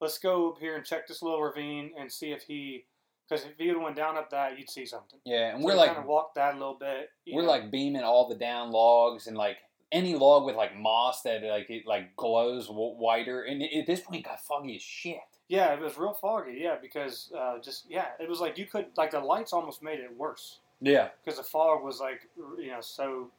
let's 0.00 0.18
go 0.18 0.52
up 0.52 0.58
here 0.58 0.76
and 0.76 0.84
check 0.84 1.06
this 1.08 1.22
little 1.22 1.42
ravine 1.42 1.92
and 1.98 2.12
see 2.12 2.32
if 2.32 2.42
he 2.42 2.86
because 3.28 3.44
if 3.44 3.58
have 3.58 3.82
went 3.82 3.96
down 3.96 4.16
up 4.16 4.30
that, 4.30 4.58
you'd 4.58 4.70
see 4.70 4.86
something. 4.86 5.20
yeah, 5.24 5.50
and 5.52 5.60
So 5.60 5.66
we're 5.66 5.74
like 5.74 5.88
kind 5.88 5.98
of 6.00 6.06
walked 6.06 6.36
that 6.36 6.54
a 6.54 6.58
little 6.58 6.74
bit. 6.78 7.10
we're 7.30 7.42
know. 7.42 7.48
like 7.48 7.70
beaming 7.70 8.02
all 8.02 8.26
the 8.28 8.34
down 8.36 8.70
logs 8.70 9.26
and 9.26 9.36
like 9.36 9.58
any 9.92 10.14
log 10.14 10.44
with 10.44 10.56
like 10.56 10.76
moss 10.76 11.22
that 11.22 11.42
like 11.42 11.68
it 11.70 11.86
like 11.86 12.14
glows 12.16 12.68
w- 12.68 12.94
whiter, 12.96 13.42
and 13.42 13.62
it, 13.62 13.72
at 13.80 13.86
this 13.86 14.00
point 14.00 14.20
it 14.20 14.28
got 14.28 14.40
foggy 14.40 14.76
as 14.76 14.82
shit. 14.82 15.18
Yeah, 15.48 15.72
it 15.74 15.80
was 15.80 15.96
real 15.98 16.12
foggy. 16.14 16.58
Yeah, 16.60 16.76
because 16.80 17.32
uh, 17.36 17.58
just 17.58 17.84
yeah, 17.88 18.08
it 18.20 18.28
was 18.28 18.40
like 18.40 18.58
you 18.58 18.66
could 18.66 18.86
like 18.96 19.10
the 19.12 19.20
lights 19.20 19.52
almost 19.52 19.82
made 19.82 19.98
it 20.00 20.16
worse. 20.16 20.58
Yeah, 20.80 21.08
because 21.24 21.38
the 21.38 21.44
fog 21.44 21.82
was 21.82 22.00
like 22.00 22.28
you 22.58 22.68
know 22.68 22.80
so 22.80 23.30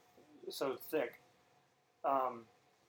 so 0.49 0.75
thick. 0.91 1.19
Um, 2.03 2.41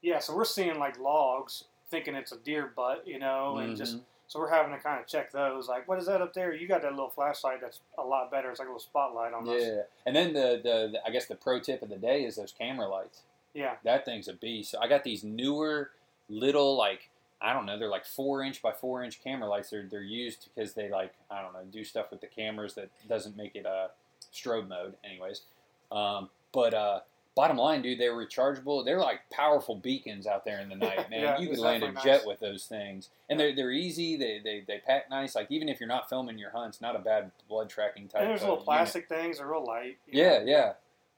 yeah, 0.03 0.19
so 0.19 0.35
we're 0.35 0.45
seeing 0.45 0.79
like 0.79 0.99
logs, 0.99 1.65
thinking 1.91 2.15
it's 2.15 2.33
a 2.33 2.39
deer 2.39 2.73
butt, 2.75 3.07
you 3.07 3.19
know, 3.19 3.59
and 3.59 3.77
just 3.77 3.97
Mhm. 3.99 4.03
so 4.29 4.39
we're 4.39 4.49
having 4.51 4.73
to 4.73 4.79
kind 4.81 5.01
of 5.01 5.07
check 5.07 5.31
those. 5.33 5.69
Like, 5.69 5.87
what 5.89 5.99
is 5.99 6.07
that 6.07 6.23
up 6.23 6.33
there? 6.33 6.55
You 6.55 6.67
got 6.69 6.83
that 6.83 6.93
little 6.93 7.11
flashlight 7.11 7.61
that's 7.61 7.81
a 7.99 8.03
lot 8.03 8.31
better. 8.31 8.51
It's 8.51 8.59
like 8.61 8.69
a 8.69 8.71
little 8.71 8.81
spotlight 8.81 9.35
almost. 9.35 9.65
yeah. 9.67 9.83
And 10.07 10.15
then 10.17 10.33
the, 10.33 10.61
the 10.63 10.89
the 10.93 11.01
I 11.07 11.11
guess 11.11 11.27
the 11.27 11.35
pro 11.35 11.61
tip 11.61 11.83
of 11.83 11.89
the 11.91 11.97
day 11.97 12.25
is 12.25 12.37
those 12.37 12.53
camera 12.53 12.89
lights. 12.89 13.23
Yeah, 13.53 13.75
That 13.83 14.05
thing's 14.05 14.29
a 14.29 14.33
beast. 14.33 14.71
So 14.71 14.79
I 14.81 14.87
got 14.87 15.03
these 15.03 15.25
newer 15.25 15.91
little 16.29 16.77
like 16.77 17.10
I 17.43 17.53
don't 17.53 17.67
know, 17.67 17.79
they're 17.79 17.89
like 17.89 18.05
four 18.05 18.43
inch 18.43 18.61
by 18.63 18.73
four 18.73 19.03
inch 19.03 19.23
camera 19.23 19.49
lights. 19.49 19.71
They're 19.71 19.87
they're 19.91 20.03
used 20.03 20.49
because 20.55 20.75
they 20.75 20.91
like 20.91 21.15
I 21.31 21.43
don't 21.43 21.53
know 21.53 21.61
do 21.71 21.85
stuff 21.85 22.11
with 22.11 22.21
the 22.21 22.27
cameras 22.27 22.75
that 22.75 22.91
doesn't 23.09 23.37
make 23.37 23.55
it 23.57 23.67
uh, 23.67 23.89
strobe 24.35 24.69
mode, 24.69 24.95
anyways. 25.05 25.43
Um, 25.91 26.29
but 26.53 26.75
uh, 26.75 27.01
bottom 27.35 27.57
line, 27.57 27.81
dude, 27.83 27.99
they're 27.99 28.13
rechargeable. 28.15 28.85
They're 28.85 28.99
like 29.01 29.21
powerful 29.33 29.75
beacons 29.77 30.27
out 30.27 30.45
there 30.45 30.61
in 30.61 30.69
the 30.69 30.77
night, 30.77 31.09
man. 31.11 31.21
Yeah, 31.23 31.39
you 31.39 31.49
could 31.49 31.59
land 31.59 31.83
a 31.83 31.87
definitely 31.87 32.11
jet 32.11 32.27
with 32.27 32.41
those 32.41 32.65
things, 32.67 33.09
and 33.29 33.39
they're 33.41 33.55
they're 33.55 33.71
easy. 33.73 34.17
They, 34.17 34.41
they 34.43 34.65
they 34.67 34.79
pack 34.79 35.09
nice. 35.11 35.35
Like 35.35 35.51
even 35.51 35.69
if 35.69 35.81
you're 35.81 35.89
not 35.89 36.09
filming 36.09 36.39
your 36.39 36.51
hunts, 36.51 36.81
not 36.81 36.95
a 36.97 36.99
bad 36.99 37.31
blood 37.49 37.69
tracking 37.71 38.09
type. 38.09 38.23
and 38.23 38.31
there's 38.31 38.41
little 38.43 38.57
unit. 38.57 38.67
plastic 38.67 39.09
things. 39.09 39.39
They're 39.39 39.47
real 39.47 39.65
light. 39.65 39.99
you 40.07 40.23
Yeah, 40.23 40.43
yeah. 40.45 40.73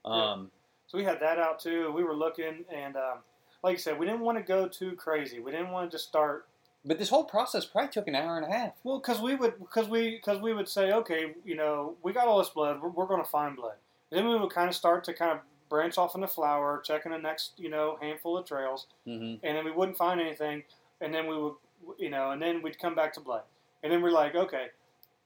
Um, 0.05 0.51
So 0.87 0.97
we 0.97 1.03
had 1.03 1.19
that 1.21 1.39
out 1.39 1.59
too. 1.59 1.91
We 1.91 2.03
were 2.03 2.15
looking, 2.15 2.65
and 2.73 2.95
um, 2.95 3.19
like 3.63 3.75
I 3.75 3.79
said, 3.79 3.97
we 3.97 4.05
didn't 4.05 4.21
want 4.21 4.37
to 4.37 4.43
go 4.43 4.67
too 4.67 4.93
crazy. 4.93 5.39
We 5.39 5.51
didn't 5.51 5.71
want 5.71 5.89
to 5.89 5.95
just 5.95 6.07
start 6.07 6.45
but 6.85 6.99
this 6.99 7.09
whole 7.09 7.23
process 7.23 7.65
probably 7.65 7.91
took 7.91 8.07
an 8.07 8.15
hour 8.15 8.37
and 8.37 8.45
a 8.45 8.49
half. 8.49 8.73
Well, 8.83 8.99
because 8.99 9.21
we 9.21 9.35
would, 9.35 9.57
because 9.57 9.87
we, 9.87 10.11
because 10.11 10.41
we 10.41 10.53
would 10.53 10.67
say, 10.67 10.91
okay, 10.91 11.33
you 11.45 11.55
know, 11.55 11.95
we 12.03 12.11
got 12.11 12.27
all 12.27 12.39
this 12.39 12.49
blood, 12.49 12.81
we're, 12.81 12.89
we're 12.89 13.05
going 13.05 13.23
to 13.23 13.29
find 13.29 13.55
blood. 13.55 13.75
And 14.11 14.19
then 14.19 14.29
we 14.29 14.37
would 14.37 14.51
kind 14.51 14.67
of 14.67 14.75
start 14.75 15.03
to 15.05 15.13
kind 15.13 15.31
of 15.31 15.39
branch 15.69 15.97
off 15.97 16.13
into 16.13 16.27
flower, 16.27 16.81
checking 16.85 17.13
the 17.13 17.17
next, 17.17 17.53
you 17.57 17.69
know, 17.69 17.97
handful 18.01 18.37
of 18.37 18.45
trails, 18.45 18.87
hmm 19.05 19.35
and 19.43 19.57
then 19.57 19.63
we 19.65 19.71
wouldn't 19.71 19.97
find 19.97 20.19
anything, 20.19 20.63
and 21.01 21.13
then 21.13 21.27
we 21.27 21.37
would, 21.37 21.53
you 21.97 22.09
know, 22.09 22.31
and 22.31 22.41
then 22.41 22.61
we'd 22.61 22.77
come 22.79 22.95
back 22.95 23.13
to 23.13 23.21
blood, 23.21 23.43
and 23.81 23.91
then 23.91 24.01
we're 24.01 24.11
like, 24.11 24.35
okay, 24.35 24.67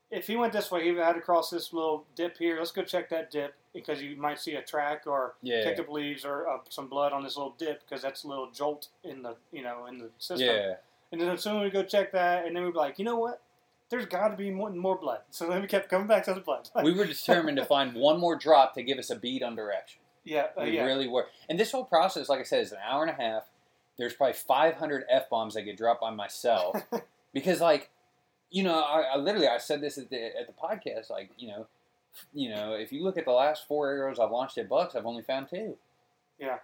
if 0.10 0.28
he 0.28 0.36
went 0.36 0.54
this 0.54 0.72
way, 0.72 0.84
he 0.84 0.96
had 0.96 1.14
to 1.14 1.22
cross 1.22 1.50
this 1.50 1.74
little 1.74 2.06
dip 2.16 2.38
here. 2.38 2.58
Let's 2.58 2.72
go 2.72 2.84
check 2.84 3.10
that 3.10 3.30
dip 3.30 3.56
because 3.78 4.02
you 4.02 4.16
might 4.18 4.40
see 4.40 4.56
a 4.56 4.62
track 4.62 5.04
or 5.06 5.36
Yeah. 5.42 5.64
kicked 5.64 5.80
up 5.80 5.90
leaves 5.90 6.26
or 6.26 6.48
uh, 6.50 6.58
some 6.70 6.88
blood 6.88 7.14
on 7.14 7.24
this 7.24 7.38
little 7.38 7.54
dip 7.58 7.82
because 7.88 8.02
that's 8.02 8.24
a 8.24 8.28
little 8.28 8.50
jolt 8.52 8.88
in 9.04 9.22
the, 9.22 9.36
you 9.52 9.62
know, 9.64 9.86
in 9.86 10.00
the 10.00 10.10
system. 10.18 10.48
Yeah. 10.48 10.76
And 11.12 11.22
then 11.22 11.30
as 11.30 11.42
soon 11.44 11.58
as 11.58 11.64
we 11.64 11.70
go 11.70 11.84
check 11.84 12.12
that, 12.14 12.46
and 12.46 12.56
then 12.56 12.64
we'd 12.64 12.74
be 12.74 12.78
like, 12.80 12.98
you 13.00 13.06
know 13.06 13.18
what? 13.18 13.42
There's 13.90 14.06
got 14.06 14.30
to 14.30 14.36
be 14.36 14.50
more, 14.52 14.70
more 14.72 14.98
blood. 14.98 15.22
So 15.32 15.48
then 15.48 15.62
we 15.62 15.68
kept 15.68 15.90
coming 15.90 16.08
back 16.08 16.26
to 16.26 16.34
the 16.34 16.42
blood. 16.42 16.70
we 16.84 16.94
were 16.94 17.06
determined 17.06 17.58
to 17.58 17.66
find 17.66 17.94
one 17.94 18.20
more 18.20 18.36
drop 18.36 18.74
to 18.76 18.84
give 18.84 18.98
us 18.98 19.10
a 19.10 19.16
bead 19.16 19.44
on 19.44 19.56
direction. 19.56 20.02
yeah, 20.26 20.48
uh, 20.58 20.64
We 20.64 20.72
yeah, 20.78 20.84
really 20.86 21.08
were. 21.08 21.28
And 21.48 21.60
this 21.60 21.72
whole 21.72 21.86
process, 21.86 22.28
like 22.30 22.40
I 22.40 22.44
said, 22.44 22.62
is 22.62 22.72
an 22.72 22.80
hour 22.86 23.04
and 23.04 23.12
a 23.12 23.22
half. 23.22 23.44
There's 23.98 24.14
probably 24.14 24.34
500 24.34 25.06
f 25.10 25.30
bombs 25.30 25.54
that 25.54 25.62
get 25.64 25.78
dropped 25.78 26.02
by 26.02 26.10
myself 26.12 26.76
because, 27.34 27.62
like, 27.62 27.90
you 28.50 28.64
know, 28.64 28.80
I, 28.82 29.02
I 29.14 29.18
literally 29.18 29.48
I 29.48 29.58
said 29.58 29.82
this 29.82 29.98
at 29.98 30.10
the 30.10 30.26
at 30.38 30.48
the 30.48 30.54
podcast. 30.54 31.10
Like, 31.10 31.30
you 31.38 31.48
know, 31.50 31.68
you 32.34 32.50
know, 32.50 32.74
if 32.74 32.92
you 32.92 33.04
look 33.04 33.18
at 33.18 33.26
the 33.26 33.32
last 33.32 33.68
four 33.68 33.90
arrows 33.92 34.20
I've 34.20 34.32
launched 34.32 34.58
at 34.58 34.70
bucks, 34.70 34.96
I've 34.96 35.06
only 35.06 35.24
found 35.24 35.50
two. 35.50 35.78
Yeah. 36.40 36.58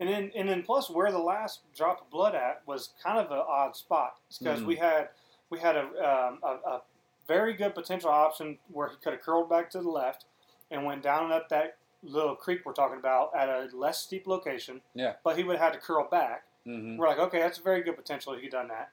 And 0.00 0.08
then, 0.08 0.32
and 0.34 0.48
then 0.48 0.62
plus 0.62 0.90
where 0.90 1.12
the 1.12 1.18
last 1.18 1.60
drop 1.76 2.00
of 2.00 2.10
blood 2.10 2.34
at 2.34 2.62
was 2.66 2.90
kind 3.02 3.18
of 3.18 3.30
an 3.30 3.38
odd 3.46 3.76
spot 3.76 4.16
because 4.38 4.60
Mhm. 4.60 4.66
we 4.66 4.76
had 4.76 5.08
we 5.50 5.58
had 5.58 5.76
a, 5.76 5.82
um, 5.82 6.38
a 6.42 6.58
a 6.68 6.82
very 7.28 7.52
good 7.52 7.74
potential 7.74 8.10
option 8.10 8.58
where 8.72 8.88
he 8.88 8.96
could 8.96 9.12
have 9.12 9.22
curled 9.22 9.48
back 9.48 9.70
to 9.70 9.80
the 9.80 9.88
left 9.88 10.24
and 10.70 10.84
went 10.84 11.02
down 11.02 11.24
and 11.24 11.32
up 11.32 11.48
that 11.50 11.76
little 12.02 12.34
creek 12.34 12.62
we're 12.64 12.72
talking 12.72 12.98
about 12.98 13.32
at 13.36 13.48
a 13.48 13.68
less 13.76 14.00
steep 14.00 14.26
location. 14.26 14.80
Yeah. 14.94 15.14
But 15.22 15.36
he 15.36 15.44
would 15.44 15.56
have 15.58 15.72
had 15.72 15.80
to 15.80 15.86
curl 15.86 16.08
back. 16.08 16.44
Mm-hmm. 16.66 16.96
We're 16.96 17.06
like, 17.08 17.18
okay, 17.18 17.38
that's 17.38 17.58
a 17.58 17.62
very 17.62 17.82
good 17.82 17.96
potential. 17.96 18.32
If 18.32 18.40
He 18.40 18.48
done 18.48 18.68
that. 18.68 18.90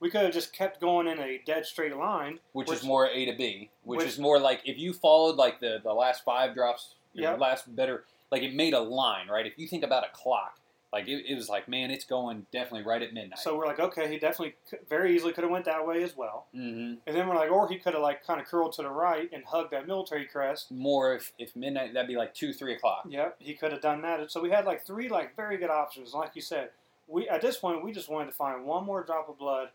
We 0.00 0.10
could 0.10 0.22
have 0.22 0.32
just 0.32 0.52
kept 0.52 0.80
going 0.80 1.06
in 1.06 1.18
a 1.20 1.40
dead 1.44 1.66
straight 1.66 1.94
line. 1.94 2.40
Which, 2.52 2.68
Which- 2.68 2.78
is 2.78 2.84
more 2.84 3.06
A 3.08 3.24
to 3.26 3.32
B, 3.36 3.70
which, 3.84 3.98
which- 3.98 4.08
is 4.08 4.18
more 4.18 4.38
like 4.38 4.62
if 4.64 4.78
you 4.78 4.92
followed 4.92 5.36
like 5.36 5.60
the 5.60 5.78
the 5.82 5.92
last 5.92 6.24
five 6.24 6.54
drops, 6.54 6.94
or 7.16 7.22
Yeah. 7.22 7.34
last 7.34 7.74
better, 7.76 8.04
like 8.30 8.42
it 8.42 8.54
made 8.54 8.72
a 8.74 8.80
line, 8.80 9.28
right? 9.28 9.46
If 9.46 9.58
you 9.58 9.66
think 9.68 9.84
about 9.84 10.04
a 10.04 10.08
clock, 10.12 10.58
like 10.92 11.06
it, 11.06 11.24
it 11.28 11.34
was 11.36 11.48
like, 11.48 11.68
man, 11.68 11.90
it's 11.90 12.04
going 12.04 12.46
definitely 12.50 12.82
right 12.84 13.00
at 13.02 13.12
midnight. 13.12 13.38
So 13.38 13.56
we're 13.56 13.66
like, 13.66 13.78
okay, 13.78 14.10
he 14.10 14.18
definitely 14.18 14.54
could, 14.68 14.80
very 14.88 15.14
easily 15.14 15.32
could 15.32 15.44
have 15.44 15.50
went 15.50 15.66
that 15.66 15.86
way 15.86 16.02
as 16.02 16.16
well. 16.16 16.46
mm-hmm. 16.54 16.94
And 17.06 17.16
then 17.16 17.28
we're 17.28 17.36
like, 17.36 17.50
or 17.50 17.68
he 17.68 17.78
could 17.78 17.92
have 17.94 18.02
like 18.02 18.24
kind 18.26 18.40
of 18.40 18.46
curled 18.46 18.72
to 18.74 18.82
the 18.82 18.88
right 18.90 19.28
and 19.32 19.44
hugged 19.44 19.70
that 19.72 19.86
military 19.86 20.24
crest. 20.24 20.70
more 20.72 21.14
if 21.14 21.32
if 21.38 21.54
midnight, 21.54 21.92
that'd 21.94 22.08
be 22.08 22.16
like 22.16 22.32
two, 22.34 22.52
three 22.54 22.74
o'clock. 22.74 23.04
Yep, 23.08 23.36
he 23.38 23.54
could 23.54 23.70
have 23.72 23.82
done 23.82 24.00
that. 24.02 24.30
So 24.32 24.40
we 24.40 24.50
had 24.50 24.64
like 24.64 24.86
three 24.86 25.08
like 25.10 25.36
very 25.36 25.58
good 25.58 25.70
options. 25.70 26.14
Like 26.14 26.30
you 26.34 26.42
said, 26.42 26.70
we 27.06 27.28
at 27.28 27.42
this 27.42 27.58
point 27.58 27.84
we 27.84 27.92
just 27.92 28.08
wanted 28.08 28.26
to 28.30 28.36
find 28.36 28.64
one 28.64 28.84
more 28.84 29.02
drop 29.04 29.28
of 29.28 29.38
blood 29.38 29.68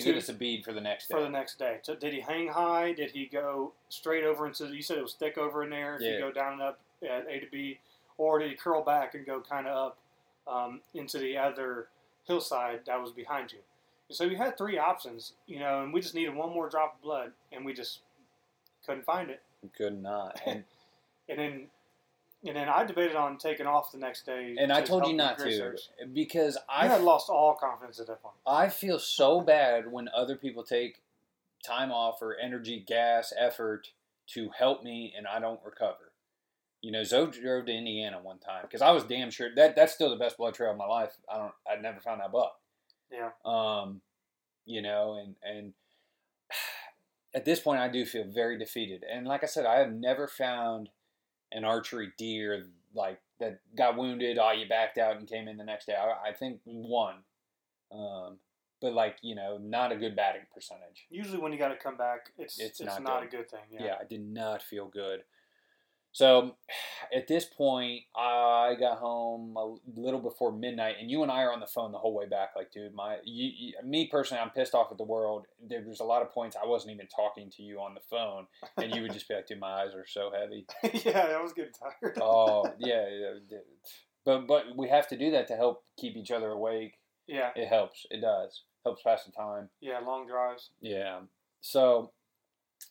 To 0.00 0.04
To- 0.06 0.12
get 0.12 0.22
us 0.22 0.28
a 0.28 0.34
bead 0.34 0.64
for 0.64 0.72
the 0.72 0.80
next 0.80 1.08
day. 1.08 1.14
for 1.14 1.20
the 1.22 1.28
next 1.28 1.58
day. 1.58 1.78
So 1.82 1.94
did 1.94 2.12
he 2.12 2.20
hang 2.20 2.48
high? 2.48 2.92
Did 2.92 3.10
he 3.12 3.26
go 3.26 3.72
straight 3.88 4.24
over 4.24 4.46
into? 4.46 4.66
You 4.66 4.82
said 4.82 4.98
it 4.98 5.02
was 5.02 5.14
thick 5.14 5.36
over 5.38 5.62
in 5.62 5.70
there. 5.70 5.96
If 5.96 6.02
Yeah. 6.02 6.10
you 6.12 6.18
go 6.20 6.30
down 6.32 6.54
and 6.54 6.62
up 6.62 6.80
at 7.02 7.26
A 7.28 7.40
to 7.40 7.46
B, 7.46 7.78
or 8.16 8.38
did 8.38 8.50
he 8.50 8.56
curl 8.56 8.82
back 8.82 9.14
and 9.14 9.24
go 9.26 9.40
kind 9.40 9.66
of 9.66 9.76
up 9.92 9.98
um, 10.46 10.80
into 10.94 11.18
the 11.18 11.36
other 11.36 11.88
hillside 12.24 12.84
that 12.86 13.00
was 13.00 13.12
behind 13.12 13.52
you? 13.52 13.58
So 14.10 14.26
we 14.26 14.36
had 14.36 14.56
three 14.56 14.78
options, 14.78 15.34
you 15.46 15.58
know, 15.58 15.82
and 15.82 15.92
we 15.92 16.00
just 16.00 16.14
needed 16.14 16.34
one 16.34 16.50
more 16.52 16.68
drop 16.70 16.94
of 16.96 17.02
blood, 17.02 17.32
and 17.52 17.64
we 17.64 17.74
just 17.74 18.00
couldn't 18.86 19.04
find 19.04 19.28
it. 19.30 19.42
Could 19.76 20.02
not. 20.02 20.40
And 20.46 20.64
And 21.30 21.38
then, 21.38 21.70
and 22.46 22.56
then 22.56 22.68
I 22.68 22.84
debated 22.84 23.16
on 23.16 23.36
taking 23.36 23.66
off 23.66 23.90
the 23.92 23.98
next 23.98 24.24
day. 24.24 24.54
and 24.58 24.72
I 24.72 24.80
told 24.80 25.06
you 25.06 25.14
not 25.14 25.38
to 25.38 25.76
because 26.12 26.56
I 26.68 26.86
had 26.86 27.02
lost 27.02 27.28
all 27.28 27.54
confidence 27.54 27.98
at 27.98 28.06
that 28.06 28.22
point. 28.22 28.36
I 28.46 28.68
feel 28.68 28.98
so 28.98 29.40
bad 29.40 29.90
when 29.90 30.08
other 30.14 30.36
people 30.36 30.62
take 30.62 31.02
time 31.64 31.90
off 31.90 32.22
or 32.22 32.36
energy, 32.36 32.82
gas, 32.86 33.32
effort 33.38 33.90
to 34.28 34.50
help 34.56 34.84
me 34.84 35.12
and 35.16 35.26
I 35.26 35.40
don't 35.40 35.60
recover. 35.64 36.12
You 36.80 36.92
know, 36.92 37.02
Zoe 37.02 37.30
drove 37.30 37.66
to 37.66 37.72
Indiana 37.72 38.20
one 38.22 38.38
time 38.38 38.62
because 38.62 38.82
I 38.82 38.92
was 38.92 39.02
damn 39.02 39.30
sure 39.30 39.52
that 39.56 39.74
that's 39.74 39.92
still 39.92 40.10
the 40.10 40.16
best 40.16 40.36
blood 40.36 40.54
trail 40.54 40.70
of 40.70 40.76
my 40.76 40.86
life. 40.86 41.16
I 41.28 41.38
don't, 41.38 41.52
I 41.68 41.80
never 41.80 41.98
found 41.98 42.20
that 42.20 42.30
buck. 42.30 42.56
Yeah. 43.10 43.30
Um, 43.44 44.00
you 44.64 44.80
know, 44.80 45.18
and 45.20 45.34
and 45.42 45.72
at 47.34 47.44
this 47.44 47.58
point, 47.58 47.80
I 47.80 47.88
do 47.88 48.06
feel 48.06 48.24
very 48.24 48.56
defeated. 48.56 49.02
And 49.10 49.26
like 49.26 49.42
I 49.42 49.46
said, 49.46 49.66
I 49.66 49.80
have 49.80 49.92
never 49.92 50.28
found 50.28 50.90
an 51.52 51.64
archery 51.64 52.12
deer 52.18 52.66
like 52.94 53.20
that 53.40 53.60
got 53.76 53.96
wounded. 53.96 54.38
Oh, 54.38 54.52
you 54.52 54.68
backed 54.68 54.98
out 54.98 55.16
and 55.16 55.28
came 55.28 55.48
in 55.48 55.56
the 55.56 55.64
next 55.64 55.86
day. 55.86 55.94
I, 55.94 56.30
I 56.30 56.32
think 56.32 56.60
one, 56.64 57.16
um, 57.92 58.38
but 58.80 58.92
like 58.92 59.18
you 59.22 59.34
know, 59.34 59.58
not 59.58 59.92
a 59.92 59.96
good 59.96 60.16
batting 60.16 60.42
percentage. 60.52 61.06
Usually, 61.10 61.38
when 61.38 61.52
you 61.52 61.58
got 61.58 61.68
to 61.68 61.76
come 61.76 61.96
back, 61.96 62.30
it's 62.38 62.58
It's 62.58 62.80
it's, 62.80 62.86
not 62.88 63.02
not, 63.02 63.22
a 63.22 63.26
good 63.26 63.50
thing. 63.50 63.60
Yeah. 63.70 63.84
Yeah. 63.84 63.94
I 64.00 64.04
did 64.04 64.26
not 64.26 64.62
feel 64.62 64.86
good. 64.86 65.22
So 66.18 66.56
at 67.14 67.28
this 67.28 67.44
point, 67.44 68.02
I 68.16 68.74
got 68.78 68.98
home 68.98 69.56
a 69.56 69.76
little 69.98 70.20
before 70.20 70.52
midnight, 70.52 70.96
and 71.00 71.08
you 71.10 71.22
and 71.22 71.30
I 71.30 71.42
are 71.42 71.52
on 71.52 71.60
the 71.60 71.66
phone 71.66 71.92
the 71.92 71.98
whole 71.98 72.14
way 72.14 72.26
back. 72.26 72.50
Like, 72.56 72.72
dude, 72.72 72.92
my 72.94 73.18
you, 73.24 73.50
you, 73.56 73.72
me 73.84 74.08
personally, 74.10 74.42
I'm 74.42 74.50
pissed 74.50 74.74
off 74.74 74.88
at 74.90 74.98
the 74.98 75.04
world. 75.04 75.46
There 75.64 75.82
was 75.86 76.00
a 76.00 76.04
lot 76.04 76.22
of 76.22 76.32
points 76.32 76.56
I 76.60 76.66
wasn't 76.66 76.94
even 76.94 77.06
talking 77.06 77.50
to 77.56 77.62
you 77.62 77.78
on 77.78 77.94
the 77.94 78.00
phone, 78.10 78.46
and 78.76 78.94
you 78.94 79.02
would 79.02 79.12
just 79.12 79.28
be 79.28 79.34
like, 79.34 79.46
dude, 79.46 79.60
my 79.60 79.82
eyes 79.82 79.94
are 79.94 80.06
so 80.06 80.32
heavy. 80.36 80.66
yeah, 81.04 81.36
I 81.38 81.42
was 81.42 81.52
getting 81.52 81.72
tired. 81.72 82.18
Oh 82.20 82.64
yeah, 82.78 83.06
yeah, 83.08 83.34
yeah. 83.48 83.58
but 84.24 84.48
but 84.48 84.76
we 84.76 84.88
have 84.88 85.06
to 85.08 85.16
do 85.16 85.30
that 85.30 85.46
to 85.48 85.56
help 85.56 85.84
keep 85.96 86.16
each 86.16 86.32
other 86.32 86.50
awake. 86.50 86.94
yeah, 87.28 87.50
It 87.54 87.68
helps. 87.68 88.06
It 88.10 88.20
does. 88.20 88.64
Helps 88.84 89.02
pass 89.02 89.24
the 89.24 89.32
time. 89.32 89.68
yeah, 89.80 90.00
long 90.00 90.26
drives. 90.26 90.70
Yeah. 90.80 91.20
So 91.60 92.12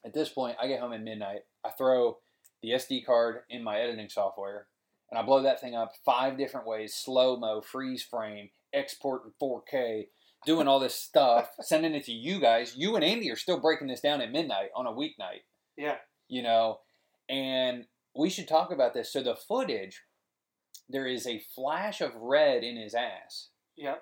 at 0.05 0.13
this 0.13 0.29
point, 0.29 0.57
I 0.61 0.67
get 0.67 0.79
home 0.79 0.93
at 0.93 1.01
midnight. 1.01 1.41
I 1.65 1.71
throw 1.71 2.17
the 2.61 2.71
SD 2.71 3.05
card 3.05 3.39
in 3.49 3.63
my 3.63 3.79
editing 3.79 4.09
software, 4.09 4.67
and 5.09 5.19
I 5.19 5.23
blow 5.23 5.41
that 5.43 5.61
thing 5.61 5.75
up 5.75 5.93
five 6.05 6.37
different 6.37 6.67
ways: 6.67 6.95
slow 6.95 7.37
mo, 7.37 7.61
freeze 7.61 8.03
frame, 8.03 8.49
export 8.73 9.23
in 9.25 9.31
4K, 9.41 10.07
doing 10.45 10.67
all 10.67 10.79
this 10.79 10.95
stuff, 11.01 11.49
sending 11.61 11.93
it 11.93 12.05
to 12.05 12.11
you 12.11 12.39
guys. 12.39 12.75
You 12.75 12.95
and 12.95 13.03
Andy 13.03 13.31
are 13.31 13.35
still 13.37 13.59
breaking 13.59 13.87
this 13.87 14.01
down 14.01 14.21
at 14.21 14.31
midnight 14.31 14.69
on 14.75 14.87
a 14.87 14.91
weeknight. 14.91 15.43
Yeah, 15.77 15.97
You 16.27 16.41
know, 16.41 16.79
and 17.29 17.85
we 18.15 18.29
should 18.29 18.47
talk 18.47 18.71
about 18.71 18.93
this. 18.95 19.13
So 19.13 19.21
the 19.21 19.35
footage, 19.35 20.01
there 20.89 21.05
is 21.05 21.27
a 21.27 21.43
flash 21.55 22.01
of 22.01 22.15
red 22.15 22.63
in 22.63 22.77
his 22.77 22.95
ass. 22.95 23.49
yeah, 23.75 23.95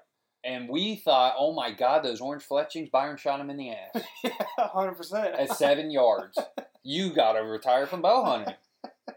And 0.46 0.70
we 0.70 0.96
thought, 0.96 1.34
oh 1.38 1.54
my 1.54 1.72
God, 1.72 2.04
those 2.04 2.22
orange 2.22 2.44
fletchings, 2.44 2.90
Byron 2.90 3.18
shot 3.18 3.40
him 3.40 3.50
in 3.50 3.58
the 3.58 3.72
ass 3.72 4.04
yeah, 4.24 4.30
hundred 4.58 4.94
percent. 4.96 5.34
at 5.36 5.50
seven 5.58 5.90
yards. 5.90 6.38
You 6.84 7.12
got 7.14 7.34
to 7.34 7.40
retire 7.40 7.88
from 7.88 8.02
bow 8.04 8.24
hunting. 8.24 8.54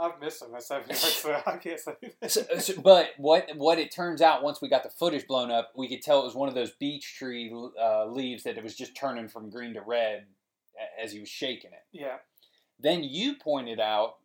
I've 0.00 0.20
missed 0.20 0.42
him 0.42 0.54
at 0.54 0.62
seven 0.62 0.84
yards, 0.88 1.00
so 1.02 1.42
I 1.44 1.56
can't 1.56 1.80
say. 1.80 1.92
So, 2.28 2.42
so- 2.60 2.80
but 2.80 3.10
what 3.18 3.48
what 3.56 3.78
it 3.78 3.90
turns 3.90 4.22
out 4.22 4.42
once 4.42 4.62
we 4.62 4.68
got 4.68 4.84
the 4.84 4.90
footage 4.90 5.26
blown 5.26 5.50
up, 5.50 5.72
we 5.76 5.88
could 5.88 6.02
tell 6.02 6.20
it 6.20 6.24
was 6.24 6.34
one 6.34 6.48
of 6.48 6.54
those 6.54 6.70
beech 6.70 7.16
tree 7.18 7.52
uh, 7.80 8.06
leaves 8.06 8.44
that 8.44 8.56
it 8.56 8.62
was 8.62 8.74
just 8.76 8.96
turning 8.96 9.28
from 9.28 9.50
green 9.50 9.74
to 9.74 9.80
red 9.82 10.26
as 11.02 11.10
he 11.12 11.18
was 11.18 11.28
shaking 11.28 11.72
it. 11.72 11.82
yeah, 11.90 12.18
Then 12.78 13.02
you 13.02 13.34
pointed 13.34 13.80
out 13.80 14.18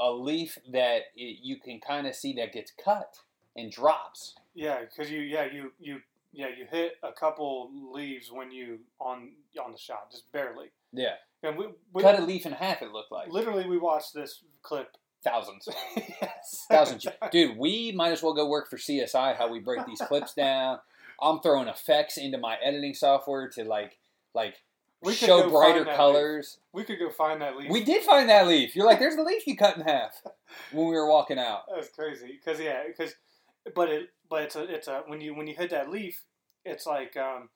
a 0.00 0.10
leaf 0.10 0.58
that 0.72 1.02
it, 1.14 1.38
you 1.42 1.56
can 1.60 1.78
kind 1.80 2.08
of 2.08 2.16
see 2.16 2.32
that 2.34 2.52
gets 2.52 2.72
cut 2.84 3.18
and 3.54 3.70
drops. 3.70 4.34
Yeah, 4.54 4.80
because 4.80 5.10
you, 5.10 5.20
yeah, 5.20 5.46
you, 5.52 5.72
you, 5.78 6.00
yeah, 6.32 6.48
you 6.48 6.66
hit 6.70 6.94
a 7.02 7.12
couple 7.12 7.70
leaves 7.92 8.30
when 8.32 8.50
you 8.50 8.80
on 9.00 9.32
on 9.62 9.72
the 9.72 9.78
shot, 9.78 10.10
just 10.10 10.30
barely. 10.32 10.70
Yeah, 10.92 11.14
And 11.42 11.56
we, 11.56 11.66
we 11.92 12.02
cut 12.02 12.18
a 12.18 12.22
leaf 12.22 12.46
in 12.46 12.52
half. 12.52 12.82
It 12.82 12.92
looked 12.92 13.12
like 13.12 13.30
literally 13.30 13.66
we 13.66 13.78
watched 13.78 14.14
this 14.14 14.42
clip. 14.62 14.96
thousands. 15.24 15.68
yes, 15.96 16.66
Thousands. 16.68 17.06
Dude, 17.30 17.56
we 17.56 17.92
might 17.92 18.12
as 18.12 18.22
well 18.22 18.34
go 18.34 18.46
work 18.48 18.68
for 18.68 18.76
CSI. 18.76 19.36
How 19.36 19.48
we 19.48 19.58
break 19.60 19.86
these 19.86 20.00
clips 20.00 20.34
down. 20.34 20.78
I'm 21.20 21.40
throwing 21.40 21.68
effects 21.68 22.16
into 22.18 22.38
my 22.38 22.56
editing 22.62 22.94
software 22.94 23.48
to 23.50 23.64
like 23.64 23.98
like 24.34 24.56
We 25.02 25.14
show 25.14 25.48
brighter 25.48 25.84
that 25.84 25.96
colors. 25.96 26.58
We 26.72 26.84
could 26.84 26.98
go 26.98 27.10
find 27.10 27.40
that 27.42 27.56
leaf. 27.56 27.70
We 27.70 27.84
did 27.84 28.02
find 28.02 28.28
that 28.28 28.46
leaf. 28.46 28.74
You're 28.74 28.86
like, 28.86 28.98
there's 28.98 29.16
the 29.16 29.22
leaf 29.22 29.46
you 29.46 29.56
cut 29.56 29.76
in 29.76 29.84
half 29.84 30.20
when 30.72 30.88
we 30.88 30.94
were 30.94 31.08
walking 31.08 31.38
out. 31.38 31.62
That's 31.74 31.88
crazy. 31.88 32.38
Because 32.42 32.60
yeah, 32.60 32.82
because 32.86 33.14
but 33.74 33.88
it 33.88 34.08
but 34.28 34.42
it's 34.42 34.56
a 34.56 34.62
it's 34.74 34.88
a 34.88 35.02
when 35.06 35.20
you 35.20 35.34
when 35.34 35.46
you 35.46 35.54
hit 35.54 35.70
that 35.70 35.90
leaf, 35.90 36.22
it's 36.64 36.86
like 36.86 37.16
um, 37.16 37.48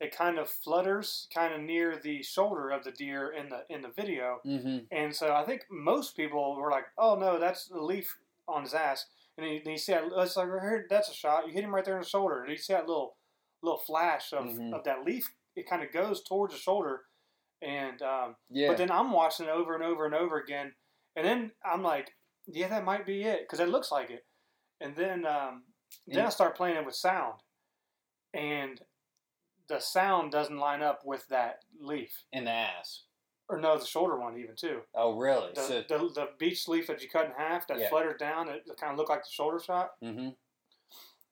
it 0.00 0.14
kind 0.16 0.38
of 0.38 0.48
flutters 0.50 1.28
kind 1.34 1.54
of 1.54 1.60
near 1.60 1.98
the 2.02 2.22
shoulder 2.22 2.70
of 2.70 2.84
the 2.84 2.92
deer 2.92 3.32
in 3.32 3.48
the 3.48 3.64
in 3.70 3.82
the 3.82 3.90
video, 3.90 4.40
Mm-hmm. 4.46 4.78
and 4.90 5.14
so 5.14 5.32
I 5.34 5.44
think 5.44 5.62
most 5.70 6.16
people 6.16 6.56
were 6.56 6.70
like, 6.70 6.84
oh 6.98 7.14
no, 7.16 7.38
that's 7.38 7.66
the 7.68 7.80
leaf 7.80 8.14
on 8.48 8.62
his 8.62 8.74
ass, 8.74 9.06
and 9.36 9.46
then 9.46 9.54
you, 9.54 9.60
then 9.64 9.72
you 9.72 9.78
see 9.78 9.92
that 9.92 10.04
it's 10.16 10.36
like 10.36 10.46
here, 10.48 10.86
that's 10.90 11.08
a 11.08 11.14
shot. 11.14 11.46
You 11.46 11.52
hit 11.52 11.64
him 11.64 11.74
right 11.74 11.84
there 11.84 11.96
in 11.96 12.02
the 12.02 12.08
shoulder, 12.08 12.42
and 12.42 12.50
you 12.50 12.56
see 12.58 12.72
that 12.74 12.86
little 12.88 13.16
little 13.62 13.78
flash 13.78 14.32
of, 14.32 14.44
Mhm. 14.46 14.74
of 14.74 14.84
that 14.84 15.04
leaf. 15.04 15.32
It 15.56 15.68
kind 15.68 15.82
of 15.82 15.92
goes 15.92 16.22
towards 16.24 16.52
the 16.52 16.60
shoulder, 16.60 17.02
and 17.62 18.02
um, 18.02 18.36
Yeah. 18.50 18.68
but 18.68 18.76
then 18.78 18.90
I'm 18.90 19.12
watching 19.12 19.46
it 19.46 19.52
over 19.52 19.74
and 19.74 19.82
over 19.84 20.04
and 20.04 20.14
over 20.14 20.38
again, 20.38 20.74
and 21.16 21.24
then 21.24 21.52
I'm 21.64 21.82
like, 21.82 22.10
yeah, 22.46 22.68
that 22.68 22.84
might 22.84 23.06
be 23.06 23.22
it 23.22 23.40
because 23.42 23.60
it 23.60 23.68
looks 23.70 23.90
like 23.90 24.10
it. 24.10 24.26
And 24.80 24.94
then 24.96 25.26
um, 25.26 25.64
then 26.06 26.18
And- 26.18 26.26
I 26.26 26.30
start 26.30 26.56
playing 26.56 26.76
it 26.76 26.84
with 26.84 26.94
sound, 26.96 27.40
and 28.32 28.80
the 29.68 29.78
sound 29.80 30.32
doesn't 30.32 30.58
line 30.58 30.82
up 30.82 31.04
with 31.04 31.26
that 31.28 31.64
leaf, 31.78 32.24
in 32.32 32.44
the 32.44 32.50
ass. 32.50 33.04
or 33.48 33.58
no, 33.60 33.78
the 33.78 33.86
shoulder 33.86 34.18
one 34.18 34.38
even 34.38 34.56
too. 34.56 34.80
Oh, 34.94 35.16
really? 35.16 35.52
The, 35.54 35.60
So, 35.62 35.82
the, 35.82 35.98
the 36.14 36.28
beech 36.38 36.66
leaf 36.68 36.86
that 36.86 37.02
you 37.02 37.08
cut 37.10 37.26
in 37.26 37.32
half 37.32 37.66
that 37.68 37.78
Yeah. 37.78 37.88
flutters 37.90 38.18
down, 38.18 38.48
it, 38.48 38.64
kind 38.78 38.92
of 38.92 38.98
looked 38.98 39.10
like 39.10 39.22
the 39.22 39.30
shoulder 39.30 39.58
shot. 39.60 39.92
hmm 40.00 40.30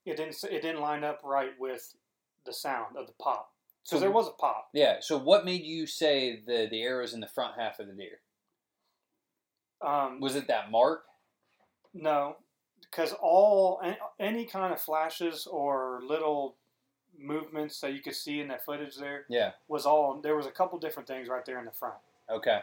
It 0.04 0.16
didn't 0.16 0.36
it 0.44 0.60
didn't 0.62 0.80
line 0.80 1.04
up 1.04 1.20
right 1.24 1.52
with 1.58 1.94
the 2.44 2.52
sound 2.52 2.96
of 2.96 3.06
the 3.06 3.12
pop 3.14 3.52
So 3.82 3.98
there 3.98 4.10
was 4.10 4.28
a 4.28 4.32
pop. 4.32 4.68
yeah. 4.74 4.98
So 5.00 5.16
what 5.18 5.44
made 5.44 5.62
you 5.64 5.86
say 5.86 6.36
the 6.40 6.66
the 6.70 6.82
arrows 6.82 7.12
in 7.14 7.20
the 7.20 7.28
front 7.28 7.58
half 7.58 7.78
of 7.80 7.86
the 7.86 7.94
deer? 7.94 8.20
Um, 9.80 10.20
Was 10.20 10.36
it 10.36 10.46
that 10.48 10.70
mark? 10.70 11.04
No, 11.94 12.36
because 12.92 13.12
all 13.20 13.80
any 14.20 14.44
kind 14.44 14.72
of 14.72 14.80
flashes 14.80 15.46
or 15.50 16.00
little 16.06 16.54
movements 17.18 17.80
that 17.80 17.92
you 17.94 18.00
could 18.00 18.14
see 18.14 18.40
in 18.40 18.48
that 18.48 18.64
footage 18.64 18.96
there 18.96 19.24
Yeah. 19.28 19.52
was 19.68 19.86
all 19.86 20.14
there 20.22 20.36
was 20.36 20.46
a 20.46 20.50
couple 20.50 20.78
different 20.78 21.06
things 21.08 21.28
right 21.28 21.44
there 21.44 21.58
in 21.58 21.64
the 21.64 21.70
front. 21.72 21.96
Okay. 22.30 22.60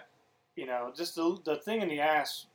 You 0.55 0.65
know, 0.65 0.93
just 0.95 1.15
the 1.15 1.37
the 1.43 1.57
thing 1.57 1.81
in 1.81 1.89
the 1.89 1.99
ass 1.99 2.45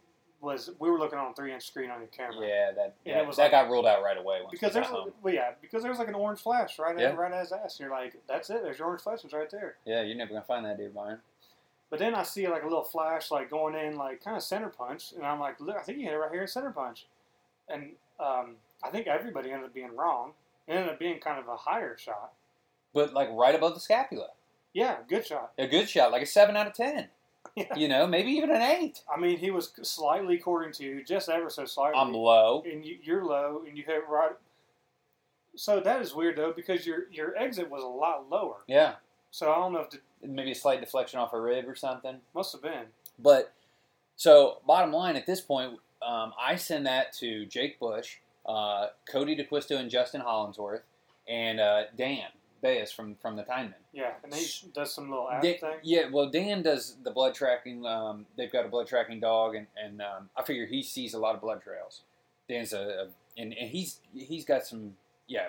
was 0.40 0.70
we 0.78 0.90
were 0.90 0.98
looking 0.98 1.18
on 1.18 1.30
a 1.30 1.34
three 1.34 1.52
inch 1.52 1.64
screen 1.66 1.90
on 1.90 2.00
your 2.00 2.08
camera. 2.08 2.46
Yeah, 2.46 2.72
that 2.72 2.94
Yeah, 3.04 3.22
was 3.22 3.36
that 3.36 3.44
like- 3.44 3.50
got 3.52 3.68
ruled 3.70 3.86
out 3.86 4.02
right 4.02 4.18
away. 4.18 4.40
Because 4.50 4.72
there's 4.74 4.86
there's 4.86 4.98
home. 4.98 5.12
well, 5.22 5.32
yeah, 5.34 5.52
because 5.60 5.82
there 5.82 5.90
was 5.90 5.98
like 5.98 6.08
an 6.08 6.14
orange 6.14 6.40
flash 6.40 6.78
right 6.78 6.98
Yeah. 6.98 7.10
at, 7.10 7.18
right 7.18 7.32
at 7.32 7.40
his 7.40 7.52
ass. 7.52 7.78
And 7.80 7.88
you're 7.88 7.96
like, 7.96 8.16
that's 8.26 8.50
it. 8.50 8.62
There's 8.62 8.78
your 8.78 8.88
orange 8.88 9.02
flash. 9.02 9.24
It's 9.24 9.32
right 9.32 9.48
there. 9.50 9.76
yeah, 9.84 10.02
you're 10.02 10.16
never 10.16 10.30
gonna 10.34 10.44
find 10.44 10.64
that 10.66 10.76
dude 10.76 10.92
Brian. 10.94 11.20
But 11.90 11.98
then 12.00 12.14
I 12.14 12.24
see 12.24 12.48
like 12.48 12.62
a 12.62 12.66
little 12.66 12.84
flash 12.84 13.30
like 13.30 13.48
going 13.50 13.74
in 13.76 13.96
like 13.96 14.22
kind 14.22 14.36
of 14.36 14.42
center 14.42 14.68
punch, 14.68 15.12
and 15.12 15.24
I'm 15.24 15.38
like, 15.40 15.60
look, 15.60 15.76
I 15.76 15.82
think 15.82 15.98
you 15.98 16.04
hit 16.04 16.12
it 16.14 16.18
right 16.18 16.30
here 16.32 16.42
in 16.42 16.48
center 16.48 16.72
punch, 16.72 17.06
and 17.68 17.92
um, 18.20 18.56
I 18.82 18.90
think 18.90 19.06
everybody 19.06 19.50
ended 19.50 19.66
up 19.66 19.74
being 19.74 19.94
wrong. 19.96 20.32
It 20.66 20.72
ended 20.74 20.90
up 20.90 20.98
being 20.98 21.18
kind 21.20 21.38
of 21.38 21.48
a 21.48 21.56
higher 21.56 21.96
shot. 21.98 22.32
But 22.92 23.12
like 23.12 23.28
right 23.32 23.54
above 23.54 23.74
the 23.74 23.80
scapula, 23.80 24.28
Yeah, 24.72 24.96
good 25.08 25.26
shot. 25.26 25.52
a 25.58 25.66
good 25.66 25.88
shot, 25.88 26.12
like 26.12 26.22
a 26.22 26.26
seven 26.26 26.56
out 26.56 26.66
of 26.66 26.74
ten. 26.74 27.08
Yeah. 27.56 27.76
You 27.76 27.86
know, 27.88 28.06
maybe 28.06 28.30
even 28.32 28.50
an 28.50 28.62
eight. 28.62 29.02
I 29.14 29.20
mean, 29.20 29.38
he 29.38 29.50
was 29.52 29.70
slightly 29.82 30.34
according 30.36 30.72
to 30.72 30.82
you, 30.84 31.04
just 31.04 31.28
ever 31.28 31.50
so 31.50 31.64
slightly. 31.66 32.00
I'm 32.00 32.12
low. 32.12 32.64
and 32.68 32.84
you, 32.84 32.98
you're 33.02 33.24
low, 33.24 33.62
and 33.68 33.76
you 33.78 33.84
hit 33.84 34.02
right. 34.08 34.32
So 35.54 35.78
that 35.78 36.02
is 36.02 36.14
weird 36.14 36.36
though, 36.36 36.52
because 36.54 36.84
your 36.86 37.04
your 37.12 37.36
exit 37.36 37.70
was 37.70 37.84
a 37.84 37.86
lot 37.86 38.28
lower. 38.28 38.56
Yeah, 38.66 38.94
So 39.30 39.52
I 39.52 39.56
don't 39.56 39.72
know 39.72 39.80
if 39.80 39.94
it 39.94 40.00
maybe 40.28 40.50
a 40.50 40.54
slight 40.54 40.80
deflection 40.80 41.20
off 41.20 41.32
a 41.32 41.40
rib 41.40 41.68
or 41.68 41.76
something. 41.76 42.16
must 42.34 42.50
have 42.52 42.62
been. 42.62 42.86
But 43.18 43.52
so, 44.16 44.58
bottom 44.66 44.92
line, 44.92 45.14
at 45.14 45.26
this 45.26 45.40
point, 45.40 45.78
um, 46.06 46.32
I 46.40 46.56
send 46.56 46.86
that 46.86 47.12
to 47.14 47.46
Jake 47.46 47.78
Bush, 47.78 48.16
uh, 48.46 48.88
Cody 49.10 49.36
DeQuisto, 49.36 49.78
and 49.78 49.90
Justin 49.90 50.20
Hollinsworth, 50.20 50.82
and 51.28 51.60
uh, 51.60 51.84
Dan 51.96 52.28
Bayes 52.62 52.92
from 52.92 53.14
from 53.16 53.36
the 53.36 53.42
Timeman. 53.42 53.74
Yeah, 53.92 54.12
and 54.22 54.32
he 54.34 54.46
does 54.74 54.92
some 54.92 55.10
little 55.10 55.30
app 55.30 55.42
Dan- 55.42 55.58
thing. 55.58 55.74
yeah, 55.82 56.04
well, 56.10 56.30
Dan 56.30 56.62
does 56.62 56.96
the 57.02 57.10
blood 57.10 57.34
tracking. 57.34 57.84
Um, 57.86 58.26
they've 58.36 58.52
got 58.52 58.64
a 58.64 58.68
blood 58.68 58.86
tracking 58.86 59.20
dog, 59.20 59.54
and, 59.54 59.66
and 59.82 60.00
um, 60.00 60.30
I 60.36 60.42
figure 60.42 60.66
he 60.66 60.82
sees 60.82 61.14
a 61.14 61.18
lot 61.18 61.34
of 61.34 61.40
blood 61.40 61.62
trails. 61.62 62.02
Dan's 62.48 62.72
a, 62.72 62.78
a 62.80 63.40
and, 63.40 63.52
and 63.52 63.70
he's 63.70 64.00
he's 64.14 64.44
got 64.44 64.66
some. 64.66 64.96
Yeah, 65.26 65.46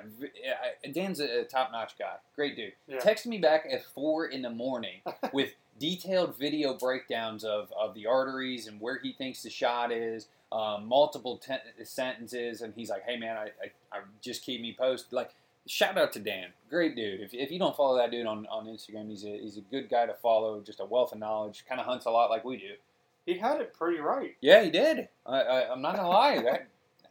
Dan's 0.93 1.19
a, 1.19 1.43
top 1.43 1.71
notch 1.73 1.97
guy. 1.99 2.15
Great 2.33 2.55
dude. 2.55 2.71
Yeah. 2.87 2.99
Texted 2.99 3.25
me 3.25 3.39
back 3.39 3.67
at 3.69 3.83
four 3.83 4.25
in 4.25 4.41
the 4.41 4.49
morning 4.49 5.01
with 5.33 5.55
detailed 5.77 6.37
video 6.37 6.73
breakdowns 6.73 7.43
of, 7.43 7.73
of 7.77 7.93
the 7.93 8.05
arteries 8.07 8.67
and 8.67 8.79
where 8.79 8.97
he 8.99 9.11
thinks 9.11 9.43
the 9.43 9.49
shot 9.49 9.91
is, 9.91 10.27
um, 10.55 10.87
multiple 10.87 11.37
ten- 11.37 11.59
sentences, 11.83 12.61
and 12.61 12.73
he's 12.75 12.89
like, 12.89 13.03
"Hey 13.03 13.17
man, 13.17 13.35
I, 13.37 13.43
I, 13.43 13.97
I 13.97 14.01
just 14.21 14.43
keep 14.43 14.61
me 14.61 14.75
posted." 14.77 15.11
Like, 15.11 15.31
shout 15.67 15.97
out 15.97 16.13
to 16.13 16.19
Dan, 16.19 16.49
great 16.69 16.95
dude. 16.95 17.19
If, 17.19 17.33
if 17.33 17.51
you 17.51 17.59
don't 17.59 17.75
follow 17.75 17.97
that 17.97 18.11
dude 18.11 18.25
on, 18.25 18.45
on 18.47 18.65
Instagram, 18.67 19.09
he's 19.09 19.25
a 19.25 19.37
he's 19.37 19.57
a 19.57 19.61
good 19.61 19.89
guy 19.89 20.05
to 20.05 20.13
follow. 20.13 20.61
Just 20.61 20.79
a 20.79 20.85
wealth 20.85 21.11
of 21.11 21.19
knowledge. 21.19 21.65
Kind 21.67 21.81
of 21.81 21.87
hunts 21.87 22.05
a 22.05 22.11
lot 22.11 22.29
like 22.29 22.45
we 22.45 22.57
do. 22.57 22.73
He 23.25 23.39
had 23.39 23.59
it 23.59 23.73
pretty 23.73 23.99
right 23.99 24.35
Yeah, 24.39 24.63
he 24.63 24.69
did. 24.69 25.09
I, 25.25 25.41
I, 25.41 25.71
I'm 25.71 25.81
not 25.81 25.95
gonna 25.95 26.09
lie, 26.09 26.41
that 26.43 26.67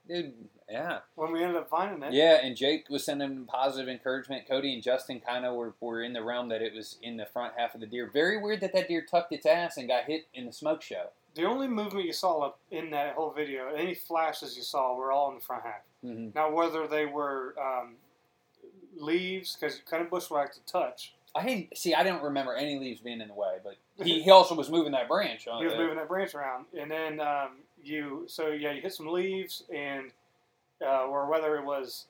dude. 0.08 0.32
Yeah. 0.70 1.00
when 1.14 1.30
we 1.32 1.42
ended 1.42 1.56
up 1.56 1.68
finding 1.68 2.02
it. 2.02 2.14
Yeah, 2.14 2.38
and 2.42 2.56
Jake 2.56 2.88
was 2.88 3.04
sending 3.04 3.44
positive 3.44 3.88
encouragement. 3.88 4.48
Cody 4.48 4.72
and 4.72 4.82
Justin 4.82 5.20
kind 5.20 5.44
of 5.44 5.54
were, 5.54 5.74
were 5.80 6.02
in 6.02 6.14
the 6.14 6.22
realm 6.22 6.48
that 6.48 6.62
it 6.62 6.72
was 6.74 6.96
in 7.02 7.18
the 7.18 7.26
front 7.26 7.52
half 7.56 7.74
of 7.74 7.80
the 7.80 7.86
deer. 7.86 8.08
Very 8.10 8.40
weird 8.40 8.60
that 8.62 8.72
that 8.72 8.88
deer 8.88 9.04
tucked 9.04 9.32
its 9.32 9.44
ass 9.44 9.76
and 9.76 9.88
got 9.88 10.04
hit 10.04 10.26
in 10.32 10.46
the 10.46 10.52
smoke 10.52 10.80
show. 10.80 11.08
The 11.34 11.44
only 11.44 11.66
movement 11.68 12.06
you 12.06 12.12
saw 12.12 12.52
in 12.70 12.90
that 12.90 13.14
whole 13.14 13.30
video, 13.30 13.74
any 13.74 13.94
flashes 13.94 14.56
you 14.56 14.62
saw, 14.62 14.94
were 14.96 15.10
all 15.12 15.30
in 15.30 15.36
the 15.36 15.40
front 15.40 15.64
half. 15.64 15.82
hmm 16.02 16.28
Now, 16.34 16.50
whether 16.50 16.86
they 16.86 17.06
were 17.06 17.54
um, 17.60 17.96
leaves, 18.96 19.56
because 19.56 19.76
you 19.78 19.82
kind 19.88 20.02
of 20.02 20.10
bushwhacked 20.10 20.56
a 20.58 20.60
touch, 20.70 21.14
I 21.34 21.44
didn't 21.44 21.76
see. 21.76 21.94
I 21.94 22.04
didn't 22.04 22.22
remember 22.22 22.54
any 22.54 22.78
leaves 22.78 23.00
being 23.00 23.20
in 23.20 23.26
the 23.28 23.34
way, 23.34 23.56
but 23.64 23.76
he, 24.04 24.22
he 24.24 24.30
also 24.30 24.54
was 24.54 24.70
moving 24.70 24.92
that 24.92 25.08
branch. 25.08 25.48
On 25.48 25.58
he 25.60 25.66
was 25.66 25.74
moving 25.76 25.96
that 25.96 26.08
branch 26.08 26.34
around, 26.34 26.66
and 26.78 26.88
then 26.90 27.18
um, 27.20 27.58
you, 27.82 28.24
so 28.28 28.48
yeah, 28.48 28.70
you 28.72 28.80
hit 28.80 28.92
some 28.94 29.08
leaves, 29.08 29.64
and 29.74 30.12
uh, 30.80 31.06
or 31.06 31.26
whether 31.28 31.56
it 31.56 31.64
was, 31.64 32.06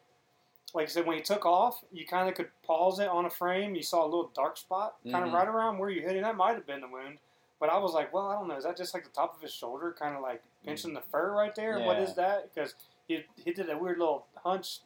like 0.75 0.85
I 0.85 0.91
said, 0.91 1.07
when 1.07 1.17
he 1.17 1.23
took 1.23 1.47
off, 1.47 1.83
you 1.91 2.07
kind 2.07 2.29
of 2.29 2.35
could 2.35 2.49
pause 2.67 2.99
it 2.99 3.09
on 3.09 3.25
a 3.25 3.31
frame. 3.31 3.75
You 3.75 3.83
saw 3.83 4.05
a 4.05 4.09
little 4.09 4.31
dark 4.35 4.59
spot, 4.59 4.97
kind 5.11 5.25
of 5.25 5.31
Mhm. 5.31 5.35
right 5.35 5.49
around 5.49 5.79
where 5.79 5.89
you 5.89 6.03
hit 6.03 6.17
it. 6.17 6.23
That 6.23 6.37
might 6.37 6.55
have 6.57 6.67
been 6.67 6.83
the 6.83 6.89
wound, 6.89 7.17
but 7.61 7.69
I 7.69 7.79
was 7.79 7.93
like, 7.93 8.13
well, 8.13 8.29
I 8.29 8.35
don't 8.35 8.49
know. 8.49 8.57
Is 8.57 8.65
that 8.65 8.77
just 8.77 8.95
like 8.95 9.05
the 9.05 9.11
top 9.11 9.35
of 9.37 9.41
his 9.43 9.53
shoulder, 9.53 9.95
kind 9.99 10.15
of 10.17 10.23
like 10.23 10.43
pinching 10.65 10.95
the 10.95 11.01
fur 11.01 11.33
right 11.33 11.55
there? 11.55 11.81
What 11.81 11.97
Yeah. 11.97 12.03
is 12.05 12.15
that? 12.17 12.53
Because 12.55 12.75
he 13.09 13.25
he 13.37 13.53
did 13.53 13.71
a 13.71 13.77
weird 13.79 13.99
little 13.99 14.27
hunch, 14.43 14.81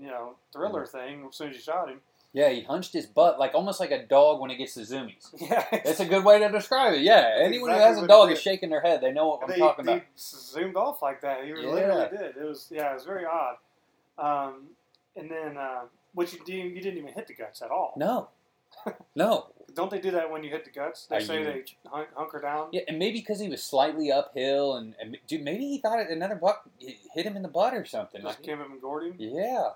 you 0.00 0.08
know, 0.08 0.34
thriller 0.52 0.86
thing 0.86 1.26
as 1.28 1.36
soon 1.36 1.50
as 1.50 1.56
you 1.56 1.62
shot 1.62 1.88
him. 1.88 2.00
Yeah, 2.32 2.48
he 2.50 2.62
hunched 2.62 2.92
his 2.92 3.06
butt 3.06 3.40
like 3.40 3.54
almost 3.56 3.80
like 3.80 3.90
a 3.90 4.04
dog 4.06 4.40
when 4.40 4.50
it 4.52 4.56
gets 4.56 4.74
the 4.74 4.82
zoomies. 4.82 5.28
Yeah, 5.40 5.64
That's 5.72 5.98
a 5.98 6.04
good 6.06 6.24
way 6.24 6.38
to 6.38 6.48
describe 6.48 6.94
it. 6.94 7.00
Yeah, 7.00 7.34
anyone 7.38 7.70
exactly 7.70 7.88
who 7.94 7.94
has 7.96 8.04
a 8.04 8.06
dog 8.06 8.30
is 8.30 8.40
shaking 8.40 8.70
their 8.70 8.80
head. 8.80 9.00
They 9.00 9.10
know 9.10 9.28
what 9.28 9.40
I'm 9.42 9.58
talking 9.58 9.84
he 9.86 9.90
about. 9.94 10.04
zoomed 10.16 10.76
off 10.76 11.02
like 11.02 11.20
that. 11.22 11.42
He 11.44 11.50
Yeah. 11.50 11.56
literally 11.56 12.08
did. 12.16 12.36
It 12.36 12.44
was 12.44 12.68
yeah, 12.70 12.90
it 12.92 12.94
was 12.94 13.04
very 13.04 13.24
odd. 13.26 13.56
Um, 14.18 14.68
and 15.16 15.28
then 15.30 15.56
uh, 15.56 15.82
which 16.14 16.32
you 16.32 16.38
didn't, 16.44 16.76
you 16.76 16.80
didn't 16.82 16.98
even 16.98 17.12
hit 17.14 17.26
the 17.26 17.34
guts 17.34 17.62
at 17.62 17.70
all. 17.70 17.94
No, 17.96 18.28
no. 19.16 19.46
Don't 19.74 19.90
they 19.90 20.00
do 20.00 20.10
that 20.12 20.30
when 20.30 20.42
you 20.42 20.50
hit 20.50 20.64
the 20.64 20.70
guts? 20.70 21.06
They 21.06 21.20
say 21.20 21.38
you- 21.40 21.44
they 21.44 21.64
hun- 21.88 22.06
hunker 22.14 22.40
down. 22.40 22.68
Yeah, 22.72 22.82
and 22.88 22.98
maybe 22.98 23.20
because 23.20 23.40
he 23.40 23.48
was 23.48 23.62
slightly 23.62 24.10
uphill, 24.10 24.76
and, 24.76 24.94
and 25.00 25.16
dude, 25.26 25.42
maybe 25.42 25.66
he 25.66 25.78
thought 25.78 26.00
another 26.10 26.34
buck 26.34 26.68
hit 26.78 27.26
him 27.26 27.36
in 27.36 27.42
the 27.42 27.48
butt 27.48 27.74
or 27.74 27.84
something. 27.84 28.22
Just 28.22 28.38
Like, 28.38 28.46
came 28.46 28.60
up 28.60 28.70
and 28.70 28.80
gored 28.80 29.04
him 29.04 29.14
yeah, 29.18 29.70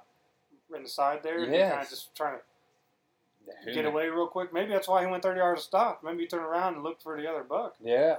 in 0.75 0.83
the 0.83 0.89
side 0.89 1.23
there. 1.23 1.39
Yeah, 1.45 1.71
kind 1.71 1.83
of 1.83 1.91
just 1.91 2.15
trying 2.15 2.39
to 2.39 3.73
get 3.73 3.85
away 3.85 4.09
real 4.09 4.27
quick. 4.27 4.53
Maybe 4.53 4.73
that's 4.73 4.89
why 4.89 5.05
he 5.05 5.11
went 5.11 5.23
30 5.23 5.39
yards 5.39 5.63
to 5.63 5.67
stop. 5.67 6.03
Maybe 6.03 6.23
he 6.23 6.27
turned 6.27 6.45
around 6.45 6.75
and 6.75 6.83
looked 6.83 7.03
for 7.03 7.21
the 7.21 7.29
other 7.29 7.43
buck. 7.45 7.75
Yeah, 7.83 8.17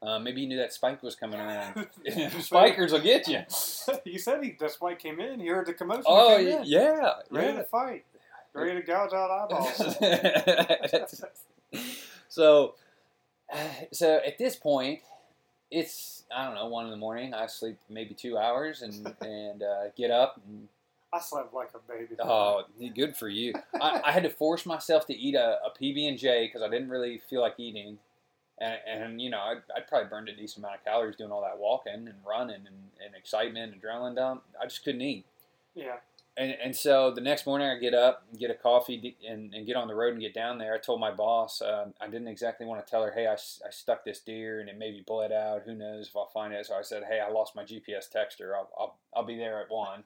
uh, 0.00 0.18
maybe 0.18 0.42
he 0.42 0.46
knew 0.46 0.56
that 0.58 0.72
spike 0.72 1.02
was 1.02 1.16
coming 1.16 1.40
around. 1.40 1.88
Spikers 2.40 2.92
will 2.92 3.00
get 3.00 3.26
you. 3.26 3.40
he 4.04 4.18
said 4.18 4.42
he 4.42 4.56
that's 4.58 4.80
why 4.80 4.90
he 4.90 4.96
came 4.96 5.18
in. 5.20 5.40
He 5.40 5.48
heard 5.48 5.66
the 5.66 5.74
commotion. 5.74 6.04
Oh 6.06 6.36
came 6.36 6.48
in, 6.48 6.62
yeah, 6.64 7.14
ready 7.30 7.48
yeah. 7.48 7.56
to 7.56 7.64
fight, 7.64 8.04
ready 8.58 8.80
to 8.80 8.86
gouge 8.86 9.12
out 9.12 9.30
eyeballs. 9.30 9.96
so, 12.28 12.74
so 13.92 14.20
at 14.26 14.38
this 14.38 14.56
point, 14.56 15.00
it's 15.70 16.24
I 16.34 16.46
don't 16.46 16.54
know 16.54 16.66
one 16.66 16.84
in 16.84 16.90
the 16.90 16.96
morning. 16.96 17.34
I 17.34 17.46
sleep 17.46 17.78
maybe 17.88 18.14
two 18.14 18.38
hours 18.38 18.82
and 18.82 19.14
and 19.20 19.62
uh, 19.62 19.88
get 19.96 20.10
up. 20.10 20.40
And, 20.46 20.68
I 21.10 21.20
slept 21.20 21.54
like 21.54 21.70
a 21.74 21.78
baby. 21.90 22.16
oh, 22.20 22.64
good 22.94 23.16
for 23.16 23.28
you! 23.28 23.54
I, 23.80 24.02
I 24.04 24.12
had 24.12 24.24
to 24.24 24.30
force 24.30 24.66
myself 24.66 25.06
to 25.06 25.16
eat 25.16 25.34
a, 25.34 25.58
a 25.64 25.70
PB 25.70 26.06
and 26.06 26.18
J 26.18 26.46
because 26.46 26.60
I 26.60 26.68
didn't 26.68 26.90
really 26.90 27.22
feel 27.30 27.40
like 27.40 27.54
eating. 27.58 27.98
And, 28.60 28.78
and 28.86 29.22
you 29.22 29.30
know, 29.30 29.38
I'd, 29.38 29.62
I'd 29.74 29.86
probably 29.86 30.08
burned 30.10 30.28
a 30.28 30.36
decent 30.36 30.58
amount 30.58 30.80
of 30.80 30.84
calories 30.84 31.16
doing 31.16 31.30
all 31.30 31.40
that 31.42 31.56
walking 31.58 31.94
and 31.94 32.14
running 32.26 32.56
and, 32.56 32.90
and 33.02 33.14
excitement 33.16 33.72
and 33.72 33.80
adrenaline 33.80 34.16
dump. 34.16 34.42
I 34.60 34.64
just 34.66 34.84
couldn't 34.84 35.00
eat. 35.00 35.24
yeah. 35.74 35.96
And, 36.38 36.54
and 36.62 36.76
so 36.76 37.10
the 37.10 37.20
next 37.20 37.46
morning, 37.46 37.68
I 37.68 37.78
get 37.80 37.94
up 37.94 38.22
and 38.30 38.38
get 38.38 38.52
a 38.52 38.54
coffee 38.54 39.16
and, 39.28 39.52
and 39.52 39.66
get 39.66 39.74
on 39.74 39.88
the 39.88 39.94
road 39.94 40.12
and 40.12 40.22
get 40.22 40.34
down 40.34 40.56
there. 40.56 40.72
I 40.72 40.78
told 40.78 41.00
my 41.00 41.10
boss, 41.10 41.60
um, 41.60 41.94
I 42.00 42.06
didn't 42.06 42.28
exactly 42.28 42.64
want 42.64 42.84
to 42.84 42.88
tell 42.88 43.02
her, 43.02 43.10
hey, 43.10 43.26
I 43.26 43.34
stuck 43.36 44.04
this 44.04 44.20
deer 44.20 44.60
and 44.60 44.68
it 44.68 44.78
maybe 44.78 45.02
bled 45.04 45.32
out. 45.32 45.62
Who 45.66 45.74
knows 45.74 46.06
if 46.06 46.16
I'll 46.16 46.30
find 46.32 46.54
it? 46.54 46.64
So 46.64 46.76
I 46.76 46.82
said, 46.82 47.02
hey, 47.10 47.18
I 47.18 47.28
lost 47.32 47.56
my 47.56 47.64
GPS 47.64 48.06
texter. 48.14 48.54
I'll, 48.54 48.70
I'll, 48.78 48.98
I'll 49.16 49.26
be 49.26 49.36
there 49.36 49.60
at 49.60 49.68
one. 49.68 50.04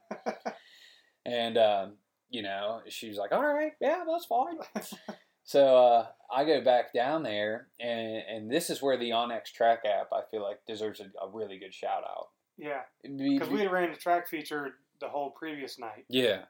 and, 1.26 1.58
um, 1.58 1.92
you 2.30 2.40
know, 2.40 2.80
she 2.88 3.08
was 3.08 3.18
like, 3.18 3.32
all 3.32 3.44
right, 3.44 3.72
yeah, 3.78 4.02
that's 4.10 4.24
fine. 4.24 4.56
so 5.44 5.76
uh, 5.76 6.06
I 6.34 6.46
go 6.46 6.64
back 6.64 6.94
down 6.94 7.24
there, 7.24 7.66
and, 7.78 8.22
and 8.26 8.50
this 8.50 8.70
is 8.70 8.80
where 8.80 8.96
the 8.96 9.10
onX 9.10 9.52
Track 9.52 9.80
app, 9.84 10.08
I 10.14 10.22
feel 10.30 10.42
like, 10.42 10.60
deserves 10.66 11.00
a, 11.00 11.12
a 11.22 11.28
really 11.28 11.58
good 11.58 11.74
shout 11.74 12.04
out. 12.04 12.28
Yeah. 12.56 12.82
Because 13.02 13.50
we 13.50 13.60
had 13.60 13.70
ran 13.70 13.90
the 13.90 13.98
track 13.98 14.28
feature 14.28 14.74
the 15.02 15.08
whole 15.08 15.30
previous 15.30 15.78
night, 15.78 16.06
yeah. 16.08 16.42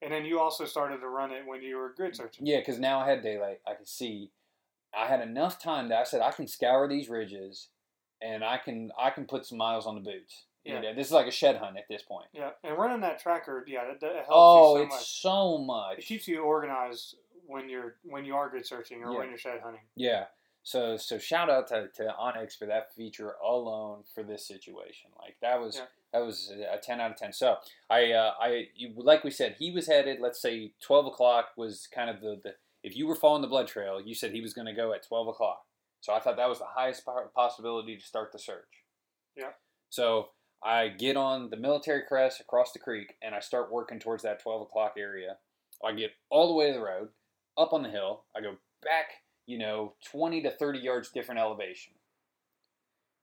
and 0.00 0.12
then 0.12 0.24
you 0.24 0.40
also 0.40 0.64
started 0.64 0.98
to 1.00 1.08
run 1.08 1.32
it 1.32 1.42
when 1.46 1.60
you 1.60 1.76
were 1.76 1.92
grid 1.96 2.16
searching. 2.16 2.46
Yeah, 2.46 2.60
because 2.60 2.78
now 2.78 3.00
I 3.00 3.08
had 3.10 3.22
daylight. 3.22 3.60
I 3.66 3.74
could 3.74 3.88
see. 3.88 4.30
I 4.96 5.06
had 5.06 5.20
enough 5.20 5.60
time 5.62 5.88
that 5.90 5.98
I 5.98 6.04
said 6.04 6.22
I 6.22 6.30
can 6.30 6.46
scour 6.46 6.88
these 6.88 7.08
ridges, 7.10 7.68
and 8.22 8.42
I 8.42 8.56
can 8.58 8.90
I 8.98 9.10
can 9.10 9.26
put 9.26 9.44
some 9.44 9.58
miles 9.58 9.86
on 9.86 9.94
the 9.96 10.00
boots. 10.00 10.44
You 10.64 10.74
Yeah. 10.74 10.80
know, 10.80 10.94
this 10.94 11.08
is 11.08 11.12
like 11.12 11.26
a 11.26 11.30
shed 11.30 11.56
hunt 11.56 11.76
at 11.76 11.88
this 11.88 12.02
point. 12.02 12.28
Yeah, 12.32 12.50
and 12.64 12.76
running 12.78 13.00
that 13.02 13.18
tracker, 13.20 13.64
yeah, 13.66 13.86
that, 13.86 14.00
that 14.00 14.14
helps 14.14 14.28
Oh, 14.30 14.76
you 14.76 14.82
so 14.82 14.86
it's 14.86 14.94
much. 14.94 15.20
so 15.22 15.90
It 15.98 16.04
keeps 16.04 16.26
you 16.28 16.40
organized 16.42 17.16
when 17.46 17.68
you're 17.68 17.96
when 18.04 18.24
you 18.24 18.34
are 18.36 18.48
grid 18.48 18.66
searching 18.66 19.02
or 19.04 19.12
Yeah. 19.12 19.18
when 19.18 19.28
you're 19.28 19.38
shed 19.38 19.60
hunting. 19.60 19.82
Yeah. 19.96 20.26
So 20.62 20.96
so 20.96 21.16
shout 21.18 21.48
out 21.48 21.66
to, 21.68 21.88
to 21.94 22.14
onX 22.20 22.56
for 22.58 22.66
that 22.66 22.92
feature 22.94 23.34
alone 23.42 24.04
for 24.14 24.22
this 24.22 24.46
situation. 24.46 25.10
Like 25.18 25.36
that 25.40 25.60
was 25.60 25.76
Yeah. 25.76 25.86
That 26.12 26.24
was 26.24 26.50
a 26.50 26.78
ten 26.78 27.00
out 27.00 27.10
of 27.10 27.16
ten. 27.16 27.32
So 27.32 27.56
I 27.90 28.12
uh, 28.12 28.32
I 28.40 28.68
you, 28.74 28.92
like 28.96 29.24
we 29.24 29.30
said 29.30 29.56
he 29.58 29.70
was 29.70 29.86
headed. 29.86 30.18
Let's 30.20 30.40
say 30.40 30.72
twelve 30.82 31.06
o'clock 31.06 31.50
was 31.56 31.88
kind 31.92 32.10
of 32.10 32.20
the, 32.20 32.40
the 32.42 32.50
if 32.82 32.96
you 32.96 33.06
were 33.06 33.14
following 33.14 33.42
the 33.42 33.48
blood 33.48 33.68
trail, 33.68 34.00
you 34.04 34.14
said 34.14 34.32
he 34.32 34.40
was 34.40 34.54
going 34.54 34.66
to 34.66 34.72
go 34.72 34.92
at 34.92 35.06
twelve 35.06 35.28
o'clock. 35.28 35.62
So 36.00 36.12
I 36.12 36.20
thought 36.20 36.36
that 36.36 36.48
was 36.48 36.60
the 36.60 36.66
highest 36.66 37.04
po- 37.04 37.30
possibility 37.34 37.96
to 37.96 38.02
start 38.02 38.32
the 38.32 38.38
search. 38.38 38.84
Yeah. 39.36 39.50
So 39.90 40.28
I 40.64 40.88
get 40.88 41.16
on 41.16 41.50
the 41.50 41.56
military 41.56 42.02
crest 42.06 42.40
across 42.40 42.72
the 42.72 42.78
creek 42.78 43.14
and 43.22 43.34
I 43.34 43.40
start 43.40 43.72
working 43.72 43.98
towards 43.98 44.22
that 44.22 44.42
twelve 44.42 44.62
o'clock 44.62 44.94
area. 44.96 45.36
I 45.84 45.92
get 45.92 46.12
all 46.30 46.48
the 46.48 46.54
way 46.54 46.68
to 46.68 46.72
the 46.72 46.84
road, 46.84 47.08
up 47.56 47.72
on 47.72 47.82
the 47.82 47.90
hill. 47.90 48.24
I 48.36 48.40
go 48.40 48.56
back, 48.82 49.06
you 49.46 49.58
know, 49.58 49.94
20 50.10 50.42
to 50.42 50.50
30 50.50 50.78
yards 50.78 51.10
different 51.10 51.40
elevation. 51.40 51.92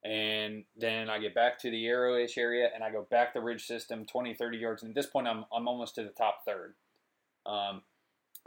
And 0.06 0.66
then 0.78 1.10
I 1.10 1.18
get 1.18 1.34
back 1.34 1.58
to 1.60 1.72
the 1.72 1.88
arrow-ish 1.88 2.38
area 2.38 2.70
and 2.74 2.84
I 2.84 2.92
go 2.92 3.08
back 3.10 3.34
the 3.34 3.42
ridge 3.42 3.66
system 3.66 4.06
20, 4.06 4.36
30 4.36 4.58
yards. 4.58 4.84
And 4.84 4.92
at 4.92 4.96
this 4.96 5.08
point, 5.08 5.28
I'm, 5.28 5.46
I'm 5.52 5.68
almost 5.68 5.96
to 5.96 6.04
the 6.04 6.10
top 6.10 6.46
third. 6.46 6.76
Um, 7.48 7.82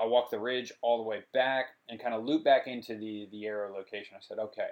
I 0.00 0.06
walk 0.06 0.30
the 0.30 0.38
ridge 0.38 0.72
all 0.82 0.98
the 0.98 1.08
way 1.08 1.24
back 1.34 1.70
and 1.88 2.00
kind 2.00 2.14
of 2.14 2.24
loop 2.24 2.44
back 2.44 2.68
into 2.68 2.96
the, 2.96 3.28
the 3.32 3.46
arrow 3.46 3.74
location. 3.74 4.16
I 4.16 4.20
said, 4.20 4.38
okay, 4.38 4.68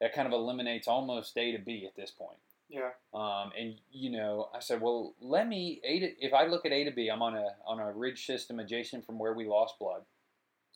that 0.00 0.14
kind 0.14 0.26
of 0.26 0.32
eliminates 0.32 0.88
almost 0.88 1.36
A 1.36 1.52
to 1.52 1.58
B 1.58 1.84
at 1.86 1.94
this 1.94 2.10
point. 2.10 2.38
Yeah. 2.70 2.90
Um, 3.12 3.52
and 3.58 3.74
you 3.92 4.10
know, 4.10 4.48
I 4.54 4.60
said, 4.60 4.80
well, 4.80 5.14
let 5.20 5.46
me 5.46 5.82
A 5.84 5.98
to, 6.00 6.24
if 6.24 6.32
I 6.32 6.46
look 6.46 6.64
at 6.64 6.72
A 6.72 6.84
to 6.84 6.90
B, 6.90 7.08
I'm 7.08 7.22
on 7.22 7.36
a 7.36 7.48
on 7.66 7.78
a 7.78 7.92
ridge 7.92 8.24
system 8.24 8.58
adjacent 8.58 9.04
from 9.04 9.18
where 9.18 9.34
we 9.34 9.46
lost 9.46 9.78
blood. 9.78 10.02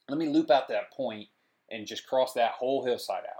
Let 0.08 0.18
me 0.18 0.28
loop 0.28 0.50
out 0.50 0.68
that 0.68 0.92
point 0.92 1.28
and 1.70 1.86
just 1.86 2.06
cross 2.06 2.34
that 2.34 2.52
whole 2.52 2.84
hillside 2.84 3.24
out. 3.24 3.37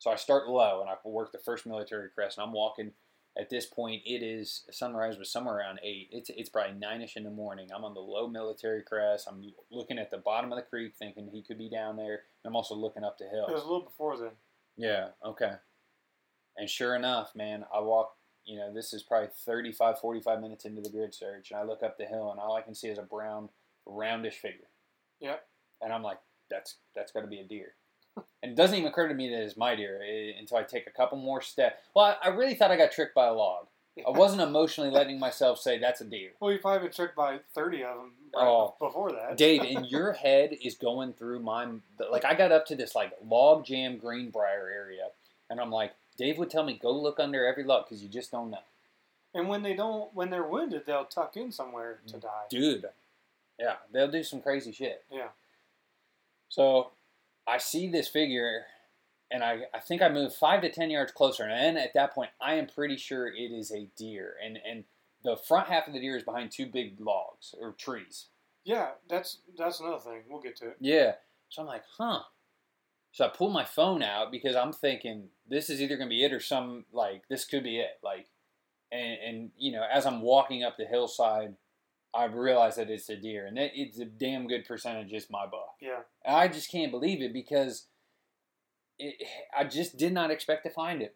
So 0.00 0.10
I 0.10 0.16
start 0.16 0.48
low 0.48 0.80
and 0.80 0.90
I 0.90 0.96
work 1.04 1.30
the 1.30 1.38
first 1.38 1.66
military 1.66 2.08
crest, 2.08 2.38
and 2.38 2.46
I'm 2.46 2.52
walking. 2.52 2.92
At 3.38 3.48
this 3.48 3.66
point, 3.66 4.02
it 4.04 4.24
is 4.24 4.64
sunrise 4.72 5.16
was 5.16 5.30
somewhere 5.30 5.58
around 5.58 5.78
eight. 5.84 6.08
It's 6.10 6.30
it's 6.30 6.48
probably 6.48 6.76
nine-ish 6.76 7.16
in 7.16 7.22
the 7.22 7.30
morning. 7.30 7.68
I'm 7.72 7.84
on 7.84 7.94
the 7.94 8.00
low 8.00 8.26
military 8.26 8.82
crest. 8.82 9.28
I'm 9.30 9.44
looking 9.70 9.98
at 9.98 10.10
the 10.10 10.18
bottom 10.18 10.50
of 10.50 10.56
the 10.56 10.64
creek, 10.64 10.94
thinking 10.98 11.28
he 11.30 11.42
could 11.42 11.58
be 11.58 11.70
down 11.70 11.96
there. 11.96 12.22
And 12.42 12.50
I'm 12.50 12.56
also 12.56 12.74
looking 12.74 13.04
up 13.04 13.18
the 13.18 13.28
hill. 13.28 13.46
It 13.48 13.52
was 13.52 13.62
a 13.62 13.66
little 13.66 13.84
before 13.84 14.16
then. 14.18 14.32
Yeah. 14.76 15.08
Okay. 15.24 15.52
And 16.56 16.68
sure 16.68 16.96
enough, 16.96 17.36
man, 17.36 17.64
I 17.72 17.80
walk. 17.80 18.14
You 18.46 18.56
know, 18.56 18.74
this 18.74 18.92
is 18.94 19.02
probably 19.02 19.28
35, 19.46 20.00
45 20.00 20.40
minutes 20.40 20.64
into 20.64 20.80
the 20.80 20.90
grid 20.90 21.14
search, 21.14 21.50
and 21.50 21.60
I 21.60 21.62
look 21.62 21.82
up 21.84 21.98
the 21.98 22.06
hill, 22.06 22.30
and 22.32 22.40
all 22.40 22.56
I 22.56 22.62
can 22.62 22.74
see 22.74 22.88
is 22.88 22.98
a 22.98 23.02
brown, 23.02 23.50
roundish 23.86 24.38
figure. 24.38 24.70
Yep. 25.20 25.44
And 25.82 25.92
I'm 25.92 26.02
like, 26.02 26.18
that's 26.50 26.76
that's 26.96 27.12
got 27.12 27.20
to 27.20 27.26
be 27.26 27.40
a 27.40 27.44
deer. 27.44 27.74
and 28.42 28.52
it 28.52 28.54
doesn't 28.56 28.76
even 28.76 28.88
occur 28.88 29.08
to 29.08 29.14
me 29.14 29.28
that 29.30 29.42
it's 29.42 29.56
my 29.56 29.74
deer 29.74 30.00
eh, 30.06 30.32
until 30.38 30.56
I 30.58 30.62
take 30.62 30.86
a 30.86 30.90
couple 30.90 31.18
more 31.18 31.40
steps. 31.40 31.80
Well, 31.94 32.16
I, 32.22 32.28
I 32.28 32.28
really 32.30 32.54
thought 32.54 32.70
I 32.70 32.76
got 32.76 32.92
tricked 32.92 33.14
by 33.14 33.26
a 33.26 33.32
log. 33.32 33.66
I 34.06 34.10
wasn't 34.10 34.40
emotionally 34.40 34.88
letting 34.90 35.18
myself 35.18 35.58
say 35.60 35.78
that's 35.78 36.00
a 36.00 36.04
deer. 36.04 36.30
Well, 36.40 36.52
you 36.52 36.58
probably 36.58 36.86
been 36.86 36.94
tricked 36.94 37.16
by 37.16 37.40
thirty 37.54 37.82
of 37.84 37.96
them 37.96 38.12
right 38.34 38.46
Oh. 38.46 38.74
before 38.78 39.12
that. 39.12 39.36
Dave, 39.36 39.60
and 39.76 39.84
your 39.90 40.12
head 40.12 40.56
is 40.62 40.74
going 40.76 41.12
through 41.12 41.40
my 41.40 41.66
like 42.10 42.24
I 42.24 42.34
got 42.34 42.50
up 42.52 42.64
to 42.66 42.76
this 42.76 42.94
like 42.94 43.12
log 43.22 43.66
jam 43.66 43.98
greenbrier 43.98 44.70
area, 44.72 45.08
and 45.50 45.60
I'm 45.60 45.70
like, 45.70 45.92
Dave 46.16 46.38
would 46.38 46.48
tell 46.50 46.62
me 46.64 46.78
go 46.80 46.92
look 46.92 47.20
under 47.20 47.46
every 47.46 47.64
log 47.64 47.84
because 47.86 48.02
you 48.02 48.08
just 48.08 48.30
don't 48.30 48.50
know, 48.50 48.62
And 49.34 49.48
when 49.48 49.62
they 49.62 49.74
don't, 49.74 50.14
when 50.14 50.30
they're 50.30 50.46
wounded, 50.46 50.86
they'll 50.86 51.04
tuck 51.04 51.36
in 51.36 51.52
somewhere 51.52 51.98
to 52.06 52.16
die. 52.18 52.44
dude. 52.48 52.86
Yeah, 53.58 53.74
they'll 53.92 54.10
do 54.10 54.22
some 54.22 54.40
crazy 54.40 54.72
shit. 54.72 55.04
Yeah. 55.12 55.28
So 56.48 56.90
I 57.50 57.58
see 57.58 57.88
this 57.88 58.08
figure, 58.08 58.62
and 59.30 59.42
I, 59.42 59.62
I 59.74 59.80
think 59.80 60.02
I 60.02 60.08
move 60.08 60.34
five 60.34 60.62
to 60.62 60.70
ten 60.70 60.90
yards 60.90 61.12
closer, 61.12 61.44
and 61.44 61.52
then 61.52 61.82
at 61.82 61.94
that 61.94 62.14
point 62.14 62.30
I 62.40 62.54
am 62.54 62.66
pretty 62.66 62.96
sure 62.96 63.26
it 63.26 63.52
is 63.52 63.72
a 63.72 63.88
deer, 63.96 64.34
and 64.44 64.58
and 64.68 64.84
the 65.22 65.36
front 65.36 65.68
half 65.68 65.86
of 65.86 65.92
the 65.92 66.00
deer 66.00 66.16
is 66.16 66.22
behind 66.22 66.50
two 66.50 66.66
big 66.66 67.00
logs 67.00 67.54
or 67.60 67.72
trees. 67.72 68.26
Yeah, 68.64 68.90
that's 69.08 69.38
that's 69.58 69.80
another 69.80 69.98
thing. 69.98 70.22
We'll 70.28 70.40
get 70.40 70.56
to 70.56 70.68
it. 70.68 70.76
Yeah. 70.80 71.14
So 71.48 71.62
I'm 71.62 71.68
like, 71.68 71.84
huh. 71.98 72.20
So 73.12 73.24
I 73.24 73.28
pull 73.28 73.50
my 73.50 73.64
phone 73.64 74.02
out 74.02 74.30
because 74.30 74.54
I'm 74.54 74.72
thinking 74.72 75.28
this 75.48 75.68
is 75.68 75.82
either 75.82 75.96
gonna 75.96 76.08
be 76.08 76.24
it 76.24 76.32
or 76.32 76.40
some 76.40 76.84
like 76.92 77.22
this 77.28 77.44
could 77.44 77.64
be 77.64 77.80
it. 77.80 77.98
Like, 78.02 78.28
and 78.92 79.18
and 79.26 79.50
you 79.56 79.72
know 79.72 79.84
as 79.92 80.06
I'm 80.06 80.22
walking 80.22 80.62
up 80.62 80.76
the 80.76 80.84
hillside, 80.84 81.54
I 82.14 82.24
realize 82.24 82.76
that 82.76 82.90
it's 82.90 83.08
a 83.08 83.16
deer, 83.16 83.46
and 83.46 83.58
it, 83.58 83.72
it's 83.74 83.98
a 83.98 84.04
damn 84.04 84.48
good 84.48 84.64
percentage. 84.64 85.12
It's 85.12 85.30
my 85.30 85.46
buck. 85.46 85.76
Yeah. 85.80 86.00
And 86.24 86.36
I 86.36 86.48
just 86.48 86.70
can't 86.70 86.90
believe 86.90 87.22
it 87.22 87.32
because 87.32 87.86
it, 88.98 89.14
I 89.56 89.64
just 89.64 89.96
did 89.96 90.12
not 90.12 90.30
expect 90.30 90.64
to 90.64 90.70
find 90.70 91.02
it. 91.02 91.14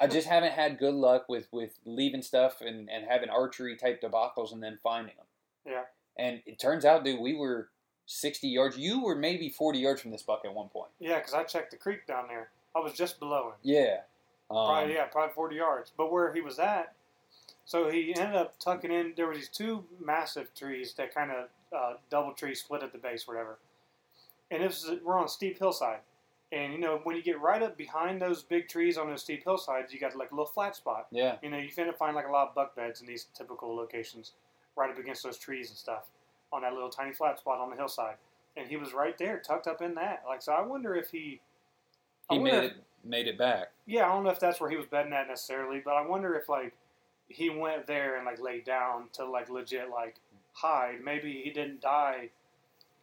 I 0.00 0.06
just 0.06 0.28
haven't 0.34 0.52
had 0.52 0.78
good 0.78 0.94
luck 0.94 1.28
with, 1.28 1.48
with 1.50 1.78
leaving 1.84 2.22
stuff 2.22 2.60
and, 2.60 2.90
and 2.90 3.06
having 3.08 3.30
archery 3.30 3.76
type 3.76 4.02
debacles 4.02 4.52
and 4.52 4.62
then 4.62 4.78
finding 4.82 5.14
them. 5.16 5.26
Yeah. 5.66 5.82
And 6.18 6.42
it 6.46 6.58
turns 6.58 6.84
out, 6.84 7.04
dude, 7.04 7.20
we 7.20 7.34
were 7.34 7.68
60 8.06 8.46
yards. 8.46 8.76
You 8.76 9.02
were 9.02 9.16
maybe 9.16 9.48
40 9.48 9.78
yards 9.78 10.02
from 10.02 10.10
this 10.10 10.22
buck 10.22 10.42
at 10.44 10.54
one 10.54 10.68
point. 10.68 10.90
Yeah, 11.00 11.18
because 11.18 11.34
I 11.34 11.44
checked 11.44 11.70
the 11.70 11.76
creek 11.76 12.06
down 12.06 12.28
there. 12.28 12.50
I 12.76 12.80
was 12.80 12.92
just 12.92 13.18
below 13.18 13.48
him. 13.48 13.54
Yeah. 13.62 14.00
Um, 14.50 14.66
Probably 14.66 14.94
yeah, 14.94 15.04
probably 15.06 15.32
forty 15.32 15.56
yards. 15.56 15.90
But 15.96 16.12
where 16.12 16.32
he 16.34 16.40
was 16.40 16.58
at, 16.58 16.93
so 17.64 17.88
he 17.90 18.14
ended 18.16 18.36
up 18.36 18.58
tucking 18.58 18.90
in. 18.92 19.14
There 19.16 19.26
were 19.26 19.34
these 19.34 19.48
two 19.48 19.84
massive 20.04 20.54
trees 20.54 20.94
that 20.94 21.14
kind 21.14 21.30
of 21.30 21.48
uh, 21.76 21.94
double 22.10 22.32
tree 22.32 22.54
split 22.54 22.82
at 22.82 22.92
the 22.92 22.98
base, 22.98 23.26
whatever. 23.26 23.58
And 24.50 24.62
this 24.62 24.84
is 24.84 25.00
we're 25.02 25.18
on 25.18 25.24
a 25.24 25.28
steep 25.28 25.58
hillside, 25.58 26.00
and 26.52 26.72
you 26.72 26.78
know 26.78 27.00
when 27.04 27.16
you 27.16 27.22
get 27.22 27.40
right 27.40 27.62
up 27.62 27.76
behind 27.76 28.20
those 28.20 28.42
big 28.42 28.68
trees 28.68 28.96
on 28.98 29.08
those 29.08 29.22
steep 29.22 29.42
hillsides, 29.44 29.92
you 29.92 29.98
got 29.98 30.14
like 30.16 30.30
a 30.30 30.34
little 30.34 30.46
flat 30.46 30.76
spot. 30.76 31.06
Yeah. 31.10 31.36
You 31.42 31.50
know 31.50 31.58
you 31.58 31.70
finna 31.70 31.96
find 31.96 32.14
like 32.14 32.28
a 32.28 32.30
lot 32.30 32.48
of 32.48 32.54
buck 32.54 32.76
beds 32.76 33.00
in 33.00 33.06
these 33.06 33.26
typical 33.36 33.74
locations, 33.74 34.32
right 34.76 34.90
up 34.90 34.98
against 34.98 35.22
those 35.22 35.38
trees 35.38 35.70
and 35.70 35.78
stuff, 35.78 36.04
on 36.52 36.62
that 36.62 36.74
little 36.74 36.90
tiny 36.90 37.12
flat 37.14 37.38
spot 37.38 37.58
on 37.60 37.70
the 37.70 37.76
hillside. 37.76 38.16
And 38.56 38.68
he 38.68 38.76
was 38.76 38.92
right 38.92 39.18
there, 39.18 39.40
tucked 39.40 39.66
up 39.66 39.82
in 39.82 39.94
that. 39.96 40.22
Like 40.28 40.42
so, 40.42 40.52
I 40.52 40.60
wonder 40.60 40.94
if 40.94 41.10
he. 41.10 41.40
He 42.30 42.38
made 42.38 42.54
if- 42.54 42.64
it 42.64 42.76
made 43.02 43.26
it 43.26 43.36
back. 43.36 43.72
yeah, 43.86 44.04
I 44.06 44.08
don't 44.14 44.24
know 44.24 44.30
if 44.30 44.40
that's 44.40 44.60
where 44.60 44.70
he 44.70 44.76
was 44.76 44.86
betting 44.86 45.12
at 45.12 45.28
necessarily, 45.28 45.82
but 45.84 45.94
I 45.94 46.06
wonder 46.06 46.34
if 46.36 46.48
like 46.48 46.72
he 47.34 47.50
went 47.50 47.86
there 47.86 48.16
and 48.16 48.24
like 48.24 48.40
laid 48.40 48.64
down 48.64 49.08
to 49.14 49.24
like 49.24 49.48
legit 49.50 49.90
like 49.90 50.16
hide. 50.52 51.00
Maybe 51.02 51.42
he 51.42 51.50
didn't 51.50 51.80
die 51.80 52.30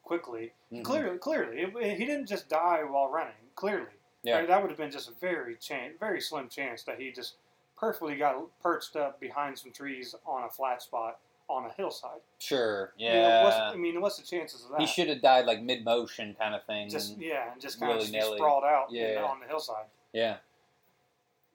quickly. 0.04 0.54
Mhm. 0.72 0.84
Clearly, 0.84 1.18
clearly, 1.18 1.62
it, 1.62 1.98
he 1.98 2.06
didn't 2.06 2.28
just 2.28 2.50
die 2.50 2.84
while 2.84 3.10
running. 3.10 3.34
Clearly, 3.56 3.92
Yeah. 4.24 4.38
Like, 4.38 4.48
that 4.48 4.62
would 4.62 4.72
have 4.72 4.78
been 4.78 4.92
just 4.92 5.10
a 5.10 5.14
very 5.14 5.56
chance, 5.58 5.96
very 6.00 6.22
slim 6.22 6.48
chance 6.50 6.84
that 6.84 7.00
he 7.00 7.12
just 7.12 7.36
perfectly 7.78 8.16
got 8.16 8.36
perched 8.62 8.96
up 8.96 9.20
behind 9.20 9.58
some 9.60 9.72
trees 9.72 10.16
on 10.26 10.44
a 10.44 10.50
flat 10.50 10.82
spot 10.82 11.20
on 11.50 11.66
a 11.66 11.74
hillside. 11.74 12.22
Sure. 12.40 12.94
You 12.98 13.10
know, 13.12 13.42
what's, 13.44 13.58
Yeah. 13.58 13.70
I 13.72 13.76
mean, 13.76 14.00
what's 14.00 14.18
the 14.18 14.24
chances 14.26 14.64
of 14.64 14.72
that? 14.72 14.80
he 14.80 14.88
should 14.88 15.10
have 15.10 15.22
died 15.22 15.46
like 15.46 15.62
mid 15.62 15.84
motion 15.84 16.34
kind 16.40 16.56
of 16.56 16.64
thing. 16.66 16.90
just 16.90 17.18
yeah, 17.18 17.52
and 17.52 17.60
just 17.62 17.80
kind 17.80 18.00
of 18.00 18.06
just 18.10 18.32
sprawled 18.36 18.64
out 18.64 18.92
you 18.92 19.02
know, 19.04 19.14
Yeah. 19.14 19.24
on 19.26 19.40
the 19.42 19.48
hillside. 19.48 19.88
yeah. 20.14 20.38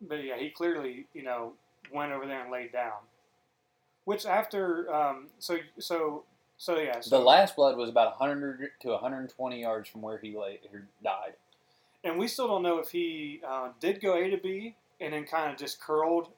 But 0.01 0.22
yeah, 0.22 0.37
he 0.37 0.51
clearly, 0.51 1.07
you 1.14 1.22
know, 1.22 1.55
went 1.93 2.12
over 2.12 2.26
there 2.26 2.43
and 2.43 2.51
laid 2.51 2.72
down. 2.72 3.01
Which 4.05 4.24
after, 4.24 4.93
um, 4.95 5.28
so 5.39 5.59
so 5.78 6.24
so 6.59 6.78
yeah, 6.78 7.01
so, 7.01 7.18
The 7.18 7.24
last 7.24 7.57
blood 7.57 7.76
was 7.76 7.91
about 7.91 8.18
100 8.18 8.70
to 8.80 8.89
120 8.89 9.61
yards 9.61 9.89
from 9.91 10.01
where 10.03 10.16
he 10.18 10.37
lay, 10.37 10.59
he 10.62 10.68
died. 11.03 11.34
and 12.05 12.18
we 12.18 12.28
still 12.28 12.47
don't 12.47 12.62
know 12.62 12.78
if 12.78 12.91
he 12.91 13.41
uh, 13.47 13.70
did 13.80 14.01
go 14.01 14.14
A 14.16 14.30
to 14.30 14.37
B 14.39 14.74
and 15.01 15.12
then 15.12 15.24
kind 15.24 15.51
of 15.53 15.59
just 15.59 15.80
curled, 15.80 16.28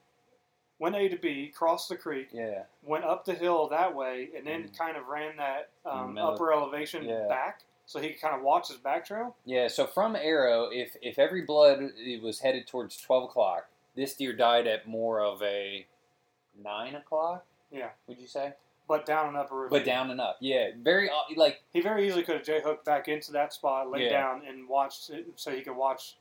went 0.81 0.97
A 0.97 1.09
to 1.09 1.17
B, 1.17 1.53
crossed 1.55 1.89
the 1.91 1.97
creek, 1.97 2.29
Yeah. 2.33 2.63
went 2.83 3.05
up 3.05 3.25
the 3.27 3.35
hill 3.35 3.69
that 3.69 3.95
way, 3.95 4.31
and 4.37 4.45
then 4.47 4.65
Mhm. 4.71 4.79
kind 4.79 4.97
of 4.97 5.07
ran 5.09 5.37
that 5.37 5.69
um, 5.85 6.17
upper 6.19 6.53
elevation 6.53 7.05
yeah. 7.05 7.27
back, 7.29 7.61
so 7.87 8.01
he 8.01 8.09
could 8.11 8.21
kind 8.21 8.35
of 8.35 8.43
watch 8.43 8.69
his 8.69 8.79
back 8.79 9.05
trail. 9.05 9.37
Yeah, 9.45 9.69
so 9.69 9.87
from 9.87 10.17
Arrow, 10.17 10.65
if 10.73 10.97
if 11.03 11.19
every 11.19 11.43
blood 11.43 11.93
it 11.97 12.23
was 12.23 12.41
headed 12.41 12.67
towards 12.67 12.97
twelve 13.01 13.25
o'clock, 13.25 13.69
this 13.99 14.15
deer 14.15 14.33
died 14.33 14.67
at 14.69 14.87
more 14.87 15.21
of 15.21 15.43
a 15.43 15.85
nine 16.63 16.95
o'clock. 16.95 17.45
Yeah. 17.71 17.89
would 18.07 18.19
you 18.19 18.27
say? 18.29 18.53
But 18.87 19.05
down 19.05 19.27
and 19.29 19.37
up 19.37 19.51
a 19.51 19.55
ravine. 19.55 19.79
But 19.79 19.85
down 19.85 20.11
and 20.11 20.21
up. 20.21 20.39
Yeah, 20.41 20.69
very 20.81 21.11
uh, 21.11 21.15
like 21.37 21.63
He 21.73 21.81
very 21.83 22.07
easily 22.07 22.23
could 22.23 22.37
have 22.37 22.45
J 22.45 22.63
hooked 22.63 22.87
back 22.87 23.09
into 23.09 23.33
that 23.33 23.53
spot, 23.53 23.91
laid 23.91 24.05
Yeah. 24.05 24.11
down, 24.21 24.43
and 24.49 24.67
watched 24.69 25.11
it 25.11 25.27
so 25.37 25.51
he 25.51 25.61
could 25.63 25.77
watch 25.77 26.17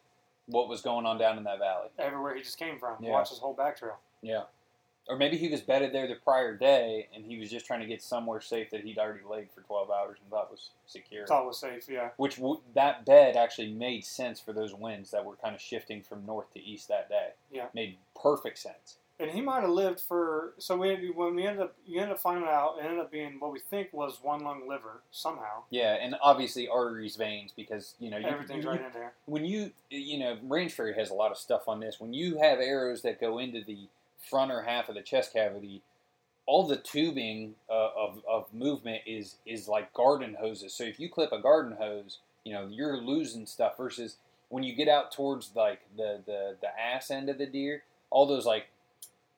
what 0.48 0.68
was 0.68 0.82
going 0.82 1.06
on 1.06 1.18
down 1.18 1.38
in 1.38 1.44
that 1.46 1.60
valley. 1.60 1.90
everywhere 2.00 2.36
he 2.36 2.42
just 2.42 2.58
came 2.58 2.78
from, 2.80 3.02
Yeah. 3.02 3.12
watch 3.12 3.30
his 3.30 3.40
whole 3.40 3.54
back 3.54 3.78
trail. 3.78 3.98
Yeah, 4.22 4.44
or 5.10 5.16
maybe 5.18 5.38
he 5.38 5.48
was 5.50 5.62
bedded 5.62 5.94
there 5.94 6.08
the 6.08 6.16
prior 6.16 6.56
day, 6.56 7.08
and 7.16 7.26
he 7.26 7.38
was 7.40 7.50
just 7.50 7.66
trying 7.66 7.80
to 7.82 7.86
get 7.86 8.02
somewhere 8.02 8.42
safe 8.42 8.70
that 8.72 8.82
he'd 8.82 8.98
already 8.98 9.24
laid 9.30 9.50
for 9.52 9.62
twelve 9.62 9.90
hours 9.90 10.18
and 10.22 10.30
thought 10.30 10.52
was 10.52 10.70
secure. 10.86 11.26
Thought 11.26 11.46
was 11.48 11.58
safe, 11.60 11.88
yeah. 11.90 12.10
Which 12.18 12.38
w- 12.38 12.62
that 12.76 13.06
bed 13.06 13.36
actually 13.36 13.72
made 13.74 14.04
sense 14.06 14.40
for 14.40 14.54
those 14.54 14.74
winds 14.74 15.12
that 15.12 15.24
were 15.26 15.36
kind 15.36 15.56
of 15.56 15.62
shifting 15.62 16.02
from 16.02 16.26
north 16.26 16.52
to 16.54 16.60
east 16.64 16.88
that 16.90 17.10
day. 17.10 17.30
Yeah. 17.52 17.68
made 17.74 17.98
perfect 18.22 18.58
sense. 18.60 18.98
And 19.20 19.32
he 19.32 19.42
might 19.42 19.62
have 19.62 19.72
lived 19.72 20.00
for. 20.00 20.54
So 20.60 20.78
we 20.78 21.10
when 21.10 21.34
we 21.34 21.48
ended 21.48 21.64
up, 21.64 21.76
you 21.88 22.00
ended 22.00 22.14
up 22.18 22.20
finding 22.22 22.44
out, 22.48 22.76
it 22.80 22.84
ended 22.86 23.00
up 23.00 23.12
being 23.12 23.40
what 23.40 23.52
we 23.52 23.60
think 23.60 23.90
was 23.92 24.20
one 24.22 24.42
lung 24.44 24.68
liver 24.70 25.02
somehow. 25.10 25.64
Yeah, 25.72 25.94
and 25.96 26.16
obviously 26.22 26.68
arteries, 26.68 27.16
veins, 27.16 27.52
because 27.56 27.96
you 28.00 28.12
know 28.12 28.18
you, 28.18 28.28
Everything's 28.28 28.64
you- 28.64 28.70
right 28.70 28.80
in 28.86 28.92
there. 28.94 29.14
when 29.26 29.44
you 29.44 29.72
you 29.90 30.20
know 30.20 30.38
Ranch 30.44 30.74
Fairy 30.74 30.94
has 30.96 31.10
a 31.10 31.16
lot 31.16 31.32
of 31.32 31.38
stuff 31.38 31.68
on 31.68 31.80
this 31.80 32.00
when 32.00 32.14
you 32.14 32.38
have 32.38 32.60
arrows 32.60 33.02
that 33.02 33.20
go 33.20 33.40
into 33.40 33.64
the 33.64 33.88
front 34.30 34.52
or 34.52 34.62
half 34.62 34.90
of 34.90 34.96
the 34.96 35.02
chest 35.02 35.34
cavity 35.34 35.82
all 36.46 36.66
the 36.66 36.78
tubing 36.78 37.56
uh, 37.70 37.90
of, 37.96 38.22
of 38.30 38.54
movement 38.54 39.02
is 39.06 39.36
is 39.46 39.68
like 39.68 39.94
garden 39.94 40.38
hoses 40.40 40.74
so 40.74 40.84
if 40.84 41.00
you 41.00 41.10
clip 41.10 41.32
a 41.32 41.40
garden 41.40 41.76
hose 41.80 42.20
you 42.44 42.54
know 42.54 42.68
you're 42.70 42.98
losing 42.98 43.46
stuff 43.46 43.78
versus 43.78 44.18
when 44.50 44.64
you 44.64 44.74
get 44.74 44.88
out 44.88 45.12
towards 45.12 45.52
like 45.56 45.82
the 45.96 46.22
the, 46.26 46.56
the 46.62 46.80
ass 46.80 47.12
end 47.12 47.30
of 47.30 47.38
the 47.38 47.46
deer 47.46 47.84
all 48.10 48.26
those 48.26 48.46
like 48.46 48.68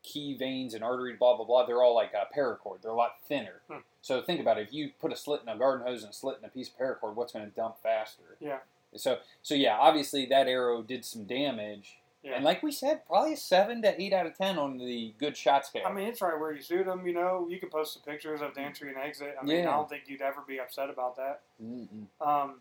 key 0.04 0.36
veins 0.36 0.74
and 0.74 0.84
arteries, 0.84 1.18
blah 1.18 1.36
blah 1.36 1.46
blah. 1.46 1.66
They're 1.66 1.82
all 1.82 1.96
like 1.96 2.14
a 2.14 2.34
paracord. 2.36 2.82
They're 2.82 2.92
a 2.92 2.96
lot 2.96 3.18
thinner. 3.28 3.62
Hmm. 3.70 3.80
So 4.02 4.22
think 4.22 4.40
about 4.40 4.58
it. 4.58 4.68
If 4.68 4.74
you 4.74 4.92
put 5.00 5.12
a 5.12 5.16
slit 5.16 5.42
in 5.42 5.50
a 5.50 5.58
garden 5.58 5.86
hose 5.86 6.04
and 6.04 6.12
a 6.12 6.16
slit 6.16 6.38
in 6.40 6.46
a 6.46 6.50
piece 6.50 6.70
of 6.70 6.78
paracord, 6.78 7.16
what's 7.16 7.34
going 7.34 7.46
to 7.46 7.56
dump 7.56 7.76
faster? 7.84 8.38
Yeah. 8.40 8.60
So 8.96 9.20
so 9.42 9.56
yeah, 9.56 9.78
obviously 9.78 10.26
that 10.28 10.48
arrow 10.48 10.82
did 10.82 11.06
some 11.06 11.26
damage. 11.26 11.98
Yeah. 12.24 12.36
And 12.36 12.44
like 12.44 12.62
we 12.62 12.72
said, 12.72 13.06
probably 13.06 13.34
a 13.34 13.38
seven 13.38 13.82
to 13.84 14.02
eight 14.02 14.12
out 14.12 14.26
of 14.26 14.38
ten 14.38 14.58
on 14.58 14.78
the 14.78 15.14
good 15.20 15.38
shot 15.38 15.66
scale. 15.66 15.84
I 15.86 15.94
mean, 15.94 16.08
it's 16.08 16.22
right 16.22 16.38
where 16.38 16.52
you 16.52 16.62
shoot 16.62 16.86
them. 16.86 17.08
You 17.08 17.14
know, 17.14 17.48
you 17.50 17.60
can 17.60 17.70
post 17.70 17.94
the 17.94 18.12
pictures 18.12 18.42
of 18.42 18.54
the 18.56 18.62
entry 18.62 18.90
and 18.90 18.98
exit. 18.98 19.36
I 19.42 19.46
mean, 19.46 19.64
Yeah. 19.64 19.70
I 19.70 19.78
don't 19.78 19.88
think 19.88 20.04
you'd 20.08 20.22
ever 20.22 20.44
be 20.46 20.60
upset 20.60 20.90
about 20.90 21.16
that. 21.16 21.42
Mm-mm. 21.64 22.06
Um, 22.20 22.56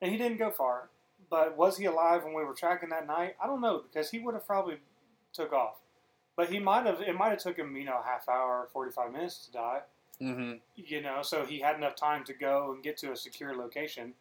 and 0.00 0.10
he 0.10 0.16
didn't 0.16 0.38
go 0.38 0.50
far, 0.50 0.88
but 1.28 1.56
was 1.56 1.76
he 1.76 1.84
alive 1.84 2.24
when 2.24 2.32
we 2.32 2.44
were 2.44 2.54
tracking 2.54 2.88
that 2.88 3.06
night? 3.06 3.36
I 3.42 3.46
don't 3.46 3.60
know 3.60 3.82
because 3.90 4.10
he 4.10 4.20
would 4.20 4.34
have 4.34 4.46
probably 4.46 4.78
took 5.34 5.52
off, 5.52 5.76
but 6.36 6.48
he 6.48 6.58
might 6.58 6.86
have. 6.86 7.02
It 7.02 7.14
might 7.14 7.30
have 7.30 7.40
took 7.40 7.58
him, 7.58 7.76
you 7.76 7.84
know, 7.84 7.98
a 8.00 8.04
half 8.04 8.26
hour, 8.28 8.68
forty 8.72 8.90
five 8.90 9.12
minutes 9.12 9.44
to 9.46 9.52
die. 9.52 9.80
Mm-hmm. 10.22 10.54
You 10.76 11.02
know, 11.02 11.20
so 11.22 11.44
he 11.44 11.60
had 11.60 11.76
enough 11.76 11.94
time 11.94 12.24
to 12.24 12.32
go 12.32 12.72
and 12.72 12.82
get 12.82 12.96
to 12.98 13.12
a 13.12 13.16
secure 13.16 13.54
location. 13.54 14.14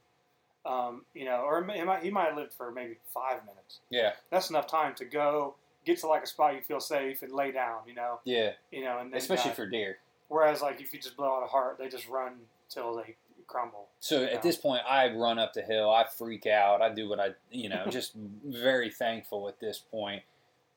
Um, 0.68 1.06
you 1.14 1.24
know, 1.26 1.42
or 1.46 1.64
he 1.64 1.84
might, 1.84 2.04
he 2.04 2.12
might 2.12 2.26
have 2.28 2.36
lived 2.36 2.54
for 2.54 2.72
maybe 2.72 2.98
five 3.14 3.40
minutes. 3.46 3.80
Yeah. 3.90 4.12
That's 4.32 4.50
enough 4.50 4.68
time 4.68 4.96
to 4.96 5.06
go 5.06 5.56
get 5.86 5.98
to 6.00 6.08
like 6.08 6.24
a 6.24 6.28
spot 6.28 6.56
you 6.56 6.62
feel 6.62 6.82
safe 6.82 7.22
and 7.22 7.32
lay 7.32 7.52
down. 7.52 7.78
You 7.88 7.94
know, 7.96 8.20
Yeah. 8.26 8.52
you 8.72 8.84
know, 8.84 8.98
and 9.00 9.14
Especially 9.14 9.52
die. 9.52 9.56
for 9.56 9.66
deer. 9.66 9.98
Whereas, 10.28 10.62
like, 10.62 10.82
if 10.82 10.92
you 10.94 11.00
just 11.00 11.16
blow 11.16 11.38
out 11.38 11.44
a 11.44 11.48
heart, 11.48 11.78
they 11.80 11.88
just 11.88 12.10
run 12.10 12.34
till 12.70 12.98
they 12.98 13.16
crumble. 13.48 13.88
So 14.02 14.24
at 14.26 14.42
this 14.42 14.58
point, 14.58 14.82
I 14.86 15.08
run 15.14 15.40
up 15.40 15.54
the 15.54 15.62
hill. 15.62 15.90
I 15.90 16.04
freak 16.04 16.46
out. 16.46 16.82
I 16.82 16.90
do 16.94 17.08
what 17.08 17.20
I, 17.22 17.30
you 17.50 17.70
know, 17.70 17.86
just 17.90 18.12
very 18.46 18.90
thankful 18.90 19.48
at 19.48 19.62
this 19.62 19.80
point. 19.80 20.24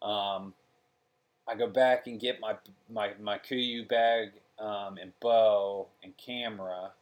Um, 0.02 0.54
I 1.48 1.56
go 1.56 1.66
back 1.66 2.06
and 2.06 2.20
get 2.20 2.38
my 2.40 2.54
my 2.88 3.10
my 3.20 3.38
Kuiu 3.38 3.88
bag 3.88 4.30
um, 4.60 4.98
and 4.98 5.12
bow 5.18 5.88
and 6.04 6.16
camera, 6.16 6.92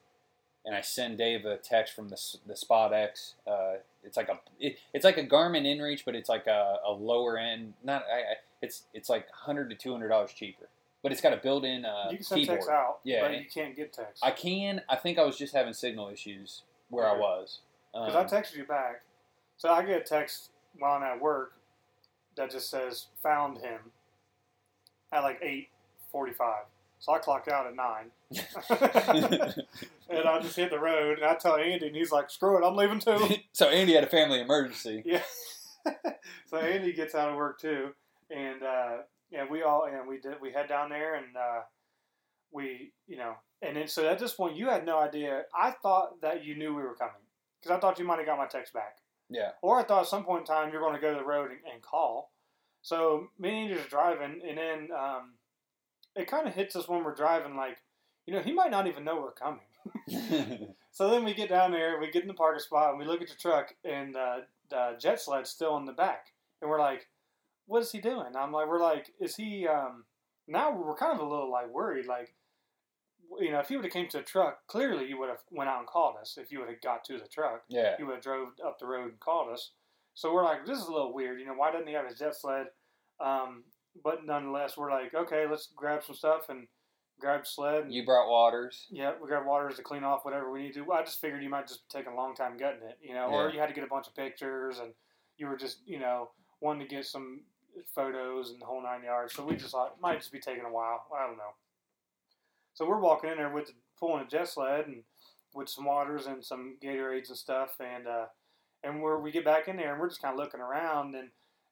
and 0.69 0.77
I 0.77 0.83
send 0.83 1.17
Dave 1.17 1.47
a 1.47 1.57
text 1.57 1.95
from 1.95 2.11
the 2.11 2.21
the 2.47 2.55
Spot 2.55 2.93
X. 2.93 3.37
Uh, 3.47 3.77
it's 4.05 4.19
like 4.19 4.29
a 4.29 4.39
it, 4.61 4.77
it's 4.93 5.03
like 5.05 5.17
a 5.17 5.27
Garmin 5.27 5.65
InReach, 5.65 6.05
but 6.05 6.15
it's 6.15 6.29
like 6.29 6.47
a, 6.47 6.77
a 6.87 6.93
lower 6.93 7.39
end. 7.39 7.73
Not 7.83 8.05
I, 8.13 8.19
I, 8.19 8.35
it's 8.61 8.83
it's 8.93 9.09
like 9.09 9.27
hundred 9.33 9.71
to 9.71 9.77
two 9.77 9.93
hundred 9.93 10.09
dollars 10.09 10.31
cheaper, 10.35 10.69
but 11.03 11.11
it's 11.11 11.23
got 11.23 11.33
a 11.33 11.39
built-in 11.39 11.87
uh, 11.87 12.09
you 12.11 12.19
can 12.19 12.25
send 12.27 12.41
keyboard. 12.43 12.59
text 12.59 12.71
out, 12.71 12.99
Yeah, 13.03 13.23
but 13.23 13.33
you 13.39 13.47
can't 13.53 13.75
get 13.75 13.95
text. 13.95 14.23
I 14.23 14.31
can. 14.31 14.83
I 14.91 14.97
think 14.97 15.19
I 15.19 15.25
was 15.25 15.39
just 15.39 15.55
having 15.55 15.73
signal 15.73 16.11
issues 16.11 16.65
where 16.91 17.07
I 17.09 17.17
was. 17.17 17.61
Because 17.95 18.15
Um, 18.15 18.21
I 18.21 18.25
texted 18.25 18.57
you 18.59 18.65
back. 18.65 19.01
So 19.57 19.71
I 19.71 19.83
get 19.83 20.03
a 20.03 20.05
text 20.05 20.51
while 20.79 20.99
I'm 20.99 21.03
at 21.03 21.19
work 21.19 21.55
that 22.37 22.51
just 22.51 22.69
says 22.69 23.07
found 23.23 23.57
him 23.59 23.81
at 25.13 25.21
like 25.21 25.39
eight 25.41 25.69
forty 26.13 26.35
five. 26.35 26.65
So 27.01 27.13
I 27.13 27.19
clocked 27.21 27.49
out 27.49 27.67
at 27.67 27.75
nine. 27.75 28.11
I 30.39 30.43
just 30.43 30.57
hit 30.57 30.71
the 30.71 30.79
road 30.79 31.19
and 31.19 31.27
I 31.27 31.35
tell 31.35 31.57
Andy 31.57 31.87
and 31.87 31.97
he's 31.97 32.13
like, 32.13 32.31
Screw 32.31 32.59
it, 32.59 32.67
I'm 32.67 32.77
leaving 32.77 33.01
too. 33.01 33.37
so 33.53 33.69
Andy 33.69 33.95
had 33.95 34.05
a 34.05 34.09
family 34.09 34.41
emergency. 34.41 35.03
yeah. 35.07 35.23
so 36.47 36.57
Andy 36.59 36.93
gets 36.93 37.15
out 37.15 37.31
of 37.31 37.37
work 37.37 37.61
too. 37.61 37.91
And 38.31 38.63
uh 38.63 38.99
yeah, 39.31 39.45
we 39.51 39.63
all 39.63 39.85
and 39.85 40.09
we 40.09 40.19
did 40.19 40.41
we 40.41 40.53
head 40.53 40.69
down 40.69 40.91
there 40.91 41.15
and 41.15 41.37
uh 41.37 41.61
we 42.53 42.93
you 43.07 43.17
know 43.17 43.35
and 43.63 43.77
then 43.77 43.89
so 43.89 44.09
at 44.09 44.19
this 44.19 44.33
point 44.33 44.57
you 44.57 44.69
had 44.69 44.87
no 44.87 44.99
idea 44.99 45.43
I 45.55 45.73
thought 45.83 46.21
that 46.23 46.45
you 46.45 46.57
knew 46.57 46.75
we 46.75 46.83
were 46.83 46.95
coming. 46.95 47.15
Because 47.61 47.77
I 47.77 47.81
thought 47.81 47.99
you 47.99 48.07
might 48.07 48.19
have 48.19 48.27
got 48.27 48.39
my 48.39 48.47
text 48.47 48.73
back. 48.73 48.99
Yeah. 49.31 49.51
Or 49.63 49.79
I 49.79 49.83
thought 49.83 50.03
at 50.03 50.09
some 50.09 50.25
point 50.25 50.41
in 50.41 50.47
time 50.47 50.71
you're 50.73 50.81
going 50.81 50.95
to 50.95 51.01
go 51.01 51.13
to 51.13 51.19
the 51.19 51.25
road 51.25 51.51
and, 51.51 51.61
and 51.73 51.83
call. 51.83 52.33
So 52.83 53.29
me 53.39 53.49
and 53.49 53.59
Andy 53.59 53.75
just 53.75 53.91
driving, 53.91 54.41
and 54.47 54.57
then 54.57 54.89
um, 54.97 55.35
it 56.15 56.31
kind 56.31 56.47
of 56.47 56.55
hits 56.55 56.77
us 56.77 56.89
when 56.89 57.05
we're 57.05 57.15
driving, 57.15 57.57
like, 57.57 57.79
you 58.27 58.33
know, 58.33 58.41
he 58.41 58.53
might 58.53 58.71
not 58.71 58.87
even 58.87 59.05
know 59.05 59.17
we're 59.17 59.33
coming. 59.33 59.61
So 60.99 61.09
then 61.09 61.25
we 61.25 61.33
get 61.33 61.49
down 61.49 61.71
there, 61.71 62.01
we 62.01 62.11
get 62.11 62.23
in 62.23 62.29
the 62.29 62.35
parking 62.35 62.59
spot, 62.59 62.91
and 62.91 62.99
we 62.99 63.05
look 63.05 63.23
at 63.23 63.29
the 63.29 63.37
truck, 63.37 63.73
and 63.85 64.17
uh, 64.17 64.39
the 64.69 64.97
jet 64.99 65.21
sled's 65.21 65.49
still 65.49 65.77
in 65.77 65.85
the 65.85 65.93
back, 65.93 66.27
and 66.61 66.69
we're 66.69 66.81
like, 66.81 67.07
"What 67.67 67.83
is 67.83 67.93
he 67.93 68.01
doing?" 68.01 68.35
I'm 68.37 68.51
like, 68.51 68.67
"We're 68.67 68.83
like, 68.83 69.13
is 69.21 69.37
he?" 69.37 69.69
Um, 69.69 70.07
now 70.49 70.77
we're 70.77 70.97
kind 70.97 71.13
of 71.13 71.25
a 71.25 71.31
little 71.31 71.53
like 71.53 71.73
worried, 71.73 72.07
like, 72.07 72.35
you 73.39 73.53
know, 73.53 73.61
if 73.61 73.69
he 73.69 73.77
would 73.77 73.85
have 73.85 73.93
came 73.93 74.09
to 74.09 74.17
the 74.17 74.25
truck, 74.25 74.67
clearly 74.67 75.07
you 75.07 75.21
would 75.21 75.29
have 75.29 75.43
went 75.53 75.71
out 75.71 75.79
and 75.79 75.87
called 75.87 76.17
us. 76.21 76.37
If 76.37 76.51
you 76.51 76.59
would 76.59 76.69
have 76.69 76.81
got 76.81 77.05
to 77.05 77.19
the 77.19 77.29
truck, 77.29 77.63
yeah. 77.69 77.95
he 77.97 78.03
would 78.03 78.15
have 78.15 78.25
drove 78.25 78.49
up 78.67 78.81
the 78.81 78.87
road 78.87 79.11
and 79.11 79.21
called 79.21 79.53
us. 79.53 79.71
So 80.15 80.35
we're 80.35 80.45
like, 80.45 80.67
this 80.67 80.79
is 80.79 80.89
a 80.89 80.93
little 80.93 81.15
weird. 81.15 81.39
You 81.39 81.47
know, 81.47 81.55
why 81.55 81.71
doesn't 81.71 81.87
he 81.87 81.95
have 81.95 82.09
his 82.09 82.19
jet 82.19 82.35
sled? 82.35 82.67
Um, 83.21 83.63
but 84.03 84.27
nonetheless, 84.27 84.77
we're 84.77 84.91
like, 84.91 85.15
okay, 85.15 85.47
let's 85.49 85.69
grab 85.77 86.03
some 86.03 86.17
stuff 86.17 86.49
and 86.49 86.67
grab 87.19 87.41
the 87.43 87.47
sled. 87.47 87.85
And, 87.85 87.93
You 87.93 88.05
brought 88.05 88.29
waters. 88.31 88.87
yeah, 88.91 89.13
we 89.21 89.27
grabbed 89.29 89.47
waters 89.47 89.77
to 89.77 89.83
clean 89.83 90.05
off 90.05 90.25
whatever 90.25 90.51
we 90.51 90.63
need 90.63 90.75
to. 90.75 90.83
Well, 90.83 90.99
I 90.99 91.03
just 91.05 91.21
figured 91.21 91.43
you 91.43 91.51
might 91.51 91.67
just 91.69 91.89
be 91.89 91.99
taking 91.99 92.13
a 92.13 92.17
long 92.17 92.35
time 92.35 92.57
gutting 92.57 92.83
it, 92.89 92.99
you 93.03 93.15
know, 93.15 93.27
or 93.27 93.51
you 93.51 93.59
had 93.59 93.69
to 93.69 93.75
get 93.75 93.85
a 93.85 93.89
bunch 93.89 94.07
of 94.07 94.15
pictures 94.15 94.79
and 94.79 94.93
you 95.37 95.47
were 95.47 95.57
just, 95.57 95.79
you 95.87 95.99
know, 95.99 96.31
wanting 96.61 96.87
to 96.87 96.95
get 96.95 97.05
some 97.07 97.41
photos 97.95 98.51
and 98.51 98.61
the 98.61 98.67
whole 98.67 98.83
nine 98.83 99.05
yards. 99.05 99.35
So 99.35 99.45
we 99.45 99.57
just 99.57 99.73
thought 99.73 99.95
it 99.97 100.01
might 100.03 100.19
just 100.19 100.33
be 100.33 100.41
taking 100.41 100.65
a 100.65 100.73
while. 100.73 101.07
I 101.17 101.27
don't 101.27 101.37
know. 101.37 101.55
So 102.75 102.87
we're 102.89 103.01
walking 103.01 103.31
in 103.31 103.37
there 103.37 103.53
with 103.53 103.67
the, 103.67 103.73
pulling 103.99 104.25
a 104.25 104.29
jet 104.29 104.49
sled 104.49 104.87
and 104.87 105.03
with 105.55 105.69
some 105.69 105.85
waters 105.85 106.27
and 106.27 106.45
some 106.45 106.77
Gatorades 106.83 107.29
and 107.29 107.37
stuff, 107.39 107.71
and 107.81 108.07
uh, 108.07 108.27
and 108.85 109.03
we're 109.03 109.19
we 109.19 109.33
get 109.33 109.45
back 109.45 109.67
in 109.67 109.77
there 109.77 109.93
and 109.93 110.01
we're 110.01 110.09
just 110.09 110.23
kind 110.23 110.33
of 110.35 110.39
looking 110.39 110.61
around 110.61 111.15
and. 111.15 111.31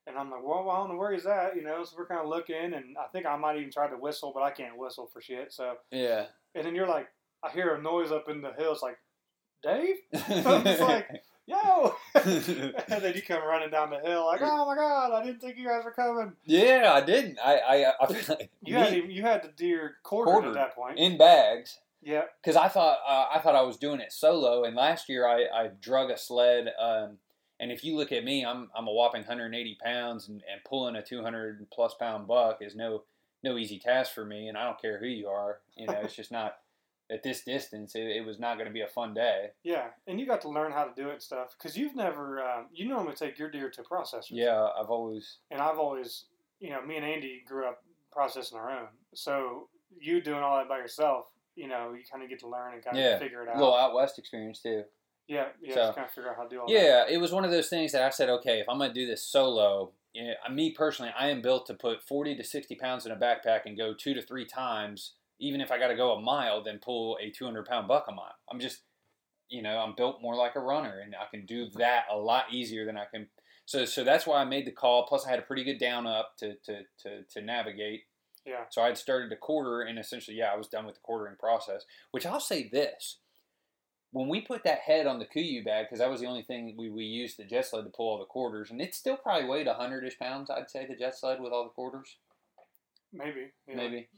And 0.08 0.16
I'm 0.16 0.30
like, 0.30 0.42
well, 0.44 0.70
I 0.70 0.76
don't 0.78 0.90
know 0.90 0.96
where 0.96 1.12
he's 1.12 1.26
at, 1.26 1.56
you 1.56 1.62
know. 1.62 1.82
So 1.84 1.96
we're 1.98 2.06
kind 2.06 2.20
of 2.20 2.28
looking, 2.28 2.74
and 2.74 2.96
I 2.96 3.06
think 3.12 3.26
I 3.26 3.36
might 3.36 3.56
even 3.56 3.72
try 3.72 3.88
to 3.88 3.96
whistle, 3.96 4.30
but 4.32 4.42
I 4.42 4.50
can't 4.50 4.78
whistle 4.78 5.08
for 5.12 5.20
shit. 5.20 5.52
So 5.52 5.74
Yeah. 5.90 6.26
and 6.54 6.64
then 6.64 6.74
you're 6.74 6.86
like, 6.88 7.08
I 7.42 7.50
hear 7.50 7.74
a 7.74 7.82
noise 7.82 8.12
up 8.12 8.28
in 8.28 8.40
the 8.40 8.52
hills, 8.52 8.82
like, 8.82 8.98
Dave, 9.62 9.96
It's 10.12 10.80
like- 10.80 11.22
yo! 11.46 11.94
and 12.14 13.02
then 13.02 13.14
you 13.14 13.22
come 13.22 13.42
running 13.44 13.70
down 13.70 13.90
the 13.90 13.98
hill, 14.00 14.26
like, 14.26 14.40
oh 14.42 14.66
my 14.66 14.74
god, 14.76 15.12
I 15.12 15.24
didn't 15.24 15.40
think 15.40 15.56
you 15.58 15.66
guys 15.66 15.84
were 15.84 15.92
coming. 15.92 16.32
yeah, 16.44 16.92
I 16.94 17.00
didn't. 17.00 17.38
I 17.44 17.56
I, 17.58 17.92
I 18.00 18.06
like 18.28 18.50
You 18.62 18.74
had 18.76 18.94
you 18.94 19.22
had 19.22 19.42
the 19.42 19.48
deer 19.48 19.96
quartered, 20.02 20.32
Quartered. 20.32 20.50
at 20.50 20.54
that 20.54 20.74
point. 20.76 20.98
in 20.98 21.16
bags 21.18 21.78
yeah, 22.02 22.22
because 22.42 22.56
I 22.56 22.68
thought 22.68 22.98
uh, 23.08 23.26
I 23.34 23.40
thought 23.40 23.54
I 23.56 23.62
was 23.62 23.76
doing 23.76 24.00
it 24.00 24.12
solo. 24.12 24.62
And 24.64 24.76
last 24.76 25.08
year 25.08 25.26
I 25.26 25.46
I 25.52 25.70
drug 25.80 26.10
a 26.10 26.16
sled. 26.18 26.72
Um, 26.80 27.18
and 27.60 27.72
if 27.72 27.84
you 27.84 27.96
look 27.96 28.12
at 28.12 28.24
me, 28.24 28.44
I'm 28.44 28.70
I'm 28.76 28.86
a 28.88 28.92
whopping 28.92 29.22
180 29.22 29.78
pounds, 29.82 30.28
and, 30.28 30.42
and 30.50 30.62
pulling 30.64 30.96
a 30.96 31.02
200 31.02 31.66
plus 31.72 31.94
pound 31.94 32.26
buck 32.26 32.58
is 32.60 32.74
no 32.74 33.02
no 33.42 33.56
easy 33.58 33.78
task 33.78 34.12
for 34.14 34.24
me. 34.24 34.48
And 34.48 34.56
I 34.58 34.64
don't 34.64 34.80
care 34.80 34.98
who 34.98 35.06
you 35.06 35.28
are. 35.28 35.60
You 35.76 35.86
know, 35.86 36.00
it's 36.02 36.14
just 36.16 36.32
not 36.32 36.58
at 37.10 37.22
this 37.22 37.42
distance. 37.42 37.94
It, 37.94 38.06
it 38.06 38.26
was 38.26 38.38
not 38.40 38.56
going 38.56 38.66
to 38.66 38.72
be 38.72 38.80
a 38.80 38.86
fun 38.88 39.14
day. 39.14 39.50
yeah, 39.62 39.88
and 40.08 40.18
you 40.18 40.26
got 40.26 40.40
to 40.42 40.48
learn 40.48 40.72
how 40.72 40.84
to 40.84 40.92
do 41.00 41.08
it 41.08 41.12
and 41.14 41.22
stuff 41.22 41.54
because 41.56 41.76
you've 41.76 41.94
never, 41.94 42.42
um, 42.42 42.66
you 42.72 42.88
normally 42.88 43.14
take 43.14 43.38
your 43.38 43.48
deer 43.50 43.70
to 43.70 43.82
processors. 43.82 44.30
Yeah, 44.30 44.68
I've 44.78 44.90
always 44.90 45.36
and 45.50 45.60
I've 45.60 45.78
always, 45.78 46.24
you 46.58 46.70
know, 46.70 46.82
me 46.84 46.96
and 46.96 47.04
Andy 47.04 47.42
grew 47.46 47.66
up 47.68 47.84
processing 48.10 48.58
our 48.58 48.70
own, 48.70 48.88
so 49.14 49.68
you 50.00 50.20
doing 50.20 50.40
all 50.42 50.56
that 50.56 50.68
by 50.68 50.78
yourself, 50.78 51.26
you 51.54 51.68
know, 51.68 51.92
you 51.96 52.02
kind 52.10 52.24
of 52.24 52.28
get 52.28 52.40
to 52.40 52.48
learn 52.48 52.74
and 52.74 52.82
kind 52.84 52.96
of 52.96 53.02
Yeah. 53.04 53.18
figure 53.18 53.42
it 53.42 53.48
out. 53.48 53.56
a 53.56 53.58
little 53.60 53.76
out 53.76 53.94
west 53.94 54.18
experience 54.18 54.60
too. 54.60 54.82
Yeah, 55.28 55.48
yeah, 55.60 55.74
So- 55.74 55.80
just 55.80 55.94
kind 55.96 56.06
of 56.06 56.12
figure 56.12 56.30
out 56.30 56.36
how 56.36 56.44
to 56.44 56.48
do 56.48 56.60
all 56.60 56.66
that. 56.66 56.72
Yeah, 56.72 57.04
it 57.08 57.18
was 57.18 57.32
one 57.32 57.44
of 57.44 57.50
those 57.50 57.68
things 57.68 57.92
that 57.92 58.02
I 58.02 58.10
said, 58.10 58.28
okay, 58.28 58.60
if 58.60 58.68
I'm 58.68 58.78
going 58.78 58.92
to 58.92 58.94
do 58.94 59.06
this 59.06 59.24
solo, 59.24 59.92
you 60.14 60.24
know, 60.24 60.54
me 60.54 60.70
personally, 60.70 61.12
I 61.18 61.28
am 61.28 61.42
built 61.42 61.66
to 61.66 61.74
put 61.74 62.02
40 62.02 62.36
to 62.36 62.44
60 62.44 62.74
pounds 62.76 63.06
in 63.06 63.12
a 63.12 63.16
backpack 63.16 63.62
and 63.66 63.76
go 63.76 63.92
two 63.92 64.14
to 64.14 64.22
three 64.22 64.46
times, 64.46 65.12
even 65.38 65.60
if 65.60 65.70
I 65.70 65.78
got 65.78 65.88
to 65.88 65.96
go 65.96 66.12
a 66.14 66.20
mile, 66.20 66.62
then 66.62 66.78
pull 66.82 67.18
a 67.20 67.30
200 67.30 67.66
pound 67.66 67.88
buck 67.88 68.06
a 68.08 68.12
mile. 68.12 68.34
I'm 68.50 68.60
just, 68.60 68.82
you 69.48 69.62
know, 69.62 69.78
I'm 69.78 69.94
built 69.94 70.22
more 70.22 70.34
like 70.34 70.56
a 70.56 70.60
runner, 70.60 71.00
and 71.00 71.14
I 71.14 71.26
can 71.30 71.44
do 71.44 71.66
mm-hmm. 71.66 71.78
that 71.78 72.04
a 72.10 72.16
lot 72.16 72.52
easier 72.52 72.86
than 72.86 72.96
I 72.96 73.04
can. 73.04 73.28
So, 73.66 73.84
so 73.84 74.04
that's 74.04 74.26
why 74.26 74.40
I 74.40 74.44
made 74.44 74.66
the 74.66 74.72
call. 74.72 75.06
Plus, 75.06 75.26
I 75.26 75.30
had 75.30 75.38
a 75.38 75.42
pretty 75.42 75.64
good 75.64 75.78
down 75.78 76.06
up 76.06 76.36
to 76.38 76.54
to 76.64 76.82
to, 77.02 77.22
to 77.22 77.40
navigate. 77.42 78.04
Yeah. 78.46 78.64
So 78.70 78.80
I 78.80 78.86
had 78.86 78.96
started 78.96 79.28
to 79.30 79.36
quarter, 79.36 79.82
and 79.82 79.98
essentially, 79.98 80.36
yeah, 80.36 80.52
I 80.52 80.56
was 80.56 80.68
done 80.68 80.86
with 80.86 80.94
the 80.94 81.00
quartering 81.02 81.36
process. 81.36 81.84
Which 82.12 82.24
I'll 82.24 82.40
say 82.40 82.68
this: 82.68 83.18
when 84.12 84.28
we 84.28 84.40
put 84.40 84.64
that 84.64 84.78
head 84.80 85.06
on 85.06 85.18
the 85.18 85.26
Kuiu 85.26 85.64
bag, 85.64 85.86
because 85.86 85.98
that 85.98 86.10
was 86.10 86.20
the 86.20 86.26
only 86.26 86.42
thing 86.42 86.74
we, 86.78 86.88
we 86.90 87.04
used 87.04 87.36
the 87.38 87.44
jet 87.44 87.66
sled 87.66 87.84
to 87.84 87.90
pull 87.90 88.08
all 88.08 88.18
the 88.18 88.24
quarters, 88.24 88.70
and 88.70 88.80
it 88.80 88.94
still 88.94 89.16
probably 89.16 89.48
weighed 89.48 89.66
hundred 89.66 90.04
ish 90.04 90.18
pounds, 90.18 90.48
I'd 90.50 90.70
say, 90.70 90.86
the 90.86 90.96
jet 90.96 91.16
sled 91.16 91.40
with 91.40 91.52
all 91.52 91.64
the 91.64 91.70
quarters, 91.70 92.16
Maybe. 93.12 93.52
Yeah. 93.68 93.76
maybe. 93.76 94.08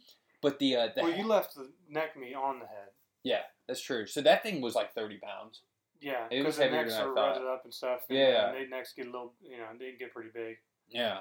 But 0.40 0.58
the 0.58 0.76
uh, 0.76 0.88
the 0.94 1.02
Well, 1.02 1.12
you 1.16 1.26
left 1.26 1.54
the 1.54 1.70
neck 1.88 2.16
meat 2.18 2.34
on 2.34 2.60
the 2.60 2.66
head. 2.66 2.88
yeah, 3.24 3.42
that's 3.66 3.80
true. 3.82 4.06
So 4.06 4.20
that 4.22 4.42
thing 4.42 4.60
was 4.60 4.74
like 4.74 4.94
thirty 4.94 5.18
pounds. 5.18 5.62
Yeah, 6.00 6.26
It 6.30 6.44
was 6.44 6.56
because 6.56 6.56
the 6.58 6.62
heavier 6.64 6.82
necks 6.82 6.92
than 6.94 7.02
I 7.02 7.04
are 7.10 7.14
thought. 7.14 7.28
rutted 7.32 7.48
up 7.48 7.64
and 7.64 7.74
stuff. 7.74 8.00
And, 8.08 8.18
Yeah. 8.18 8.52
they 8.52 8.66
necks 8.68 8.92
get 8.94 9.06
a 9.06 9.10
little, 9.10 9.32
you 9.42 9.56
know, 9.58 9.66
they 9.78 9.94
get 9.98 10.12
pretty 10.14 10.30
big. 10.32 10.58
Yeah. 10.88 11.18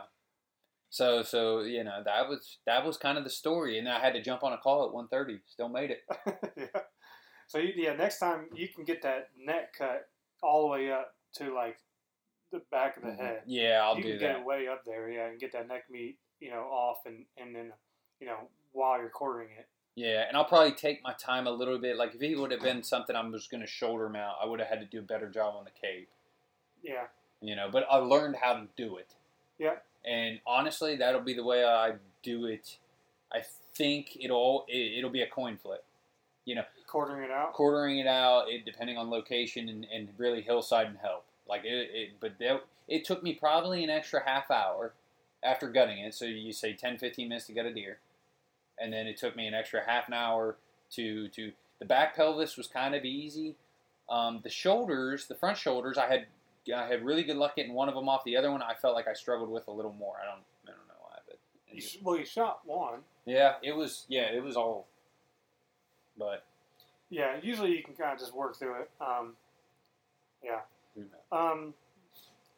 So 0.91 1.23
so 1.23 1.61
you 1.61 1.83
know 1.83 2.01
that 2.05 2.29
was 2.29 2.59
that 2.65 2.85
was 2.85 2.95
kind 2.97 3.17
of 3.17 3.23
the 3.23 3.29
story, 3.29 3.77
and 3.79 3.89
I 3.89 3.99
had 3.99 4.13
to 4.13 4.21
jump 4.21 4.43
on 4.43 4.53
a 4.53 4.57
call 4.57 4.85
at 4.85 4.93
one 4.93 5.07
thirty. 5.09 5.39
Still 5.47 5.67
made 5.69 5.91
it. 5.91 6.01
yeah. 6.57 6.81
So 7.47 7.57
you, 7.59 7.73
yeah, 7.75 7.93
next 7.93 8.19
time 8.19 8.45
you 8.53 8.67
can 8.67 8.83
get 8.83 9.01
that 9.03 9.29
neck 9.37 9.73
cut 9.77 10.07
all 10.43 10.61
the 10.63 10.67
way 10.67 10.91
up 10.91 11.15
to 11.35 11.53
like 11.53 11.77
the 12.51 12.61
back 12.71 12.97
of 12.97 13.03
the 13.03 13.13
head. 13.13 13.41
Yeah, 13.45 13.79
Mm-hmm. 13.81 13.87
I'll 13.87 13.97
you 13.97 14.03
do 14.03 14.09
can 14.09 14.19
that. 14.19 14.33
get 14.33 14.39
it 14.41 14.45
way 14.45 14.67
up 14.67 14.83
there, 14.85 15.09
yeah, 15.09 15.27
and 15.27 15.39
get 15.39 15.51
that 15.53 15.67
neck 15.67 15.85
meat 15.89 16.17
you 16.39 16.51
know, 16.51 16.61
off 16.71 16.97
and 17.05 17.25
and 17.37 17.55
then 17.55 17.71
you 18.19 18.27
know 18.27 18.37
while 18.73 18.99
you're 18.99 19.09
quartering 19.09 19.49
it. 19.57 19.67
Yeah, 19.95 20.25
and 20.27 20.37
I'll 20.37 20.45
probably 20.45 20.73
take 20.73 21.01
my 21.03 21.13
time 21.13 21.47
a 21.47 21.51
little 21.51 21.79
bit. 21.79 21.97
Like 21.97 22.13
if 22.13 22.21
it 22.21 22.35
would 22.35 22.51
have 22.51 22.61
been 22.61 22.83
something 22.83 23.15
I'm 23.15 23.31
just 23.31 23.49
going 23.49 23.61
to 23.61 23.67
shoulder 23.67 24.07
mount, 24.09 24.37
I 24.41 24.45
would 24.45 24.59
have 24.59 24.69
had 24.69 24.79
to 24.81 24.85
do 24.85 24.99
a 24.99 25.01
better 25.01 25.27
job 25.27 25.55
on 25.57 25.63
the 25.63 25.71
cape. 25.71 26.09
Yeah. 26.83 27.05
You 27.41 27.55
know, 27.55 27.69
but 27.71 27.87
I 27.89 27.97
learned 27.97 28.35
how 28.39 28.53
to 28.53 28.67
do 28.77 28.97
it. 28.97 29.15
Yeah. 29.57 29.77
And 30.05 30.39
honestly, 30.45 30.95
that'll 30.97 31.21
be 31.21 31.33
the 31.33 31.43
way 31.43 31.63
I 31.65 31.93
do 32.21 32.45
it. 32.45 32.77
I 33.33 33.41
think 33.73 34.15
it'll 34.21 34.65
it, 34.67 34.99
it'll 34.99 35.09
be 35.09 35.23
a 35.23 35.27
coin 35.27 35.57
flip. 35.57 35.83
You 36.45 36.55
know, 36.55 36.63
Quartering 36.87 37.23
it 37.23 37.31
out. 37.31 37.53
quartering 37.53 37.99
it 37.99 38.07
out, 38.07 38.49
it, 38.49 38.65
depending 38.65 38.97
on 38.97 39.09
location 39.09 39.67
and, 39.69 39.85
and 39.93 40.09
really 40.17 40.41
hillside 40.41 40.87
and 40.87 40.97
help. 40.97 41.25
Like 41.47 41.65
it, 41.65 41.89
it 41.93 42.09
but 42.19 42.39
that, 42.39 42.63
it 42.87 43.05
took 43.05 43.21
me 43.23 43.33
probably 43.33 43.83
an 43.83 43.89
extra 43.89 44.21
half 44.25 44.49
hour 44.49 44.93
after 45.43 45.69
gutting 45.69 45.99
it. 45.99 46.13
So 46.13 46.25
you 46.25 46.53
say 46.53 46.73
10, 46.73 46.97
15 46.97 47.27
minutes 47.29 47.47
to 47.47 47.53
gut 47.53 47.65
a 47.65 47.73
deer, 47.73 47.99
and 48.79 48.91
then 48.93 49.05
it 49.07 49.17
took 49.17 49.35
me 49.35 49.47
an 49.47 49.53
extra 49.53 49.81
half 49.85 50.07
an 50.07 50.13
hour 50.13 50.55
to 50.91 51.27
to 51.29 51.51
the 51.79 51.85
back 51.85 52.15
pelvis 52.15 52.57
was 52.57 52.67
kind 52.67 52.95
of 52.95 53.03
easy. 53.05 53.55
Um, 54.09 54.39
the 54.41 54.49
shoulders, 54.49 55.27
the 55.27 55.35
front 55.35 55.57
shoulders, 55.57 55.97
I 55.97 56.07
had 56.07 56.25
I 56.73 56.87
had 56.87 57.03
really 57.05 57.23
good 57.23 57.37
luck 57.37 57.55
getting 57.57 57.73
one 57.73 57.89
of 57.89 57.95
them 57.95 58.07
off. 58.09 58.23
The 58.23 58.37
other 58.37 58.51
one, 58.51 58.61
I 58.61 58.73
felt 58.73 58.95
like 58.95 59.07
I 59.07 59.13
struggled 59.13 59.49
with 59.49 59.67
a 59.67 59.71
little 59.71 59.93
more. 59.93 60.15
I 60.21 60.25
don't 60.25 60.43
I 60.65 60.71
don't 60.71 60.87
know 60.87 60.95
why, 61.01 61.17
but 61.27 61.37
You, 61.71 61.83
well, 62.01 62.17
you 62.17 62.25
shot 62.25 62.61
one. 62.65 63.01
yeah, 63.25 63.55
it 63.61 63.75
was 63.75 64.05
yeah, 64.07 64.31
it 64.33 64.41
was 64.41 64.55
all. 64.55 64.87
But 66.17 66.45
Yeah. 67.09 67.37
Usually 67.41 67.75
you 67.75 67.83
can 67.83 67.93
kind 67.93 68.13
of 68.13 68.19
just 68.19 68.33
work 68.35 68.57
through 68.57 68.81
it. 68.81 68.89
Um, 69.01 69.33
yeah. 70.43 70.59
Um, 71.31 71.73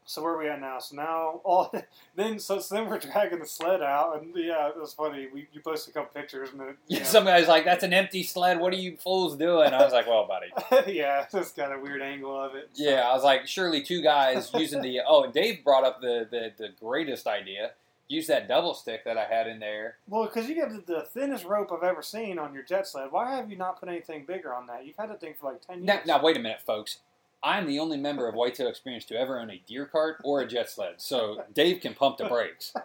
so 0.05 0.23
where 0.23 0.33
are 0.33 0.39
we 0.39 0.47
at 0.49 0.59
now? 0.59 0.79
So 0.79 0.95
now 0.95 1.41
all 1.43 1.71
then 2.15 2.39
so, 2.39 2.59
so 2.59 2.73
then 2.73 2.87
we're 2.89 2.97
dragging 2.97 3.37
the 3.39 3.45
sled 3.45 3.83
out, 3.83 4.19
and 4.19 4.33
yeah, 4.35 4.67
it 4.69 4.75
was 4.79 4.91
funny. 4.93 5.27
We 5.31 5.47
you 5.53 5.61
posted 5.61 5.93
a 5.93 5.99
couple 5.99 6.19
pictures, 6.19 6.49
and 6.49 6.59
then, 6.59 6.77
Yeah, 6.87 6.99
know, 6.99 7.05
some 7.05 7.25
guy's 7.25 7.47
like, 7.47 7.63
"That's 7.63 7.83
an 7.83 7.93
empty 7.93 8.23
sled. 8.23 8.59
What 8.59 8.73
are 8.73 8.77
you 8.77 8.97
fools 8.97 9.35
doing?" 9.37 9.71
I 9.71 9.83
was 9.83 9.93
like, 9.93 10.07
"Well, 10.07 10.27
buddy." 10.27 10.91
yeah, 10.95 11.25
just 11.31 11.55
kind 11.55 11.71
of 11.73 11.81
weird 11.81 12.01
angle 12.01 12.35
of 12.41 12.55
it. 12.55 12.69
So- 12.73 12.83
Yeah, 12.85 13.01
I 13.07 13.13
was 13.13 13.23
like, 13.23 13.45
surely 13.47 13.83
two 13.83 14.01
guys 14.01 14.49
using 14.55 14.81
the. 14.81 15.01
Oh, 15.07 15.23
and 15.25 15.33
Dave 15.33 15.63
brought 15.63 15.83
up 15.83 16.01
the 16.01 16.27
the, 16.31 16.53
the 16.57 16.69
greatest 16.79 17.27
idea. 17.27 17.71
Use 18.09 18.25
that 18.25 18.47
double 18.47 18.73
stick 18.73 19.05
that 19.05 19.19
I 19.19 19.25
had 19.25 19.45
in 19.45 19.59
there. 19.59 19.97
Well, 20.07 20.25
because 20.25 20.49
you 20.49 20.59
have 20.61 20.85
the, 20.87 21.07
thinnest 21.13 21.45
rope 21.45 21.71
I've 21.71 21.83
ever 21.83 22.01
seen 22.01 22.39
on 22.39 22.55
your 22.55 22.63
jet 22.63 22.87
sled. 22.87 23.11
Why 23.11 23.35
have 23.35 23.51
you 23.51 23.55
not 23.55 23.79
put 23.79 23.87
anything 23.87 24.25
bigger 24.25 24.51
on 24.51 24.65
that? 24.65 24.83
You've 24.85 24.97
had 24.97 25.11
that 25.11 25.21
thing 25.21 25.35
for 25.39 25.51
like 25.51 25.61
ten 25.61 25.85
Now, 25.85 25.93
years. 25.93 26.07
now 26.07 26.21
wait 26.21 26.35
a 26.35 26.39
minute, 26.39 26.61
folks. 26.65 26.99
I'm 27.43 27.67
the 27.67 27.79
only 27.79 27.97
member 27.97 28.27
of 28.27 28.33
Whitetail 28.33 28.67
Experience 28.67 29.05
to 29.05 29.15
ever 29.15 29.39
own 29.39 29.51
a 29.51 29.61
deer 29.65 29.85
cart 29.85 30.17
or 30.25 30.41
a 30.41 30.47
jet 30.47 30.69
sled, 30.69 30.95
so 30.97 31.43
Dave 31.53 31.81
can 31.81 31.93
pump 31.93 32.17
the 32.17 32.25
brakes. 32.25 32.73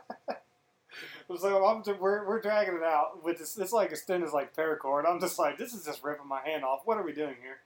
So 1.38 1.64
I'm 1.64 1.82
we're, 1.98 2.26
we're 2.26 2.40
dragging 2.40 2.74
it 2.76 2.82
out 2.82 3.24
with 3.24 3.38
this. 3.38 3.56
It's 3.56 3.72
like 3.72 3.92
as 3.92 4.02
thin 4.02 4.22
as 4.22 4.32
like 4.32 4.54
paracord. 4.54 5.04
I'm 5.08 5.18
just 5.20 5.38
like, 5.38 5.56
this 5.56 5.72
is 5.72 5.84
just 5.84 6.04
ripping 6.04 6.28
my 6.28 6.40
hand 6.44 6.64
off. 6.64 6.82
What 6.84 6.98
are 6.98 7.02
we 7.02 7.12
doing 7.12 7.36
here? 7.42 7.60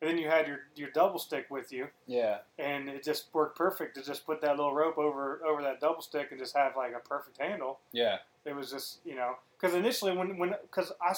And 0.00 0.08
then 0.10 0.16
you 0.18 0.28
had 0.28 0.46
your, 0.46 0.60
your 0.76 0.90
double 0.90 1.18
stick 1.18 1.46
with 1.50 1.72
you, 1.72 1.88
Yeah, 2.06 2.38
and 2.58 2.88
it 2.88 3.04
just 3.04 3.26
worked 3.34 3.58
perfect 3.58 3.96
to 3.96 4.02
just 4.02 4.24
put 4.24 4.40
that 4.40 4.56
little 4.56 4.74
rope 4.74 4.96
over 4.96 5.40
over 5.46 5.60
that 5.62 5.80
double 5.80 6.00
stick 6.00 6.28
and 6.30 6.40
just 6.40 6.56
have 6.56 6.76
like 6.76 6.94
a 6.94 7.06
perfect 7.06 7.38
handle. 7.38 7.80
yeah, 7.92 8.18
It 8.46 8.54
was 8.56 8.70
just 8.70 9.00
you 9.04 9.14
know 9.14 9.36
because 9.60 9.74
initially 9.76 10.16
when 10.16 10.38
when 10.38 10.54
because 10.62 10.92
I 11.02 11.14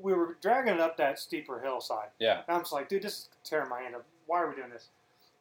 we 0.00 0.12
were 0.12 0.36
dragging 0.42 0.74
it 0.74 0.80
up 0.80 0.96
that 0.98 1.18
steeper 1.18 1.58
hillside. 1.60 2.10
yeah, 2.18 2.42
And 2.46 2.56
I'm 2.56 2.60
just 2.62 2.72
like, 2.72 2.88
dude, 2.88 3.02
this 3.02 3.12
is 3.14 3.28
tearing 3.44 3.70
my 3.70 3.80
hand 3.80 3.94
up. 3.94 4.04
Why 4.26 4.42
are 4.42 4.48
we 4.48 4.54
doing 4.54 4.68
this? 4.70 4.88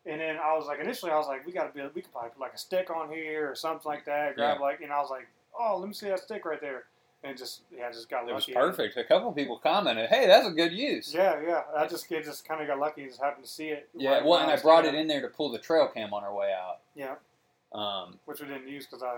And 0.05 0.21
then 0.21 0.37
I 0.37 0.55
was 0.55 0.65
like, 0.65 0.79
initially, 0.79 1.11
I 1.11 1.17
was 1.17 1.27
like, 1.27 1.45
we 1.45 1.51
got 1.51 1.73
to 1.73 1.73
be, 1.73 1.85
we 1.93 2.01
could 2.01 2.11
probably 2.13 2.29
put 2.29 2.39
like 2.39 2.53
a 2.53 2.57
stick 2.57 2.89
on 2.89 3.09
here 3.09 3.51
or 3.51 3.55
something 3.55 3.81
like 3.85 4.05
that. 4.05 4.35
Grab 4.35 4.61
like, 4.61 4.79
and 4.81 4.93
I 4.93 4.99
was 5.01 5.09
like, 5.09 5.27
oh, 5.59 5.77
let 5.77 5.87
me 5.87 5.93
see 5.93 6.07
that 6.07 6.19
stick 6.21 6.45
right 6.45 6.61
there. 6.61 6.85
And 7.25 7.33
it 7.33 7.39
just, 7.39 7.61
yeah, 7.75 7.89
just 7.91 8.07
got 8.07 8.29
it 8.29 8.35
was 8.35 8.45
perfect. 8.45 8.95
A 8.97 9.03
couple 9.03 9.29
of 9.29 9.35
people 9.35 9.57
commented, 9.57 10.09
"Hey, 10.09 10.27
that's 10.27 10.45
a 10.47 10.51
good 10.51 10.71
use." 10.71 11.11
Yeah, 11.11 11.41
yeah. 11.43 11.63
I 11.75 11.87
just, 11.87 12.11
it 12.11 12.23
just 12.23 12.47
kind 12.47 12.61
of 12.61 12.67
got 12.67 12.77
lucky. 12.77 13.03
Just 13.07 13.19
happened 13.19 13.43
to 13.45 13.49
see 13.49 13.69
it. 13.69 13.89
Yeah, 13.97 14.11
right 14.11 14.25
well, 14.25 14.39
and 14.41 14.51
I 14.51 14.57
brought 14.57 14.85
it 14.85 14.93
in 14.93 15.07
there 15.07 15.21
to 15.21 15.27
pull 15.29 15.49
the 15.51 15.57
trail 15.57 15.87
cam 15.91 16.13
on 16.13 16.23
our 16.23 16.35
way 16.35 16.53
out. 16.53 16.81
Yeah, 16.93 17.15
Um, 17.73 18.19
which 18.25 18.41
we 18.41 18.47
didn't 18.47 18.67
use 18.67 18.85
because 18.85 19.01
I 19.01 19.17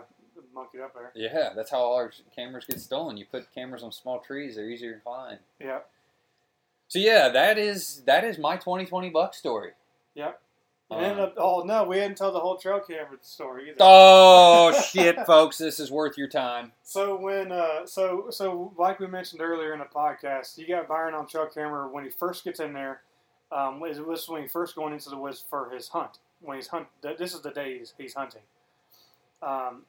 monkeyed 0.56 0.80
up 0.82 0.94
there. 0.94 1.12
yeah, 1.16 1.50
that's 1.54 1.70
how 1.72 1.80
all 1.80 1.96
our 1.96 2.14
cameras 2.34 2.64
get 2.66 2.80
stolen. 2.80 3.18
You 3.18 3.26
put 3.26 3.54
cameras 3.54 3.84
on 3.84 3.92
small 3.92 4.20
trees; 4.20 4.56
they're 4.56 4.70
easier 4.70 4.94
to 4.94 5.02
find. 5.02 5.40
Yeah, 5.60 5.80
So 6.88 7.00
yeah, 7.00 7.28
that 7.28 7.58
is 7.58 8.04
that 8.06 8.24
is 8.24 8.38
my 8.38 8.56
2020 8.56 9.10
buck 9.10 9.34
story. 9.34 9.72
yeah. 10.16 10.32
And 10.90 11.32
oh 11.36 11.64
no, 11.66 11.84
we 11.84 11.98
didn't 11.98 12.18
tell 12.18 12.32
the 12.32 12.40
whole 12.40 12.56
trail 12.58 12.80
camera 12.80 13.18
story 13.22 13.64
either. 13.70 13.78
Oh 13.82 14.72
shit, 14.94 15.18
folks! 15.26 15.58
This 15.58 15.82
is 15.82 15.92
worth 15.92 16.18
your 16.18 16.30
time. 16.30 16.72
So 16.84 17.18
when 17.18 17.52
uh, 17.52 17.86
so 17.86 18.28
so 18.30 18.74
like 18.78 19.00
we 19.02 19.08
mentioned 19.08 19.42
earlier 19.42 19.74
in 19.74 19.80
the 19.80 19.86
podcast, 19.86 20.58
you 20.58 20.66
got 20.66 20.88
Byron 20.88 21.14
on 21.14 21.28
trail 21.28 21.48
camera 21.54 21.90
when 21.90 22.06
he 22.06 22.10
first 22.10 22.46
gets 22.46 22.62
in 22.62 22.72
there. 22.72 23.02
Um, 23.52 23.82
it 23.84 24.06
was 24.06 24.30
when 24.30 24.44
he 24.44 24.48
first 24.48 24.76
going 24.76 24.94
into 24.94 25.10
the 25.10 25.18
woods 25.18 25.44
for 25.50 25.70
his 25.72 25.90
hunt. 25.90 26.20
When 26.40 26.56
he's 26.58 26.68
hunt, 26.68 26.88
this 27.02 27.34
is 27.34 27.42
the 27.42 27.52
day 27.52 27.80
he's, 27.80 27.94
he's 27.98 28.14
hunting. 28.14 28.42
Um, 29.42 29.84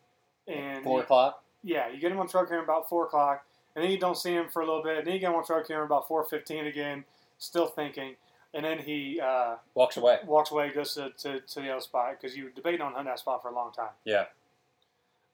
and 0.46 0.82
Four 0.82 1.02
o'clock. 1.02 1.42
yeah, 1.62 1.88
you 1.90 2.00
get 2.00 2.10
him 2.10 2.18
on 2.18 2.26
trail 2.28 2.44
camera 2.46 2.62
about 2.64 2.88
four 2.88 3.04
o'clock, 3.06 3.44
and 3.76 3.84
then 3.84 3.90
you 3.92 3.98
don't 3.98 4.16
see 4.16 4.32
him 4.32 4.48
for 4.48 4.62
a 4.62 4.66
little 4.66 4.82
bit. 4.82 4.98
And 4.98 5.06
then 5.06 5.14
you 5.14 5.20
get 5.20 5.30
him 5.30 5.36
on 5.36 5.44
trail 5.44 5.62
camera 5.62 5.84
about 5.84 6.08
four 6.08 6.24
fifteen 6.24 6.66
again, 6.66 7.04
still 7.38 7.66
thinking. 7.66 8.16
And 8.54 8.64
then 8.64 8.78
he 8.78 9.20
uh, 9.20 9.56
Walks 9.74 9.96
away. 9.96 10.18
walks 10.26 10.50
away, 10.50 10.70
goes 10.72 10.94
to, 10.94 11.10
to, 11.18 11.40
to 11.40 11.60
the 11.60 11.70
other 11.70 11.80
spot 11.80 12.16
because 12.18 12.36
you 12.36 12.44
were 12.44 12.50
debating 12.50 12.80
on 12.80 12.92
hunting 12.92 13.06
that 13.06 13.18
spot 13.18 13.42
for 13.42 13.48
a 13.48 13.54
long 13.54 13.72
time. 13.72 13.90
Yeah. 14.04 14.24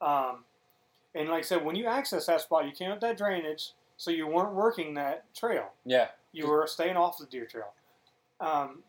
Um, 0.01 0.45
and 1.15 1.29
like 1.29 1.39
I 1.39 1.43
said, 1.43 1.65
when 1.65 1.77
you 1.77 1.87
access 1.87 2.27
that 2.27 2.41
spot, 2.41 2.67
you 2.67 2.73
came 2.73 2.91
up 2.91 3.01
that 3.01 3.17
drainage, 3.17 3.73
so 3.97 4.11
you 4.11 4.27
weren't 4.27 4.53
working 4.53 4.95
that 4.95 5.33
trail. 5.35 5.71
Yeah. 5.85 6.09
You 6.33 6.49
were 6.49 6.67
staying 6.67 6.97
off 6.97 7.19
the 7.19 7.27
deer 7.27 7.47
trail. 7.47 7.73
Um, 8.41 8.83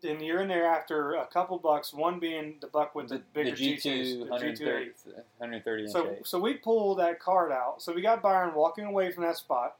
then 0.00 0.22
you're 0.22 0.42
in 0.42 0.48
there 0.48 0.66
after 0.66 1.14
a 1.14 1.26
couple 1.26 1.58
bucks, 1.58 1.92
one 1.92 2.20
being 2.20 2.56
the 2.60 2.66
buck 2.68 2.94
with 2.94 3.08
the, 3.08 3.22
bigger 3.32 3.52
G2 3.52 3.82
G2s, 3.82 4.18
the 4.20 4.26
G2 4.26 4.30
130, 4.30 4.90
130 5.38 5.82
inch 5.82 5.92
so, 5.92 6.10
eight. 6.10 6.26
so 6.26 6.38
we 6.38 6.54
pulled 6.54 6.98
that 6.98 7.18
card 7.18 7.50
out. 7.50 7.82
So 7.82 7.92
we 7.92 8.02
got 8.02 8.22
Byron 8.22 8.54
walking 8.54 8.84
away 8.84 9.10
from 9.10 9.24
that 9.24 9.36
spot 9.36 9.76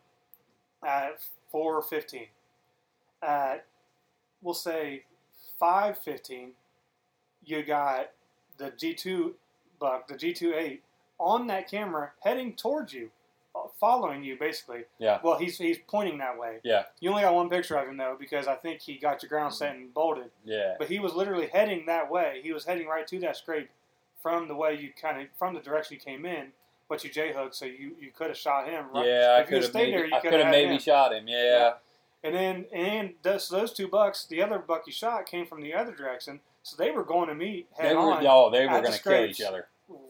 at 0.82 1.18
4.15. 1.52 2.28
At, 3.22 3.66
we'll 4.44 4.54
say, 4.54 5.02
5.15, 5.60 6.50
you 7.44 7.62
got 7.64 8.10
the 8.58 8.70
G2 8.70 9.32
buck, 9.80 10.06
the 10.06 10.14
G2-8, 10.14 10.78
on 11.18 11.46
that 11.48 11.68
camera 11.70 12.12
heading 12.20 12.54
towards 12.54 12.92
you, 12.92 13.10
uh, 13.56 13.60
following 13.80 14.22
you, 14.22 14.36
basically. 14.38 14.82
Yeah. 14.98 15.18
Well, 15.22 15.38
he's, 15.38 15.58
he's 15.58 15.78
pointing 15.88 16.18
that 16.18 16.38
way. 16.38 16.58
Yeah. 16.62 16.84
You 17.00 17.10
only 17.10 17.22
got 17.22 17.34
one 17.34 17.48
picture 17.48 17.76
of 17.76 17.88
him, 17.88 17.96
though, 17.96 18.16
because 18.18 18.46
I 18.46 18.54
think 18.54 18.80
he 18.82 18.96
got 18.98 19.22
your 19.22 19.28
ground 19.30 19.54
set 19.54 19.74
and 19.74 19.92
bolted. 19.94 20.30
Yeah. 20.44 20.74
But 20.78 20.88
he 20.88 20.98
was 20.98 21.14
literally 21.14 21.46
heading 21.46 21.86
that 21.86 22.10
way. 22.10 22.40
He 22.42 22.52
was 22.52 22.64
heading 22.64 22.86
right 22.86 23.06
to 23.06 23.18
that 23.20 23.36
scrape 23.36 23.70
from 24.22 24.48
the 24.48 24.54
way 24.54 24.74
you 24.74 24.90
kind 25.00 25.20
of 25.20 25.28
from 25.38 25.54
the 25.54 25.60
direction 25.60 25.94
you 25.94 26.00
came 26.00 26.24
in. 26.26 26.48
But 26.88 27.02
you 27.02 27.10
j 27.10 27.32
hooked, 27.32 27.54
so 27.54 27.64
you, 27.64 27.92
you 27.98 28.10
could 28.14 28.26
have 28.28 28.36
shot 28.36 28.66
him. 28.68 28.84
Right? 28.94 29.06
Yeah, 29.06 29.36
I 29.38 29.40
If 29.40 29.50
you 29.50 29.56
could 29.56 29.62
have 29.62 29.70
stayed 29.70 29.78
maybe, 29.80 29.90
there, 29.92 30.06
you 30.06 30.14
I 30.14 30.20
could 30.20 30.30
could 30.30 30.40
have 30.40 30.46
have 30.46 30.52
maybe 30.54 30.74
him. 30.74 30.78
shot 30.80 31.14
him. 31.14 31.28
Yeah. 31.28 31.44
Yeah. 31.44 31.72
And 32.24 32.34
then 32.34 32.64
and 32.72 33.12
those, 33.22 33.48
those 33.50 33.72
two 33.72 33.86
bucks, 33.86 34.24
the 34.24 34.42
other 34.42 34.58
buck 34.58 34.84
you 34.86 34.92
shot 34.92 35.26
came 35.26 35.46
from 35.46 35.60
the 35.60 35.74
other 35.74 35.92
direction, 35.94 36.40
so 36.62 36.74
they 36.76 36.90
were 36.90 37.04
going 37.04 37.28
to 37.28 37.34
meet 37.34 37.66
head 37.76 37.90
They 37.90 37.94
were, 37.94 38.00
on 38.00 38.26
oh, 38.26 38.50
they 38.50 38.66
were 38.66 38.80
going 38.80 38.92
to 38.92 39.02
kill 39.02 39.24
each 39.26 39.42
other. 39.42 39.66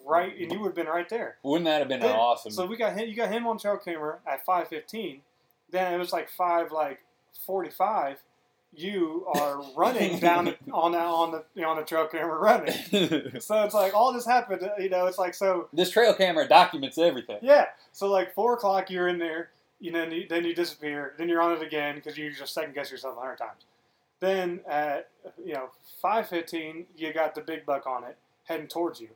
right, 0.06 0.32
and 0.38 0.52
you 0.52 0.60
would 0.60 0.68
have 0.68 0.74
been 0.76 0.86
right 0.86 1.08
there. 1.08 1.36
Wouldn't 1.42 1.64
that 1.66 1.80
have 1.80 1.88
been 1.88 1.98
Then- 2.00 2.14
awesome? 2.14 2.52
So 2.52 2.66
we 2.66 2.76
got 2.76 2.96
him. 2.96 3.08
You 3.08 3.16
got 3.16 3.32
him 3.32 3.46
on 3.48 3.58
trail 3.58 3.76
camera 3.78 4.18
at 4.30 4.44
five 4.46 4.68
fifteen. 4.68 5.22
Then 5.70 5.92
it 5.92 5.98
was 5.98 6.12
like 6.12 6.30
five 6.30 6.70
like 6.70 7.00
forty 7.44 7.70
five. 7.70 8.22
You 8.76 9.26
are 9.34 9.60
running 9.76 10.20
down 10.20 10.44
the- 10.44 10.56
on 10.72 10.92
the, 10.92 10.98
on 10.98 11.42
the 11.56 11.64
on 11.64 11.76
the 11.76 11.82
trail 11.82 12.06
camera 12.06 12.38
running. 12.38 12.74
So 13.40 13.64
it's 13.64 13.74
like 13.74 13.92
all 13.92 14.12
this 14.12 14.24
happened. 14.24 14.70
You 14.78 14.88
know, 14.88 15.06
it's 15.06 15.18
like 15.18 15.34
so. 15.34 15.68
this 15.72 15.90
trail 15.90 16.14
camera 16.14 16.46
documents 16.46 16.96
everything. 16.96 17.38
Yeah. 17.42 17.66
So 17.90 18.06
like 18.08 18.34
four 18.34 18.54
o'clock, 18.54 18.88
you're 18.88 19.08
in 19.08 19.18
there. 19.18 19.50
You 19.80 19.92
know, 19.92 20.04
you, 20.04 20.26
then 20.28 20.44
you 20.44 20.54
disappear. 20.54 21.14
Then 21.18 21.28
you're 21.28 21.42
on 21.42 21.52
it 21.52 21.62
again 21.62 21.96
because 21.96 22.16
you 22.16 22.32
just 22.32 22.54
second 22.54 22.74
guess 22.74 22.90
yourself 22.90 23.16
a 23.16 23.20
hundred 23.20 23.38
times. 23.38 23.64
Then 24.20 24.60
at 24.68 25.08
you 25.44 25.54
know 25.54 25.70
five 26.00 26.28
fifteen, 26.28 26.86
you 26.96 27.12
got 27.12 27.34
the 27.34 27.40
big 27.42 27.66
buck 27.66 27.86
on 27.86 28.04
it 28.04 28.16
heading 28.44 28.68
towards 28.68 29.00
you. 29.00 29.08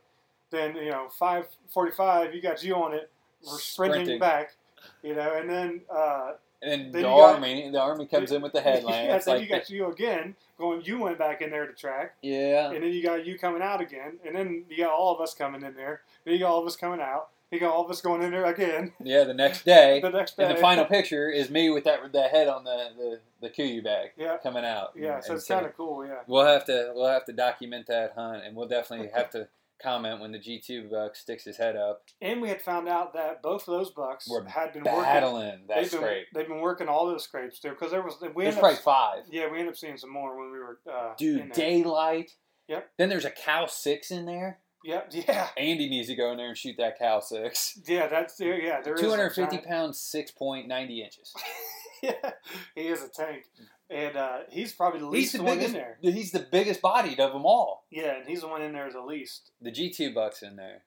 Then 0.51 0.75
you 0.75 0.91
know 0.91 1.07
five 1.09 1.47
forty 1.73 1.91
five, 1.91 2.35
you 2.35 2.41
got 2.41 2.63
you 2.63 2.75
on 2.75 2.93
it, 2.93 3.09
sprinting, 3.41 4.01
Sprinting. 4.01 4.19
back. 4.19 4.55
You 5.03 5.15
know, 5.15 5.33
and 5.35 5.49
then 5.49 5.81
uh, 5.93 6.33
And 6.61 6.71
then, 6.71 6.79
Then 6.83 6.91
the 6.91 6.99
you 6.99 7.03
got- 7.05 7.33
army, 7.35 7.69
the 7.71 7.79
army 7.81 8.05
comes 8.05 8.31
in 8.31 8.41
with 8.41 8.53
the 8.53 8.61
headlamps. 8.61 8.89
yeah, 9.07 9.17
then 9.17 9.35
like, 9.35 9.43
you 9.43 9.49
got 9.49 9.69
you 9.69 9.89
again 9.91 10.35
going. 10.57 10.81
You 10.83 10.99
went 10.99 11.17
back 11.17 11.41
in 11.41 11.49
there 11.49 11.65
to 11.65 11.73
track, 11.73 12.15
yeah. 12.21 12.71
and 12.71 12.83
then 12.83 12.91
you 12.93 13.01
got 13.03 13.25
you 13.25 13.37
coming 13.39 13.61
out 13.61 13.81
again, 13.81 14.17
and 14.25 14.35
then 14.35 14.65
you 14.69 14.77
got 14.77 14.91
all 14.91 15.13
of 15.15 15.21
us 15.21 15.33
coming 15.33 15.63
in 15.63 15.73
there. 15.73 16.01
Then 16.25 16.33
you 16.35 16.39
got 16.41 16.51
all 16.51 16.61
of 16.61 16.67
us 16.67 16.75
coming 16.75 16.99
out. 17.01 17.29
You 17.51 17.59
got 17.59 17.73
all 17.73 17.83
of 17.83 17.89
us 17.89 18.01
going 18.01 18.21
in 18.21 18.31
there 18.31 18.45
again. 18.45 18.93
Yeah, 19.03 19.23
the 19.23 19.33
next 19.33 19.65
day. 19.65 19.99
The 20.03 20.09
next 20.11 20.37
day, 20.37 20.43
And 20.45 20.55
the 20.55 20.61
final 20.61 20.85
picture 20.85 21.29
is 21.29 21.49
me 21.49 21.69
with 21.69 21.83
that 21.85 22.11
the 22.13 22.23
head 22.23 22.47
on 22.47 22.63
the 22.63 22.89
the, 22.97 23.19
the 23.41 23.49
Kuiu 23.49 23.83
bag 23.83 24.11
Yeah. 24.17 24.37
coming 24.43 24.63
out. 24.65 24.91
Yeah, 24.95 25.19
so 25.19 25.31
And 25.31 25.37
it's 25.39 25.47
kind 25.47 25.65
of 25.65 25.75
cool. 25.75 26.05
Yeah. 26.05 26.19
We'll 26.27 26.45
have 26.45 26.65
to 26.65 26.91
we'll 26.95 27.07
have 27.09 27.25
to 27.25 27.33
document 27.33 27.87
that 27.87 28.13
hunt, 28.15 28.43
and 28.45 28.55
we'll 28.55 28.67
definitely 28.67 29.09
have 29.15 29.29
to 29.31 29.47
comment 29.81 30.19
when 30.19 30.33
the 30.33 30.37
G2 30.39 30.91
buck 30.91 31.15
sticks 31.15 31.45
his 31.45 31.55
head 31.57 31.75
up. 31.77 32.03
And 32.21 32.41
we 32.41 32.49
had 32.49 32.61
found 32.61 32.89
out 32.89 33.13
that 33.13 33.41
both 33.41 33.65
of 33.67 33.77
those 33.77 33.89
bucks 33.91 34.27
We're 34.29 34.43
had 34.43 34.73
been 34.73 34.83
working. 34.83 35.01
Battling 35.01 35.59
that 35.69 35.81
They've 35.81 35.91
been, 35.91 36.01
scrape. 36.01 36.27
they've 36.33 36.47
been 36.49 36.59
working 36.59 36.87
all 36.89 37.07
those 37.07 37.23
scrapes 37.23 37.61
there 37.61 37.71
because 37.71 37.89
there 37.91 38.01
was 38.01 38.17
we 38.35 38.43
There's 38.43 38.55
probably 38.57 38.75
up, 38.75 38.83
five. 38.83 39.23
yeah 39.31 39.45
we 39.49 39.57
ended 39.59 39.69
up 39.73 39.77
seeing 39.77 39.95
some 39.97 40.11
more 40.11 40.37
when 40.37 40.51
we 40.51 40.59
were 40.59 40.79
uh, 40.91 41.13
Dude, 41.17 41.53
daylight. 41.53 42.31
Yep. 42.67 42.89
Then 42.97 43.07
there's 43.09 43.25
a 43.25 43.31
cow 43.31 43.65
six 43.67 44.11
in 44.11 44.25
there. 44.25 44.59
Yep, 44.83 45.09
yeah, 45.27 45.47
Andy 45.57 45.89
needs 45.89 46.07
to 46.07 46.15
go 46.15 46.31
in 46.31 46.37
there 46.37 46.47
and 46.47 46.57
shoot 46.57 46.75
that 46.77 46.97
cow 46.97 47.19
six. 47.19 47.77
yeah. 47.87 48.07
That's 48.07 48.39
yeah. 48.39 48.55
yeah 48.55 48.81
there 48.81 48.93
is 48.93 49.01
a 49.01 49.03
250 49.03 49.55
giant- 49.57 49.67
pounds, 49.67 49.99
six 49.99 50.31
point 50.31 50.67
ninety 50.67 51.01
inches. 51.01 51.33
yeah, 52.03 52.31
he 52.75 52.81
is 52.83 53.03
a 53.03 53.09
tank, 53.09 53.43
and 53.89 54.15
uh, 54.15 54.39
he's 54.49 54.71
probably 54.71 55.01
the 55.01 55.07
least 55.07 55.35
the 55.35 55.43
one 55.43 55.57
biggest. 55.57 55.75
in 55.75 55.81
there. 55.81 55.97
He's 56.01 56.31
the 56.31 56.47
biggest 56.51 56.81
bodied 56.81 57.19
of 57.19 57.33
them 57.33 57.45
all. 57.45 57.85
Yeah, 57.91 58.17
and 58.17 58.27
he's 58.27 58.41
the 58.41 58.47
one 58.47 58.61
in 58.61 58.71
there 58.73 58.89
the 58.91 59.01
least. 59.01 59.51
The 59.61 59.71
G2 59.71 60.13
bucks 60.13 60.41
in 60.41 60.55
there. 60.55 60.83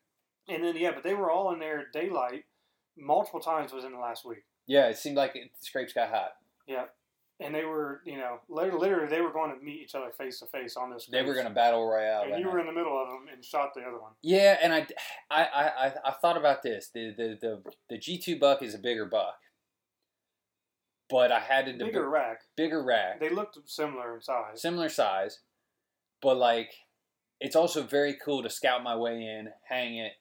And 0.48 0.64
then 0.64 0.77
yeah, 0.77 0.93
but 0.93 1.02
they 1.02 1.14
were 1.14 1.31
all 1.31 1.52
in 1.52 1.59
there 1.59 1.85
daylight 1.93 2.44
multiple 2.97 3.40
times 3.40 3.73
within 3.73 3.93
the 3.93 3.98
last 3.98 4.24
week. 4.24 4.44
Yeah, 4.66 4.89
it 4.89 4.97
seemed 4.97 5.16
like 5.16 5.36
it, 5.36 5.51
the 5.59 5.64
scrapes 5.64 5.93
got 5.93 6.09
hot. 6.09 6.31
Yeah, 6.66 6.85
and 7.40 7.54
they 7.54 7.64
were 7.64 8.00
you 8.04 8.16
know 8.16 8.38
literally, 8.48 8.80
literally 8.80 9.09
they 9.09 9.20
were 9.20 9.32
going 9.32 9.56
to 9.56 9.64
meet 9.64 9.80
each 9.80 9.94
other 9.94 10.10
face 10.16 10.38
to 10.40 10.46
face 10.46 10.76
on 10.76 10.90
this. 10.90 11.06
They 11.10 11.22
were 11.22 11.34
going 11.34 11.46
to 11.46 11.52
battle 11.52 11.86
royale. 11.86 12.22
And 12.22 12.38
you 12.38 12.44
night. 12.44 12.52
were 12.52 12.60
in 12.60 12.66
the 12.66 12.72
middle 12.72 13.00
of 13.00 13.09
them 13.09 13.26
and 13.32 13.44
shot 13.44 13.74
the 13.74 13.82
other 13.82 13.98
one. 14.00 14.12
Yeah, 14.22 14.59
and 14.62 14.72
I, 14.72 14.86
I, 15.30 15.42
I, 15.44 15.92
I, 16.04 16.10
thought 16.12 16.36
about 16.36 16.62
this. 16.62 16.90
The, 16.94 17.12
the 17.16 17.38
the 17.40 17.62
the 17.90 17.98
G 17.98 18.18
two 18.18 18.38
buck 18.38 18.62
is 18.62 18.74
a 18.74 18.78
bigger 18.78 19.06
buck, 19.06 19.38
but 21.10 21.32
I 21.32 21.40
had 21.40 21.66
to 21.66 21.72
Bigger 21.72 22.09
rack. 22.09 22.40
bigger 22.56 22.82
rack, 22.82 23.20
They 23.20 23.30
looked 23.30 23.59
similar 23.66 24.16
in 24.16 24.22
size. 24.22 24.60
similar 24.62 24.88
size, 24.88 25.40
but 26.20 26.36
like 26.36 26.70
it's 27.40 27.56
also 27.56 27.82
very 27.82 28.16
cool 28.24 28.42
to 28.42 28.50
scout 28.50 28.84
my 28.84 28.94
way 28.96 29.14
in, 29.16 29.48
hang 29.68 29.96
it, 29.96 30.12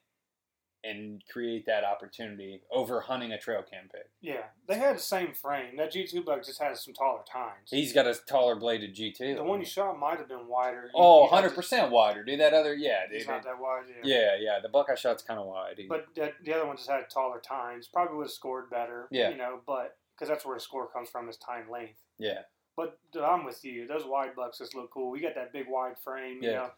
and 0.84 1.22
create 1.32 1.66
that 1.68 1.84
opportunity 1.84 2.62
over 2.72 3.02
hunting 3.02 3.32
a 3.32 3.38
trail 3.40 3.62
cam 3.62 3.84
pig. 3.92 4.02
Yeah, 4.22 4.44
they 4.68 4.76
had 4.78 4.96
the 4.96 5.02
same 5.02 5.34
frame. 5.34 5.78
That 5.78 5.92
G 5.92 6.06
two 6.08 6.24
buck 6.24 6.44
just 6.46 6.60
has 6.62 6.84
some 6.84 6.94
taller 6.94 7.22
tines. 7.32 7.70
He's 7.70 7.94
got 7.94 8.08
a 8.08 8.16
taller 8.28 8.56
bladed 8.56 8.94
G 8.96 9.12
two. 9.12 9.36
the 9.36 9.44
one 9.44 9.60
you 9.60 9.66
shot 9.66 10.00
might 10.00 10.18
have 10.18 10.28
been 10.28 10.48
wider. 10.48 10.84
He- 10.84 10.92
Oh, 10.96 11.26
he 11.28 11.32
100 11.32 11.54
percent 11.56 11.92
wider, 11.92 12.24
dude. 12.24 12.40
That 12.40 12.54
other, 12.54 12.74
yeah, 12.74 13.02
dude. 13.12 13.28
not 13.28 13.44
that 13.44 13.60
wide. 13.60 13.84
Yeah. 14.04 14.20
Yeah, 14.20 14.36
yeah. 14.40 14.60
The 14.62 14.70
buck 14.70 14.88
I 14.92 14.96
shot's 14.96 15.22
kind 15.24 15.40
of 15.40 15.46
wide. 15.46 15.76
He- 15.78 15.88
But 15.88 16.08
that, 16.16 16.34
the 16.44 16.54
other 16.54 16.66
one 16.66 16.78
just 16.78 16.90
had 16.90 17.10
taller 17.10 17.40
tines. 17.40 17.88
Probably 17.88 18.18
would 18.18 18.24
have 18.26 18.32
scored 18.32 18.70
better. 18.70 19.08
Yeah. 19.12 19.30
You 19.30 19.38
know, 19.38 19.60
but 19.68 19.98
because 20.16 20.30
that's 20.30 20.46
where 20.46 20.56
the 20.56 20.62
score 20.62 20.88
comes 20.88 21.10
from 21.10 21.30
is 21.30 21.38
tine 21.38 21.70
length. 21.72 22.00
yeah, 22.20 22.42
But 22.76 23.00
dude, 23.12 23.24
I'm 23.24 23.44
with 23.46 23.64
you. 23.66 23.88
Those 23.88 24.06
wide 24.06 24.36
bucks 24.36 24.58
just 24.60 24.76
look 24.76 24.92
cool. 24.92 25.10
We 25.12 25.20
got 25.20 25.36
that 25.36 25.52
big 25.54 25.66
wide 25.68 25.98
frame. 26.04 26.42
You 26.44 26.50
Yeah. 26.50 26.56
know. 26.58 26.70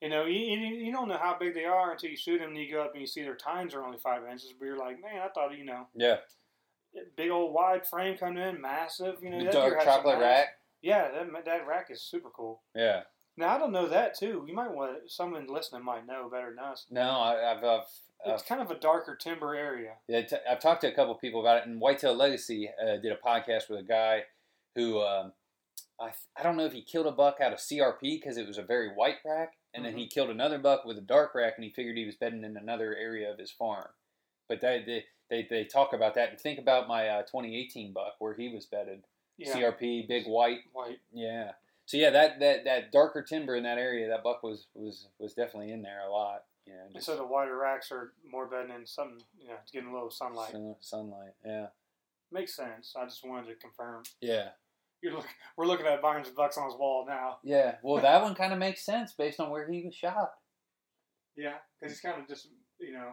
You 0.00 0.08
know, 0.08 0.26
you, 0.26 0.38
you, 0.38 0.92
don't 0.92 1.08
know 1.08 1.18
how 1.18 1.36
big 1.38 1.54
they 1.54 1.64
are 1.64 1.90
until 1.90 2.10
you 2.10 2.16
shoot 2.16 2.38
them 2.38 2.50
and 2.50 2.56
you 2.56 2.70
go 2.70 2.82
up 2.82 2.92
and 2.92 3.00
you 3.00 3.06
see 3.06 3.22
their 3.22 3.34
tines 3.34 3.74
are 3.74 3.84
only 3.84 3.98
five 3.98 4.22
inches. 4.30 4.52
But 4.56 4.66
you're 4.66 4.78
like, 4.78 5.00
man, 5.00 5.22
I 5.22 5.28
thought, 5.28 5.56
you 5.58 5.64
know, 5.64 5.88
yeah. 5.94 6.18
big 7.16 7.30
old 7.30 7.52
wide 7.52 7.84
frame 7.86 8.16
coming 8.16 8.42
in, 8.42 8.60
massive. 8.60 9.16
You 9.20 9.30
know, 9.30 9.44
The 9.44 9.50
dark 9.50 9.82
chocolate 9.82 10.20
rack. 10.20 10.58
Yeah, 10.82 11.08
that 11.10 11.44
that 11.44 11.66
rack 11.66 11.88
is 11.90 12.00
super 12.00 12.30
cool. 12.30 12.62
Yeah. 12.76 13.02
Now 13.36 13.54
I 13.54 13.58
don't 13.58 13.72
know 13.72 13.88
that 13.88 14.18
too. 14.18 14.44
You 14.46 14.54
might 14.54 14.72
want 14.72 15.10
someone 15.10 15.46
listening 15.48 15.84
might 15.84 16.06
know 16.06 16.28
better 16.30 16.50
than 16.50 16.64
us. 16.64 16.86
No, 16.90 17.02
I, 17.02 17.52
I've, 17.52 17.64
I've, 17.64 17.80
It's 18.26 18.42
I've, 18.42 18.48
kind 18.48 18.60
of 18.60 18.70
a 18.70 18.78
darker 18.78 19.16
timber 19.16 19.54
area. 19.54 19.92
yeah, 20.08 20.22
t- 20.22 20.36
I've 20.48 20.60
talked 20.60 20.80
to 20.82 20.88
a 20.88 20.94
couple 20.94 21.14
people 21.14 21.40
about 21.40 21.58
it, 21.58 21.66
and 21.66 21.80
Whitetail 21.80 22.14
Legacy 22.14 22.68
uh, 22.80 22.96
did 22.96 23.12
a 23.12 23.16
podcast 23.16 23.68
with 23.70 23.78
a 23.78 23.84
guy 23.84 24.22
who 24.74 25.00
um, 25.00 25.32
I, 26.00 26.10
I 26.36 26.42
don't 26.42 26.56
know 26.56 26.64
if 26.64 26.72
he 26.72 26.82
killed 26.82 27.06
a 27.06 27.12
buck 27.12 27.38
out 27.40 27.52
of 27.52 27.58
CRP 27.58 28.00
because 28.00 28.36
it 28.36 28.46
was 28.46 28.58
a 28.58 28.62
very 28.62 28.88
white 28.88 29.16
rack, 29.24 29.54
and 29.78 29.86
then 29.86 29.96
he 29.96 30.06
killed 30.06 30.30
another 30.30 30.58
buck 30.58 30.84
with 30.84 30.98
a 30.98 31.02
dark 31.02 31.34
rack, 31.34 31.54
and 31.56 31.64
he 31.64 31.70
figured 31.70 31.96
he 31.96 32.06
was 32.06 32.16
bedding 32.16 32.44
in 32.44 32.56
another 32.56 32.94
area 32.96 33.30
of 33.30 33.38
his 33.38 33.50
farm. 33.50 33.88
But 34.48 34.60
they 34.60 34.82
they, 34.84 35.04
they, 35.30 35.46
they 35.48 35.64
talk 35.64 35.92
about 35.92 36.14
that 36.14 36.30
and 36.30 36.40
think 36.40 36.58
about 36.58 36.88
my 36.88 37.08
uh, 37.08 37.22
2018 37.22 37.92
buck 37.92 38.14
where 38.18 38.34
he 38.34 38.48
was 38.48 38.66
bedded. 38.66 39.04
Yeah, 39.36 39.54
CRP, 39.54 40.08
big 40.08 40.26
white. 40.26 40.60
white. 40.72 40.98
Yeah. 41.12 41.52
So 41.86 41.96
yeah, 41.96 42.10
that, 42.10 42.40
that, 42.40 42.64
that 42.64 42.92
darker 42.92 43.22
timber 43.22 43.54
in 43.56 43.62
that 43.62 43.78
area, 43.78 44.08
that 44.08 44.22
buck 44.22 44.42
was 44.42 44.66
was, 44.74 45.06
was 45.18 45.32
definitely 45.32 45.72
in 45.72 45.82
there 45.82 46.00
a 46.06 46.10
lot. 46.10 46.44
Yeah. 46.66 46.74
And 46.94 47.02
so 47.02 47.16
the 47.16 47.24
wider 47.24 47.56
racks 47.56 47.90
are 47.92 48.12
more 48.30 48.46
bedding 48.46 48.74
in 48.74 48.84
something, 48.84 49.22
you 49.40 49.48
know, 49.48 49.54
to 49.64 49.72
get 49.72 49.84
a 49.84 49.92
little 49.92 50.10
sunlight. 50.10 50.52
sun- 50.52 50.76
sunlight. 50.80 51.32
Yeah. 51.44 51.68
Makes 52.30 52.56
sense. 52.56 52.94
I 52.98 53.04
just 53.04 53.26
wanted 53.26 53.46
to 53.48 53.54
confirm. 53.54 54.02
Yeah. 54.20 54.48
You're 55.02 55.14
look, 55.14 55.26
we're 55.56 55.66
looking 55.66 55.86
at 55.86 56.02
Byron's 56.02 56.30
bucks 56.30 56.58
on 56.58 56.64
his 56.68 56.78
wall 56.78 57.04
now. 57.06 57.38
Yeah. 57.44 57.76
Well, 57.82 58.02
that 58.02 58.22
one 58.22 58.34
kind 58.34 58.52
of 58.52 58.58
makes 58.58 58.84
sense 58.84 59.12
based 59.12 59.38
on 59.40 59.50
where 59.50 59.70
he 59.70 59.84
was 59.84 59.94
shot. 59.94 60.30
Yeah, 61.36 61.54
because 61.80 61.94
he's 61.94 62.00
kind 62.00 62.20
of 62.20 62.26
just 62.28 62.48
you 62.80 62.92
know 62.92 63.12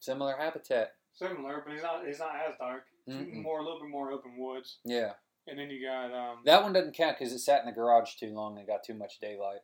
Similar 0.00 0.36
habitat. 0.38 0.92
similar, 1.12 1.62
but 1.64 1.74
he's 1.74 1.82
not 1.82 2.06
he's 2.06 2.18
not 2.18 2.30
as 2.48 2.54
dark. 2.58 2.84
Mm-mm. 3.08 3.42
More 3.42 3.60
a 3.60 3.62
little 3.64 3.80
bit 3.80 3.90
more 3.90 4.10
open 4.12 4.36
woods, 4.38 4.78
Yeah. 4.84 5.12
and 5.46 5.58
then 5.58 5.68
you 5.70 5.86
got 5.86 6.12
um 6.12 6.38
That 6.46 6.62
one 6.62 6.72
doesn't 6.72 6.96
count 6.96 7.18
because 7.18 7.32
it 7.34 7.38
sat 7.40 7.60
in 7.60 7.66
the 7.66 7.72
garage 7.72 8.14
too 8.14 8.32
long 8.34 8.58
and 8.58 8.66
got 8.66 8.82
too 8.84 8.94
much 8.94 9.18
daylight. 9.20 9.60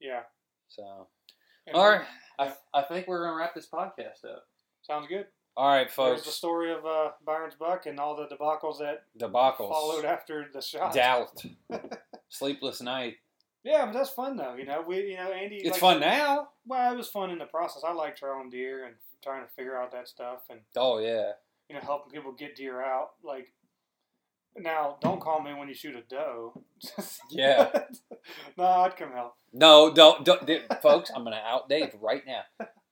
yeah. 0.00 0.22
So. 0.68 1.08
And 1.66 1.76
All 1.76 1.88
right. 1.88 2.02
Yeah. 2.38 2.52
I, 2.74 2.78
I 2.80 2.82
think 2.82 3.06
we're 3.08 3.24
gonna 3.24 3.36
wrap 3.38 3.54
this 3.54 3.68
podcast 3.72 4.24
up. 4.30 4.44
sounds 4.82 5.06
good. 5.08 5.26
All 5.56 5.68
right, 5.68 5.90
folks. 5.90 6.22
There's 6.22 6.26
the 6.26 6.32
story 6.32 6.72
of 6.72 6.84
uh, 6.84 7.10
Byron's 7.24 7.54
buck 7.54 7.86
and 7.86 8.00
all 8.00 8.16
the 8.16 8.26
debacles 8.26 8.78
that 8.80 9.04
Debacles. 9.18 9.68
followed 9.70 10.04
after 10.04 10.46
the 10.52 10.60
shot. 10.60 10.94
Doubt. 10.94 11.42
Sleepless 12.28 12.80
night. 12.80 13.16
Yeah, 13.62 13.86
but 13.86 13.94
that's 13.94 14.10
fun 14.10 14.36
though. 14.36 14.54
You 14.56 14.66
know, 14.66 14.82
we 14.86 14.98
you 15.10 15.16
know 15.16 15.30
Andy. 15.32 15.56
It's 15.56 15.70
like- 15.72 15.80
fun 15.80 16.00
now. 16.00 16.48
Well, 16.66 16.92
it 16.92 16.96
was 16.96 17.08
fun 17.08 17.30
in 17.30 17.38
the 17.38 17.44
process. 17.46 17.82
I 17.86 17.92
like 17.92 18.16
trailing 18.16 18.50
deer 18.50 18.84
and 18.84 18.94
trying 19.22 19.44
to 19.46 19.50
figure 19.52 19.76
out 19.80 19.92
that 19.92 20.08
stuff 20.08 20.40
and 20.50 20.60
Oh 20.76 20.98
yeah. 20.98 21.32
you 21.68 21.74
know 21.76 21.80
helping 21.82 22.12
people 22.12 22.32
get 22.32 22.56
deer 22.56 22.82
out. 22.82 23.10
Like 23.22 23.52
now, 24.56 24.98
don't 25.00 25.20
call 25.20 25.40
me 25.42 25.52
when 25.54 25.68
you 25.68 25.74
shoot 25.74 25.94
a 25.96 26.02
doe. 26.02 26.60
Yeah. 27.30 27.70
no, 28.58 28.64
I'd 28.64 28.96
come 28.96 29.12
help. 29.12 29.34
No, 29.52 29.92
don't, 29.92 30.24
don't 30.24 30.48
folks. 30.82 31.10
I'm 31.14 31.24
gonna 31.24 31.40
out 31.44 31.68
Dave 31.68 31.94
right 32.00 32.22
now. 32.26 32.42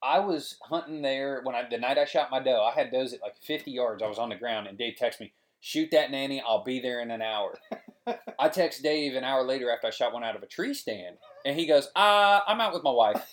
I 0.03 0.19
was 0.19 0.57
hunting 0.63 1.03
there 1.03 1.41
when 1.45 1.55
I 1.55 1.69
the 1.69 1.79
night 1.79 1.99
I 1.99 2.05
shot 2.05 2.31
my 2.31 2.41
doe. 2.41 2.63
I 2.63 2.73
had 2.73 2.91
does 2.91 3.13
at 3.13 3.23
like 3.23 3.37
50 3.37 3.71
yards. 3.71 4.03
I 4.03 4.09
was 4.09 4.19
on 4.19 4.29
the 4.29 4.37
ground, 4.37 4.67
and 4.67 4.77
Dave 4.77 4.97
texted 5.01 5.21
me, 5.21 5.33
"Shoot 5.61 5.91
that 5.93 6.11
nanny. 6.11 6.43
I'll 6.45 6.65
be 6.65 6.81
there 6.81 7.01
in 7.01 7.11
an 7.11 7.23
hour." 7.23 7.59
I 8.39 8.49
text 8.49 8.83
Dave 8.83 9.15
an 9.15 9.23
hour 9.23 9.45
later 9.45 9.71
after 9.71 9.87
I 9.87 9.91
shot 9.91 10.13
one 10.13 10.25
out 10.25 10.35
of 10.35 10.43
a 10.43 10.47
tree 10.47 10.75
stand, 10.75 11.17
and 11.45 11.59
he 11.59 11.67
goes, 11.67 11.89
"Uh, 11.95 12.41
I'm 12.47 12.61
out 12.61 12.73
with 12.73 12.83
my 12.83 12.91
wife." 12.91 13.25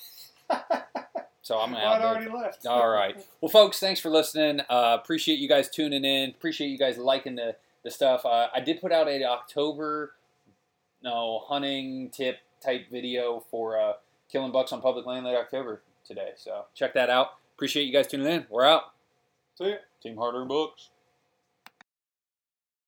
So 1.49 1.57
I'm 1.57 1.71
gonna 1.71 1.83
I'd 1.83 2.01
out 2.01 2.01
already 2.03 2.29
left. 2.29 2.67
All 2.67 2.87
right. 2.87 3.15
Well, 3.41 3.49
folks, 3.49 3.79
thanks 3.79 3.99
for 3.99 4.11
listening. 4.11 4.59
Uh, 4.69 4.95
appreciate 5.01 5.39
you 5.39 5.49
guys 5.49 5.67
tuning 5.67 6.05
in. 6.05 6.29
Appreciate 6.29 6.67
you 6.67 6.77
guys 6.77 6.99
liking 6.99 7.33
the 7.37 7.55
the 7.83 7.89
stuff. 7.89 8.23
Uh, 8.23 8.49
I 8.53 8.59
did 8.59 8.79
put 8.79 8.91
out 8.91 9.07
a 9.07 9.23
October 9.23 10.13
no 11.01 11.39
hunting 11.47 12.11
tip 12.11 12.37
type 12.63 12.91
video 12.91 13.43
for 13.49 13.79
uh, 13.79 13.93
killing 14.31 14.51
bucks 14.51 14.71
on 14.71 14.79
public 14.79 15.07
land 15.07 15.25
late 15.25 15.35
October 15.35 15.81
today. 16.09 16.31
So 16.35 16.65
check 16.75 16.93
that 16.95 17.09
out. 17.09 17.35
Appreciate 17.55 17.83
you 17.83 17.93
guys 17.93 18.07
tuning 18.07 18.27
in. 18.27 18.45
We're 18.49 18.65
out. 18.65 18.93
See 19.57 19.69
ya. 19.69 19.75
Team 20.03 20.17
Harder 20.17 20.43
Books. 20.43 20.89